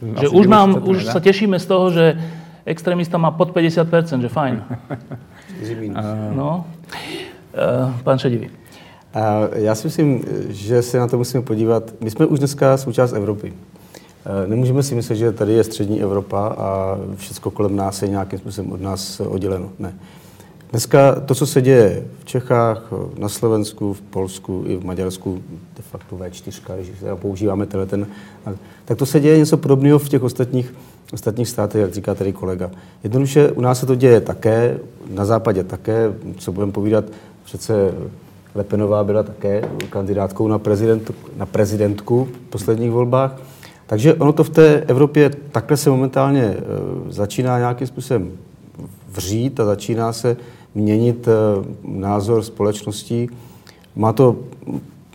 Že 0.02 0.27
už, 0.31 0.45
nám, 0.48 0.80
už 0.88 1.11
sa 1.11 1.19
tešíme 1.19 1.60
z 1.60 1.65
toho, 1.68 1.91
že 1.91 2.15
extrémista 2.64 3.19
má 3.19 3.35
pod 3.35 3.52
50%, 3.52 4.23
že 4.23 4.30
fajn. 4.31 4.56
no. 6.39 6.64
Uh, 7.52 7.91
pán 8.07 8.15
Šedivý. 8.15 8.60
A 9.13 9.49
já 9.53 9.75
si 9.75 9.88
myslím, 9.88 10.23
že 10.49 10.81
se 10.81 10.97
na 10.97 11.07
to 11.07 11.17
musíme 11.17 11.43
podívat. 11.43 11.93
My 12.01 12.11
jsme 12.11 12.25
už 12.25 12.39
dneska 12.39 12.77
součást 12.77 13.13
Evropy. 13.13 13.53
E, 14.43 14.47
nemůžeme 14.47 14.83
si 14.83 14.95
myslet, 14.95 15.15
že 15.15 15.31
tady 15.31 15.53
je 15.53 15.63
střední 15.63 16.01
Evropa 16.01 16.47
a 16.47 16.97
všechno 17.15 17.51
kolem 17.51 17.75
nás 17.75 18.01
je 18.01 18.07
nějakým 18.07 18.39
způsobem 18.39 18.71
od 18.71 18.81
nás 18.81 19.19
odděleno. 19.19 19.69
Ne. 19.79 19.93
Dneska 20.71 21.15
to, 21.15 21.35
co 21.35 21.45
se 21.45 21.61
děje 21.61 22.03
v 22.19 22.25
Čechách, 22.25 22.93
na 23.17 23.29
Slovensku, 23.29 23.93
v 23.93 24.01
Polsku 24.01 24.63
i 24.67 24.77
v 24.77 24.85
Maďarsku, 24.85 25.41
de 25.77 25.83
facto 25.91 26.15
V4, 26.15 26.75
když 26.75 26.91
používáme 27.15 27.65
tenhle 27.65 27.85
ten, 27.85 28.07
tak 28.85 28.97
to 28.97 29.05
se 29.05 29.19
děje 29.19 29.38
něco 29.38 29.57
podobného 29.57 29.99
v 29.99 30.09
těch 30.09 30.23
ostatních, 30.23 30.73
ostatních 31.13 31.49
státech, 31.49 31.81
jak 31.81 31.93
říká 31.93 32.15
tady 32.15 32.33
kolega. 32.33 32.71
Jednoduše 33.03 33.51
u 33.51 33.61
nás 33.61 33.79
se 33.79 33.85
to 33.85 33.95
děje 33.95 34.21
také, 34.21 34.79
na 35.09 35.25
západě 35.25 35.63
také, 35.63 36.13
co 36.38 36.51
budeme 36.51 36.71
povídat, 36.71 37.05
přece 37.43 37.93
Lepenová 38.56 39.03
byla 39.03 39.23
také 39.23 39.69
kandidátkou 39.90 40.48
na, 40.48 40.60
na 41.38 41.45
prezidentku 41.45 42.28
v 42.48 42.49
posledních 42.49 42.91
volbách. 42.91 43.41
Takže 43.88 44.14
ono 44.14 44.34
to 44.34 44.44
v 44.44 44.49
té 44.49 44.84
Evropě 44.88 45.32
takhle 45.52 45.78
se 45.78 45.90
momentálně 45.90 46.44
e, 46.44 46.57
začíná 47.10 47.57
nějakým 47.57 47.88
způsobem 47.88 48.32
vřít 49.11 49.60
a 49.60 49.65
začíná 49.65 50.14
se 50.14 50.38
měnit 50.76 51.28
e, 51.28 51.32
názor 51.84 52.44
společností. 52.44 53.30
Má 53.95 54.14
to 54.14 54.36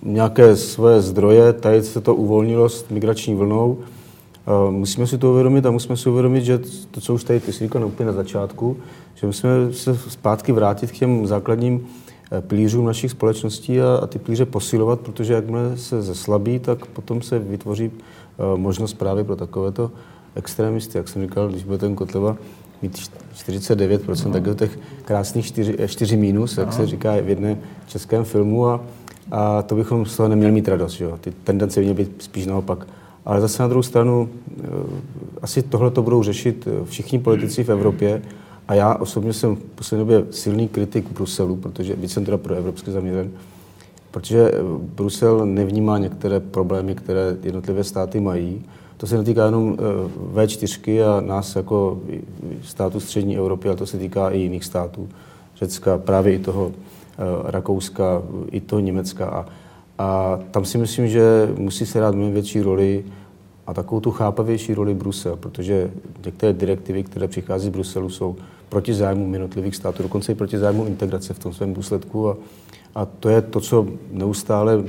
nějaké 0.02 0.56
svoje 0.56 1.00
zdroje, 1.00 1.52
tady 1.52 1.82
se 1.82 2.00
to 2.00 2.14
uvolnilo 2.14 2.68
s 2.68 2.88
migrační 2.88 3.34
vlnou. 3.34 3.78
E, 3.78 4.70
musíme 4.70 5.06
si 5.06 5.18
to 5.18 5.30
uvědomit 5.30 5.66
a 5.66 5.70
musíme 5.70 5.96
si 5.96 6.08
uvědomit, 6.08 6.44
že 6.44 6.60
to, 6.90 7.00
co 7.00 7.14
už 7.14 7.24
tady 7.24 7.40
ty 7.40 7.52
jsi 7.52 7.64
říkal 7.64 7.86
úplně 7.86 8.06
na 8.06 8.12
začátku, 8.12 8.76
že 9.14 9.26
musíme 9.26 9.52
se 9.72 9.96
zpátky 10.08 10.52
vrátit 10.52 10.90
k 10.90 10.98
těm 10.98 11.26
základním 11.26 11.86
Eh, 12.32 12.40
pilířů 12.40 12.84
našich 12.84 13.10
společností 13.10 13.80
a, 13.80 13.98
a 14.02 14.06
ty 14.06 14.18
pilíře 14.18 14.46
posilovat, 14.46 15.00
protože 15.00 15.34
jakmile 15.34 15.76
se 15.76 16.02
zeslabí, 16.02 16.58
tak 16.58 16.86
potom 16.86 17.22
se 17.22 17.38
vytvoří 17.38 17.90
uh, 17.90 18.58
možnost 18.58 18.94
právě 18.94 19.24
pro 19.24 19.36
takovéto 19.36 19.90
extremisty. 20.34 20.98
Jak 20.98 21.08
jsem 21.08 21.22
říkal, 21.22 21.48
když 21.48 21.64
bude 21.64 21.78
ten 21.78 21.94
Kotleva 21.94 22.36
mít 22.82 23.10
49%, 23.34 24.26
no. 24.26 24.32
tak 24.32 24.44
to 24.44 24.54
těch 24.54 24.78
krásných 25.04 25.46
4, 25.46 25.76
4 25.86 26.16
minus, 26.16 26.58
jak 26.58 26.72
se 26.72 26.86
říká 26.86 27.14
v 27.22 27.28
jedné 27.28 27.58
českém 27.86 28.24
filmu 28.24 28.66
a, 28.66 28.80
a 29.30 29.62
to 29.62 29.74
bychom 29.74 30.06
z 30.06 30.16
toho 30.16 30.28
neměli 30.28 30.52
mít 30.52 30.68
radost. 30.68 30.92
Že 30.92 31.04
jo? 31.04 31.18
Ty 31.20 31.32
tendence 31.44 31.80
by 31.80 31.86
měly 31.86 32.04
být 32.04 32.22
spíš 32.22 32.46
naopak. 32.46 32.86
Ale 33.24 33.40
zase 33.40 33.62
na 33.62 33.68
druhou 33.68 33.82
stranu, 33.82 34.28
uh, 34.56 34.66
asi 35.42 35.62
tohle 35.62 35.90
to 35.90 36.02
budou 36.02 36.22
řešit 36.22 36.68
všichni 36.84 37.18
politici 37.18 37.64
v 37.64 37.68
Evropě, 37.68 38.22
a 38.68 38.74
já 38.74 38.94
osobně 38.94 39.32
jsem 39.32 39.56
v 39.56 39.60
poslední 39.60 40.06
době 40.06 40.26
silný 40.30 40.68
kritik 40.68 41.10
Bruselu, 41.10 41.56
protože 41.56 41.96
byť 41.96 42.10
jsem 42.10 42.24
teda 42.24 42.38
pro 42.38 42.54
evropský 42.54 42.90
zaměřen, 42.90 43.30
protože 44.10 44.50
eh, 44.50 44.58
Brusel 44.94 45.46
nevnímá 45.46 45.98
některé 45.98 46.40
problémy, 46.40 46.94
které 46.94 47.36
jednotlivé 47.42 47.84
státy 47.84 48.20
mají. 48.20 48.64
To 48.96 49.06
se 49.06 49.16
netýká 49.16 49.44
jenom 49.44 49.76
eh, 49.78 50.44
V4 50.46 51.04
a 51.04 51.20
nás 51.20 51.56
jako 51.56 52.00
států 52.62 53.00
střední 53.00 53.36
Evropy, 53.36 53.68
ale 53.68 53.76
to 53.76 53.86
se 53.86 53.98
týká 53.98 54.30
i 54.30 54.38
jiných 54.38 54.64
států. 54.64 55.08
Řecka, 55.56 55.98
právě 55.98 56.34
i 56.34 56.38
toho 56.38 56.72
eh, 56.72 57.22
Rakouska, 57.44 58.22
i 58.50 58.60
toho 58.60 58.80
Německa. 58.80 59.26
A, 59.26 59.46
a 59.98 60.38
tam 60.50 60.64
si 60.64 60.78
myslím, 60.78 61.08
že 61.08 61.52
musí 61.58 61.86
se 61.86 62.00
dát 62.00 62.14
mnohem 62.14 62.32
větší 62.32 62.60
roli 62.60 63.04
a 63.66 63.74
takovou 63.74 64.00
tu 64.00 64.10
chápavější 64.10 64.74
roli 64.74 64.94
Brusel, 64.94 65.36
protože 65.36 65.90
některé 66.24 66.52
direktivy, 66.52 67.02
které 67.02 67.28
přichází 67.28 67.66
z 67.66 67.70
Bruselu, 67.70 68.10
jsou 68.10 68.36
proti 68.68 68.94
zájmu 68.94 69.32
jednotlivých 69.32 69.76
států, 69.76 70.02
dokonce 70.02 70.32
i 70.32 70.34
proti 70.34 70.58
zájmu 70.58 70.86
integrace 70.86 71.34
v 71.34 71.38
tom 71.38 71.52
svém 71.52 71.74
důsledku. 71.74 72.28
A, 72.28 72.36
a 72.94 73.04
to 73.04 73.28
je 73.28 73.42
to, 73.42 73.60
co 73.60 73.86
neustále 74.10 74.84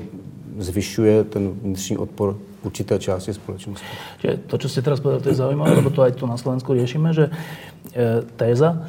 zvyšuje 0.58 1.24
ten 1.24 1.50
vnitřní 1.50 1.98
odpor 1.98 2.38
určité 2.64 3.00
části 3.00 3.34
společnosti. 3.34 3.86
Čiže 4.22 4.34
to, 4.50 4.56
čo 4.58 4.68
ste 4.68 4.82
teraz 4.82 5.00
povedali, 5.00 5.24
to 5.24 5.32
je 5.32 5.40
zaujímavé, 5.40 5.72
lebo 5.78 5.94
to 5.94 6.02
aj 6.02 6.18
tu 6.18 6.26
na 6.28 6.36
Slovensku 6.36 6.74
riešime, 6.74 7.14
že 7.14 7.30
e, 7.30 8.26
téza, 8.36 8.84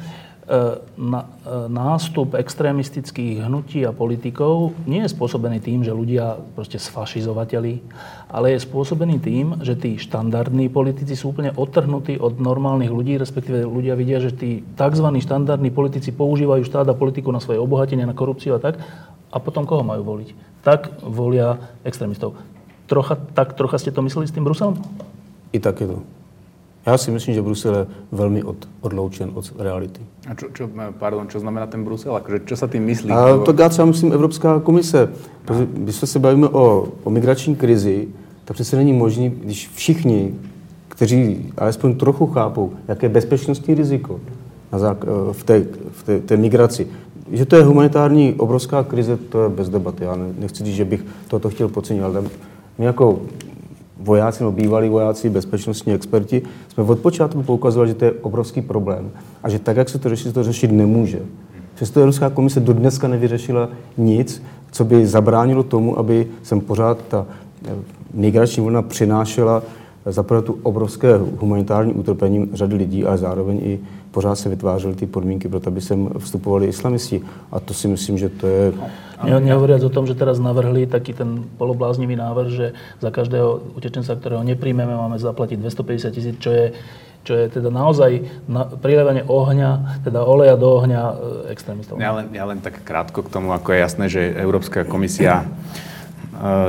nástup 1.69 2.33
extrémistických 2.33 3.45
hnutí 3.45 3.85
a 3.85 3.93
politikov 3.93 4.73
nie 4.89 5.05
je 5.05 5.13
spôsobený 5.13 5.61
tým, 5.61 5.85
že 5.85 5.93
ľudia 5.93 6.41
proste 6.57 6.81
sfašizovateli, 6.81 7.85
ale 8.33 8.57
je 8.57 8.65
spôsobený 8.65 9.21
tým, 9.21 9.61
že 9.61 9.77
tí 9.77 10.01
štandardní 10.01 10.73
politici 10.73 11.13
sú 11.13 11.37
úplne 11.37 11.53
odtrhnutí 11.53 12.17
od 12.17 12.41
normálnych 12.41 12.89
ľudí, 12.89 13.21
respektíve 13.21 13.61
ľudia 13.61 13.93
vidia, 13.93 14.17
že 14.17 14.33
tí 14.33 14.65
tzv. 14.73 15.07
štandardní 15.21 15.69
politici 15.69 16.09
používajú 16.09 16.65
štát 16.65 16.89
a 16.89 16.97
politiku 16.97 17.29
na 17.29 17.37
svoje 17.37 17.61
obohatenie, 17.61 18.09
na 18.09 18.17
korupciu 18.17 18.57
a 18.57 18.59
tak, 18.59 18.81
a 19.29 19.37
potom 19.37 19.69
koho 19.69 19.85
majú 19.85 20.01
voliť? 20.01 20.33
Tak 20.65 21.05
volia 21.05 21.61
extrémistov. 21.85 22.33
Trocha, 22.89 23.21
tak 23.37 23.53
trocha 23.53 23.77
ste 23.77 23.93
to 23.93 24.01
mysleli 24.01 24.25
s 24.25 24.33
tým 24.33 24.41
Bruselom? 24.41 24.81
I 25.53 25.61
tak 25.61 25.77
to. 25.77 26.18
Já 26.85 26.97
si 26.97 27.11
myslím, 27.11 27.35
že 27.35 27.41
Brusel 27.41 27.75
je 27.75 27.87
velmi 28.11 28.43
od, 28.43 28.67
odloučen 28.81 29.31
od 29.33 29.51
reality. 29.59 30.01
A 30.27 30.33
čo, 30.33 30.47
čo, 30.53 30.69
pardon, 30.99 31.27
čo 31.27 31.39
znamená 31.39 31.67
ten 31.67 31.83
Brusel? 31.83 32.15
Akože, 32.15 32.39
čo 32.45 32.55
sa 32.55 32.67
tým 32.67 32.85
myslí? 32.87 33.11
A 33.11 33.37
to 33.45 33.53
já 33.59 33.69
třeba 33.69 33.85
myslím 33.85 34.13
Evropská 34.13 34.59
komise. 34.59 35.09
Když 35.73 35.95
se 35.95 36.19
bavíme 36.19 36.47
o, 36.47 36.87
o 37.03 37.09
migrační 37.09 37.55
krizi, 37.55 38.07
tak 38.45 38.55
přece 38.55 38.75
není 38.75 38.93
možné, 38.93 39.29
když 39.29 39.69
všichni, 39.75 40.33
kteří 40.89 41.53
alespoň 41.57 41.95
trochu 41.95 42.25
chápou, 42.27 42.73
jaké 42.87 43.09
bezpečnostní 43.09 43.75
riziko 43.75 44.19
na 44.71 44.79
zák- 44.79 45.03
eh, 45.03 45.33
v, 45.33 45.43
té, 45.43 45.65
v 45.91 46.03
té, 46.03 46.19
té 46.19 46.37
migraci, 46.37 46.87
že 47.31 47.45
to 47.45 47.55
je 47.55 47.63
humanitární 47.63 48.33
obrovská 48.33 48.83
krize, 48.83 49.17
to 49.17 49.43
je 49.43 49.49
bez 49.49 49.69
debaty. 49.69 50.03
Já 50.03 50.15
nechci 50.39 50.63
říct, 50.65 50.75
že 50.75 50.85
bych 50.85 51.05
toto 51.27 51.49
chtěl 51.49 51.67
podcenit, 51.67 52.03
ale 52.03 52.23
my 52.77 52.85
jako 52.85 53.21
vojáci 53.99 54.43
nebo 54.43 54.51
bývalí 54.51 54.89
vojáci, 54.89 55.29
bezpečnostní 55.29 55.93
experti, 55.93 56.41
jsme 56.73 56.83
od 56.83 56.99
počátku 56.99 57.43
poukazovali, 57.43 57.89
že 57.89 57.95
to 57.95 58.05
je 58.05 58.11
obrovský 58.11 58.61
problém 58.61 59.11
a 59.43 59.49
že 59.49 59.59
tak, 59.59 59.77
jak 59.77 59.89
se 59.89 59.99
to 59.99 60.09
řeší, 60.09 60.33
to 60.33 60.43
řešit 60.43 60.71
nemůže. 60.71 61.19
Přesto 61.75 61.99
Evropská 61.99 62.29
komise 62.29 62.59
do 62.59 62.73
dneska 62.73 63.07
nevyřešila 63.07 63.69
nic, 63.97 64.43
co 64.71 64.85
by 64.85 65.07
zabránilo 65.07 65.63
tomu, 65.63 65.99
aby 65.99 66.27
sem 66.43 66.61
pořád 66.61 66.97
ta 67.07 67.25
eh, 67.65 67.71
migrační 68.13 68.63
vlna 68.63 68.81
přinášela 68.81 69.63
zaprvé 70.05 70.41
tu 70.41 70.59
obrovské 70.63 71.17
humanitární 71.17 71.93
utrpení 71.93 72.49
řady 72.53 72.75
lidí, 72.75 73.05
ale 73.05 73.17
zároveň 73.17 73.57
i 73.63 73.79
pořád 74.11 74.35
se 74.35 74.49
vytvářely 74.49 74.95
ty 74.95 75.05
podmínky 75.05 75.49
pro 75.49 75.59
to, 75.59 75.67
aby 75.67 75.81
sem 75.81 76.09
vstupovali 76.17 76.67
islamisti. 76.67 77.21
A 77.51 77.59
to 77.59 77.73
si 77.73 77.87
myslím, 77.87 78.17
že 78.17 78.29
to 78.29 78.47
je... 78.47 78.73
Ne, 79.23 79.39
nehovoriac 79.39 79.83
o 79.83 79.89
tom, 79.89 80.07
že 80.07 80.15
teraz 80.15 80.39
navrhli 80.39 80.87
taký 80.87 81.13
ten 81.13 81.43
polobláznivý 81.57 82.15
návrh, 82.15 82.47
že 82.47 82.71
za 83.03 83.11
každého 83.11 83.75
utečenca, 83.75 84.15
ktorého 84.15 84.43
nepríjmeme, 84.43 84.95
máme 84.95 85.19
zaplatiť 85.19 85.59
250 85.59 86.15
tisíc, 86.15 86.35
čo 86.39 86.51
je 86.51 86.65
čo 87.19 87.35
je 87.35 87.51
teda 87.51 87.67
naozaj 87.67 88.25
na, 88.47 88.63
prilevanie 88.65 89.27
ohňa, 89.27 90.01
teda 90.07 90.23
oleja 90.23 90.55
do 90.55 90.79
ohňa 90.79 91.01
e, 91.03 91.13
extrémistov. 91.51 91.99
Ja 91.99 92.15
len, 92.15 92.31
ja 92.31 92.47
len 92.47 92.63
tak 92.63 92.79
krátko 92.81 93.27
k 93.27 93.29
tomu, 93.29 93.51
ako 93.51 93.75
je 93.75 93.79
jasné, 93.83 94.05
že 94.07 94.21
Európska 94.39 94.87
komisia 94.87 95.43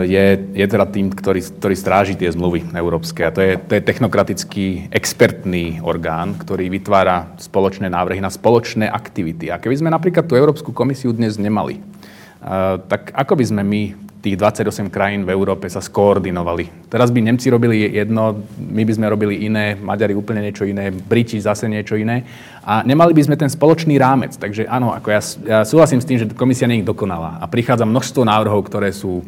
je, 0.03 0.25
je 0.51 0.67
teda 0.67 0.83
tým, 0.91 1.15
ktorý, 1.15 1.41
ktorý 1.47 1.75
stráži 1.79 2.15
tie 2.19 2.27
zmluvy 2.27 2.75
európske. 2.75 3.23
A 3.23 3.31
to 3.31 3.39
je, 3.39 3.55
to 3.55 3.79
je 3.79 3.87
technokratický 3.87 4.91
expertný 4.91 5.79
orgán, 5.79 6.35
ktorý 6.35 6.67
vytvára 6.67 7.31
spoločné 7.39 7.87
návrhy 7.87 8.19
na 8.19 8.35
spoločné 8.35 8.91
aktivity. 8.91 9.47
A 9.55 9.63
keby 9.63 9.79
sme 9.79 9.95
napríklad 9.95 10.27
tú 10.27 10.35
Európsku 10.35 10.75
komisiu 10.75 11.15
dnes 11.15 11.39
nemali, 11.39 11.79
uh, 11.79 12.83
tak 12.83 13.15
ako 13.15 13.39
by 13.39 13.45
sme 13.47 13.63
my 13.63 13.83
tých 14.21 14.37
28 14.37 14.93
krajín 14.93 15.25
v 15.25 15.33
Európe 15.33 15.65
sa 15.73 15.81
skoordinovali. 15.81 16.93
Teraz 16.93 17.09
by 17.09 17.25
Nemci 17.25 17.49
robili 17.49 17.89
jedno, 17.89 18.37
my 18.61 18.85
by 18.85 18.93
sme 18.93 19.07
robili 19.09 19.49
iné, 19.49 19.73
Maďari 19.81 20.13
úplne 20.13 20.45
niečo 20.45 20.69
iné, 20.69 20.93
Briti 20.93 21.41
zase 21.41 21.65
niečo 21.73 21.97
iné. 21.97 22.29
A 22.61 22.85
nemali 22.85 23.17
by 23.17 23.23
sme 23.25 23.41
ten 23.41 23.49
spoločný 23.49 23.97
rámec. 23.97 24.37
Takže 24.37 24.69
áno, 24.69 24.93
ako 24.93 25.09
ja, 25.09 25.23
ja 25.49 25.59
súhlasím 25.65 26.05
s 26.05 26.09
tým, 26.11 26.19
že 26.21 26.29
komisia 26.37 26.69
nie 26.69 26.85
je 26.85 26.91
dokonalá. 26.93 27.41
A 27.41 27.49
prichádza 27.49 27.89
množstvo 27.89 28.29
návrhov, 28.29 28.61
ktoré 28.69 28.93
sú 28.93 29.25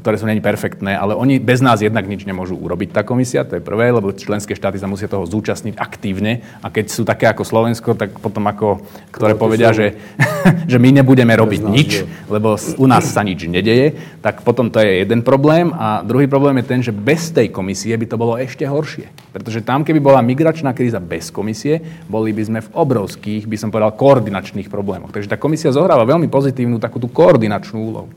ktoré 0.00 0.14
sú 0.20 0.28
není 0.28 0.38
perfektné, 0.38 0.94
ale 0.94 1.16
oni 1.16 1.42
bez 1.42 1.58
nás 1.58 1.82
jednak 1.82 2.06
nič 2.06 2.22
nemôžu 2.22 2.54
urobiť, 2.54 2.94
tá 2.94 3.02
komisia, 3.02 3.42
to 3.42 3.58
je 3.58 3.64
prvé, 3.64 3.90
lebo 3.90 4.14
členské 4.14 4.54
štáty 4.54 4.78
sa 4.78 4.86
musia 4.86 5.10
toho 5.10 5.26
zúčastniť 5.26 5.74
aktívne 5.74 6.44
a 6.62 6.70
keď 6.70 6.84
sú 6.92 7.02
také 7.02 7.26
ako 7.26 7.42
Slovensko, 7.42 7.98
tak 7.98 8.14
potom 8.22 8.46
ako, 8.46 8.84
ktoré 9.10 9.34
povedia, 9.34 9.74
že, 9.74 9.98
že 10.70 10.78
my 10.78 11.02
nebudeme 11.02 11.34
robiť 11.34 11.62
nič, 11.66 11.90
lebo 12.30 12.54
u 12.78 12.86
nás 12.86 13.10
sa 13.10 13.26
nič 13.26 13.48
nedeje, 13.50 13.96
tak 14.22 14.46
potom 14.46 14.70
to 14.70 14.78
je 14.78 15.02
jeden 15.02 15.26
problém 15.26 15.74
a 15.74 16.04
druhý 16.06 16.30
problém 16.30 16.62
je 16.62 16.70
ten, 16.70 16.80
že 16.84 16.94
bez 16.94 17.34
tej 17.34 17.50
komisie 17.50 17.96
by 17.96 18.06
to 18.06 18.20
bolo 18.20 18.38
ešte 18.38 18.62
horšie. 18.62 19.10
Pretože 19.34 19.66
tam, 19.66 19.82
keby 19.82 19.98
bola 19.98 20.22
migračná 20.22 20.70
kríza 20.70 21.02
bez 21.02 21.34
komisie, 21.34 21.82
boli 22.06 22.30
by 22.30 22.42
sme 22.46 22.60
v 22.62 22.70
obrovských, 22.70 23.50
by 23.50 23.56
som 23.58 23.74
povedal, 23.74 23.98
koordinačných 23.98 24.70
problémoch. 24.70 25.10
Takže 25.10 25.26
tá 25.26 25.34
komisia 25.34 25.74
zohráva 25.74 26.06
veľmi 26.06 26.30
pozitívnu 26.30 26.78
takú 26.78 27.02
tú 27.02 27.10
koordinačnú 27.10 27.78
úlohu. 27.82 28.08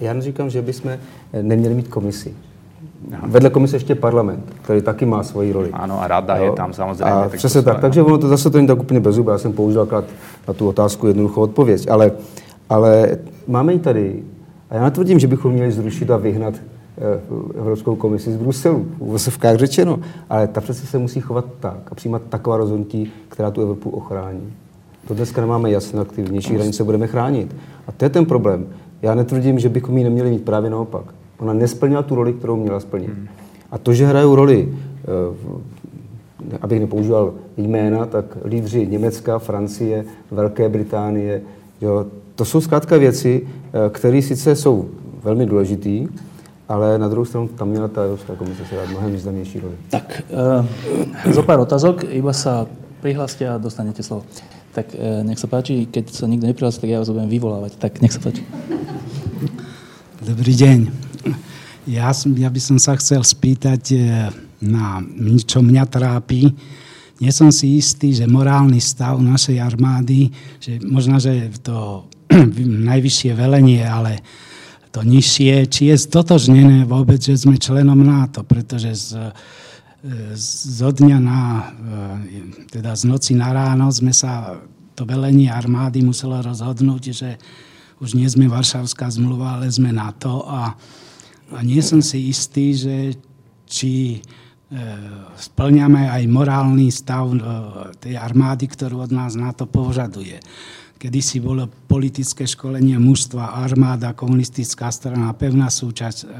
Já 0.00 0.12
neříkám, 0.12 0.50
že 0.50 0.62
bychom 0.62 0.92
neměli 1.42 1.74
mít 1.74 1.88
komisi. 1.88 2.34
Aha. 3.12 3.26
Vedle 3.26 3.50
komise 3.50 3.76
ještě 3.76 3.94
parlament, 3.94 4.44
který 4.62 4.82
taky 4.82 5.06
má 5.06 5.22
svoji 5.22 5.52
roli. 5.52 5.70
Ano, 5.72 6.02
a 6.02 6.08
rada 6.08 6.36
jo. 6.36 6.44
je 6.44 6.52
tam 6.52 6.72
samozřejmě. 6.72 7.04
A 7.04 7.28
přesně 7.28 7.62
tak, 7.62 7.80
takže 7.80 8.02
ono 8.02 8.18
to 8.18 8.28
zase 8.28 8.50
to 8.50 8.58
není 8.58 8.68
tak 8.68 8.80
úplně 8.80 9.00
bezubé. 9.00 9.32
Já 9.32 9.38
jsem 9.38 9.52
použil 9.52 9.88
na 10.48 10.54
tu 10.54 10.68
otázku 10.68 11.06
jednoduchou 11.06 11.40
odpověď. 11.40 11.88
Ale, 11.90 12.12
ale 12.68 13.18
máme 13.46 13.72
ji 13.72 13.78
tady. 13.78 14.22
A 14.70 14.74
já 14.74 14.84
netvrdím, 14.84 15.18
že 15.18 15.26
bychom 15.26 15.52
měli 15.52 15.72
zrušit 15.72 16.10
a 16.10 16.16
vyhnat 16.16 16.54
eh, 16.54 17.58
Evropskou 17.58 17.96
komisi 17.96 18.32
z 18.32 18.36
Bruselu, 18.36 18.86
v 19.00 19.14
vsevkách 19.14 19.56
řečeno. 19.56 19.98
Ale 20.30 20.46
ta 20.46 20.60
přece 20.60 20.86
se 20.86 20.98
musí 20.98 21.20
chovat 21.20 21.44
tak 21.60 21.78
a 21.90 21.94
přijímat 21.94 22.22
taková 22.28 22.56
rozhodnutí, 22.56 23.12
která 23.28 23.50
tu 23.50 23.62
Evropu 23.62 23.90
ochrání. 23.90 24.52
To 25.08 25.14
dneska 25.14 25.40
nemáme 25.40 25.70
jasně 25.70 26.00
aktivnější 26.00 26.54
hranice 26.54 26.84
budeme 26.84 27.06
chránit. 27.06 27.56
A 27.86 27.92
to 27.92 28.04
je 28.04 28.08
ten 28.08 28.26
problém. 28.26 28.66
Já 29.02 29.14
netvrdím, 29.14 29.58
že 29.58 29.68
bychom 29.68 29.98
ji 29.98 30.04
neměli 30.04 30.30
mít 30.30 30.44
právě 30.44 30.70
naopak. 30.70 31.04
Ona 31.38 31.52
nesplnila 31.52 32.02
tu 32.02 32.14
roli, 32.14 32.32
kterou 32.32 32.56
měla 32.56 32.80
splnit. 32.80 33.08
Hmm. 33.08 33.28
A 33.70 33.78
to, 33.78 33.92
že 33.92 34.06
hrajou 34.06 34.34
roli, 34.34 34.68
eh, 34.68 36.56
abych 36.60 36.80
nepoužíval 36.80 37.34
jména, 37.56 38.06
tak 38.06 38.24
lídři 38.44 38.86
Německa, 38.86 39.38
Francie, 39.38 40.04
Velké 40.30 40.68
Británie, 40.68 41.42
jo, 41.80 42.06
to 42.34 42.44
jsou 42.44 42.60
zkrátka 42.60 42.96
věci, 42.96 43.46
eh, 43.46 43.90
které 43.90 44.22
sice 44.22 44.56
jsou 44.56 44.88
velmi 45.22 45.46
důležitý, 45.46 46.08
ale 46.68 46.98
na 46.98 47.08
druhou 47.08 47.24
stranu 47.24 47.48
tam 47.48 47.68
měla 47.68 47.88
ta 47.88 48.02
Evropská 48.02 48.34
komise 48.34 48.64
se 48.64 48.76
dát 48.76 48.88
mnohem 48.88 49.12
významnější 49.12 49.60
roli. 49.60 49.74
Tak, 49.90 50.22
uh, 51.26 51.32
zo 51.32 51.42
pár 51.42 51.58
otázok, 51.60 52.06
iba 52.06 52.30
sa 52.30 52.62
prihláste 53.02 53.42
a 53.42 53.58
dostanete 53.58 54.06
slovo. 54.06 54.22
Tak 54.70 54.94
uh, 54.94 55.26
nech 55.26 55.38
sa 55.42 55.50
páči, 55.50 55.90
keď 55.90 56.14
sa 56.14 56.30
nikto 56.30 56.46
neprihlási, 56.46 56.78
tak 56.78 56.90
ja 56.94 57.02
vás 57.02 57.10
budem 57.10 57.26
vyvolávať. 57.26 57.74
Tak 57.82 57.98
nech 57.98 58.14
sa 58.14 58.22
páči. 58.22 58.46
Dobrý 60.22 60.54
deň. 60.54 61.10
Ja, 61.88 62.12
ja 62.14 62.48
by 62.52 62.60
som 62.60 62.78
sa 62.78 62.94
chcel 63.00 63.24
spýtať 63.24 63.82
e, 63.90 63.98
na 64.62 65.00
čo 65.48 65.64
mňa 65.64 65.84
trápi. 65.88 66.52
Nie 67.18 67.32
som 67.32 67.48
si 67.48 67.80
istý, 67.80 68.12
že 68.12 68.28
morálny 68.28 68.78
stav 68.78 69.16
našej 69.16 69.56
armády, 69.58 70.28
že 70.60 70.76
možno, 70.84 71.16
že 71.16 71.50
to 71.64 72.06
najvyššie 72.92 73.32
velenie, 73.32 73.80
ale 73.80 74.20
to 74.92 75.02
nižšie, 75.02 75.66
či 75.66 75.90
je 75.90 75.96
stotožnené 75.96 76.84
vôbec, 76.84 77.18
že 77.18 77.34
sme 77.34 77.58
členom 77.58 77.98
NATO, 77.98 78.44
pretože 78.44 78.92
z, 78.92 79.06
e, 79.18 79.30
zo 80.32 80.88
dňa 80.88 81.18
na, 81.20 81.40
e, 81.44 82.64
teda 82.72 82.96
z 82.96 83.04
noci 83.04 83.32
na 83.36 83.52
ráno 83.52 83.92
sme 83.92 84.16
sa 84.16 84.56
to 84.96 85.04
velenie 85.04 85.52
armády 85.52 86.00
muselo 86.00 86.40
rozhodnúť, 86.40 87.02
že 87.12 87.30
už 88.00 88.16
nie 88.16 88.24
sme 88.24 88.48
Varšavská 88.48 89.12
zmluva, 89.12 89.60
ale 89.60 89.68
sme 89.68 89.92
NATO 89.92 90.48
a, 90.48 90.72
a 91.52 91.58
nie 91.60 91.84
som 91.84 92.00
si 92.00 92.32
istý, 92.32 92.72
že 92.72 92.96
či 93.68 94.16
e, 94.16 94.18
splňame 95.36 96.08
aj 96.08 96.24
morálny 96.32 96.88
stav 96.88 97.28
e, 97.28 97.36
tej 98.00 98.16
armády, 98.16 98.72
ktorú 98.72 99.04
od 99.04 99.12
nás 99.12 99.36
NATO 99.36 99.68
požaduje. 99.68 100.40
Kedy 101.00 101.20
si 101.20 101.44
bolo 101.44 101.68
politické 101.68 102.48
školenie 102.48 102.96
mužstva, 102.96 103.56
armáda, 103.56 104.16
komunistická 104.16 104.88
strana, 104.92 105.36
pevná 105.36 105.68
súčasť 105.68 106.18
e, 106.24 106.28
e, 106.28 106.32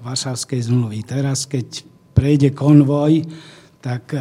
Varšavskej 0.00 0.60
zmluvy. 0.64 1.04
Teraz, 1.04 1.44
keď 1.44 1.95
prejde 2.16 2.56
konvoj, 2.56 3.28
tak 3.84 4.16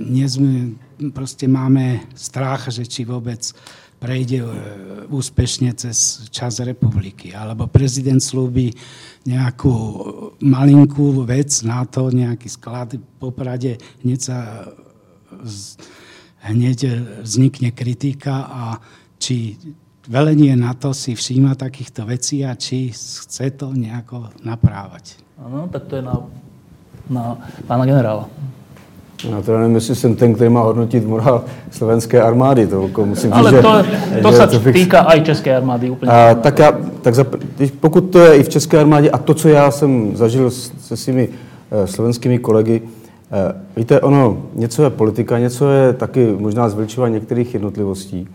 nie 0.00 0.24
sme, 0.24 0.74
proste 1.12 1.46
máme 1.46 2.08
strach, 2.16 2.72
že 2.72 2.88
či 2.88 3.04
vôbec 3.06 3.44
prejde 3.98 4.46
e, 4.46 4.50
úspešne 5.10 5.74
cez 5.74 6.26
čas 6.30 6.62
republiky. 6.62 7.34
Alebo 7.34 7.66
prezident 7.66 8.22
slúbi 8.22 8.70
nejakú 9.26 9.74
malinkú 10.40 11.26
vec 11.26 11.50
na 11.66 11.82
to, 11.84 12.14
nejaký 12.14 12.46
sklad 12.46 12.94
po 13.18 13.34
Prade, 13.34 13.76
hneď 14.06 14.20
sa 14.22 14.38
hneď 16.46 16.78
vznikne 17.26 17.74
kritika 17.74 18.46
a 18.46 18.62
či 19.18 19.58
velenie 20.06 20.54
na 20.54 20.72
to 20.72 20.94
si 20.94 21.18
všíma 21.18 21.58
takýchto 21.58 22.06
vecí 22.06 22.46
a 22.46 22.54
či 22.54 22.94
chce 22.94 23.52
to 23.58 23.74
nejako 23.74 24.30
naprávať. 24.46 25.18
Áno, 25.38 25.66
tak 25.68 25.90
to 25.90 25.98
je 25.98 26.02
na, 26.06 26.16
na 27.10 27.38
pána 27.66 27.86
generála. 27.86 28.28
Já 29.30 29.42
teda 29.42 29.58
nevím, 29.58 29.74
jestli 29.74 29.94
jsem 29.94 30.16
ten, 30.16 30.34
který 30.34 30.50
má 30.50 30.60
hodnotit 30.60 31.06
morál 31.06 31.44
slovenské 31.70 32.22
armády. 32.22 32.66
To 32.66 32.82
jako 32.82 33.06
musím 33.06 33.32
Ale 33.32 33.50
říct, 33.50 33.60
to, 33.60 33.82
že, 33.82 34.22
to 34.22 34.30
že, 34.30 34.36
se 34.36 34.46
to 34.46 34.72
týká 34.72 35.16
i 35.16 35.20
české 35.20 35.56
armády 35.56 35.90
úplně. 35.90 36.12
A, 36.12 36.34
tak 36.34 36.58
já, 36.58 36.72
tak 37.02 37.14
za, 37.14 37.26
pokud 37.80 38.00
to 38.00 38.18
je 38.18 38.36
i 38.36 38.42
v 38.42 38.48
české 38.48 38.80
armádě 38.80 39.10
a 39.10 39.18
to, 39.18 39.34
co 39.34 39.48
já 39.48 39.70
jsem 39.70 40.16
zažil 40.16 40.50
se 40.50 40.96
svými 40.96 41.28
uh, 41.28 41.84
slovenskými 41.84 42.38
kolegy, 42.38 42.80
uh, 42.82 43.38
víte, 43.76 44.00
ono, 44.00 44.42
něco 44.54 44.82
je 44.82 44.90
politika, 44.90 45.38
něco 45.38 45.70
je 45.70 45.92
taky 45.92 46.36
možná 46.38 46.68
zveličování 46.68 47.14
některých 47.14 47.54
jednotlivostí. 47.54 48.28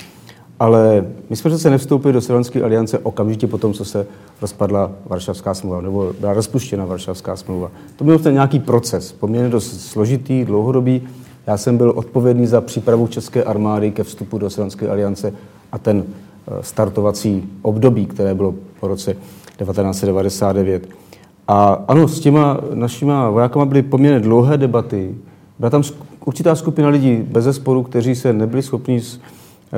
Ale 0.59 1.05
my 1.29 1.35
jsme 1.35 1.49
přece 1.49 1.69
nevstoupili 1.69 2.13
do 2.13 2.21
Slovenské 2.21 2.63
aliance 2.63 2.99
okamžitě 2.99 3.47
po 3.47 3.57
tom, 3.57 3.73
co 3.73 3.85
se 3.85 4.07
rozpadla 4.41 4.91
Varšavská 5.05 5.53
smlouva, 5.53 5.81
nebo 5.81 6.13
byla 6.19 6.33
rozpuštěna 6.33 6.85
Varšavská 6.85 7.35
smlouva. 7.35 7.71
To 7.95 8.03
byl 8.03 8.19
ten 8.19 8.33
nějaký 8.33 8.59
proces, 8.59 9.11
poměrně 9.11 9.49
dost 9.49 9.81
složitý, 9.81 10.45
dlouhodobý. 10.45 11.01
Já 11.47 11.57
jsem 11.57 11.77
byl 11.77 11.93
odpovědný 11.95 12.47
za 12.47 12.61
přípravu 12.61 13.07
České 13.07 13.43
armády 13.43 13.91
ke 13.91 14.03
vstupu 14.03 14.37
do 14.37 14.49
Slovenské 14.49 14.89
aliance 14.89 15.33
a 15.71 15.77
ten 15.77 16.03
eh, 16.03 16.51
startovací 16.61 17.49
období, 17.61 18.05
které 18.05 18.33
bylo 18.33 18.55
po 18.79 18.87
roce 18.87 19.13
1999. 19.13 20.89
A 21.47 21.83
ano, 21.87 22.07
s 22.07 22.19
těma 22.19 22.57
našima 22.73 23.29
vojákama 23.29 23.65
byly 23.65 23.81
poměrně 23.81 24.19
dlouhé 24.19 24.57
debaty. 24.57 25.15
Byla 25.59 25.69
tam 25.69 25.83
určitá 26.25 26.55
skupina 26.55 26.89
lidí 26.89 27.15
bez 27.15 27.43
zesporu, 27.43 27.83
kteří 27.83 28.15
se 28.15 28.33
nebyli 28.33 28.63
schopni 28.63 29.01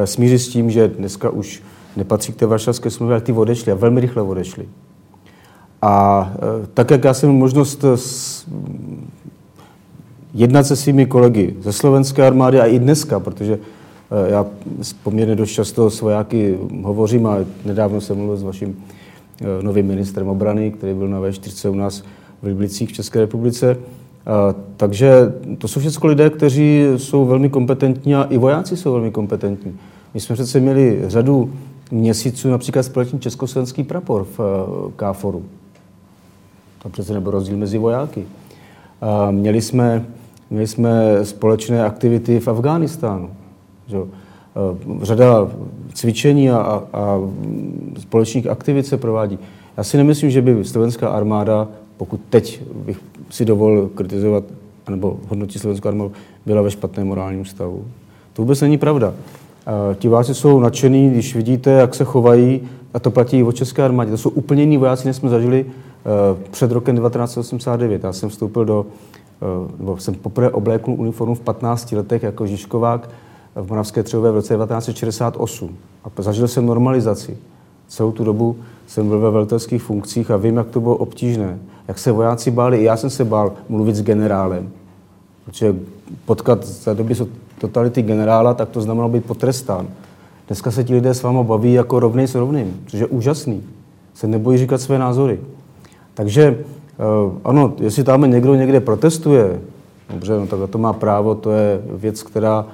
smířit 0.06 0.42
s 0.42 0.48
tím, 0.48 0.72
že 0.72 0.88
dneska 0.88 1.30
už 1.30 1.64
nepatří 1.96 2.34
k 2.34 2.36
té 2.36 2.46
varšavské 2.46 2.90
smlouvě, 2.90 3.14
ale 3.14 3.22
ty 3.22 3.32
odešli 3.32 3.72
a 3.72 3.76
velmi 3.76 4.02
rychle 4.02 4.22
odešli. 4.22 4.68
A 5.82 6.34
eh, 6.36 6.68
tak, 6.74 6.92
jak 6.92 7.04
já 7.04 7.14
jsem 7.14 7.30
možnost 7.30 7.84
eh, 7.84 7.98
s, 7.98 8.46
jednat 10.34 10.64
se 10.64 10.76
svými 10.76 11.06
kolegy 11.06 11.56
ze 11.62 11.74
slovenské 11.74 12.28
armády 12.28 12.60
a 12.60 12.66
i 12.66 12.80
dneska, 12.80 13.20
protože 13.20 13.60
já 14.28 14.46
poměrně 15.04 15.36
dost 15.36 15.50
často 15.50 15.90
s 15.90 16.02
vojáky 16.02 16.58
hovořím 16.84 17.28
a 17.28 17.38
nedávno 17.66 18.02
jsem 18.02 18.18
mluvil 18.18 18.38
s 18.38 18.44
vaším 18.44 18.84
novým 19.62 19.88
ministrem 19.88 20.28
obrany, 20.28 20.72
který 20.72 20.94
byl 20.94 21.08
na 21.08 21.22
V4 21.22 21.72
u 21.72 21.76
nás 21.76 22.04
v 22.42 22.46
Liblicích 22.48 22.90
v 22.90 22.94
České 22.94 23.20
republice. 23.20 23.78
Takže 24.78 25.34
to 25.58 25.68
jsou 25.68 25.80
všechno 25.80 26.10
lidé, 26.10 26.30
kteří 26.30 26.84
jsou 26.98 27.26
velmi 27.26 27.50
kompetentní 27.50 28.16
a 28.16 28.24
i 28.24 28.38
vojáci 28.38 28.78
jsou 28.78 28.92
velmi 28.92 29.12
kompetentní. 29.12 29.78
My 30.14 30.20
jsme 30.20 30.36
přece 30.36 30.60
měli 30.60 31.04
řadu 31.08 31.54
měsíců 31.92 32.50
například 32.50 32.84
společný 32.84 33.20
československý 33.20 33.84
prapor 33.84 34.24
v 34.24 34.40
eh, 34.40 34.92
KFORu. 34.96 35.44
To 36.84 36.90
přece 36.90 37.14
nebyl 37.14 37.32
rozdíl 37.32 37.58
mezi 37.58 37.78
vojáky. 37.78 38.26
Měli 39.32 39.62
jsme, 39.62 40.06
měli 40.50 40.68
jsme 40.68 41.20
společné 41.26 41.86
aktivity 41.86 42.40
v 42.40 42.48
Afghánistánu. 42.48 43.30
Eh, 43.94 45.06
řada 45.06 45.48
cvičení 45.94 46.52
a, 46.52 46.58
a, 46.58 46.84
a 46.94 47.20
společných 48.00 48.48
aktivit 48.48 48.86
se 48.86 48.98
provádí. 48.98 49.40
Já 49.78 49.84
si 49.84 49.98
nemyslím, 49.98 50.30
že 50.30 50.42
by 50.42 50.66
slovenská 50.66 51.10
armáda, 51.10 51.68
pokud 51.98 52.22
teď 52.30 52.62
bych 52.86 53.00
si 53.30 53.46
dovolil 53.46 53.90
kritizovat 53.96 54.44
nebo 54.90 55.18
hodnotit 55.28 55.60
slovenskou 55.60 55.88
armádu, 55.88 56.12
byla 56.46 56.62
ve 56.62 56.72
špatném 56.72 57.08
morálním 57.08 57.46
stavu. 57.46 57.86
To 58.34 58.42
vůbec 58.42 58.62
není 58.62 58.78
pravda. 58.78 59.14
Ti 59.96 60.08
vojáci 60.08 60.34
jsou 60.34 60.60
nadšený, 60.60 61.10
když 61.10 61.36
vidíte, 61.36 61.72
jak 61.72 61.96
se 61.96 62.04
chovají, 62.04 62.62
a 62.94 63.00
to 63.00 63.12
platí 63.12 63.38
i 63.38 63.44
o 63.44 63.52
České 63.52 63.84
armádě. 63.84 64.12
To 64.12 64.18
jsou 64.18 64.30
úplně 64.30 64.64
jiní 64.64 64.78
vojáci, 64.78 65.08
než 65.08 65.16
jsme 65.16 65.30
zažili 65.30 65.66
před 66.52 66.72
rokem 66.72 66.96
1989. 66.96 68.04
Já 68.04 68.14
jsem 68.14 68.30
vstoupil 68.30 68.66
do, 68.66 68.86
nebo 69.80 69.98
jsem 69.98 70.16
poprvé 70.16 70.50
oblékl 70.50 70.92
uniformu 70.92 71.36
v 71.36 71.40
15 71.40 71.92
letech 71.92 72.24
jako 72.24 72.48
Žižkovák 72.48 73.10
v 73.56 73.70
Moravské 73.70 74.04
Třehové 74.04 74.32
v 74.32 74.36
roce 74.36 74.56
1968. 74.56 75.76
A 76.04 76.22
zažil 76.22 76.48
jsem 76.48 76.66
normalizaci. 76.66 77.38
Celou 77.88 78.12
tu 78.12 78.24
dobu 78.24 78.56
jsem 78.88 79.08
byl 79.08 79.20
ve 79.20 79.32
velitelských 79.32 79.82
funkcích 79.82 80.32
a 80.32 80.38
vím, 80.38 80.58
jak 80.58 80.68
to 80.68 80.82
bylo 80.82 80.96
obtížné. 80.96 81.60
Jak 81.88 81.99
se 81.99 82.12
vojáci 82.12 82.52
báli. 82.52 82.78
I 82.78 82.84
já 82.84 82.98
jsem 82.98 83.10
se 83.10 83.26
bál 83.26 83.53
mluvit 83.70 83.95
s 83.95 84.02
generálem. 84.03 84.70
Protože 85.45 85.76
potkat 86.26 86.66
za 86.66 86.94
doby 86.94 87.16
totality 87.57 88.02
generála, 88.02 88.53
tak 88.53 88.70
to 88.70 88.82
znamenalo 88.82 89.10
být 89.10 89.26
potrestán. 89.26 89.88
Dneska 90.48 90.72
se 90.72 90.84
ti 90.84 90.94
lidé 90.94 91.14
s 91.14 91.24
váma 91.24 91.44
baví 91.44 91.74
jako 91.74 91.99
rovnej 91.99 92.28
s 92.28 92.36
rovným, 92.36 92.82
což 92.88 92.99
je 92.99 93.07
úžasný. 93.07 93.64
Se 94.14 94.28
nebojí 94.28 94.57
říkat 94.57 94.82
své 94.82 94.99
názory. 94.99 95.40
Takže 96.14 96.57
ano, 97.44 97.74
jestli 97.80 98.03
tam 98.03 98.32
někdo 98.32 98.56
někde 98.56 98.80
protestuje, 98.80 99.60
dobře, 100.14 100.34
no 100.40 100.48
tak 100.48 100.70
to 100.70 100.78
má 100.78 100.94
právo, 100.94 101.36
to 101.36 101.52
je 101.52 101.82
věc, 101.95 102.24
která 102.24 102.66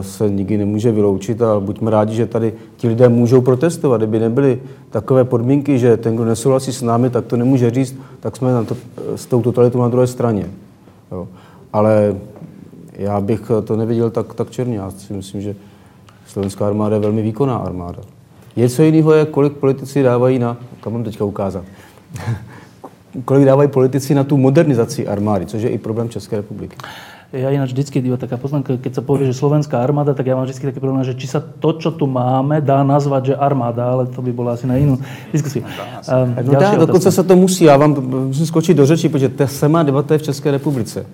se 0.00 0.30
nikdy 0.30 0.58
nemůže 0.58 0.92
vyloučit 0.92 1.42
a 1.42 1.60
buďme 1.60 1.90
rádi, 1.90 2.14
že 2.14 2.26
tady 2.26 2.52
ti 2.76 2.88
lidé 2.88 3.08
můžou 3.08 3.40
protestovat. 3.40 4.00
Kdyby 4.00 4.18
nebyly 4.18 4.60
takové 4.90 5.24
podmínky, 5.24 5.78
že 5.78 5.96
ten, 5.96 6.14
kdo 6.14 6.24
nesouhlasí 6.24 6.72
s 6.72 6.82
námi, 6.82 7.10
tak 7.10 7.24
to 7.24 7.36
nemůže 7.36 7.70
říct, 7.70 7.96
tak 8.20 8.36
jsme 8.36 8.52
na 8.52 8.64
to, 8.64 8.76
s 9.16 9.26
tou 9.26 9.42
totalitou 9.42 9.80
na 9.82 9.88
druhé 9.88 10.06
straně. 10.06 10.46
Jo. 11.12 11.28
Ale 11.72 12.16
já 12.92 13.20
bych 13.20 13.50
to 13.64 13.76
neviděl 13.76 14.10
tak, 14.10 14.34
tak 14.34 14.50
černě. 14.50 14.76
Já 14.76 14.90
si 14.90 15.12
myslím, 15.12 15.40
že 15.40 15.54
slovenská 16.26 16.66
armáda 16.66 16.96
je 16.96 17.00
velmi 17.02 17.22
výkonná 17.22 17.56
armáda. 17.56 17.98
Něco 18.56 18.82
jiného 18.82 19.12
je, 19.12 19.24
kolik 19.26 19.52
politici 19.52 20.02
dávají 20.02 20.38
na, 20.38 20.56
kam 20.80 20.92
mám 20.92 21.04
teďka 21.04 21.24
ukázat, 21.24 21.64
kolik 23.24 23.44
dávají 23.44 23.68
politici 23.68 24.14
na 24.14 24.24
tu 24.24 24.36
modernizaci 24.36 25.08
armády, 25.08 25.46
což 25.46 25.62
je 25.62 25.68
i 25.68 25.78
problém 25.78 26.08
České 26.08 26.36
republiky. 26.36 26.76
Ja 27.34 27.50
ináč 27.50 27.74
vždycky, 27.74 27.98
iba 27.98 28.14
taká 28.14 28.38
poznámka, 28.38 28.78
keď 28.78 28.92
sa 28.94 29.02
povie, 29.02 29.26
že 29.26 29.34
slovenská 29.34 29.82
armáda, 29.82 30.14
tak 30.14 30.30
ja 30.30 30.38
mám 30.38 30.46
vždy 30.46 30.70
taký 30.70 30.78
problém, 30.78 31.02
že 31.02 31.18
či 31.18 31.26
sa 31.26 31.42
to, 31.42 31.74
čo 31.82 31.90
tu 31.90 32.06
máme, 32.06 32.62
dá 32.62 32.86
nazvať, 32.86 33.22
že 33.26 33.34
armáda, 33.34 33.90
ale 33.90 34.06
to 34.06 34.22
by 34.22 34.30
bolo 34.30 34.54
asi 34.54 34.70
na 34.70 34.78
inú 34.78 35.02
diskusiu. 35.34 35.66
Um, 36.06 36.38
no 36.46 36.52
dá, 36.54 36.78
dokonce 36.78 37.10
se 37.10 37.22
to 37.22 37.36
musí. 37.36 37.64
Já 37.64 37.76
vám 37.76 37.96
musím 38.26 38.46
skočit 38.46 38.76
do 38.76 38.86
řeči, 38.86 39.08
protože 39.08 39.28
ta 39.28 39.46
samá 39.46 39.82
debata 39.82 40.14
je 40.14 40.18
v 40.18 40.22
České 40.22 40.50
republice. 40.50 41.06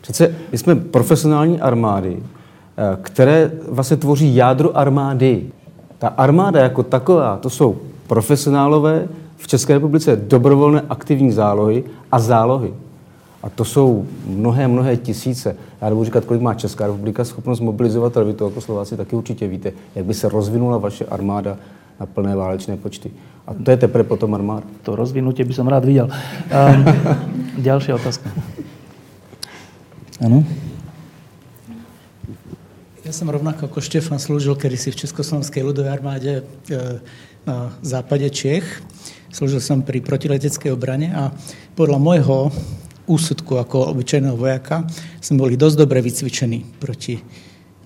Přece 0.00 0.34
my 0.52 0.58
jsme 0.58 0.74
profesionální 0.76 1.60
armády, 1.60 2.16
eh, 2.20 2.96
které 3.02 3.50
vlastně 3.68 3.96
tvoří 3.96 4.36
jádro 4.36 4.76
armády. 4.76 5.50
Ta 5.98 6.08
armáda 6.08 6.60
jako 6.60 6.82
taková, 6.82 7.36
to 7.36 7.50
jsou 7.50 7.76
profesionálové, 8.06 9.08
v 9.42 9.46
České 9.46 9.74
republice 9.74 10.16
dobrovolné 10.16 10.82
aktivní 10.88 11.32
zálohy 11.32 11.84
a 12.12 12.18
zálohy. 12.18 12.74
A 13.42 13.50
to 13.50 13.64
jsou 13.64 14.06
mnohé, 14.26 14.68
mnohé 14.68 14.96
tisíce. 14.96 15.56
Já 15.80 15.88
nebudu 15.88 16.04
říkat, 16.04 16.24
kolik 16.24 16.42
má 16.42 16.54
Česká 16.54 16.86
republika 16.86 17.24
schopnost 17.24 17.60
mobilizovat, 17.60 18.16
ale 18.16 18.26
vy 18.26 18.34
to 18.34 18.48
jako 18.48 18.60
Slováci 18.60 18.96
taky 18.96 19.16
určitě 19.16 19.48
víte, 19.48 19.72
jak 19.94 20.04
by 20.04 20.14
se 20.14 20.28
rozvinula 20.28 20.78
vaše 20.78 21.04
armáda 21.04 21.56
na 22.00 22.06
plné 22.06 22.36
válečné 22.36 22.76
počty. 22.76 23.10
A 23.46 23.54
to 23.54 23.70
je 23.70 23.76
teprve 23.76 24.04
potom 24.04 24.34
armáda. 24.34 24.62
To 24.82 24.94
rozvinutie 24.96 25.42
by 25.42 25.54
som 25.54 25.66
rád 25.66 25.82
videl. 25.82 26.06
Um, 26.06 26.86
ďalšia 27.58 27.94
otázka. 27.98 28.30
Áno? 30.22 30.46
Ja 33.02 33.10
som 33.10 33.26
rovnako 33.26 33.66
ako 33.66 33.82
Štefan 33.82 34.22
slúžil 34.22 34.54
kedysi 34.54 34.94
v 34.94 35.02
Československej 35.02 35.66
ľudovej 35.66 35.90
armáde 35.90 36.32
e, 36.38 36.42
na 37.42 37.74
západe 37.82 38.30
Čech. 38.30 38.62
Slúžil 39.34 39.58
som 39.58 39.82
pri 39.82 39.98
protileteckej 39.98 40.70
obrane 40.70 41.10
a 41.10 41.34
podľa 41.74 41.98
môjho 41.98 42.54
úsudku 43.12 43.60
ako 43.60 43.92
obyčajného 43.92 44.36
vojaka 44.40 44.88
sme 45.20 45.44
boli 45.44 45.54
dosť 45.60 45.76
dobre 45.76 46.00
vycvičení 46.00 46.80
proti, 46.80 47.20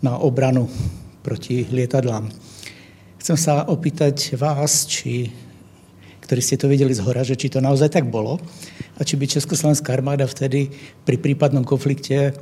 na 0.06 0.22
obranu 0.22 0.70
proti 1.26 1.66
lietadlám. 1.66 2.30
Chcem 3.18 3.34
sa 3.34 3.66
opýtať 3.66 4.38
vás, 4.38 4.86
či, 4.86 5.34
ktorí 6.22 6.38
ste 6.38 6.54
to 6.54 6.70
videli 6.70 6.94
z 6.94 7.02
hora, 7.02 7.26
že 7.26 7.34
či 7.34 7.50
to 7.50 7.58
naozaj 7.58 7.90
tak 7.90 8.06
bolo 8.06 8.38
a 8.94 9.02
či 9.02 9.18
by 9.18 9.26
Československá 9.26 9.90
armáda 9.90 10.30
vtedy 10.30 10.70
pri 11.02 11.18
prípadnom 11.18 11.66
konflikte 11.66 12.30
e, 12.30 12.32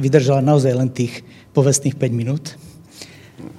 vydržala 0.00 0.40
naozaj 0.40 0.72
len 0.72 0.88
tých 0.88 1.20
povestných 1.52 2.00
5 2.00 2.16
minút. 2.16 2.56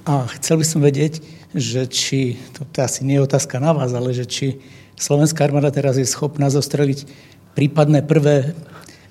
A 0.02 0.26
chcel 0.42 0.58
by 0.58 0.66
som 0.66 0.82
vedieť, 0.82 1.22
že 1.54 1.86
či, 1.86 2.42
to, 2.58 2.66
to 2.66 2.82
asi 2.82 3.06
nie 3.06 3.22
je 3.22 3.26
otázka 3.30 3.62
na 3.62 3.70
vás, 3.70 3.94
ale 3.94 4.10
že 4.10 4.26
či 4.26 4.58
Slovenská 4.94 5.46
armáda 5.46 5.74
teraz 5.74 5.98
je 5.98 6.06
schopná 6.06 6.50
zostreliť 6.50 7.06
prípadné 7.54 8.02
prvé 8.02 8.54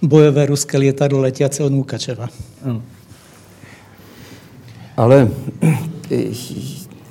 bojové 0.01 0.45
ruské 0.45 0.77
lietadlo 0.77 1.19
letiace 1.19 1.63
od 1.63 1.71
Mukačeva. 1.71 2.27
Ale 4.97 5.29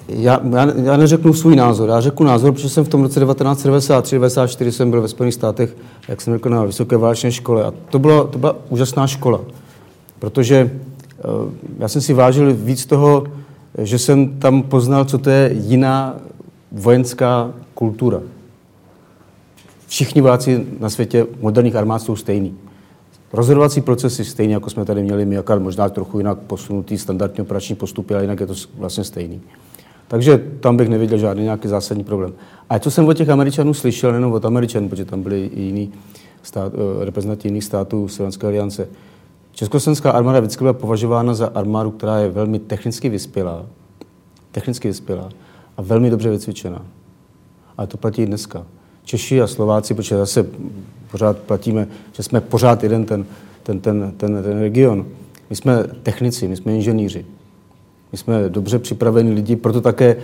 já, 0.08 0.40
já, 0.50 0.72
já 0.82 0.96
neřeknu 0.96 1.34
svůj 1.34 1.56
názor. 1.56 1.88
Já 1.88 2.00
řeknu 2.00 2.26
názor, 2.26 2.52
protože 2.52 2.68
jsem 2.68 2.84
v 2.84 2.88
tom 2.88 3.02
roce 3.02 3.24
1993-1994 3.24 4.68
jsem 4.68 4.90
byl 4.90 5.02
ve 5.02 5.08
Spojených 5.08 5.34
státech, 5.34 5.76
jak 6.08 6.20
jsem 6.20 6.34
řekl, 6.34 6.50
na 6.50 6.64
vysoké 6.64 6.96
válečné 6.96 7.32
škole. 7.32 7.64
A 7.64 7.72
to 7.90 7.98
byla, 7.98 8.24
to 8.24 8.38
byla 8.38 8.56
úžasná 8.68 9.06
škola, 9.06 9.40
protože 10.18 10.70
uh, 11.24 11.50
já 11.78 11.88
jsem 11.88 12.02
si 12.02 12.14
vážil 12.14 12.54
víc 12.54 12.86
toho, 12.86 13.24
že 13.78 13.98
jsem 13.98 14.28
tam 14.28 14.62
poznal, 14.62 15.04
co 15.04 15.18
to 15.18 15.30
je 15.30 15.50
jiná 15.52 16.16
vojenská 16.72 17.52
kultura 17.74 18.20
všichni 19.92 20.20
vojáci 20.20 20.66
na 20.80 20.90
světě 20.90 21.26
moderních 21.40 21.76
armád 21.76 22.02
jsou 22.02 22.16
stejný. 22.16 22.54
Rozhodovací 23.32 23.80
procesy 23.80 24.24
stejně, 24.24 24.54
jako 24.54 24.70
jsme 24.70 24.84
tady 24.84 25.02
měli 25.02 25.24
my, 25.26 25.34
jaká 25.34 25.58
možná 25.58 25.88
trochu 25.88 26.18
jinak 26.18 26.38
posunutý 26.38 26.98
standardní 26.98 27.42
operační 27.42 27.76
postupy, 27.76 28.14
ale 28.14 28.24
jinak 28.24 28.40
je 28.40 28.46
to 28.46 28.54
vlastně 28.78 29.04
stejný. 29.04 29.40
Takže 30.08 30.44
tam 30.60 30.76
bych 30.76 30.88
neviděl 30.88 31.18
žádný 31.18 31.42
nějaký 31.42 31.68
zásadní 31.68 32.04
problém. 32.04 32.32
A 32.70 32.78
co 32.78 32.90
jsem 32.90 33.08
od 33.08 33.14
těch 33.14 33.28
Američanů 33.28 33.74
slyšel, 33.74 34.12
nejenom 34.12 34.32
od 34.32 34.44
Američanů, 34.44 34.88
protože 34.88 35.04
tam 35.04 35.22
byli 35.22 35.46
i 35.46 35.60
jiní 35.60 35.92
stát, 36.42 36.72
eh, 36.74 37.04
reprezentanti 37.04 37.48
jiných 37.48 37.64
států 37.64 38.08
Slovenské 38.08 38.46
aliance. 38.46 38.88
Československá 39.52 40.10
armáda 40.10 40.40
vždycky 40.40 40.64
byla 40.64 40.72
považována 40.72 41.34
za 41.34 41.46
armádu, 41.54 41.90
která 41.90 42.18
je 42.18 42.28
velmi 42.28 42.58
technicky 42.58 43.08
vyspělá, 43.08 43.66
technicky 44.52 44.88
vyspělá 44.88 45.28
a 45.76 45.82
velmi 45.82 46.10
dobře 46.10 46.30
vycvičená. 46.30 46.86
A 47.78 47.86
to 47.86 47.96
platí 47.96 48.22
i 48.22 48.26
dneska. 48.26 48.66
Češi 49.04 49.42
a 49.42 49.46
Slováci, 49.46 49.94
protože 49.94 50.16
zase 50.16 50.46
pořád 51.10 51.38
platíme, 51.38 51.88
že 52.12 52.22
jsme 52.22 52.40
pořád 52.40 52.82
jeden 52.82 53.04
ten, 53.04 53.26
ten, 53.62 53.80
ten, 53.80 54.12
ten, 54.16 54.42
ten 54.42 54.58
region. 54.60 55.06
My 55.50 55.56
jsme 55.56 55.84
technici, 56.02 56.48
my 56.48 56.56
jsme 56.56 56.74
inženýři. 56.74 57.24
My 58.12 58.18
jsme 58.18 58.48
dobře 58.48 58.78
připravení 58.78 59.32
lidi, 59.32 59.56
proto 59.56 59.80
také 59.80 60.16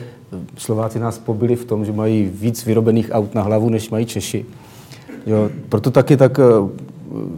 Slováci 0.57 0.99
nás 0.99 1.19
pobili 1.19 1.57
v 1.57 1.65
tom, 1.65 1.85
že 1.85 1.93
mají 1.93 2.31
víc 2.35 2.67
vyrobených 2.67 3.11
aut 3.13 3.35
na 3.35 3.43
hlavu, 3.43 3.69
než 3.69 3.91
mají 3.91 4.07
Češi. 4.07 4.47
Jo, 5.27 5.51
proto 5.69 5.91
taky 5.91 6.17
tak 6.17 6.39
eh, 6.39 6.45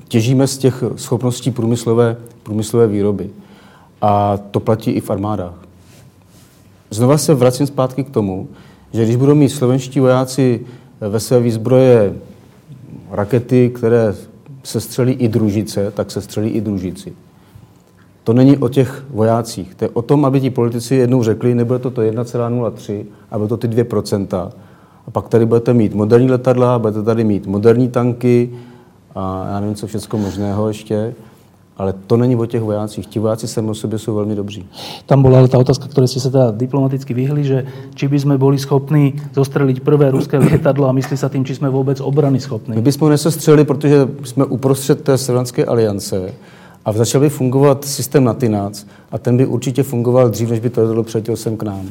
těžíme 0.09 0.47
z 0.47 0.59
těch 0.59 0.85
schopností 0.97 1.51
průmyslové, 1.51 2.17
průmyslové 2.43 2.87
výroby. 2.87 3.31
A 4.03 4.37
to 4.51 4.61
platí 4.61 4.91
i 4.91 5.01
v 5.01 5.11
armádách. 5.11 5.55
Znova 6.91 7.19
se 7.19 7.35
vracím 7.35 7.67
zpátky 7.67 8.05
k 8.05 8.11
tomu, 8.11 8.49
že 8.93 9.05
když 9.05 9.17
budou 9.17 9.35
mít 9.35 9.49
slovenští 9.49 10.01
vojáci 10.01 10.61
ve 11.01 11.20
své 11.20 11.40
výzbroje 11.40 12.14
rakety, 13.10 13.70
které 13.74 14.14
se 14.64 14.81
střelí 14.81 15.12
i 15.12 15.28
družice, 15.28 15.90
tak 15.90 16.10
se 16.10 16.20
střelí 16.20 16.48
i 16.51 16.60
družici. 16.60 17.12
To 18.24 18.32
není 18.32 18.59
o 18.59 18.68
těch 18.68 19.05
vojácích. 19.10 19.74
To 19.74 19.85
je 19.85 19.89
o 19.89 20.02
tom, 20.02 20.24
aby 20.24 20.40
ti 20.40 20.51
politici 20.51 20.94
jednou 20.94 21.22
řekli, 21.22 21.55
nebude 21.55 21.78
to 21.78 21.90
to 21.90 22.01
1,03, 22.01 23.05
ale 23.31 23.48
to 23.48 23.56
ty 23.56 23.68
2%. 23.68 24.51
A 25.06 25.10
pak 25.10 25.28
tady 25.28 25.47
budete 25.47 25.74
mít 25.74 25.94
moderní 25.94 26.31
letadla, 26.31 26.78
budete 26.78 27.02
tady 27.02 27.24
mít 27.24 27.47
moderní 27.47 27.89
tanky 27.89 28.51
a 29.14 29.47
já 29.51 29.60
nevím, 29.60 29.74
co 29.74 29.86
všechno 29.86 30.18
možného 30.18 30.68
ještě 30.68 31.14
ale 31.77 31.95
to 32.07 32.17
není 32.17 32.37
o 32.37 32.47
těch 32.47 32.63
vojácích. 32.63 33.07
Ti 33.07 33.19
vojáci 33.19 33.49
sami 33.49 33.71
o 33.71 33.75
sobě 33.75 33.99
jsou 33.99 34.15
velmi 34.15 34.35
dobří. 34.35 34.67
Tam 35.07 35.23
bola 35.23 35.39
ale 35.39 35.49
tá 35.49 35.57
otázka, 35.57 35.89
ktoré 35.89 36.05
ste 36.05 36.21
sa 36.21 36.29
teda 36.29 36.53
diplomaticky 36.53 37.15
vyhli, 37.15 37.43
že 37.45 37.59
či 37.97 38.05
by 38.05 38.19
sme 38.21 38.35
boli 38.37 38.61
schopní 38.61 39.17
zostreliť 39.33 39.81
prvé 39.81 40.13
ruské 40.13 40.37
lietadlo 40.37 40.89
a 40.89 40.93
myslí 40.93 41.17
sa 41.17 41.33
tým, 41.33 41.45
či 41.45 41.57
sme 41.57 41.73
vôbec 41.73 41.97
obrany 42.05 42.41
schopní. 42.41 42.77
My 42.77 42.83
bychom 42.83 43.09
nesestřeli, 43.09 43.65
protože 43.65 44.09
jsme 44.25 44.45
uprostřed 44.45 45.01
té 45.01 45.19
Severanské 45.19 45.65
aliance 45.65 46.33
a 46.85 46.93
začal 46.93 47.21
by 47.21 47.29
fungovat 47.29 47.85
systém 47.85 48.25
NATINAC 48.25 48.87
a 49.13 49.19
ten 49.19 49.37
by 49.37 49.47
určitě 49.47 49.83
fungoval 49.83 50.29
dřív, 50.29 50.51
než 50.51 50.61
by 50.61 50.71
to 50.71 50.81
letadlo 50.81 51.03
přiletěl 51.03 51.37
sem 51.37 51.57
k 51.57 51.63
nám. 51.63 51.89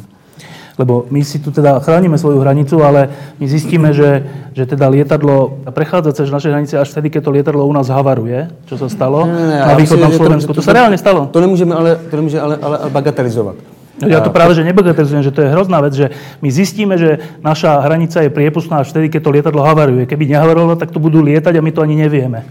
Lebo 0.80 1.04
my 1.12 1.20
si 1.28 1.44
tu 1.44 1.52
teda 1.52 1.84
chránime 1.84 2.16
svoju 2.16 2.40
hranicu, 2.40 2.80
ale 2.80 3.12
my 3.36 3.46
zistíme, 3.52 3.92
že, 3.92 4.24
že 4.56 4.64
teda 4.64 4.88
lietadlo 4.88 5.68
prechádza 5.76 6.24
cez 6.24 6.32
naše 6.32 6.48
hranice 6.48 6.80
až 6.80 6.88
vtedy, 6.96 7.12
keď 7.12 7.22
to 7.28 7.36
lietadlo 7.36 7.68
u 7.68 7.74
nás 7.76 7.92
havaruje, 7.92 8.48
čo 8.64 8.80
sa 8.80 8.88
stalo 8.88 9.28
Ne, 9.28 9.36
ne, 9.36 9.46
ne, 9.48 9.58
na 9.60 9.76
východnom 9.76 10.08
myslím, 10.08 10.16
že 10.16 10.18
Slovensku. 10.18 10.52
To, 10.56 10.64
sa 10.64 10.72
reálne 10.72 10.96
stalo. 10.96 11.28
To 11.28 11.40
nemůžeme 11.44 11.76
ale, 11.76 12.00
to 12.08 12.16
nemůže 12.16 12.40
ale, 12.40 12.56
ale, 12.64 12.76
ale 12.78 12.90
bagatelizovat. 12.90 13.56
No 14.00 14.08
Ja 14.08 14.24
to 14.24 14.32
práve, 14.32 14.56
že 14.56 14.64
nebagatelizujem, 14.64 15.28
že 15.28 15.36
to 15.36 15.44
je 15.44 15.52
hrozná 15.52 15.84
vec, 15.84 15.92
že 15.92 16.08
my 16.40 16.48
zistíme, 16.48 16.96
že 16.96 17.20
naša 17.44 17.84
hranica 17.84 18.24
je 18.24 18.32
priepustná 18.32 18.80
až 18.80 18.96
vtedy, 18.96 19.12
keď 19.12 19.22
to 19.28 19.36
lietadlo 19.36 19.60
havaruje. 19.60 20.08
Keby 20.08 20.24
nehavarovalo, 20.24 20.80
tak 20.80 20.96
to 20.96 21.04
budú 21.04 21.20
lietať 21.20 21.60
a 21.60 21.62
my 21.62 21.72
to 21.76 21.84
ani 21.84 22.00
nevieme. 22.00 22.48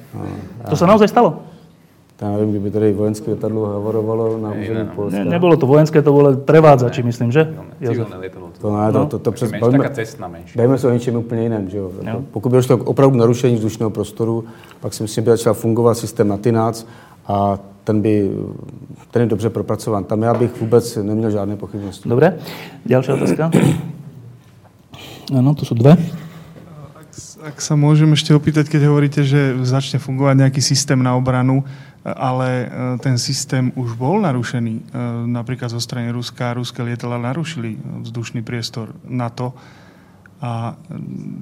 To 0.68 0.76
sa 0.76 0.84
naozaj 0.84 1.08
stalo. 1.08 1.40
Já 2.22 2.30
nevím, 2.30 2.50
kdyby 2.50 2.70
tady 2.70 2.92
vojenské 2.92 3.30
letadlo 3.30 3.66
havarovalo 3.66 4.38
na 4.38 4.50
území 4.50 4.90
Polska. 4.94 5.18
Ne, 5.18 5.24
nebolo 5.24 5.56
to 5.56 5.66
vojenské, 5.66 6.02
to 6.02 6.12
bolo 6.12 6.36
prevádzači, 6.36 7.02
myslím, 7.02 7.32
že? 7.32 7.54
Civilné 7.78 8.16
lietadlo. 8.18 8.50
To, 8.60 8.76
ne, 8.76 8.92
to, 8.92 9.06
to, 9.06 9.18
to 9.18 9.32
přes, 9.32 9.50
bavíme- 9.52 9.82
taká 9.82 9.94
cestná 9.94 10.28
menšia. 10.28 10.58
Dajme 10.58 10.78
se 10.78 10.88
o 10.88 10.90
něčem 10.90 11.16
úplně 11.16 11.42
jiném. 11.42 11.70
Že 11.70 11.78
jo? 11.78 11.90
Jako, 12.02 12.24
Pokud 12.30 12.48
by 12.48 12.56
došlo 12.56 12.76
k 12.76 12.86
opravdu 12.88 13.18
narušení 13.18 13.54
vzdušného 13.54 13.90
prostoru, 13.90 14.44
pak 14.80 14.94
si 14.94 15.02
myslím, 15.02 15.24
že 15.24 15.30
by 15.30 15.36
začal 15.36 15.54
fungovat 15.54 15.94
systém 15.94 16.28
NATINAC 16.28 16.86
a 17.26 17.58
ten 17.84 18.02
by 18.02 18.30
ten 19.10 19.22
je 19.22 19.28
dobře 19.28 19.50
propracován. 19.50 20.04
Tam 20.04 20.22
já 20.22 20.34
bych 20.34 20.60
vůbec 20.60 20.96
neměl 20.96 21.30
žádné 21.30 21.56
pochybnosti. 21.56 22.08
Dobre, 22.08 22.36
ďalšia 22.86 23.14
otázka. 23.14 23.50
Áno, 25.28 25.52
tu 25.52 25.68
sú 25.68 25.76
dve. 25.76 25.92
Ak, 27.38 27.62
sa 27.62 27.78
môžem 27.78 28.10
ešte 28.18 28.34
opýtať, 28.34 28.66
keď 28.66 28.90
hovoríte, 28.90 29.22
že 29.22 29.54
začne 29.62 30.02
fungovať 30.02 30.42
nejaký 30.42 30.58
systém 30.58 30.98
na 30.98 31.14
obranu, 31.14 31.62
ale 32.02 32.48
e, 32.48 32.66
ten 32.98 33.14
systém 33.14 33.70
už 33.78 33.94
bol 33.94 34.18
narušený. 34.18 34.74
E, 34.74 34.82
Napríklad 35.30 35.70
zo 35.70 35.78
strany 35.78 36.10
Ruska. 36.10 36.58
Ruské 36.58 36.82
lietadla 36.82 37.22
narušili 37.22 37.78
vzdušný 38.02 38.42
priestor 38.42 38.90
NATO 39.06 39.54
a 40.42 40.74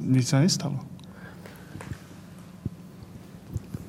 nič 0.05 0.29
sa 0.29 0.45
nestalo. 0.45 0.77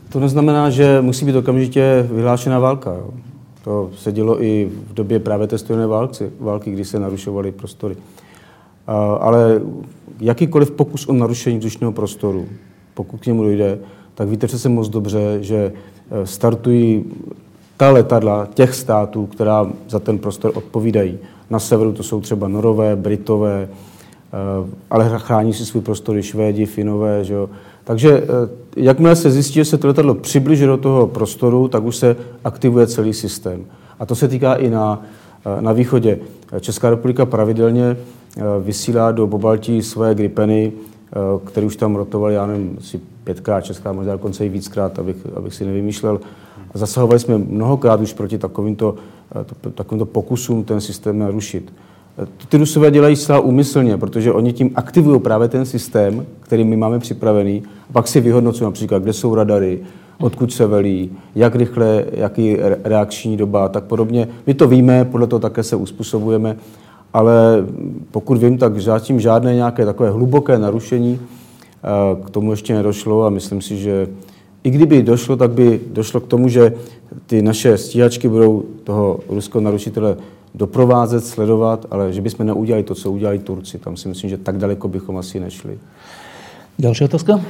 To 0.09 0.19
neznamená, 0.19 0.69
že 0.69 1.01
musí 1.01 1.25
být 1.25 1.35
okamžitě 1.35 2.07
vyhlášená 2.11 2.59
válka. 2.59 2.95
To 3.63 3.91
se 3.97 4.11
dělo 4.11 4.43
i 4.43 4.71
v 4.89 4.93
době 4.93 5.19
právě 5.19 5.47
té 5.47 5.57
studené 5.57 5.87
války, 5.87 6.31
války, 6.39 6.71
kdy 6.71 6.85
se 6.85 6.99
narušovaly 6.99 7.51
prostory. 7.51 7.95
A, 8.87 9.13
ale 9.13 9.61
jakýkoliv 10.19 10.71
pokus 10.71 11.05
o 11.05 11.13
narušení 11.13 11.57
vzdušného 11.57 11.91
prostoru, 11.93 12.45
pokud 12.93 13.21
k 13.21 13.25
němu 13.25 13.43
dojde, 13.43 13.79
tak 14.15 14.29
víte 14.29 14.47
přece 14.47 14.69
moc 14.69 14.89
dobře, 14.89 15.37
že 15.41 15.73
eh, 16.11 16.27
startují 16.27 17.05
ta 17.77 17.91
letadla 17.91 18.47
těch 18.53 18.75
států, 18.75 19.25
která 19.25 19.67
za 19.89 19.99
ten 19.99 20.19
prostor 20.19 20.51
odpovídají. 20.55 21.17
Na 21.49 21.59
severu 21.59 21.93
to 21.93 22.03
jsou 22.03 22.21
třeba 22.21 22.47
Norové, 22.47 22.95
Britové, 22.95 23.69
eh, 23.69 24.69
ale 24.89 25.19
chrání 25.19 25.53
si 25.53 25.65
svůj 25.65 25.81
prostor 25.81 26.17
i 26.17 26.23
Švédi, 26.23 26.65
Finové. 26.65 27.23
Že 27.23 27.33
jo? 27.33 27.49
Takže 27.83 28.17
eh, 28.17 28.25
jakmile 28.75 29.15
se 29.15 29.31
zjistí, 29.31 29.53
že 29.53 29.65
se 29.65 29.77
to 29.77 29.87
letadlo 29.87 30.15
přibližuje 30.15 30.67
do 30.67 30.77
toho 30.77 31.07
prostoru, 31.07 31.67
tak 31.67 31.83
už 31.83 31.95
se 31.95 32.15
aktivuje 32.43 32.87
celý 32.87 33.13
systém. 33.13 33.65
A 33.99 34.05
to 34.05 34.15
se 34.15 34.27
týká 34.27 34.53
i 34.53 34.69
na, 34.69 35.01
eh, 35.45 35.61
na 35.61 35.71
východě. 35.71 36.19
Česká 36.59 36.89
republika 36.89 37.25
pravidelně 37.25 37.97
eh, 38.37 38.41
vysílá 38.59 39.11
do 39.11 39.27
Pobaltí 39.27 39.81
své 39.81 40.15
gripeny, 40.15 40.71
eh, 40.73 41.15
které 41.45 41.65
už 41.67 41.75
tam 41.75 41.95
rotovaly, 41.95 42.33
já 42.33 42.45
nevím, 42.45 42.77
asi 42.79 42.99
pětkrát, 43.23 43.65
šestkrát, 43.65 43.93
možná 43.93 44.13
dokonce 44.13 44.45
i 44.45 44.49
víckrát, 44.49 44.99
abych, 44.99 45.15
abych 45.35 45.53
si 45.53 45.65
nevymýšlel. 45.65 46.19
Zasahovali 46.73 47.19
jsme 47.19 47.37
mnohokrát 47.37 48.01
už 48.01 48.13
proti 48.13 48.37
takovýmto, 48.37 48.95
eh, 49.41 49.45
to- 49.61 49.69
takovýmto 49.69 50.05
pokusům 50.05 50.63
ten 50.63 50.81
systém 50.81 51.19
narušit. 51.19 51.73
Ty 52.49 52.57
Rusové 52.57 52.91
dělají 52.91 53.15
zcela 53.15 53.39
úmyslně, 53.39 53.97
protože 53.97 54.33
oni 54.33 54.53
tím 54.53 54.71
aktivují 54.75 55.21
právě 55.21 55.47
ten 55.47 55.65
systém, 55.65 56.25
který 56.39 56.63
my 56.63 56.75
máme 56.77 56.99
připravený, 56.99 57.63
a 57.89 57.93
pak 57.93 58.07
si 58.07 58.21
vyhodnocují 58.21 58.63
například, 58.65 59.03
kde 59.03 59.13
jsou 59.13 59.35
radary, 59.35 59.79
odkud 60.19 60.53
se 60.53 60.67
velí, 60.67 61.11
jak 61.35 61.55
rychle, 61.55 62.05
jaký 62.11 62.55
re- 62.55 62.77
reakční 62.83 63.37
doba 63.37 63.65
a 63.65 63.69
tak 63.69 63.83
podobně. 63.83 64.27
My 64.47 64.53
to 64.53 64.67
víme, 64.67 65.05
podle 65.05 65.27
toho 65.27 65.39
také 65.39 65.63
se 65.63 65.75
uspůsobujeme, 65.75 66.57
ale 67.13 67.65
pokud 68.11 68.37
vím, 68.37 68.57
tak 68.57 68.81
zatím 68.81 69.19
žádné 69.19 69.55
nějaké 69.55 69.85
takové 69.85 70.09
hluboké 70.09 70.59
narušení 70.59 71.19
eh, 71.19 72.25
k 72.25 72.29
tomu 72.29 72.51
ještě 72.51 72.73
nedošlo 72.73 73.25
a 73.25 73.29
myslím 73.29 73.61
si, 73.61 73.77
že 73.77 74.07
i 74.63 74.69
kdyby 74.69 75.03
došlo, 75.03 75.35
tak 75.35 75.51
by 75.51 75.79
došlo 75.91 76.19
k 76.19 76.27
tomu, 76.27 76.49
že 76.49 76.73
ty 77.25 77.41
naše 77.41 77.77
stíhačky 77.77 78.27
budou 78.29 78.63
toho 78.83 79.19
ruského 79.29 79.61
narušitele 79.61 80.17
doprovázet, 80.55 81.25
sledovat, 81.25 81.85
ale 81.91 82.13
že 82.13 82.21
bychom 82.21 82.45
neudělali 82.45 82.83
to, 82.83 82.95
co 82.95 83.11
udělali 83.11 83.39
Turci. 83.39 83.77
Tam 83.77 83.97
si 83.97 84.07
myslím, 84.07 84.29
že 84.29 84.37
tak 84.37 84.57
daleko 84.57 84.87
bychom 84.87 85.17
asi 85.17 85.39
nešli. 85.39 85.79
Ďalšia 86.77 87.09
otázka? 87.09 87.41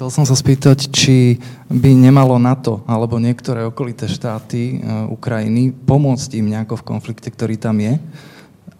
Chcel 0.00 0.24
som 0.24 0.24
sa 0.24 0.32
spýtať, 0.32 0.88
či 0.96 1.36
by 1.68 1.92
nemalo 1.92 2.40
NATO 2.40 2.80
alebo 2.88 3.20
niektoré 3.20 3.68
okolité 3.68 4.08
štáty 4.08 4.80
e, 4.80 5.04
Ukrajiny 5.12 5.76
pomôcť 5.76 6.40
im 6.40 6.48
nejako 6.48 6.80
v 6.80 6.86
konflikte, 6.88 7.28
ktorý 7.28 7.60
tam 7.60 7.76
je. 7.84 8.00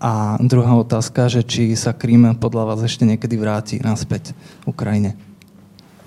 A 0.01 0.41
druhá 0.41 0.73
otázka, 0.81 1.29
že 1.29 1.45
či 1.45 1.77
sa 1.77 1.93
Krím 1.93 2.25
podľa 2.41 2.73
vás 2.73 2.81
ešte 2.89 3.05
niekedy 3.05 3.37
vráti 3.37 3.77
naspäť 3.85 4.33
Ukrajine. 4.65 5.13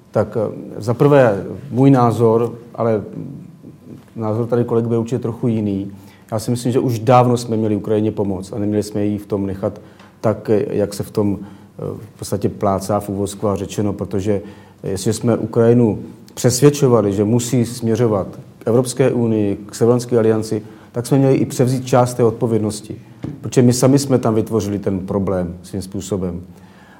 Tak 0.10 0.34
eh, 0.34 0.50
za 0.82 0.98
prvé 0.98 1.46
můj 1.70 1.94
názor, 1.94 2.58
ale 2.74 3.06
názor 4.18 4.50
tady 4.50 4.66
kolegy 4.66 4.88
bude 4.90 4.98
určitě 4.98 5.30
trochu 5.30 5.48
jiný. 5.48 5.94
Já 6.32 6.42
si 6.42 6.52
myslím, 6.52 6.72
že 6.72 6.80
už 6.82 7.06
dávno 7.06 7.38
jsme 7.38 7.54
měli 7.54 7.78
Ukrajině 7.78 8.12
pomoct 8.12 8.50
a 8.50 8.58
neměli 8.58 8.84
jsme 8.84 9.06
jí 9.06 9.18
v 9.22 9.30
tom 9.30 9.46
nechat 9.46 9.78
tak, 10.22 10.50
jak 10.74 10.94
se 10.94 11.04
v 11.06 11.12
tom 11.12 11.38
eh, 11.38 11.46
v 12.02 12.18
podstatě 12.18 12.50
plácá 12.50 12.98
v 13.00 13.10
úvozku 13.10 13.48
a 13.48 13.56
řečeno, 13.56 13.94
protože 13.94 14.42
jestliže 14.84 15.14
jsme 15.14 15.38
Ukrajinu 15.38 16.00
přesvědčovali, 16.34 17.14
že 17.14 17.24
musí 17.24 17.66
směřovat 17.66 18.28
k 18.60 18.68
Evropské 18.68 19.12
unii, 19.12 19.58
k 19.66 19.76
Severanské 19.76 20.18
alianci, 20.18 20.62
tak 20.92 21.06
jsme 21.06 21.18
měli 21.18 21.36
i 21.36 21.46
převzít 21.46 21.86
část 21.86 22.14
té 22.14 22.24
odpovědnosti. 22.24 22.96
Protože 23.42 23.62
my 23.62 23.74
sami 23.74 24.00
jsme 24.00 24.18
tam 24.18 24.36
vytvořili 24.36 24.80
ten 24.80 25.00
problém 25.00 25.56
svým 25.64 25.82
způsobem. 25.82 26.42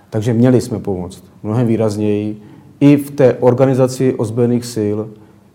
Takže 0.10 0.34
měli 0.34 0.62
jsme 0.62 0.80
pomoct 0.80 1.24
mnohem 1.44 1.68
výrazněji 1.68 2.42
i 2.80 2.98
v 2.98 3.12
té 3.12 3.34
organizaci 3.34 4.16
ozbrojených 4.16 4.66
sil, 4.76 4.98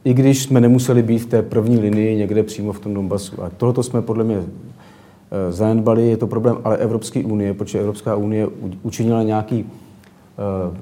i 0.04 0.14
když 0.14 0.42
jsme 0.42 0.60
nemuseli 0.60 1.02
být 1.02 1.18
v 1.18 1.26
té 1.26 1.42
první 1.42 1.78
linii 1.78 2.16
někde 2.16 2.42
přímo 2.42 2.72
v 2.72 2.80
tom 2.80 2.94
Donbasu. 2.94 3.42
A 3.42 3.50
tohoto 3.50 3.82
jsme 3.82 4.02
podle 4.02 4.24
mě 4.24 4.36
eh, 4.36 5.52
zanedbali, 5.52 6.08
je 6.08 6.16
to 6.16 6.26
problém 6.26 6.56
ale 6.64 6.76
Evropské 6.76 7.24
unie, 7.24 7.54
protože 7.54 7.80
Evropská 7.80 8.16
unie 8.16 8.48
učinila 8.82 9.22
nějaký 9.22 9.66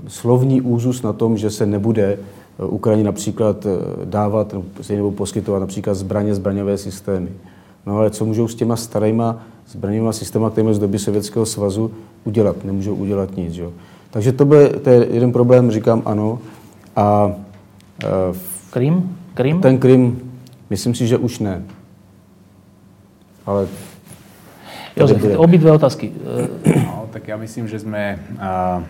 slovní 0.08 0.60
úzus 0.60 1.02
na 1.02 1.12
tom, 1.12 1.36
že 1.36 1.50
se 1.50 1.66
nebude 1.66 2.18
eh, 2.18 2.64
Ukrajině 2.64 3.04
například 3.04 3.66
eh, 3.66 3.70
dávat 4.04 4.54
nebo 4.90 5.12
poskytovat 5.12 5.60
například 5.60 5.94
zbraně, 5.94 6.34
zbraňové 6.34 6.78
systémy. 6.78 7.28
No 7.86 7.96
ale 7.96 8.10
co 8.10 8.24
můžou 8.24 8.48
s 8.48 8.54
těma 8.54 8.76
starýma 8.76 9.42
zbraňovými 9.68 10.12
systémy, 10.12 10.46
které 10.52 10.74
z 10.74 10.78
doby 10.78 10.98
Sovětského 10.98 11.46
svazu, 11.46 11.90
udělat? 12.24 12.64
Nemůžou 12.64 12.94
udělat 12.94 13.36
nic. 13.36 13.56
Jo? 13.56 13.72
Takže 14.10 14.32
to, 14.32 14.44
bude, 14.44 14.68
to 14.68 14.90
je 14.90 15.06
jeden 15.10 15.32
problém, 15.32 15.70
říkám 15.70 16.02
ano. 16.04 16.38
A 16.96 17.32
eh, 18.04 18.08
Krím? 18.70 19.16
Krím? 19.34 19.60
ten 19.60 19.78
Krym, 19.78 20.20
myslím 20.70 20.94
si, 20.94 21.06
že 21.06 21.18
už 21.18 21.38
ne. 21.38 21.62
Ale 23.46 23.68
Jozef, 24.96 25.20
obidve 25.36 25.72
otázky. 25.72 26.12
No, 26.64 27.04
tak 27.12 27.28
ja 27.28 27.36
myslím, 27.36 27.68
že 27.68 27.84
sme... 27.84 28.16
A, 28.40 28.80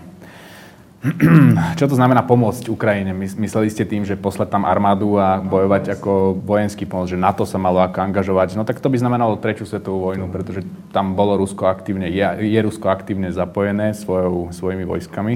čo 1.79 1.87
to 1.87 1.95
znamená 1.95 2.25
pomôcť 2.25 2.73
Ukrajine? 2.73 3.13
Mys- 3.13 3.37
Mysleli 3.37 3.69
ste 3.69 3.85
tým, 3.85 4.03
že 4.09 4.17
poslať 4.17 4.49
tam 4.49 4.65
armádu 4.65 5.21
a 5.21 5.39
bojovať 5.39 5.99
ako 5.99 6.41
vojenský 6.41 6.89
pomoc, 6.89 7.13
že 7.13 7.21
NATO 7.21 7.45
sa 7.45 7.61
malo 7.61 7.85
ako 7.85 8.01
angažovať? 8.01 8.57
No 8.57 8.65
tak 8.65 8.81
to 8.81 8.89
by 8.89 8.97
znamenalo 8.97 9.39
tretiu 9.39 9.69
svetovú 9.69 10.11
vojnu, 10.11 10.27
pretože 10.33 10.65
tam 10.91 11.13
bolo 11.13 11.37
Rusko 11.37 11.69
aktívne, 11.69 12.09
je, 12.09 12.25
je 12.49 12.61
Rusko 12.65 12.89
aktívne 12.89 13.29
zapojené 13.29 13.93
svojou, 13.93 14.51
svojimi 14.51 14.89
vojskami. 14.89 15.35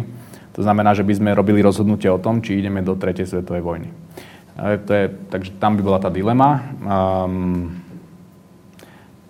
To 0.58 0.60
znamená, 0.66 0.96
že 0.96 1.06
by 1.06 1.14
sme 1.14 1.30
robili 1.36 1.62
rozhodnutie 1.62 2.10
o 2.10 2.18
tom, 2.18 2.42
či 2.42 2.58
ideme 2.58 2.82
do 2.82 2.98
tretej 2.98 3.28
svetovej 3.28 3.62
vojny. 3.62 3.88
To 4.60 4.92
je, 4.92 5.04
takže 5.30 5.56
tam 5.56 5.78
by 5.78 5.82
bola 5.86 5.98
tá 6.02 6.10
dilema. 6.10 6.74
Um, 6.82 7.80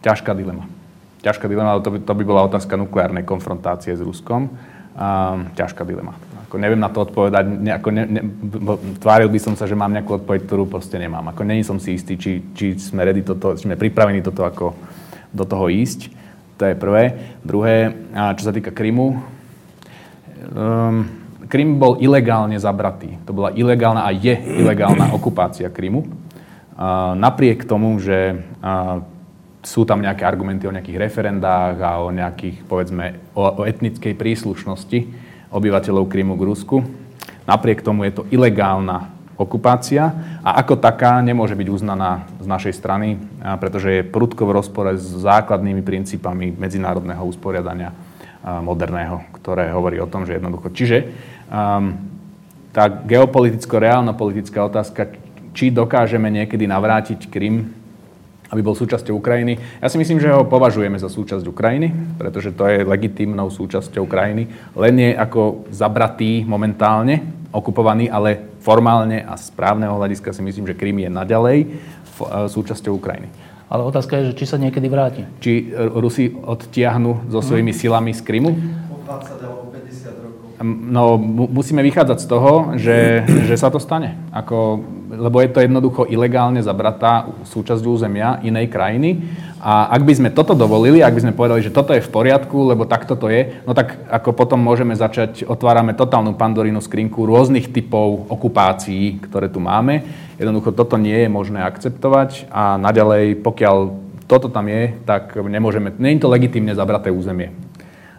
ťažká 0.01 0.32
dilema. 0.32 0.66
Ťažká 1.20 1.44
dilema, 1.47 1.77
ale 1.77 1.85
to 1.85 1.93
by, 1.93 1.98
to 2.01 2.12
by 2.16 2.24
bola 2.24 2.48
otázka 2.48 2.74
nukleárnej 2.81 3.28
konfrontácie 3.28 3.93
s 3.93 4.01
Ruskom. 4.01 4.48
Um, 5.01 5.48
ťažká 5.56 5.81
dilema. 5.89 6.12
Ako 6.44 6.60
neviem 6.60 6.77
na 6.77 6.93
to 6.93 7.09
odpovedať, 7.09 7.44
ne, 7.48 7.72
ako 7.72 7.89
ne, 7.89 8.05
ne, 8.05 8.22
tváril 9.01 9.32
by 9.32 9.40
som 9.40 9.56
sa, 9.56 9.64
že 9.64 9.72
mám 9.72 9.97
nejakú 9.97 10.20
odpoveď, 10.20 10.44
ktorú 10.44 10.68
proste 10.68 11.01
nemám. 11.01 11.32
Ako 11.32 11.40
není 11.40 11.64
som 11.64 11.81
si 11.81 11.97
istý, 11.97 12.20
či, 12.20 12.52
či 12.52 12.77
sme 12.77 13.09
ready 13.09 13.24
toto, 13.24 13.56
či 13.56 13.64
sme 13.64 13.81
pripravení 13.81 14.20
toto 14.20 14.44
ako 14.44 14.77
do 15.32 15.44
toho 15.48 15.72
ísť. 15.72 16.12
To 16.60 16.68
je 16.68 16.77
prvé. 16.77 17.16
Druhé, 17.40 17.97
a 18.12 18.36
čo 18.36 18.44
sa 18.44 18.52
týka 18.52 18.77
Krymu, 18.77 19.24
um, 20.52 21.09
Krym 21.48 21.81
bol 21.81 21.97
ilegálne 21.97 22.60
zabratý. 22.60 23.16
To 23.24 23.32
bola 23.32 23.56
ilegálna 23.56 24.05
a 24.05 24.12
je 24.12 24.36
ilegálna 24.36 25.16
okupácia 25.16 25.72
Krymu. 25.72 26.05
A 26.77 27.16
napriek 27.16 27.64
tomu, 27.64 27.97
že 28.05 28.36
a, 28.60 29.01
sú 29.61 29.85
tam 29.85 30.01
nejaké 30.01 30.24
argumenty 30.24 30.65
o 30.65 30.73
nejakých 30.73 31.01
referendách 31.01 31.77
a 31.81 32.01
o 32.01 32.09
nejakých, 32.09 32.65
povedzme, 32.65 33.20
o, 33.37 33.45
o 33.45 33.62
etnickej 33.69 34.16
príslušnosti 34.16 34.99
obyvateľov 35.53 36.09
Krymu 36.09 36.39
k 36.41 36.47
Rusku. 36.47 36.77
Napriek 37.45 37.85
tomu 37.85 38.09
je 38.09 38.12
to 38.20 38.23
ilegálna 38.32 39.11
okupácia 39.41 40.12
a 40.45 40.61
ako 40.61 40.77
taká 40.77 41.16
nemôže 41.24 41.57
byť 41.57 41.69
uznaná 41.73 42.28
z 42.39 42.47
našej 42.47 42.77
strany, 42.77 43.16
pretože 43.57 43.89
je 43.89 44.03
prudko 44.05 44.45
v 44.45 44.55
rozpore 44.61 44.93
s 45.01 45.16
základnými 45.16 45.81
princípami 45.81 46.53
medzinárodného 46.53 47.24
usporiadania 47.24 47.97
moderného, 48.45 49.24
ktoré 49.41 49.73
hovorí 49.73 49.97
o 50.01 50.09
tom, 50.09 50.28
že 50.28 50.37
jednoducho... 50.37 50.73
Čiže 50.73 50.99
um, 51.49 51.97
tá 52.73 52.89
geopoliticko-reálna 52.89 54.15
politická 54.15 54.65
otázka, 54.65 55.12
či 55.57 55.74
dokážeme 55.74 56.31
niekedy 56.31 56.70
navrátiť 56.70 57.27
Krym 57.28 57.80
aby 58.51 58.60
bol 58.66 58.74
súčasťou 58.74 59.14
Ukrajiny. 59.22 59.59
Ja 59.78 59.86
si 59.86 59.97
myslím, 59.97 60.18
že 60.18 60.35
ho 60.35 60.43
považujeme 60.43 60.98
za 60.98 61.06
súčasť 61.06 61.47
Ukrajiny, 61.47 62.18
pretože 62.18 62.51
to 62.51 62.66
je 62.66 62.82
legitímnou 62.82 63.47
súčasťou 63.48 64.10
krajiny. 64.10 64.51
Len 64.74 64.94
je 64.98 65.10
ako 65.14 65.70
zabratý 65.70 66.43
momentálne, 66.43 67.22
okupovaný, 67.55 68.10
ale 68.10 68.59
formálne 68.62 69.22
a 69.22 69.39
správneho 69.39 69.94
hľadiska 69.94 70.35
si 70.35 70.43
myslím, 70.43 70.66
že 70.66 70.78
Krym 70.78 70.98
je 71.02 71.10
naďalej 71.10 71.59
e, 71.62 71.66
súčasťou 72.51 72.98
Ukrajiny. 72.98 73.31
Ale 73.70 73.86
otázka 73.86 74.18
je, 74.18 74.35
že 74.35 74.36
či 74.43 74.44
sa 74.51 74.59
niekedy 74.59 74.90
vráti. 74.90 75.22
Či 75.39 75.70
Rusi 75.94 76.35
odtiahnu 76.35 77.31
so 77.31 77.39
svojimi 77.39 77.70
silami 77.70 78.10
z 78.10 78.27
Krymu? 78.27 78.51
No, 80.90 81.16
musíme 81.48 81.81
vychádzať 81.81 82.18
z 82.18 82.27
toho, 82.27 82.52
že, 82.77 83.24
že 83.47 83.56
sa 83.56 83.70
to 83.72 83.78
stane. 83.81 84.18
Ako, 84.35 84.82
lebo 85.11 85.43
je 85.43 85.51
to 85.51 85.59
jednoducho 85.61 86.07
ilegálne 86.07 86.62
zabratá 86.62 87.27
súčasť 87.43 87.82
územia 87.82 88.39
inej 88.47 88.70
krajiny. 88.70 89.27
A 89.61 89.93
ak 89.93 90.07
by 90.07 90.12
sme 90.16 90.31
toto 90.32 90.57
dovolili, 90.57 91.05
ak 91.05 91.12
by 91.12 91.20
sme 91.27 91.37
povedali, 91.37 91.61
že 91.61 91.74
toto 91.74 91.93
je 91.93 92.01
v 92.01 92.09
poriadku, 92.09 92.70
lebo 92.70 92.89
takto 92.89 93.19
to 93.19 93.28
je, 93.28 93.61
no 93.66 93.74
tak 93.77 93.99
ako 94.09 94.32
potom 94.32 94.62
môžeme 94.62 94.97
začať, 94.97 95.45
otvárame 95.45 95.93
totálnu 95.93 96.39
pandorínu 96.39 96.81
skrinku 96.81 97.28
rôznych 97.28 97.69
typov 97.69 98.31
okupácií, 98.31 99.20
ktoré 99.20 99.53
tu 99.53 99.61
máme. 99.61 100.07
Jednoducho 100.41 100.73
toto 100.73 100.97
nie 100.97 101.27
je 101.27 101.28
možné 101.28 101.61
akceptovať 101.61 102.49
a 102.49 102.81
naďalej, 102.81 103.45
pokiaľ 103.45 103.77
toto 104.24 104.49
tam 104.49 104.70
je, 104.70 104.95
tak 105.05 105.37
nemôžeme, 105.37 105.93
nie 105.99 106.16
je 106.16 106.23
to 106.23 106.32
legitímne 106.32 106.73
zabraté 106.73 107.12
územie. 107.12 107.53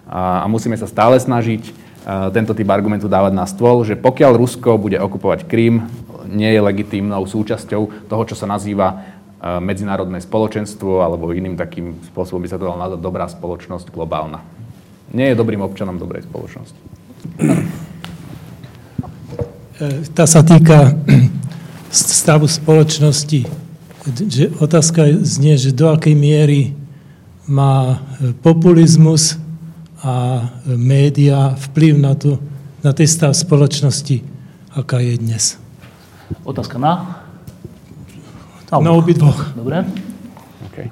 A, 0.05 0.43
a 0.43 0.45
musíme 0.45 0.75
sa 0.75 0.85
stále 0.85 1.17
snažiť 1.17 1.80
tento 2.05 2.57
typ 2.57 2.69
argumentu 2.73 3.05
dávať 3.05 3.33
na 3.37 3.45
stôl, 3.45 3.85
že 3.85 3.93
pokiaľ 3.93 4.33
Rusko 4.33 4.81
bude 4.81 4.97
okupovať 4.97 5.45
Krím, 5.45 5.85
nie 6.25 6.49
je 6.49 6.61
legitímnou 6.63 7.21
súčasťou 7.29 8.09
toho, 8.09 8.23
čo 8.25 8.33
sa 8.33 8.49
nazýva 8.49 9.05
medzinárodné 9.41 10.21
spoločenstvo, 10.21 11.01
alebo 11.01 11.33
iným 11.33 11.57
takým 11.57 11.97
spôsobom 12.13 12.45
by 12.45 12.49
sa 12.49 12.57
to 12.61 12.69
dalo 12.69 12.77
nazvať 12.77 13.01
dobrá 13.01 13.25
spoločnosť 13.25 13.89
globálna. 13.89 14.41
Nie 15.11 15.33
je 15.33 15.39
dobrým 15.41 15.65
občanom 15.65 15.97
dobrej 15.97 16.29
spoločnosti. 16.29 16.77
E, 19.81 20.05
tá 20.13 20.29
sa 20.29 20.45
týka 20.45 20.93
stavu 21.89 22.45
spoločnosti. 22.45 23.49
Že 24.05 24.61
otázka 24.61 25.09
znie, 25.25 25.57
že 25.57 25.73
do 25.73 25.89
akej 25.89 26.13
miery 26.13 26.77
má 27.49 27.97
populizmus 28.45 29.41
a 30.01 30.49
média 30.65 31.53
vplyv 31.69 31.93
na, 32.01 32.17
tu, 32.17 32.41
na 32.81 32.89
ten 32.93 33.05
stav 33.05 33.37
spoločnosti, 33.37 34.25
aká 34.73 34.97
je 34.97 35.21
dnes. 35.21 35.61
Otázka 36.41 36.81
na? 36.81 37.21
Na, 38.71 38.79
na 38.81 38.91
obidvoch. 38.97 39.53
Dobre. 39.53 39.85
Okay. 40.71 40.87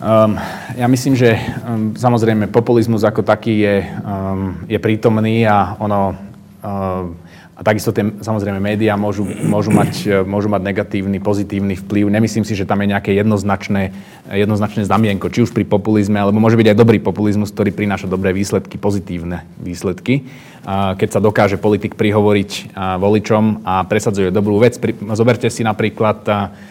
Um, 0.00 0.34
ja 0.74 0.86
myslím, 0.88 1.14
že 1.14 1.36
um, 1.36 1.92
samozrejme 1.94 2.50
populizmus 2.50 3.04
ako 3.06 3.22
taký 3.22 3.60
je, 3.60 3.76
um, 4.02 4.56
je 4.66 4.78
prítomný 4.80 5.46
a 5.46 5.76
ono 5.78 6.16
um, 6.16 7.14
a 7.60 7.62
takisto 7.62 7.92
tie, 7.92 8.08
samozrejme, 8.24 8.56
médiá 8.56 8.96
môžu, 8.96 9.28
môžu, 9.28 9.68
mať, 9.68 10.24
môžu 10.24 10.48
mať 10.48 10.64
negatívny, 10.64 11.20
pozitívny 11.20 11.76
vplyv. 11.76 12.08
Nemyslím 12.08 12.40
si, 12.40 12.56
že 12.56 12.64
tam 12.64 12.80
je 12.80 12.96
nejaké 12.96 13.12
jednoznačné, 13.12 13.92
jednoznačné 14.32 14.88
znamienko, 14.88 15.28
či 15.28 15.44
už 15.44 15.52
pri 15.52 15.68
populizme, 15.68 16.16
alebo 16.16 16.40
môže 16.40 16.56
byť 16.56 16.72
aj 16.72 16.80
dobrý 16.80 17.04
populizmus, 17.04 17.52
ktorý 17.52 17.76
prináša 17.76 18.08
dobré 18.08 18.32
výsledky, 18.32 18.80
pozitívne 18.80 19.44
výsledky. 19.60 20.24
Keď 20.64 21.08
sa 21.12 21.20
dokáže 21.20 21.60
politik 21.60 22.00
prihovoriť 22.00 22.72
voličom 22.96 23.60
a 23.68 23.84
presadzuje 23.84 24.32
dobrú 24.32 24.56
vec. 24.56 24.80
Zoberte 25.12 25.52
si 25.52 25.60
napríklad 25.60 26.24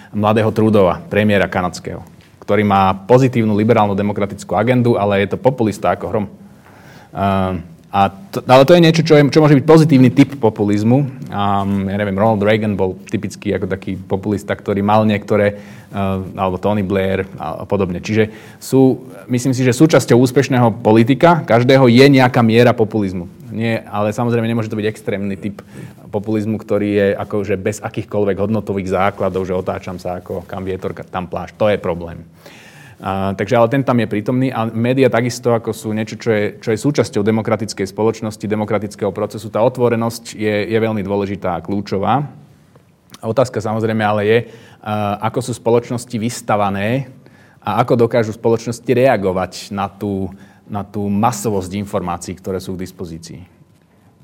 mladého 0.09 0.49
Trudova, 0.49 1.05
premiéra 1.05 1.45
kanadského, 1.45 2.01
ktorý 2.41 2.65
má 2.65 2.97
pozitívnu 3.05 3.53
liberálnu 3.53 3.93
demokratickú 3.93 4.57
agendu, 4.57 4.97
ale 4.97 5.21
je 5.21 5.37
to 5.37 5.37
populista 5.37 5.93
ako 5.93 6.05
hrom. 6.09 6.25
A 7.89 8.13
to, 8.13 8.45
ale 8.45 8.69
to 8.69 8.77
je 8.77 8.85
niečo, 8.85 9.01
čo, 9.01 9.17
je, 9.17 9.33
čo 9.33 9.41
môže 9.41 9.57
byť 9.57 9.65
pozitívny 9.65 10.13
typ 10.13 10.37
populizmu. 10.37 11.09
Um, 11.33 11.89
ja 11.89 11.97
neviem, 11.97 12.13
Ronald 12.13 12.45
Reagan 12.45 12.77
bol 12.77 12.93
typický 13.09 13.49
ako 13.57 13.65
taký 13.65 13.97
populista, 13.97 14.53
ktorý 14.53 14.85
mal 14.85 15.09
niektoré, 15.09 15.57
uh, 15.89 16.21
alebo 16.37 16.61
Tony 16.61 16.85
Blair 16.85 17.25
a, 17.41 17.65
podobne. 17.65 17.97
Čiže 17.97 18.29
sú, 18.61 19.09
myslím 19.25 19.57
si, 19.57 19.65
že 19.65 19.73
súčasťou 19.73 20.21
úspešného 20.21 20.85
politika 20.85 21.41
každého 21.41 21.89
je 21.89 22.05
nejaká 22.13 22.45
miera 22.45 22.77
populizmu. 22.77 23.25
Nie, 23.49 23.81
ale 23.89 24.13
samozrejme 24.13 24.45
nemôže 24.45 24.69
to 24.69 24.77
byť 24.77 24.85
extrémny 24.85 25.33
typ 25.33 25.65
populizmu, 26.13 26.61
ktorý 26.61 26.89
je 26.93 27.07
akože 27.17 27.57
bez 27.57 27.81
akýchkoľvek 27.81 28.37
hodnotových 28.37 28.93
základov, 28.93 29.49
že 29.49 29.57
otáčam 29.57 29.97
sa 29.97 30.21
ako 30.21 30.45
kam 30.45 30.61
vietor, 30.61 30.93
tam 30.93 31.25
pláž. 31.25 31.57
To 31.57 31.65
je 31.65 31.81
problém. 31.81 32.21
A, 32.99 33.31
takže 33.31 33.55
ale 33.55 33.71
ten 33.71 33.79
tam 33.79 33.95
je 34.03 34.11
prítomný 34.11 34.51
a 34.51 34.67
média 34.67 35.07
takisto 35.07 35.55
ako 35.55 35.71
sú 35.71 35.95
niečo, 35.95 36.19
čo 36.19 36.35
je, 36.35 36.43
čo 36.59 36.75
je 36.75 36.83
súčasťou 36.83 37.23
demokratickej 37.23 37.87
spoločnosti, 37.87 38.43
demokratického 38.43 39.15
procesu. 39.15 39.47
Tá 39.47 39.63
otvorenosť 39.63 40.35
je, 40.35 40.55
je 40.67 40.77
veľmi 40.77 40.99
dôležitá 40.99 41.55
a 41.55 41.63
kľúčová. 41.63 42.27
Otázka 43.23 43.63
samozrejme 43.63 44.03
ale 44.03 44.21
je, 44.27 44.37
ako 45.23 45.39
sú 45.39 45.51
spoločnosti 45.55 46.15
vystavané 46.19 47.07
a 47.59 47.83
ako 47.83 48.07
dokážu 48.07 48.35
spoločnosti 48.35 48.87
reagovať 48.87 49.71
na 49.71 49.87
tú, 49.87 50.31
na 50.67 50.83
tú 50.83 51.07
masovosť 51.07 51.71
informácií, 51.79 52.35
ktoré 52.35 52.59
sú 52.59 52.75
k 52.75 52.83
dispozícii. 52.83 53.41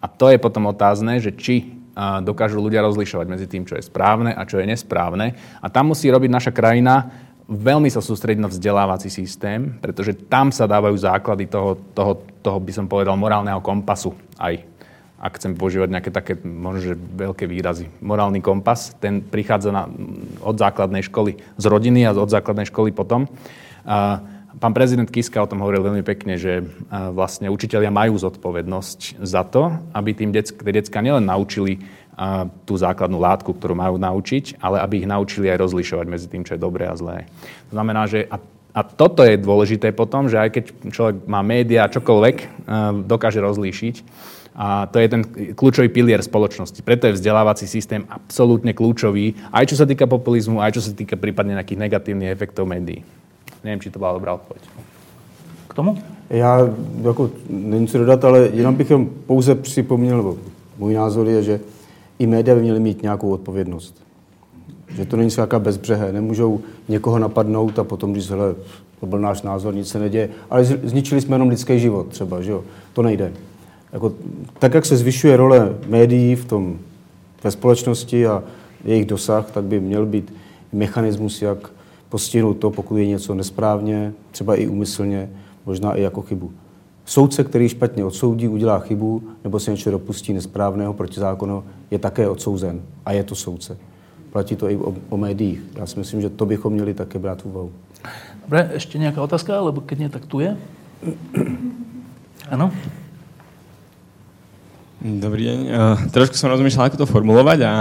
A 0.03 0.07
to 0.11 0.31
je 0.31 0.39
potom 0.39 0.68
otázne, 0.68 1.19
že 1.23 1.31
či 1.31 1.76
dokážu 2.27 2.60
ľudia 2.60 2.84
rozlišovať 2.84 3.27
medzi 3.27 3.47
tým, 3.47 3.64
čo 3.64 3.80
je 3.80 3.88
správne 3.88 4.35
a 4.35 4.43
čo 4.43 4.60
je 4.60 4.68
nesprávne. 4.68 5.35
A 5.64 5.68
tam 5.72 5.95
musí 5.95 6.11
robiť 6.11 6.27
naša 6.27 6.52
krajina 6.52 7.07
veľmi 7.46 7.90
sa 7.94 8.02
sústrediť 8.02 8.42
na 8.42 8.50
vzdelávací 8.50 9.10
systém, 9.10 9.78
pretože 9.80 10.18
tam 10.28 10.50
sa 10.50 10.66
dávajú 10.66 10.98
základy 10.98 11.46
toho, 11.46 11.78
toho, 11.94 12.22
toho 12.42 12.58
by 12.58 12.72
som 12.74 12.86
povedal, 12.90 13.14
morálneho 13.18 13.62
kompasu 13.62 14.14
aj 14.42 14.76
ak 15.16 15.42
chcem 15.42 15.58
používať 15.58 15.90
nejaké 15.90 16.12
také 16.14 16.38
možno, 16.44 16.94
veľké 16.94 17.50
výrazy. 17.50 17.90
Morálny 18.04 18.46
kompas, 18.46 18.94
ten 19.00 19.26
prichádza 19.26 19.74
na, 19.74 19.90
od 20.44 20.54
základnej 20.60 21.02
školy 21.08 21.40
z 21.56 21.66
rodiny 21.66 22.06
a 22.06 22.14
od 22.14 22.30
základnej 22.30 22.70
školy 22.70 22.94
potom. 22.94 23.26
A 23.88 24.22
pán 24.60 24.74
prezident 24.76 25.10
Kiska 25.10 25.42
o 25.42 25.50
tom 25.50 25.66
hovoril 25.66 25.82
veľmi 25.82 26.04
pekne, 26.06 26.38
že 26.38 26.62
vlastne 26.92 27.50
učitelia 27.50 27.90
majú 27.90 28.20
zodpovednosť 28.22 29.24
za 29.24 29.42
to, 29.48 29.74
aby 29.98 30.14
tým 30.14 30.30
detsk, 30.30 30.62
decka 30.62 31.00
nielen 31.02 31.26
naučili 31.26 31.82
tú 32.64 32.80
základnú 32.80 33.20
látku, 33.20 33.52
ktorú 33.52 33.76
majú 33.76 34.00
naučiť, 34.00 34.64
ale 34.64 34.80
aby 34.80 35.04
ich 35.04 35.08
naučili 35.10 35.52
aj 35.52 35.60
rozlišovať 35.68 36.08
medzi 36.08 36.28
tým, 36.32 36.48
čo 36.48 36.56
je 36.56 36.64
dobré 36.64 36.88
a 36.88 36.96
zlé. 36.96 37.28
To 37.68 37.76
znamená, 37.76 38.08
že 38.08 38.24
a, 38.32 38.40
a 38.72 38.82
toto 38.88 39.20
je 39.28 39.36
dôležité 39.36 39.92
potom, 39.92 40.32
že 40.32 40.40
aj 40.40 40.50
keď 40.56 40.64
človek 40.96 41.16
má 41.28 41.44
médiá, 41.44 41.92
čokoľvek, 41.92 42.68
dokáže 43.04 43.44
rozlíšiť. 43.44 43.96
A 44.56 44.88
to 44.88 45.04
je 45.04 45.12
ten 45.12 45.22
kľúčový 45.52 45.92
pilier 45.92 46.24
spoločnosti. 46.24 46.80
Preto 46.80 47.12
je 47.12 47.20
vzdelávací 47.20 47.68
systém 47.68 48.08
absolútne 48.08 48.72
kľúčový, 48.72 49.36
aj 49.52 49.68
čo 49.68 49.76
sa 49.76 49.84
týka 49.84 50.08
populizmu, 50.08 50.64
aj 50.64 50.80
čo 50.80 50.82
sa 50.88 50.96
týka 50.96 51.20
prípadne 51.20 51.60
nejakých 51.60 51.84
negatívnych 51.84 52.32
efektov 52.32 52.64
médií. 52.64 53.04
Neviem, 53.68 53.84
či 53.84 53.92
to 53.92 54.00
bola 54.00 54.16
dobrá 54.16 54.40
odpoveď. 54.40 54.64
K 55.68 55.74
tomu? 55.76 56.00
Já, 56.30 56.72
jako, 57.04 57.30
není 57.50 57.88
co 57.88 57.98
dodat, 57.98 58.26
ale 58.26 58.50
jenom 58.54 58.76
bych 58.76 58.92
pouze 59.28 59.56
připomněl, 59.56 60.38
můj 60.78 60.94
názor 60.94 61.28
je, 61.28 61.44
že 61.44 61.60
i 62.20 62.28
média 62.28 62.56
by 62.56 62.62
měly 62.62 62.80
mít 62.80 63.02
nějakou 63.02 63.30
odpovědnost. 63.30 63.96
Že 64.96 65.06
to 65.06 65.18
není 65.18 65.30
nějaká 65.38 65.60
bezbřehé. 65.60 66.14
Nemůžou 66.14 66.60
někoho 66.90 67.20
napadnout 67.20 67.80
a 67.80 67.84
potom 67.84 68.16
říct, 68.16 68.30
hele, 68.30 68.56
to 69.00 69.06
byl 69.06 69.20
náš 69.20 69.42
názor, 69.42 69.76
nic 69.76 69.88
se 69.88 70.00
neděje. 70.00 70.30
Ale 70.50 70.66
zničili 70.66 71.22
jsme 71.22 71.36
jenom 71.36 71.50
lidský 71.50 71.80
život 71.80 72.08
třeba, 72.08 72.42
že 72.42 72.52
jo? 72.52 72.64
To 72.94 73.02
nejde. 73.02 73.32
Jako, 73.94 74.14
tak, 74.60 74.74
jak 74.74 74.86
se 74.86 74.98
zvyšuje 74.98 75.38
role 75.38 75.76
médií 75.88 76.36
v 76.36 76.46
tom, 76.46 76.80
ve 77.44 77.52
společnosti 77.52 78.28
a 78.28 78.44
jejich 78.86 79.06
dosah, 79.06 79.52
tak 79.52 79.64
by 79.64 79.80
měl 79.80 80.06
být 80.06 80.34
mechanismus, 80.74 81.42
jak 81.42 81.72
postihnout 82.10 82.58
to, 82.58 82.72
pokud 82.72 82.98
je 82.98 83.08
něco 83.08 83.36
nesprávně, 83.36 84.14
třeba 84.32 84.56
i 84.56 84.68
úmyslně, 84.68 85.30
možná 85.66 85.94
i 85.94 86.02
jako 86.02 86.22
chybu. 86.22 86.52
Soudce, 87.06 87.44
který 87.44 87.69
špatně 87.69 88.06
odsoudí, 88.06 88.48
udělá 88.48 88.80
chybu 88.80 89.23
nebo 89.44 89.60
se 89.60 89.72
něco 89.72 89.91
dopustí 89.91 90.34
nesprávného 90.34 90.94
protizákonného, 90.94 91.64
je 91.91 91.99
také 91.99 92.30
odsouzen. 92.30 92.82
A 93.06 93.11
je 93.11 93.23
to 93.23 93.36
soudce. 93.36 93.77
Platí 94.32 94.56
to 94.56 94.69
i 94.69 94.76
o, 94.76 94.94
o 95.10 95.18
médiích. 95.18 95.61
Já 95.76 95.86
si 95.86 95.99
myslím, 95.99 96.22
že 96.22 96.30
to 96.30 96.45
bychom 96.45 96.73
měli 96.73 96.94
také 96.94 97.19
brát 97.19 97.41
v 97.41 97.45
úvahu. 97.45 97.72
Dobre, 98.45 98.77
ešte 98.77 99.02
nejaká 99.02 99.18
otázka, 99.26 99.57
alebo 99.57 99.82
keď 99.82 99.98
nie, 100.06 100.10
tak 100.14 100.30
tu 100.30 100.38
je. 100.38 100.53
Áno? 102.53 102.69
Dobrý 104.96 105.44
deň. 105.44 105.60
Uh, 105.68 106.00
trošku 106.08 106.40
som 106.40 106.48
rozmýšľal, 106.48 106.88
ako 106.88 107.04
to 107.04 107.12
formulovať 107.12 107.60
a 107.68 107.72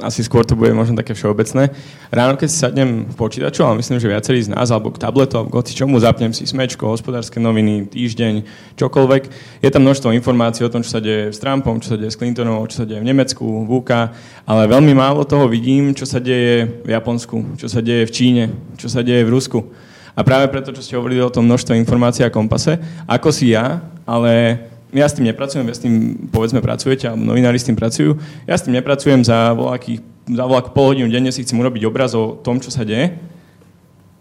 asi 0.00 0.24
skôr 0.24 0.48
to 0.48 0.56
bude 0.56 0.72
možno 0.72 0.96
také 0.96 1.12
všeobecné. 1.12 1.68
Ráno, 2.08 2.40
keď 2.40 2.48
si 2.48 2.56
sadnem 2.56 3.04
v 3.04 3.14
počítaču, 3.20 3.68
ale 3.68 3.84
myslím, 3.84 4.00
že 4.00 4.08
viacerí 4.08 4.40
z 4.40 4.48
nás, 4.48 4.72
alebo 4.72 4.88
k 4.88 4.96
tabletu, 4.96 5.36
alebo 5.36 5.52
k 5.52 5.76
čomu, 5.76 6.00
zapnem 6.00 6.32
si 6.32 6.48
smečko, 6.48 6.88
hospodárske 6.88 7.36
noviny, 7.36 7.84
týždeň, 7.92 8.48
čokoľvek. 8.80 9.22
Je 9.60 9.68
tam 9.68 9.84
množstvo 9.84 10.16
informácií 10.16 10.64
o 10.64 10.72
tom, 10.72 10.80
čo 10.80 10.96
sa 10.96 11.04
deje 11.04 11.36
s 11.36 11.38
Trumpom, 11.38 11.84
čo 11.84 11.94
sa 11.94 11.96
deje 12.00 12.08
s 12.08 12.16
Clintonom, 12.16 12.64
čo 12.64 12.80
sa 12.80 12.88
deje 12.88 13.04
v 13.04 13.12
Nemecku, 13.12 13.44
v 13.44 13.70
UK, 13.84 13.90
ale 14.48 14.62
veľmi 14.64 14.96
málo 14.96 15.28
toho 15.28 15.44
vidím, 15.44 15.92
čo 15.92 16.08
sa 16.08 16.16
deje 16.16 16.80
v 16.80 16.90
Japonsku, 16.96 17.60
čo 17.60 17.68
sa 17.68 17.84
deje 17.84 18.08
v 18.08 18.14
Číne, 18.16 18.44
čo 18.80 18.88
sa 18.88 19.04
deje 19.04 19.20
v 19.20 19.36
Rusku. 19.36 19.68
A 20.16 20.24
práve 20.24 20.48
preto, 20.48 20.72
čo 20.72 20.80
ste 20.80 20.96
hovorili 20.96 21.20
o 21.20 21.28
tom 21.28 21.44
množstve 21.44 21.76
informácií 21.76 22.24
a 22.24 22.32
kompase, 22.32 22.80
ako 23.04 23.28
si 23.28 23.52
ja, 23.52 23.84
ale 24.08 24.64
ja 24.94 25.10
s 25.10 25.18
tým 25.18 25.26
nepracujem, 25.26 25.66
ja 25.66 25.74
s 25.74 25.82
tým 25.82 26.30
povedzme 26.30 26.62
pracujete, 26.62 27.10
alebo 27.10 27.26
novinári 27.26 27.58
s 27.58 27.66
tým 27.66 27.74
pracujú. 27.74 28.14
Ja 28.46 28.54
s 28.54 28.62
tým 28.62 28.78
nepracujem 28.78 29.26
za 29.26 29.50
voľaký, 29.50 29.98
za 30.30 30.44
voľakú 30.46 30.70
pol 30.70 30.94
hodinu 30.94 31.10
denne 31.10 31.34
si 31.34 31.42
chcem 31.42 31.58
urobiť 31.58 31.82
obraz 31.84 32.14
o 32.14 32.38
tom, 32.38 32.62
čo 32.62 32.70
sa 32.70 32.86
deje. 32.86 33.18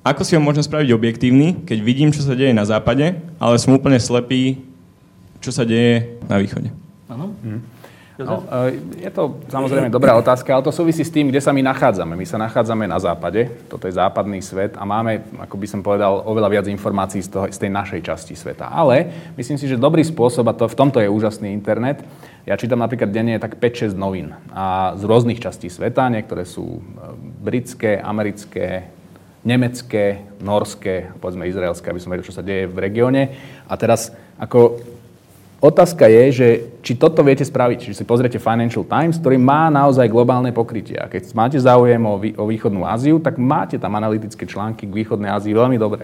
Ako 0.03 0.25
si 0.27 0.35
ho 0.35 0.41
môžem 0.43 0.65
spraviť 0.65 0.89
objektívny, 0.91 1.63
keď 1.63 1.77
vidím, 1.79 2.09
čo 2.11 2.25
sa 2.25 2.35
deje 2.35 2.51
na 2.51 2.67
západe, 2.67 3.21
ale 3.39 3.55
som 3.55 3.71
úplne 3.71 4.01
slepý, 4.01 4.59
čo 5.39 5.53
sa 5.53 5.63
deje 5.63 6.19
na 6.27 6.41
východe. 6.41 6.73
Áno. 7.07 7.31
Mm. 7.39 7.72
No, 8.13 8.45
e, 8.45 8.77
je 9.01 9.09
to 9.09 9.41
samozrejme 9.49 9.89
dobrá 9.89 10.13
otázka, 10.13 10.53
ale 10.53 10.61
to 10.61 10.69
súvisí 10.69 11.01
s 11.01 11.09
tým, 11.09 11.33
kde 11.33 11.41
sa 11.41 11.49
my 11.49 11.65
nachádzame. 11.65 12.13
My 12.13 12.25
sa 12.29 12.37
nachádzame 12.37 12.85
na 12.85 13.01
západe, 13.01 13.49
toto 13.65 13.89
je 13.89 13.97
západný 13.97 14.37
svet 14.37 14.77
a 14.77 14.85
máme, 14.85 15.25
ako 15.41 15.55
by 15.57 15.65
som 15.65 15.81
povedal, 15.81 16.21
oveľa 16.21 16.49
viac 16.53 16.65
informácií 16.69 17.25
z, 17.25 17.29
toho, 17.33 17.45
z 17.49 17.57
tej 17.57 17.73
našej 17.73 18.01
časti 18.05 18.37
sveta. 18.37 18.69
Ale 18.69 19.09
myslím 19.33 19.57
si, 19.57 19.65
že 19.65 19.81
dobrý 19.81 20.05
spôsob, 20.05 20.45
a 20.45 20.53
to, 20.53 20.69
v 20.69 20.77
tomto 20.77 21.01
je 21.01 21.09
úžasný 21.09 21.49
internet, 21.57 22.05
ja 22.45 22.53
čítam 22.53 22.85
napríklad 22.85 23.09
denne 23.09 23.39
tak 23.41 23.57
5-6 23.57 23.97
novín 23.97 24.35
a 24.53 24.93
z 24.93 25.03
rôznych 25.09 25.41
častí 25.41 25.73
sveta, 25.73 26.13
niektoré 26.13 26.45
sú 26.45 26.77
e, 26.77 26.81
britské, 27.41 27.97
americké, 27.97 28.93
nemecké, 29.41 30.21
norské, 30.37 31.11
povedzme 31.17 31.49
izraelské, 31.49 31.89
aby 31.89 31.99
som 31.99 32.13
vedel, 32.13 32.29
čo 32.29 32.35
sa 32.35 32.45
deje 32.45 32.69
v 32.69 32.77
regióne. 32.77 33.35
A 33.67 33.73
teraz 33.75 34.15
ako 34.39 34.79
Otázka 35.63 36.11
je, 36.11 36.23
že 36.35 36.47
či 36.83 36.99
toto 36.99 37.23
viete 37.23 37.47
spraviť. 37.47 37.87
Čiže 37.87 38.03
si 38.03 38.03
pozriete 38.03 38.35
Financial 38.35 38.83
Times, 38.83 39.15
ktorý 39.15 39.39
má 39.39 39.71
naozaj 39.71 40.11
globálne 40.11 40.51
pokrytie. 40.51 40.99
A 40.99 41.07
keď 41.07 41.31
máte 41.31 41.55
záujem 41.55 42.03
o, 42.03 42.19
vý, 42.19 42.35
o 42.35 42.43
východnú 42.43 42.83
Áziu, 42.83 43.15
tak 43.23 43.39
máte 43.39 43.79
tam 43.79 43.95
analytické 43.95 44.43
články 44.43 44.83
k 44.83 44.91
východnej 44.91 45.31
Ázii 45.31 45.55
veľmi 45.55 45.79
dobre. 45.79 46.03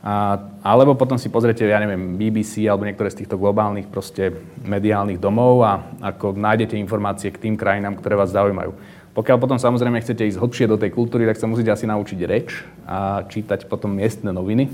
A, 0.00 0.40
alebo 0.64 0.96
potom 0.96 1.20
si 1.20 1.28
pozriete, 1.28 1.68
ja 1.68 1.76
neviem, 1.84 2.16
BBC 2.16 2.64
alebo 2.64 2.88
niektoré 2.88 3.12
z 3.12 3.20
týchto 3.20 3.36
globálnych 3.36 3.92
proste 3.92 4.32
mediálnych 4.64 5.20
domov 5.20 5.68
a 5.68 5.84
ako 6.00 6.32
nájdete 6.32 6.80
informácie 6.80 7.28
k 7.28 7.44
tým 7.44 7.60
krajinám, 7.60 8.00
ktoré 8.00 8.16
vás 8.16 8.32
zaujímajú. 8.32 8.72
Pokiaľ 9.12 9.36
potom 9.36 9.60
samozrejme 9.60 10.00
chcete 10.00 10.24
ísť 10.32 10.40
hlbšie 10.40 10.64
do 10.64 10.80
tej 10.80 10.96
kultúry, 10.96 11.28
tak 11.28 11.36
sa 11.36 11.44
musíte 11.44 11.68
asi 11.68 11.84
naučiť 11.84 12.18
reč 12.24 12.64
a 12.88 13.20
čítať 13.28 13.68
potom 13.68 13.92
miestne 13.92 14.32
noviny, 14.32 14.72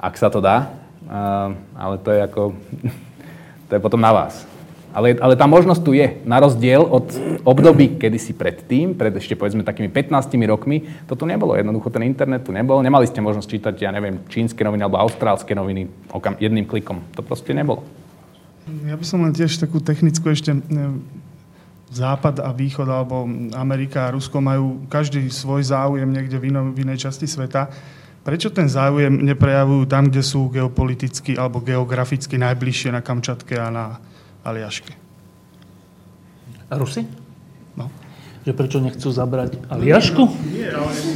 ak 0.00 0.16
sa 0.16 0.32
to 0.32 0.40
dá. 0.40 0.72
A, 1.12 1.52
ale 1.76 2.00
to 2.00 2.08
je 2.08 2.24
ako 2.24 2.42
To 3.68 3.72
je 3.76 3.80
potom 3.80 4.00
na 4.00 4.12
vás. 4.12 4.44
Ale, 4.94 5.18
ale 5.18 5.34
tá 5.34 5.50
možnosť 5.50 5.82
tu 5.82 5.90
je. 5.90 6.22
Na 6.22 6.38
rozdiel 6.38 6.78
od 6.78 7.10
období 7.42 7.98
kedysi 7.98 8.30
predtým, 8.30 8.94
pred 8.94 9.10
ešte 9.10 9.34
povedzme 9.34 9.66
takými 9.66 9.90
15 9.90 10.30
rokmi, 10.46 10.86
to 11.10 11.18
tu 11.18 11.26
nebolo. 11.26 11.58
Jednoducho 11.58 11.90
ten 11.90 12.06
internet 12.06 12.46
tu 12.46 12.54
nebol. 12.54 12.78
Nemali 12.78 13.02
ste 13.10 13.18
možnosť 13.18 13.48
čítať, 13.50 13.74
ja 13.82 13.90
neviem, 13.90 14.22
čínske 14.30 14.62
noviny 14.62 14.86
alebo 14.86 15.02
austrálske 15.02 15.50
noviny 15.50 15.90
okam, 16.14 16.38
jedným 16.38 16.62
klikom. 16.62 17.02
To 17.18 17.26
proste 17.26 17.50
nebolo. 17.50 17.82
Ja 18.86 18.94
by 18.94 19.04
som 19.04 19.26
len 19.26 19.34
tiež 19.34 19.58
takú 19.58 19.82
technickú 19.82 20.30
ešte 20.30 20.54
Západ 21.94 22.42
a 22.42 22.54
Východ 22.54 22.86
alebo 22.86 23.26
Amerika 23.58 24.06
a 24.06 24.14
Rusko 24.14 24.38
majú 24.38 24.86
každý 24.86 25.26
svoj 25.26 25.62
záujem 25.74 26.06
niekde 26.06 26.38
v, 26.38 26.54
v 26.54 26.78
inej 26.86 27.10
časti 27.10 27.26
sveta. 27.26 27.70
Prečo 28.24 28.48
ten 28.48 28.72
záujem 28.72 29.20
neprejavujú 29.20 29.84
tam, 29.84 30.08
kde 30.08 30.24
sú 30.24 30.48
geopoliticky 30.48 31.36
alebo 31.36 31.60
geograficky 31.60 32.40
najbližšie 32.40 32.96
na 32.96 33.04
Kamčatke 33.04 33.60
a 33.60 33.68
na 33.68 33.84
Aliaške? 34.40 34.96
A 36.72 36.74
Rusy? 36.80 37.04
No. 37.76 37.92
Že 38.48 38.52
prečo 38.56 38.80
nechcú 38.80 39.12
zabrať 39.12 39.60
Aliašku? 39.68 40.24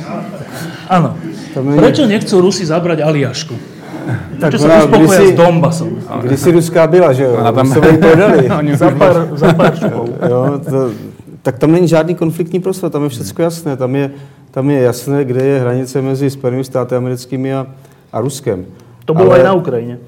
Áno. 1.01 1.17
Prečo 1.57 2.05
nechcú 2.05 2.45
Rusi 2.45 2.69
zabrať 2.69 3.01
Aliašku? 3.01 3.57
Tak 4.41 4.53
Prečo 4.53 4.69
sa 4.69 4.85
uspokoja 4.85 5.21
s 5.21 5.33
Donbasom? 5.33 5.91
Kdy 6.01 6.37
si 6.37 6.49
Ruská 6.53 6.87
byla, 6.87 7.13
že 7.13 7.25
jo? 7.25 7.37
A 7.41 7.53
tam... 7.53 7.73
Se 7.73 7.81
podali. 7.81 8.49
za 8.81 8.91
pár, 8.91 9.29
za 9.33 9.53
pár 9.53 9.73
jo, 10.29 10.61
to, 10.65 10.81
tak 11.49 11.59
tam 11.59 11.73
není 11.73 11.89
žádný 11.89 12.15
konfliktní 12.15 12.61
prostor, 12.61 12.91
tam 12.91 13.03
je 13.03 13.09
všechno 13.09 13.45
jasné. 13.45 13.77
Tam 13.77 13.97
je, 13.97 14.11
tam 14.51 14.70
je 14.70 14.81
jasné, 14.81 15.25
kde 15.25 15.45
je 15.45 15.61
hranice 15.61 16.03
mezi 16.03 16.31
Spojenými 16.31 16.65
státy 16.65 16.97
americkými 16.97 17.55
a, 17.55 17.66
a 18.12 18.20
Ruskem. 18.20 18.66
To 19.05 19.15
bylo 19.15 19.31
Ale, 19.31 19.39
aj 19.39 19.45
na 19.45 19.53
Ukrajině. 19.53 19.99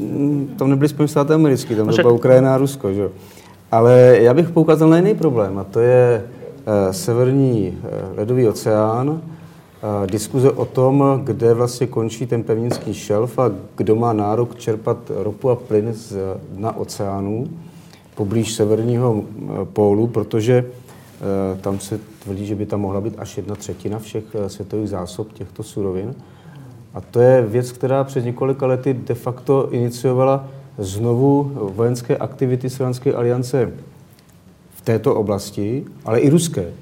Mm, 0.00 0.54
tam 0.58 0.70
nebyly 0.70 0.88
Spojené 0.88 1.08
státy 1.08 1.32
americké, 1.32 1.76
tam 1.76 1.86
byla 1.86 2.12
Ukrajina 2.12 2.54
a 2.54 2.58
Rusko. 2.58 2.92
Že? 2.92 3.08
Ale 3.72 4.16
já 4.20 4.34
bych 4.34 4.50
poukázal 4.50 4.88
na 4.88 4.96
jiný 4.96 5.14
problém, 5.14 5.58
a 5.58 5.64
to 5.64 5.80
je 5.80 6.24
eh, 6.24 6.92
severní 6.92 7.78
eh, 7.84 7.88
ledový 8.16 8.48
oceán, 8.48 9.20
eh, 9.20 10.06
diskuze 10.06 10.50
o 10.50 10.64
tom, 10.64 11.20
kde 11.24 11.54
vlastně 11.54 11.86
končí 11.86 12.26
ten 12.26 12.42
pevninský 12.42 12.94
šelf 12.94 13.38
a 13.38 13.50
kdo 13.76 13.96
má 13.96 14.12
nárok 14.12 14.56
čerpat 14.56 14.96
ropu 15.16 15.50
a 15.50 15.56
plyn 15.56 15.92
z 15.92 16.16
dna 16.56 16.76
oceánu 16.76 17.46
poblíž 18.16 18.54
severního 18.54 19.24
pólu, 19.72 20.06
protože 20.06 20.64
eh, 20.64 21.60
tam 21.60 21.80
se 21.80 22.00
tvrdí, 22.22 22.46
že 22.46 22.54
by 22.54 22.66
tam 22.66 22.80
mohla 22.80 23.00
být 23.00 23.14
až 23.18 23.36
jedna 23.36 23.54
třetina 23.54 23.98
všech 23.98 24.24
eh, 24.34 24.48
světových 24.48 24.88
zásob 24.88 25.32
těchto 25.32 25.62
surovin. 25.62 26.14
A 26.94 27.00
to 27.00 27.20
je 27.20 27.42
věc, 27.42 27.72
která 27.72 28.04
před 28.04 28.24
několika 28.24 28.66
lety 28.66 28.94
de 28.94 29.14
facto 29.14 29.72
iniciovala 29.72 30.48
znovu 30.78 31.52
vojenské 31.74 32.16
aktivity 32.16 32.70
Severanské 32.70 33.14
aliance 33.14 33.72
v 34.74 34.80
této 34.80 35.14
oblasti, 35.14 35.84
ale 36.04 36.20
i 36.20 36.28
ruské. 36.30 36.72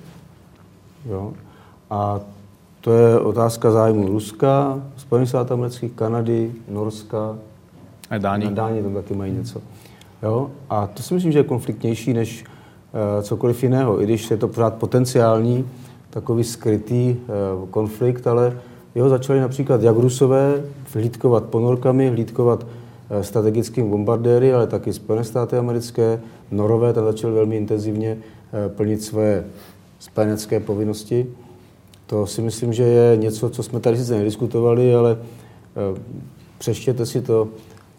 Jo? 1.06 1.32
A 1.90 2.20
to 2.81 2.93
je 2.93 3.19
otázka 3.19 3.70
zájmu 3.70 4.09
Ruska, 4.09 4.82
Spojených 4.97 5.28
států 5.28 5.55
amerických, 5.55 5.93
Kanady, 5.93 6.52
Norska. 6.69 7.36
A 8.11 8.19
Dáni. 8.19 8.47
Dáni 8.47 8.82
tam 8.82 8.94
taky 8.94 9.15
mají 9.15 9.32
něco. 9.32 9.61
Jo? 10.24 10.51
A 10.70 10.86
to 10.86 11.02
si 11.02 11.14
myslím, 11.14 11.32
že 11.32 11.38
je 11.38 11.44
konfliktnější 11.44 12.12
než 12.12 12.44
uh, 12.44 13.22
cokoliv 13.22 13.62
jiného, 13.62 14.02
i 14.02 14.05
když 14.05 14.30
je 14.30 14.36
to 14.36 14.48
pořád 14.48 14.74
potenciální 14.74 15.68
takový 16.10 16.44
skrytý 16.44 17.16
uh, 17.16 17.68
konflikt, 17.68 18.26
ale 18.26 18.59
jeho 18.94 19.09
začali 19.09 19.40
například 19.40 19.82
jak 19.82 19.96
Rusové 19.96 20.64
hlídkovat 20.94 21.44
ponorkami, 21.44 22.09
hlídkovat 22.09 22.62
uh, 22.64 23.20
strategickými 23.20 23.88
bombardéry, 23.88 24.55
ale 24.55 24.66
taky 24.66 24.92
Spojené 24.92 25.24
státy 25.24 25.56
americké, 25.56 26.20
Norové 26.51 26.92
tam 26.92 27.05
začaly 27.05 27.34
velmi 27.34 27.56
intenzivně 27.56 28.16
uh, 28.16 28.72
plnit 28.76 29.02
své 29.02 29.44
spojenecké 29.98 30.60
povinnosti. 30.60 31.26
To 32.06 32.26
si 32.26 32.42
myslím, 32.42 32.72
že 32.72 32.82
je 32.82 33.16
něco, 33.16 33.51
co 33.51 33.62
jsme 33.62 33.80
tady 33.80 33.96
sice 33.96 34.18
nediskutovali, 34.18 34.94
ale 34.94 35.12
uh, 35.12 35.98
přeštěte 36.59 37.06
si 37.06 37.20
to 37.20 37.48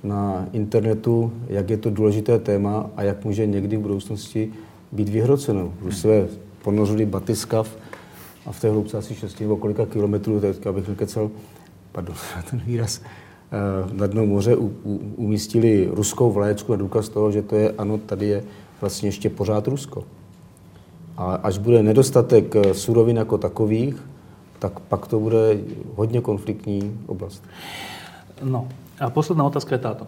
na 0.04 0.46
internetu, 0.54 1.32
jak 1.48 1.70
je 1.70 1.78
to 1.78 1.90
důležité 1.90 2.40
téma 2.40 2.90
a 2.96 3.04
jak 3.04 3.26
může 3.26 3.48
někdy 3.48 3.78
v 3.78 3.80
budoucnosti 3.80 4.54
být 4.92 5.10
vyhroceno. 5.10 5.74
Rusové 5.82 6.28
ponořili 6.64 7.06
batiskav 7.06 7.78
a 8.46 8.52
v 8.52 8.62
té 8.62 8.70
hloubce 8.70 8.98
asi 8.98 9.16
6 9.16 9.40
nebo 9.40 9.58
kolika 9.58 9.86
kilometrů, 9.86 10.40
teď 10.40 10.66
abych 10.66 10.88
nekecel, 10.88 11.32
pardon, 11.92 12.16
ten 12.50 12.62
výraz, 12.66 13.02
eh, 13.02 13.94
na 13.94 14.08
dno 14.08 14.26
moře 14.26 14.56
u, 14.56 14.66
u, 14.84 15.14
umístili 15.16 15.90
ruskou 15.92 16.32
vlaječku 16.32 16.72
na 16.72 16.78
důkaz 16.78 17.10
toho, 17.10 17.32
že 17.32 17.42
to 17.42 17.56
je, 17.56 17.72
ano, 17.78 17.98
tady 17.98 18.26
je 18.26 18.44
vlastně 18.82 19.08
ještě 19.08 19.30
pořád 19.30 19.68
Rusko. 19.68 20.04
A 21.18 21.36
až 21.36 21.58
bude 21.58 21.84
nedostatek 21.84 22.56
eh, 22.56 22.74
surovin 22.74 23.18
jako 23.18 23.38
takových, 23.38 23.96
tak 24.60 24.80
pak 24.80 25.08
to 25.08 25.20
bude 25.20 25.60
hodně 25.96 26.22
konfliktní 26.22 27.00
oblast. 27.08 27.44
No, 28.44 28.68
a 29.00 29.12
posledná 29.12 29.44
otázka 29.44 29.76
je 29.76 29.82
táto. 29.84 30.06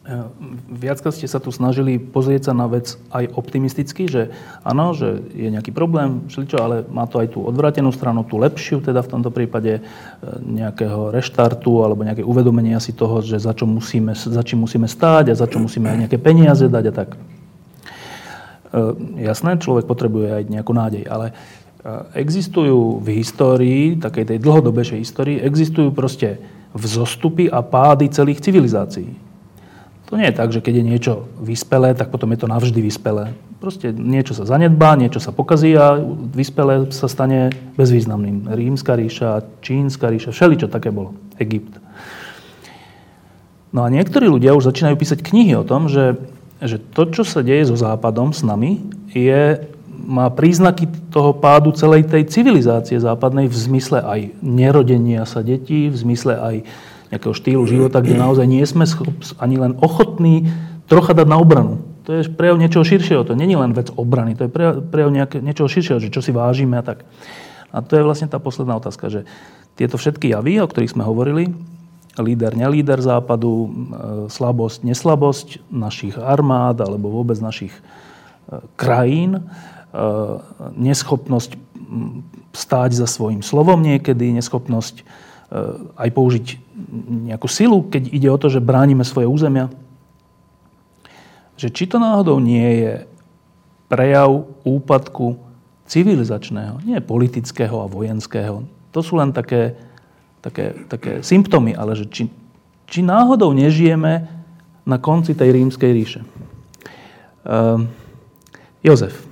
E, 0.00 0.16
viackrát 0.74 1.14
ste 1.14 1.30
sa 1.30 1.38
tu 1.38 1.54
snažili 1.54 2.00
pozrieť 2.00 2.50
sa 2.50 2.52
na 2.56 2.66
vec 2.66 2.98
aj 3.14 3.30
optimisticky, 3.36 4.10
že 4.10 4.34
áno, 4.66 4.90
že 4.90 5.22
je 5.36 5.52
nejaký 5.52 5.70
problém, 5.70 6.26
všeličo, 6.26 6.56
ale 6.58 6.76
má 6.90 7.06
to 7.06 7.22
aj 7.22 7.36
tú 7.36 7.46
odvrátenú 7.46 7.94
stranu, 7.94 8.26
tú 8.26 8.40
lepšiu, 8.42 8.82
teda 8.82 9.06
v 9.06 9.12
tomto 9.12 9.30
prípade 9.30 9.78
e, 9.78 9.82
nejakého 10.40 11.14
reštartu 11.14 11.86
alebo 11.86 12.02
nejaké 12.02 12.26
uvedomenia 12.26 12.82
si 12.82 12.90
toho, 12.90 13.22
že 13.22 13.38
za, 13.38 13.54
čo 13.54 13.70
musíme, 13.70 14.16
za 14.16 14.42
čím 14.42 14.66
musíme 14.66 14.90
stáť 14.90 15.30
a 15.30 15.38
za 15.38 15.46
čo 15.46 15.62
musíme 15.62 15.86
aj 15.86 15.98
nejaké 16.08 16.18
peniaze 16.18 16.66
dať 16.66 16.84
a 16.90 16.92
tak. 16.96 17.08
E, 17.14 17.18
jasné, 19.30 19.62
človek 19.62 19.86
potrebuje 19.86 20.28
aj 20.32 20.42
nejakú 20.50 20.72
nádej, 20.74 21.06
ale 21.06 21.36
existujú 22.12 23.00
v 23.00 23.24
histórii, 23.24 23.96
takej 23.96 24.36
tej 24.36 24.38
dlhodobejšej 24.44 25.00
histórii, 25.00 25.40
existujú 25.40 25.96
proste 25.96 26.36
vzostupy 26.74 27.50
a 27.50 27.62
pády 27.62 28.08
celých 28.10 28.40
civilizácií. 28.40 29.10
To 30.10 30.18
nie 30.18 30.26
je 30.26 30.38
tak, 30.38 30.50
že 30.50 30.58
keď 30.58 30.74
je 30.82 30.88
niečo 30.90 31.12
vyspelé, 31.38 31.94
tak 31.94 32.10
potom 32.10 32.34
je 32.34 32.42
to 32.42 32.50
navždy 32.50 32.82
vyspelé. 32.82 33.30
Proste 33.62 33.94
niečo 33.94 34.34
sa 34.34 34.42
zanedbá, 34.42 34.98
niečo 34.98 35.22
sa 35.22 35.30
pokazí 35.30 35.70
a 35.78 36.02
vyspelé 36.34 36.90
sa 36.90 37.06
stane 37.06 37.54
bezvýznamným. 37.78 38.50
Rímska 38.50 38.98
ríša, 38.98 39.46
Čínska 39.62 40.10
ríša, 40.10 40.34
všeličo 40.34 40.66
také 40.66 40.90
bolo. 40.90 41.14
Egypt. 41.38 41.78
No 43.70 43.86
a 43.86 43.88
niektorí 43.92 44.26
ľudia 44.26 44.58
už 44.58 44.66
začínajú 44.66 44.98
písať 44.98 45.22
knihy 45.22 45.54
o 45.54 45.62
tom, 45.62 45.86
že, 45.86 46.18
že 46.58 46.82
to, 46.82 47.06
čo 47.14 47.22
sa 47.22 47.46
deje 47.46 47.70
so 47.70 47.78
Západom 47.78 48.34
s 48.34 48.42
nami, 48.42 48.82
je, 49.14 49.62
má 50.06 50.32
príznaky 50.32 50.88
toho 51.12 51.36
pádu 51.36 51.70
celej 51.76 52.08
tej 52.08 52.26
civilizácie 52.28 52.96
západnej 52.96 53.46
v 53.46 53.56
zmysle 53.56 54.00
aj 54.00 54.20
nerodenia 54.40 55.28
sa 55.28 55.44
detí, 55.44 55.92
v 55.92 55.96
zmysle 55.96 56.34
aj 56.40 56.56
nejakého 57.10 57.34
štýlu 57.34 57.64
života, 57.66 58.00
kde 58.00 58.16
naozaj 58.16 58.46
nie 58.46 58.62
sme 58.62 58.86
ani 59.42 59.56
len 59.58 59.72
ochotní 59.82 60.46
trocha 60.86 61.12
dať 61.12 61.26
na 61.26 61.38
obranu. 61.38 61.82
To 62.06 62.16
je 62.16 62.26
prejav 62.26 62.56
niečoho 62.56 62.86
širšieho. 62.86 63.22
To 63.26 63.38
není 63.38 63.54
len 63.54 63.76
vec 63.76 63.90
obrany, 63.94 64.34
to 64.34 64.46
je 64.46 64.50
prejav 64.82 65.10
nejaké, 65.10 65.42
niečoho 65.42 65.70
širšieho, 65.70 66.02
že 66.02 66.10
čo 66.10 66.22
si 66.22 66.34
vážime 66.34 66.78
a 66.78 66.84
tak. 66.86 67.06
A 67.70 67.82
to 67.82 67.94
je 67.94 68.06
vlastne 68.06 68.26
tá 68.26 68.42
posledná 68.42 68.74
otázka, 68.78 69.06
že 69.10 69.20
tieto 69.78 69.94
všetky 69.94 70.34
javy, 70.34 70.58
o 70.58 70.66
ktorých 70.66 70.94
sme 70.98 71.06
hovorili, 71.06 71.54
líder, 72.18 72.58
nelíder 72.58 72.98
západu, 72.98 73.54
e, 73.54 73.68
slabosť, 74.26 74.82
neslabosť 74.82 75.48
našich 75.70 76.18
armád 76.18 76.82
alebo 76.82 77.14
vôbec 77.14 77.38
našich 77.38 77.70
e, 77.70 77.80
krajín, 78.74 79.46
neschopnosť 80.78 81.58
stáť 82.54 82.90
za 82.94 83.06
svojim 83.10 83.42
slovom 83.42 83.82
niekedy, 83.82 84.30
neschopnosť 84.34 85.02
aj 85.98 86.08
použiť 86.14 86.46
nejakú 87.30 87.50
silu, 87.50 87.82
keď 87.90 88.02
ide 88.14 88.28
o 88.30 88.38
to, 88.38 88.46
že 88.46 88.62
bránime 88.62 89.02
svoje 89.02 89.26
územia. 89.26 89.66
Že 91.58 91.68
či 91.74 91.84
to 91.90 91.98
náhodou 91.98 92.38
nie 92.38 92.86
je 92.86 92.92
prejav 93.90 94.46
úpadku 94.62 95.34
civilizačného, 95.90 96.78
nie 96.86 97.02
politického 97.02 97.82
a 97.82 97.90
vojenského. 97.90 98.62
To 98.94 99.00
sú 99.02 99.18
len 99.18 99.34
také, 99.34 99.74
také, 100.38 100.86
také 100.86 101.12
symptómy, 101.26 101.74
ale 101.74 101.98
že 101.98 102.06
či, 102.06 102.30
či 102.86 103.02
náhodou 103.02 103.50
nežijeme 103.50 104.30
na 104.86 104.96
konci 105.02 105.34
tej 105.34 105.50
rímskej 105.58 105.90
ríše. 105.90 106.20
Uh, 107.42 107.82
Jozef. 108.86 109.29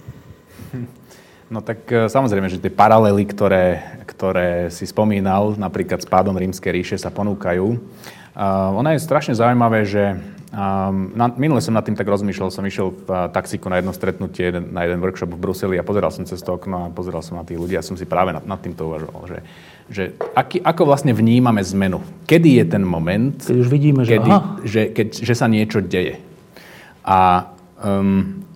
No 1.48 1.64
tak 1.64 1.88
e, 1.88 2.12
samozrejme, 2.12 2.52
že 2.52 2.60
tie 2.60 2.68
paralely, 2.68 3.24
ktoré, 3.24 3.80
ktoré 4.04 4.68
si 4.68 4.84
spomínal, 4.84 5.56
napríklad 5.56 6.04
s 6.04 6.08
pádom 6.08 6.36
rímskej 6.36 6.72
ríše, 6.72 6.96
sa 7.00 7.08
ponúkajú. 7.08 7.66
Uh, 8.38 8.70
ono 8.78 8.94
je 8.94 9.02
strašne 9.02 9.34
zaujímavé, 9.34 9.82
že 9.82 10.14
um, 10.54 11.10
na, 11.10 11.26
minule 11.34 11.58
som 11.58 11.74
nad 11.74 11.82
tým 11.82 11.98
tak 11.98 12.06
rozmýšľal, 12.06 12.54
som 12.54 12.62
išiel 12.62 12.94
v 12.94 13.10
uh, 13.10 13.26
taxíku 13.26 13.66
na 13.66 13.82
jedno 13.82 13.90
stretnutie, 13.90 14.54
na 14.54 14.86
jeden 14.86 15.02
workshop 15.02 15.34
v 15.34 15.42
Bruseli 15.42 15.74
a 15.74 15.82
pozeral 15.82 16.14
som 16.14 16.22
cez 16.22 16.38
to 16.38 16.54
okno 16.54 16.86
a 16.86 16.94
pozeral 16.94 17.18
som 17.18 17.34
na 17.34 17.42
tých 17.42 17.58
ľudí 17.58 17.74
a 17.74 17.82
som 17.82 17.98
si 17.98 18.06
práve 18.06 18.30
nad, 18.30 18.46
nad 18.46 18.62
týmto 18.62 18.94
uvažoval, 18.94 19.26
že, 19.26 19.38
že 19.90 20.02
aký, 20.38 20.62
ako 20.62 20.86
vlastne 20.86 21.10
vnímame 21.10 21.58
zmenu. 21.66 21.98
Kedy 22.30 22.62
je 22.62 22.64
ten 22.78 22.84
moment, 22.86 23.34
keď 23.42 23.58
už 23.58 23.68
vidíme, 23.74 24.06
že, 24.06 24.22
kedy, 24.22 24.30
že, 24.70 24.82
keď, 24.94 25.08
že 25.18 25.34
sa 25.34 25.50
niečo 25.50 25.82
deje. 25.82 26.22
A 27.02 27.50
um, 27.82 28.46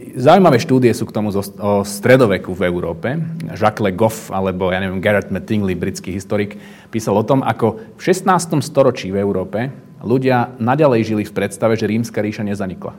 Zaujímavé 0.00 0.56
štúdie 0.58 0.90
sú 0.96 1.04
k 1.06 1.14
tomu 1.14 1.28
zo, 1.30 1.44
o 1.60 1.84
stredoveku 1.84 2.56
v 2.56 2.66
Európe. 2.66 3.20
Jacques 3.52 3.84
Le 3.84 3.92
Goff 3.92 4.32
alebo 4.32 4.72
ja 4.72 4.80
neviem, 4.80 4.98
Garrett 4.98 5.28
Mattingly, 5.28 5.76
britský 5.76 6.16
historik, 6.16 6.56
písal 6.88 7.20
o 7.20 7.24
tom, 7.24 7.44
ako 7.44 7.94
v 7.94 8.00
16. 8.00 8.58
storočí 8.64 9.12
v 9.12 9.20
Európe 9.20 9.70
ľudia 10.00 10.56
naďalej 10.56 11.14
žili 11.14 11.24
v 11.28 11.36
predstave, 11.36 11.76
že 11.76 11.86
rímska 11.86 12.24
ríša 12.24 12.42
nezanikla. 12.42 12.96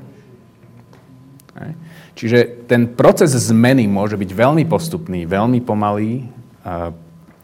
Čiže 2.13 2.69
ten 2.69 2.85
proces 2.85 3.33
zmeny 3.33 3.89
môže 3.89 4.15
byť 4.15 4.31
veľmi 4.31 4.63
postupný, 4.69 5.25
veľmi 5.25 5.59
pomalý. 5.65 6.29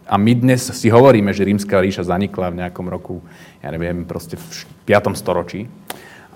A 0.07 0.15
my 0.15 0.31
dnes 0.37 0.63
si 0.71 0.87
hovoríme, 0.87 1.33
že 1.33 1.43
rímska 1.43 1.81
ríša 1.81 2.07
zanikla 2.07 2.53
v 2.53 2.59
nejakom 2.63 2.87
roku, 2.87 3.19
ja 3.59 3.73
neviem, 3.73 4.05
proste 4.05 4.37
v 4.37 4.45
5. 4.85 5.17
storočí 5.17 5.65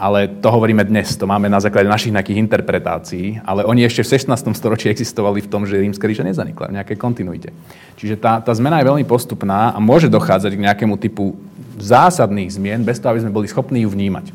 ale 0.01 0.25
to 0.41 0.49
hovoríme 0.49 0.81
dnes, 0.81 1.13
to 1.13 1.29
máme 1.29 1.45
na 1.45 1.61
základe 1.61 1.85
našich 1.85 2.09
nejakých 2.09 2.41
interpretácií, 2.41 3.37
ale 3.45 3.61
oni 3.61 3.85
ešte 3.85 4.01
v 4.01 4.17
16. 4.17 4.57
storočí 4.57 4.89
existovali 4.89 5.45
v 5.45 5.51
tom, 5.53 5.69
že 5.69 5.77
rímska 5.77 6.09
ríša 6.09 6.25
nezanikla 6.25 6.73
v 6.73 6.75
nejakej 6.81 6.97
kontinuite. 6.97 7.53
Čiže 8.01 8.17
tá, 8.17 8.41
tá 8.41 8.49
zmena 8.57 8.81
je 8.81 8.89
veľmi 8.89 9.05
postupná 9.05 9.69
a 9.69 9.77
môže 9.77 10.09
dochádzať 10.09 10.57
k 10.57 10.63
nejakému 10.65 10.97
typu 10.97 11.37
zásadných 11.77 12.49
zmien, 12.49 12.81
bez 12.81 12.97
toho, 12.97 13.13
aby 13.13 13.21
sme 13.21 13.35
boli 13.37 13.45
schopní 13.45 13.85
ju 13.85 13.93
vnímať. 13.93 14.33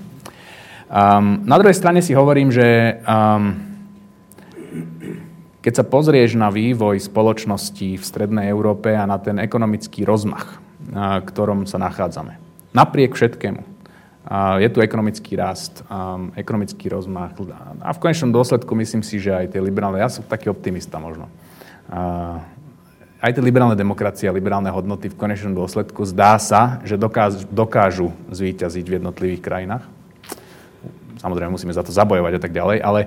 Um, 0.86 1.42
na 1.42 1.58
druhej 1.58 1.74
strane 1.74 1.98
si 1.98 2.14
hovorím, 2.14 2.54
že 2.54 3.02
um, 3.02 3.58
keď 5.66 5.82
sa 5.82 5.84
pozrieš 5.84 6.38
na 6.38 6.46
vývoj 6.46 7.02
spoločnosti 7.02 7.98
v 7.98 8.04
Strednej 8.06 8.46
Európe 8.54 8.94
a 8.94 9.02
na 9.02 9.18
ten 9.18 9.42
ekonomický 9.42 10.06
rozmach, 10.06 10.62
v 10.94 11.26
ktorom 11.26 11.66
sa 11.66 11.82
nachádzame, 11.82 12.38
napriek 12.70 13.18
všetkému, 13.18 13.75
je 14.58 14.68
tu 14.74 14.82
ekonomický 14.82 15.38
rast, 15.38 15.86
ekonomický 16.34 16.90
rozmach 16.90 17.38
a 17.78 17.94
v 17.94 18.02
konečnom 18.02 18.34
dôsledku 18.34 18.74
myslím 18.74 19.06
si, 19.06 19.22
že 19.22 19.30
aj 19.30 19.54
tie 19.54 19.62
liberálne, 19.62 20.02
ja 20.02 20.10
som 20.10 20.26
taký 20.26 20.50
optimista 20.50 20.98
možno, 20.98 21.30
aj 23.22 23.30
tie 23.30 23.42
liberálne 23.42 23.78
demokracie 23.78 24.26
a 24.26 24.34
liberálne 24.34 24.66
hodnoty 24.66 25.08
v 25.08 25.16
konečnom 25.16 25.54
dôsledku 25.54 26.02
zdá 26.02 26.36
sa, 26.42 26.82
že 26.82 26.98
dokážu, 26.98 27.46
dokážu 27.48 28.08
zvíťaziť 28.34 28.84
v 28.84 28.96
jednotlivých 28.98 29.42
krajinách. 29.46 29.84
Samozrejme, 31.22 31.54
musíme 31.54 31.72
za 31.72 31.86
to 31.86 31.94
zabojovať 31.94 32.32
a 32.36 32.40
tak 32.42 32.52
ďalej, 32.52 32.82
ale, 32.82 33.00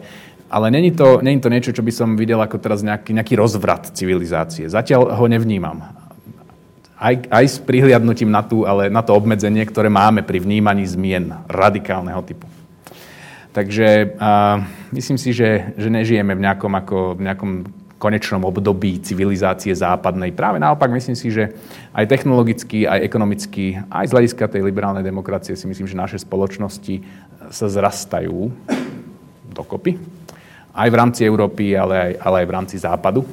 ale 0.50 0.66
není, 0.72 0.96
to, 0.96 1.22
to 1.22 1.50
niečo, 1.52 1.76
čo 1.76 1.86
by 1.86 1.92
som 1.94 2.18
videl 2.18 2.42
ako 2.42 2.58
teraz 2.58 2.82
nejaký, 2.82 3.12
nejaký 3.12 3.36
rozvrat 3.38 3.92
civilizácie. 3.94 4.66
Zatiaľ 4.72 5.14
ho 5.20 5.26
nevnímam 5.30 5.99
aj, 7.00 7.32
aj 7.32 7.46
s 7.48 7.58
prihliadnutím 7.64 8.28
na, 8.28 8.44
tú, 8.44 8.68
ale 8.68 8.92
na 8.92 9.00
to 9.00 9.16
obmedzenie, 9.16 9.64
ktoré 9.64 9.88
máme 9.88 10.22
pri 10.28 10.44
vnímaní 10.44 10.84
zmien 10.84 11.32
radikálneho 11.48 12.20
typu. 12.28 12.44
Takže 13.56 14.20
uh, 14.20 14.62
myslím 14.92 15.18
si, 15.18 15.34
že, 15.34 15.74
že 15.80 15.90
nežijeme 15.90 16.36
v 16.36 16.44
nejakom, 16.44 16.74
ako, 16.76 17.00
v 17.18 17.22
nejakom 17.26 17.52
konečnom 17.98 18.46
období 18.46 19.00
civilizácie 19.02 19.74
západnej. 19.76 20.32
Práve 20.32 20.62
naopak 20.62 20.92
myslím 20.92 21.18
si, 21.18 21.34
že 21.34 21.56
aj 21.92 22.06
technologicky, 22.08 22.86
aj 22.88 23.00
ekonomicky, 23.04 23.80
aj 23.90 24.06
z 24.08 24.14
hľadiska 24.16 24.46
tej 24.48 24.62
liberálnej 24.64 25.04
demokracie 25.04 25.58
si 25.58 25.66
myslím, 25.68 25.88
že 25.88 26.00
naše 26.00 26.18
spoločnosti 26.22 27.04
sa 27.50 27.68
zrastajú 27.68 28.54
dokopy. 29.52 29.98
Aj 30.72 30.88
v 30.88 30.96
rámci 30.96 31.26
Európy, 31.26 31.76
ale 31.76 31.96
aj, 31.98 32.12
ale 32.22 32.36
aj 32.44 32.48
v 32.48 32.56
rámci 32.56 32.76
západu. 32.80 33.26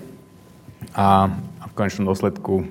A, 0.97 1.29
v 1.67 1.73
konečnom 1.77 2.09
dôsledku 2.09 2.65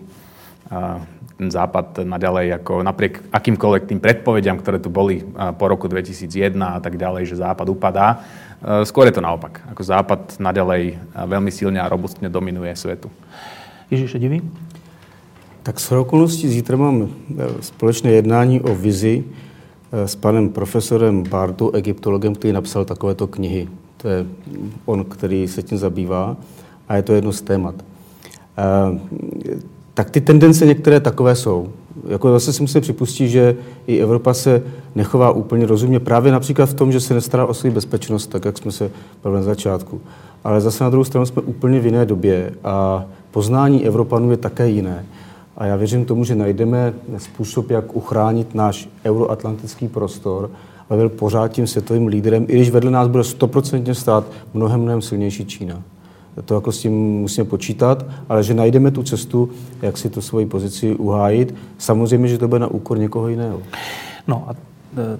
ten 1.36 1.52
západ 1.52 2.08
naďalej, 2.08 2.64
ako 2.64 2.84
napriek 2.84 3.28
akýmkoľvek 3.32 3.84
tým 3.92 4.00
predpovediam, 4.00 4.58
ktoré 4.58 4.80
tu 4.80 4.88
boli 4.88 5.22
po 5.60 5.66
roku 5.68 5.92
2001 5.92 6.56
a 6.64 6.80
tak 6.80 6.96
ďalej, 6.96 7.28
že 7.28 7.42
západ 7.44 7.68
upadá, 7.70 8.24
skôr 8.88 9.06
je 9.12 9.20
to 9.20 9.26
naopak. 9.26 9.62
Ako 9.76 9.84
západ 9.84 10.40
naďalej 10.40 10.98
veľmi 11.12 11.52
silne 11.52 11.84
a 11.84 11.92
robustne 11.92 12.32
dominuje 12.32 12.72
svetu. 12.74 13.12
Ježiš 13.92 14.18
divý? 14.18 14.42
Tak 15.66 15.80
s 15.80 15.92
okolností 15.92 16.48
zítra 16.50 16.78
mám 16.78 17.02
e, 17.02 17.08
společné 17.62 18.12
jednání 18.12 18.62
o 18.62 18.76
vizi 18.76 19.24
e, 19.24 20.08
s 20.08 20.16
panem 20.16 20.50
profesorem 20.50 21.24
Bartu, 21.24 21.72
egyptologem, 21.72 22.36
který 22.36 22.54
napsal 22.54 22.86
takovéto 22.86 23.28
knihy. 23.28 23.68
To 23.98 24.08
je 24.08 24.26
on, 24.86 25.06
který 25.06 25.48
se 25.48 25.64
tím 25.64 25.78
zabývá 25.78 26.38
a 26.88 26.96
je 26.96 27.04
to 27.04 27.14
jedno 27.14 27.34
z 27.34 27.42
témat. 27.42 27.76
Tak 29.96 30.10
ty 30.10 30.22
tendence 30.22 30.66
některé 30.66 31.00
takové 31.00 31.36
jsou. 31.36 31.70
Jako 32.08 32.32
zase 32.32 32.54
si 32.54 32.62
musím 32.62 32.82
připustit, 32.82 33.30
že 33.30 33.56
i 33.88 34.00
Evropa 34.00 34.34
se 34.34 34.64
nechová 34.96 35.32
úplně 35.32 35.66
rozumně 35.66 36.00
právě 36.00 36.32
například 36.32 36.66
v 36.66 36.74
tom, 36.74 36.92
že 36.92 37.00
se 37.00 37.14
nestará 37.14 37.46
o 37.46 37.54
svou 37.54 37.72
bezpečnost, 37.72 38.28
tak 38.28 38.46
jak 38.46 38.58
jsme 38.58 38.72
se 38.72 38.92
bavili 39.24 39.42
na 39.42 39.46
začátku. 39.46 40.02
Ale 40.44 40.62
zase 40.62 40.84
na 40.84 40.90
druhou 40.90 41.04
stranu 41.04 41.26
jsme 41.26 41.42
úplně 41.42 41.80
v 41.80 41.86
jiné 41.86 42.06
době 42.06 42.52
a 42.64 43.06
poznání 43.32 43.86
Evropanů 43.86 44.32
je 44.32 44.38
také 44.38 44.70
jiné. 44.70 45.06
A 45.58 45.66
já 45.66 45.76
věřím 45.76 46.06
tomu, 46.06 46.24
že 46.24 46.36
najdeme 46.36 46.94
způsob, 47.18 47.70
jak 47.70 47.96
uchránit 47.96 48.56
náš 48.56 48.90
euroatlantický 49.06 49.88
prostor, 49.88 50.50
aby 50.90 51.00
byl 51.00 51.10
pořád 51.10 51.48
tím 51.48 51.68
světovým 51.68 52.08
líderem, 52.08 52.46
i 52.48 52.54
když 52.54 52.70
vedle 52.70 52.92
nás 52.92 53.08
bude 53.08 53.24
stoprocentně 53.24 53.96
stát 53.96 54.24
mnohem, 54.54 54.82
mnohem 54.82 55.02
silnější 55.02 55.46
Čína 55.46 55.82
to 56.46 56.56
jako 56.56 56.72
s 56.72 56.80
tím 56.80 56.94
musíme 57.24 57.46
počítat, 57.48 58.06
ale 58.30 58.44
že 58.44 58.54
najdeme 58.54 58.92
tu 58.92 59.04
cestu, 59.04 59.50
jak 59.82 59.98
si 59.98 60.10
tu 60.10 60.22
svoji 60.22 60.46
pozici 60.46 60.96
uhájit. 60.96 61.56
Samozřejmě, 61.78 62.28
že 62.28 62.38
to 62.38 62.48
bude 62.48 62.60
na 62.60 62.68
úkor 62.68 63.00
někoho 63.00 63.28
jiného. 63.28 63.62
No 64.28 64.44
a 64.48 64.52
e, 64.98 65.18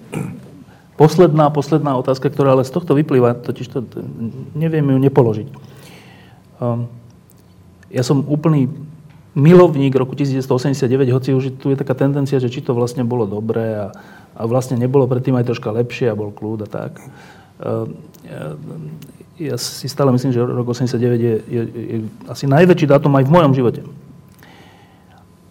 posledná, 0.96 1.50
posledná 1.50 1.96
otázka, 1.96 2.30
ktorá 2.30 2.52
ale 2.52 2.68
z 2.68 2.72
tohto 2.72 2.96
vyplýva, 2.96 3.34
totiž 3.34 3.68
to 3.68 3.84
neviem 4.56 4.90
ju 4.90 4.98
nepoložiť. 4.98 5.48
Um, 6.56 6.88
ja 7.92 8.04
som 8.04 8.24
úplný 8.28 8.72
milovník 9.36 9.96
roku 9.96 10.16
1989, 10.16 11.12
hoci 11.12 11.30
už 11.36 11.60
tu 11.60 11.70
je 11.72 11.78
taká 11.80 11.94
tendencia, 11.94 12.40
že 12.40 12.48
či 12.48 12.64
to 12.64 12.72
vlastne 12.72 13.04
bolo 13.04 13.28
dobré 13.28 13.76
a, 13.76 13.88
a 14.36 14.42
vlastne 14.48 14.80
nebolo 14.80 15.08
predtým 15.08 15.36
aj 15.36 15.52
troška 15.52 15.72
lepšie 15.72 16.12
a 16.12 16.16
bol 16.16 16.32
kľúd 16.32 16.64
a 16.64 16.68
tak. 16.68 17.04
Uh, 17.60 17.92
ja 19.36 19.56
si 19.60 19.88
stále 19.92 20.16
myslím, 20.16 20.32
že 20.32 20.40
rok 20.40 20.68
89 20.72 20.96
je, 21.20 21.36
je, 21.44 21.62
je 21.68 21.98
asi 22.32 22.48
najväčší 22.48 22.88
dátum 22.88 23.12
aj 23.20 23.28
v 23.28 23.34
mojom 23.36 23.52
živote. 23.52 23.82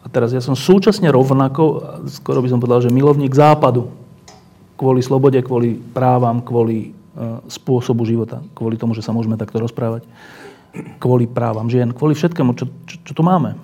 A 0.04 0.06
teraz 0.08 0.32
ja 0.32 0.40
som 0.40 0.56
súčasne 0.56 1.08
rovnako, 1.12 1.84
skoro 2.08 2.40
by 2.40 2.48
som 2.48 2.60
povedal, 2.60 2.80
že 2.80 2.92
milovník 2.92 3.32
západu. 3.32 3.92
Kvôli 4.74 5.04
slobode, 5.04 5.38
kvôli 5.44 5.76
právam, 5.76 6.40
kvôli 6.42 6.90
uh, 6.92 7.44
spôsobu 7.46 8.08
života, 8.08 8.40
kvôli 8.56 8.80
tomu, 8.80 8.96
že 8.96 9.04
sa 9.04 9.14
môžeme 9.14 9.38
takto 9.38 9.60
rozprávať, 9.60 10.02
kvôli 10.98 11.30
právam 11.30 11.70
žien, 11.70 11.94
kvôli 11.94 12.16
všetkému, 12.18 12.56
čo, 12.58 12.66
čo, 12.88 12.96
čo 13.04 13.12
tu 13.14 13.22
máme. 13.22 13.54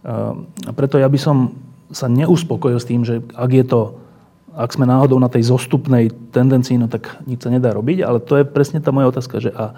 A 0.00 0.70
preto 0.72 0.96
ja 0.96 1.10
by 1.10 1.18
som 1.20 1.52
sa 1.92 2.08
neuspokojil 2.08 2.78
s 2.80 2.88
tým, 2.88 3.04
že 3.04 3.20
ak 3.36 3.50
je 3.52 3.64
to, 3.66 3.80
ak 4.54 4.74
sme 4.74 4.86
náhodou 4.86 5.18
na 5.22 5.30
tej 5.30 5.46
zostupnej 5.46 6.10
tendencii, 6.34 6.76
no 6.78 6.90
tak 6.90 7.22
nič 7.26 7.46
sa 7.46 7.50
nedá 7.54 7.70
robiť, 7.70 8.02
ale 8.02 8.18
to 8.18 8.38
je 8.40 8.44
presne 8.44 8.82
tá 8.82 8.90
moja 8.90 9.14
otázka, 9.14 9.38
že 9.38 9.50
a, 9.54 9.72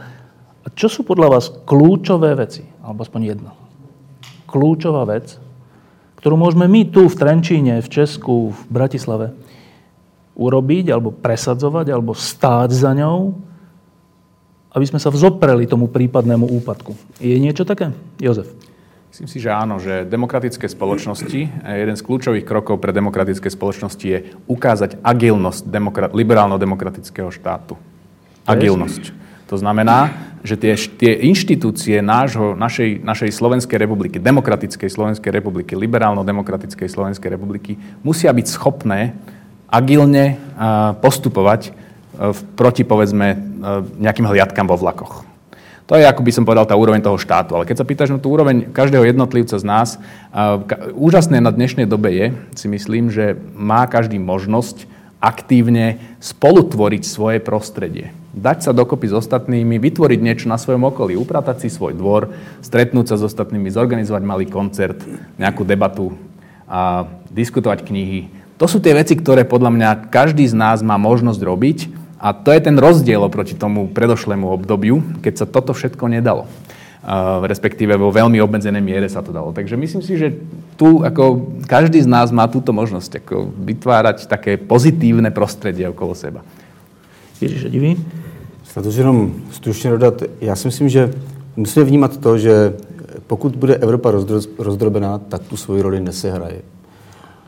a 0.65 0.67
čo 0.73 0.89
sú 0.89 1.05
podľa 1.05 1.29
vás 1.39 1.53
kľúčové 1.69 2.33
veci, 2.37 2.65
alebo 2.81 3.05
aspoň 3.05 3.21
jedna, 3.37 3.53
kľúčová 4.49 5.05
vec, 5.05 5.37
ktorú 6.23 6.39
môžeme 6.39 6.71
my 6.71 6.89
tu 6.89 7.11
v 7.11 7.19
Trenčíne, 7.19 7.83
v 7.83 7.89
Česku, 7.91 8.55
v 8.55 8.61
Bratislave 8.71 9.35
urobiť, 10.33 10.95
alebo 10.95 11.13
presadzovať, 11.13 11.93
alebo 11.93 12.17
stáť 12.17 12.71
za 12.73 12.97
ňou, 12.97 13.37
aby 14.73 14.85
sme 14.89 14.97
sa 14.97 15.13
vzopreli 15.13 15.69
tomu 15.69 15.93
prípadnému 15.93 16.49
úpadku. 16.63 16.97
Je 17.21 17.37
niečo 17.37 17.69
také? 17.69 17.93
Jozef. 18.17 18.49
Myslím 19.13 19.29
si, 19.29 19.45
že 19.45 19.53
áno, 19.53 19.77
že 19.77 20.09
demokratické 20.09 20.65
spoločnosti, 20.73 21.41
jeden 21.69 21.97
z 22.01 22.01
kľúčových 22.01 22.49
krokov 22.49 22.81
pre 22.81 22.97
demokratické 22.97 23.53
spoločnosti 23.53 24.07
je 24.09 24.33
ukázať 24.49 25.05
agilnosť 25.05 25.69
demokrat, 25.69 26.17
liberálno-demokratického 26.17 27.29
štátu. 27.29 27.77
Agilnosť. 28.49 29.13
To 29.53 29.61
znamená, 29.61 30.17
že 30.41 30.57
tie, 30.57 30.73
tie 30.97 31.29
inštitúcie 31.29 32.01
nášho, 32.01 32.57
našej, 32.57 33.05
našej 33.05 33.37
Slovenskej 33.37 33.85
republiky, 33.85 34.17
demokratickej 34.17 34.89
Slovenskej 34.89 35.29
republiky, 35.29 35.77
liberálno-demokratickej 35.77 36.89
Slovenskej 36.89 37.37
republiky, 37.37 37.77
musia 38.01 38.33
byť 38.33 38.47
schopné 38.49 39.13
agilne 39.69 40.41
postupovať 41.05 41.77
proti, 42.57 42.81
povedzme, 42.81 43.37
nejakým 44.01 44.25
hliadkam 44.25 44.65
vo 44.65 44.81
vlakoch. 44.81 45.29
To 45.93 46.01
je, 46.01 46.09
ako 46.09 46.25
by 46.25 46.33
som 46.33 46.49
povedal, 46.49 46.65
tá 46.65 46.73
úroveň 46.73 47.05
toho 47.05 47.21
štátu. 47.21 47.53
Ale 47.53 47.69
keď 47.69 47.85
sa 47.85 47.85
pýtaš 47.85 48.17
na 48.17 48.17
tú 48.17 48.33
úroveň 48.33 48.73
každého 48.73 49.05
jednotlivca 49.13 49.61
z 49.61 49.65
nás, 49.69 50.01
úžasné 50.97 51.37
na 51.45 51.53
dnešnej 51.53 51.85
dobe 51.85 52.17
je, 52.17 52.27
si 52.57 52.65
myslím, 52.73 53.13
že 53.13 53.37
má 53.53 53.85
každý 53.85 54.17
možnosť 54.17 54.89
aktívne 55.21 56.01
spolutvoriť 56.17 57.03
svoje 57.05 57.45
prostredie. 57.45 58.09
Dať 58.33 58.65
sa 58.65 58.73
dokopy 58.73 59.13
s 59.13 59.21
ostatnými, 59.21 59.77
vytvoriť 59.77 60.21
niečo 60.25 60.49
na 60.49 60.57
svojom 60.57 60.89
okolí, 60.89 61.13
upratať 61.13 61.69
si 61.69 61.69
svoj 61.69 61.93
dvor, 61.93 62.33
stretnúť 62.65 63.13
sa 63.13 63.21
s 63.21 63.29
ostatnými, 63.29 63.69
zorganizovať 63.69 64.23
malý 64.25 64.49
koncert, 64.49 64.97
nejakú 65.37 65.61
debatu, 65.61 66.17
a 66.73 67.05
diskutovať 67.29 67.85
knihy. 67.85 68.33
To 68.57 68.65
sú 68.65 68.81
tie 68.81 68.97
veci, 68.97 69.13
ktoré 69.13 69.45
podľa 69.45 69.69
mňa 69.77 69.91
každý 70.09 70.49
z 70.49 70.57
nás 70.57 70.81
má 70.81 70.97
možnosť 70.97 71.41
robiť 71.45 71.79
a 72.23 72.33
to 72.33 72.55
je 72.55 72.61
ten 72.63 72.79
rozdiel 72.79 73.19
oproti 73.19 73.59
tomu 73.59 73.91
predošlému 73.91 74.47
obdobiu, 74.47 75.03
keď 75.19 75.43
sa 75.43 75.47
toto 75.51 75.75
všetko 75.75 76.07
nedalo. 76.07 76.47
Uh, 77.03 77.43
respektíve 77.51 77.99
vo 77.99 78.15
veľmi 78.15 78.39
obmedzenej 78.39 78.79
miere 78.79 79.11
sa 79.11 79.27
to 79.27 79.35
dalo. 79.35 79.51
Takže 79.51 79.75
myslím 79.75 80.07
si, 80.07 80.15
že 80.15 80.39
tu 80.79 81.03
ako 81.03 81.51
každý 81.67 81.99
z 81.99 82.07
nás 82.07 82.31
má 82.31 82.47
túto 82.47 82.71
možnosť 82.71 83.19
ako 83.19 83.51
vytvárať 83.59 84.31
také 84.31 84.55
pozitívne 84.55 85.35
prostredie 85.35 85.91
okolo 85.91 86.15
seba. 86.15 86.47
Ježiš, 87.43 87.67
divý? 87.75 87.99
Snad 88.63 88.87
už 88.87 88.95
jenom 88.95 89.35
stručně 89.51 89.91
dodat, 89.91 90.23
já 90.41 90.57
si 90.57 90.69
myslím, 90.69 90.89
že 90.89 91.11
musíme 91.57 91.85
vnímat 91.85 92.17
to, 92.17 92.39
že 92.39 92.73
pokud 93.27 93.57
bude 93.57 93.77
Evropa 93.77 94.13
rozdrobená, 94.59 95.19
tak 95.19 95.43
tu 95.43 95.57
svoji 95.57 95.83
roli 95.83 96.01
nesehraje. 96.01 96.63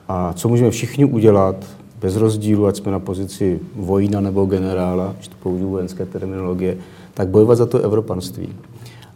A 0.08 0.32
co 0.32 0.48
můžeme 0.48 0.70
všichni 0.70 1.04
udělat, 1.04 1.56
bez 2.04 2.16
rozdílu, 2.16 2.66
ať 2.66 2.76
jsme 2.76 2.92
na 2.92 2.98
pozici 2.98 3.60
vojna 3.76 4.20
nebo 4.20 4.44
generála, 4.44 5.14
když 5.16 5.28
to 5.28 5.36
použiju 5.42 5.70
vojenské 5.70 6.06
terminologie, 6.06 6.76
tak 7.14 7.28
bojovat 7.28 7.54
za 7.54 7.66
to 7.66 7.78
evropanství. 7.78 8.48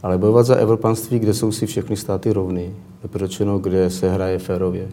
Ale 0.03 0.19
bojovat 0.19 0.47
za 0.47 0.55
evropanství, 0.57 1.19
kde 1.19 1.35
jsou 1.35 1.53
si 1.53 1.67
všechny 1.67 1.97
státy 1.97 2.33
rovny, 2.33 2.73
pročeno, 3.07 3.59
kde 3.59 3.91
se 3.91 4.11
hraje 4.11 4.39
férově. 4.39 4.89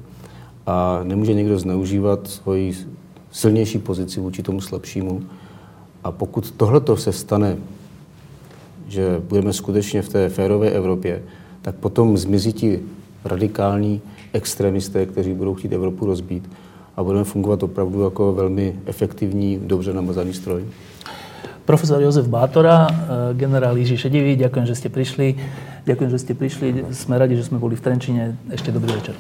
A 0.67 0.99
nemůže 1.03 1.33
někdo 1.33 1.59
zneužívat 1.59 2.27
svoji 2.27 2.73
silnější 3.31 3.79
pozici 3.79 4.19
vůči 4.19 4.43
tomu 4.43 4.61
slabšímu. 4.61 5.23
A 6.03 6.11
pokud 6.11 6.51
tohleto 6.51 6.97
se 6.97 7.11
stane, 7.11 7.57
že 8.87 9.21
budeme 9.29 9.53
skutečně 9.53 10.01
v 10.01 10.09
té 10.09 10.29
férové 10.29 10.69
Evropě, 10.69 11.23
tak 11.61 11.75
potom 11.75 12.17
zmizí 12.17 12.53
ti 12.53 12.79
radikální 13.25 14.01
extremisté, 14.33 15.05
kteří 15.05 15.33
budou 15.33 15.53
chtít 15.53 15.73
Evropu 15.73 16.05
rozbít 16.05 16.49
a 16.97 17.03
budeme 17.03 17.23
fungovat 17.23 17.63
opravdu 17.63 18.01
jako 18.01 18.33
velmi 18.33 18.75
efektivní, 18.85 19.59
dobře 19.63 19.93
namazaný 19.93 20.33
stroj. 20.33 20.63
Profesor 21.65 22.01
Jozef 22.01 22.27
Bátora, 22.27 22.87
eh, 22.91 23.33
generál 23.33 23.77
Jiří 23.77 23.97
Šedivý, 23.97 24.35
ďakujem, 24.35 24.65
že 24.65 24.75
ste 24.75 24.89
prišli. 24.89 25.35
Ďakujem, 25.85 26.09
že 26.09 26.19
ste 26.19 26.33
prišli. 26.33 26.85
Sme 26.93 27.17
radi, 27.17 27.35
že 27.35 27.43
sme 27.43 27.57
boli 27.57 27.75
v 27.75 27.81
Trenčine. 27.81 28.37
Ešte 28.53 28.69
dobrý 28.71 28.93
večer. 28.93 29.17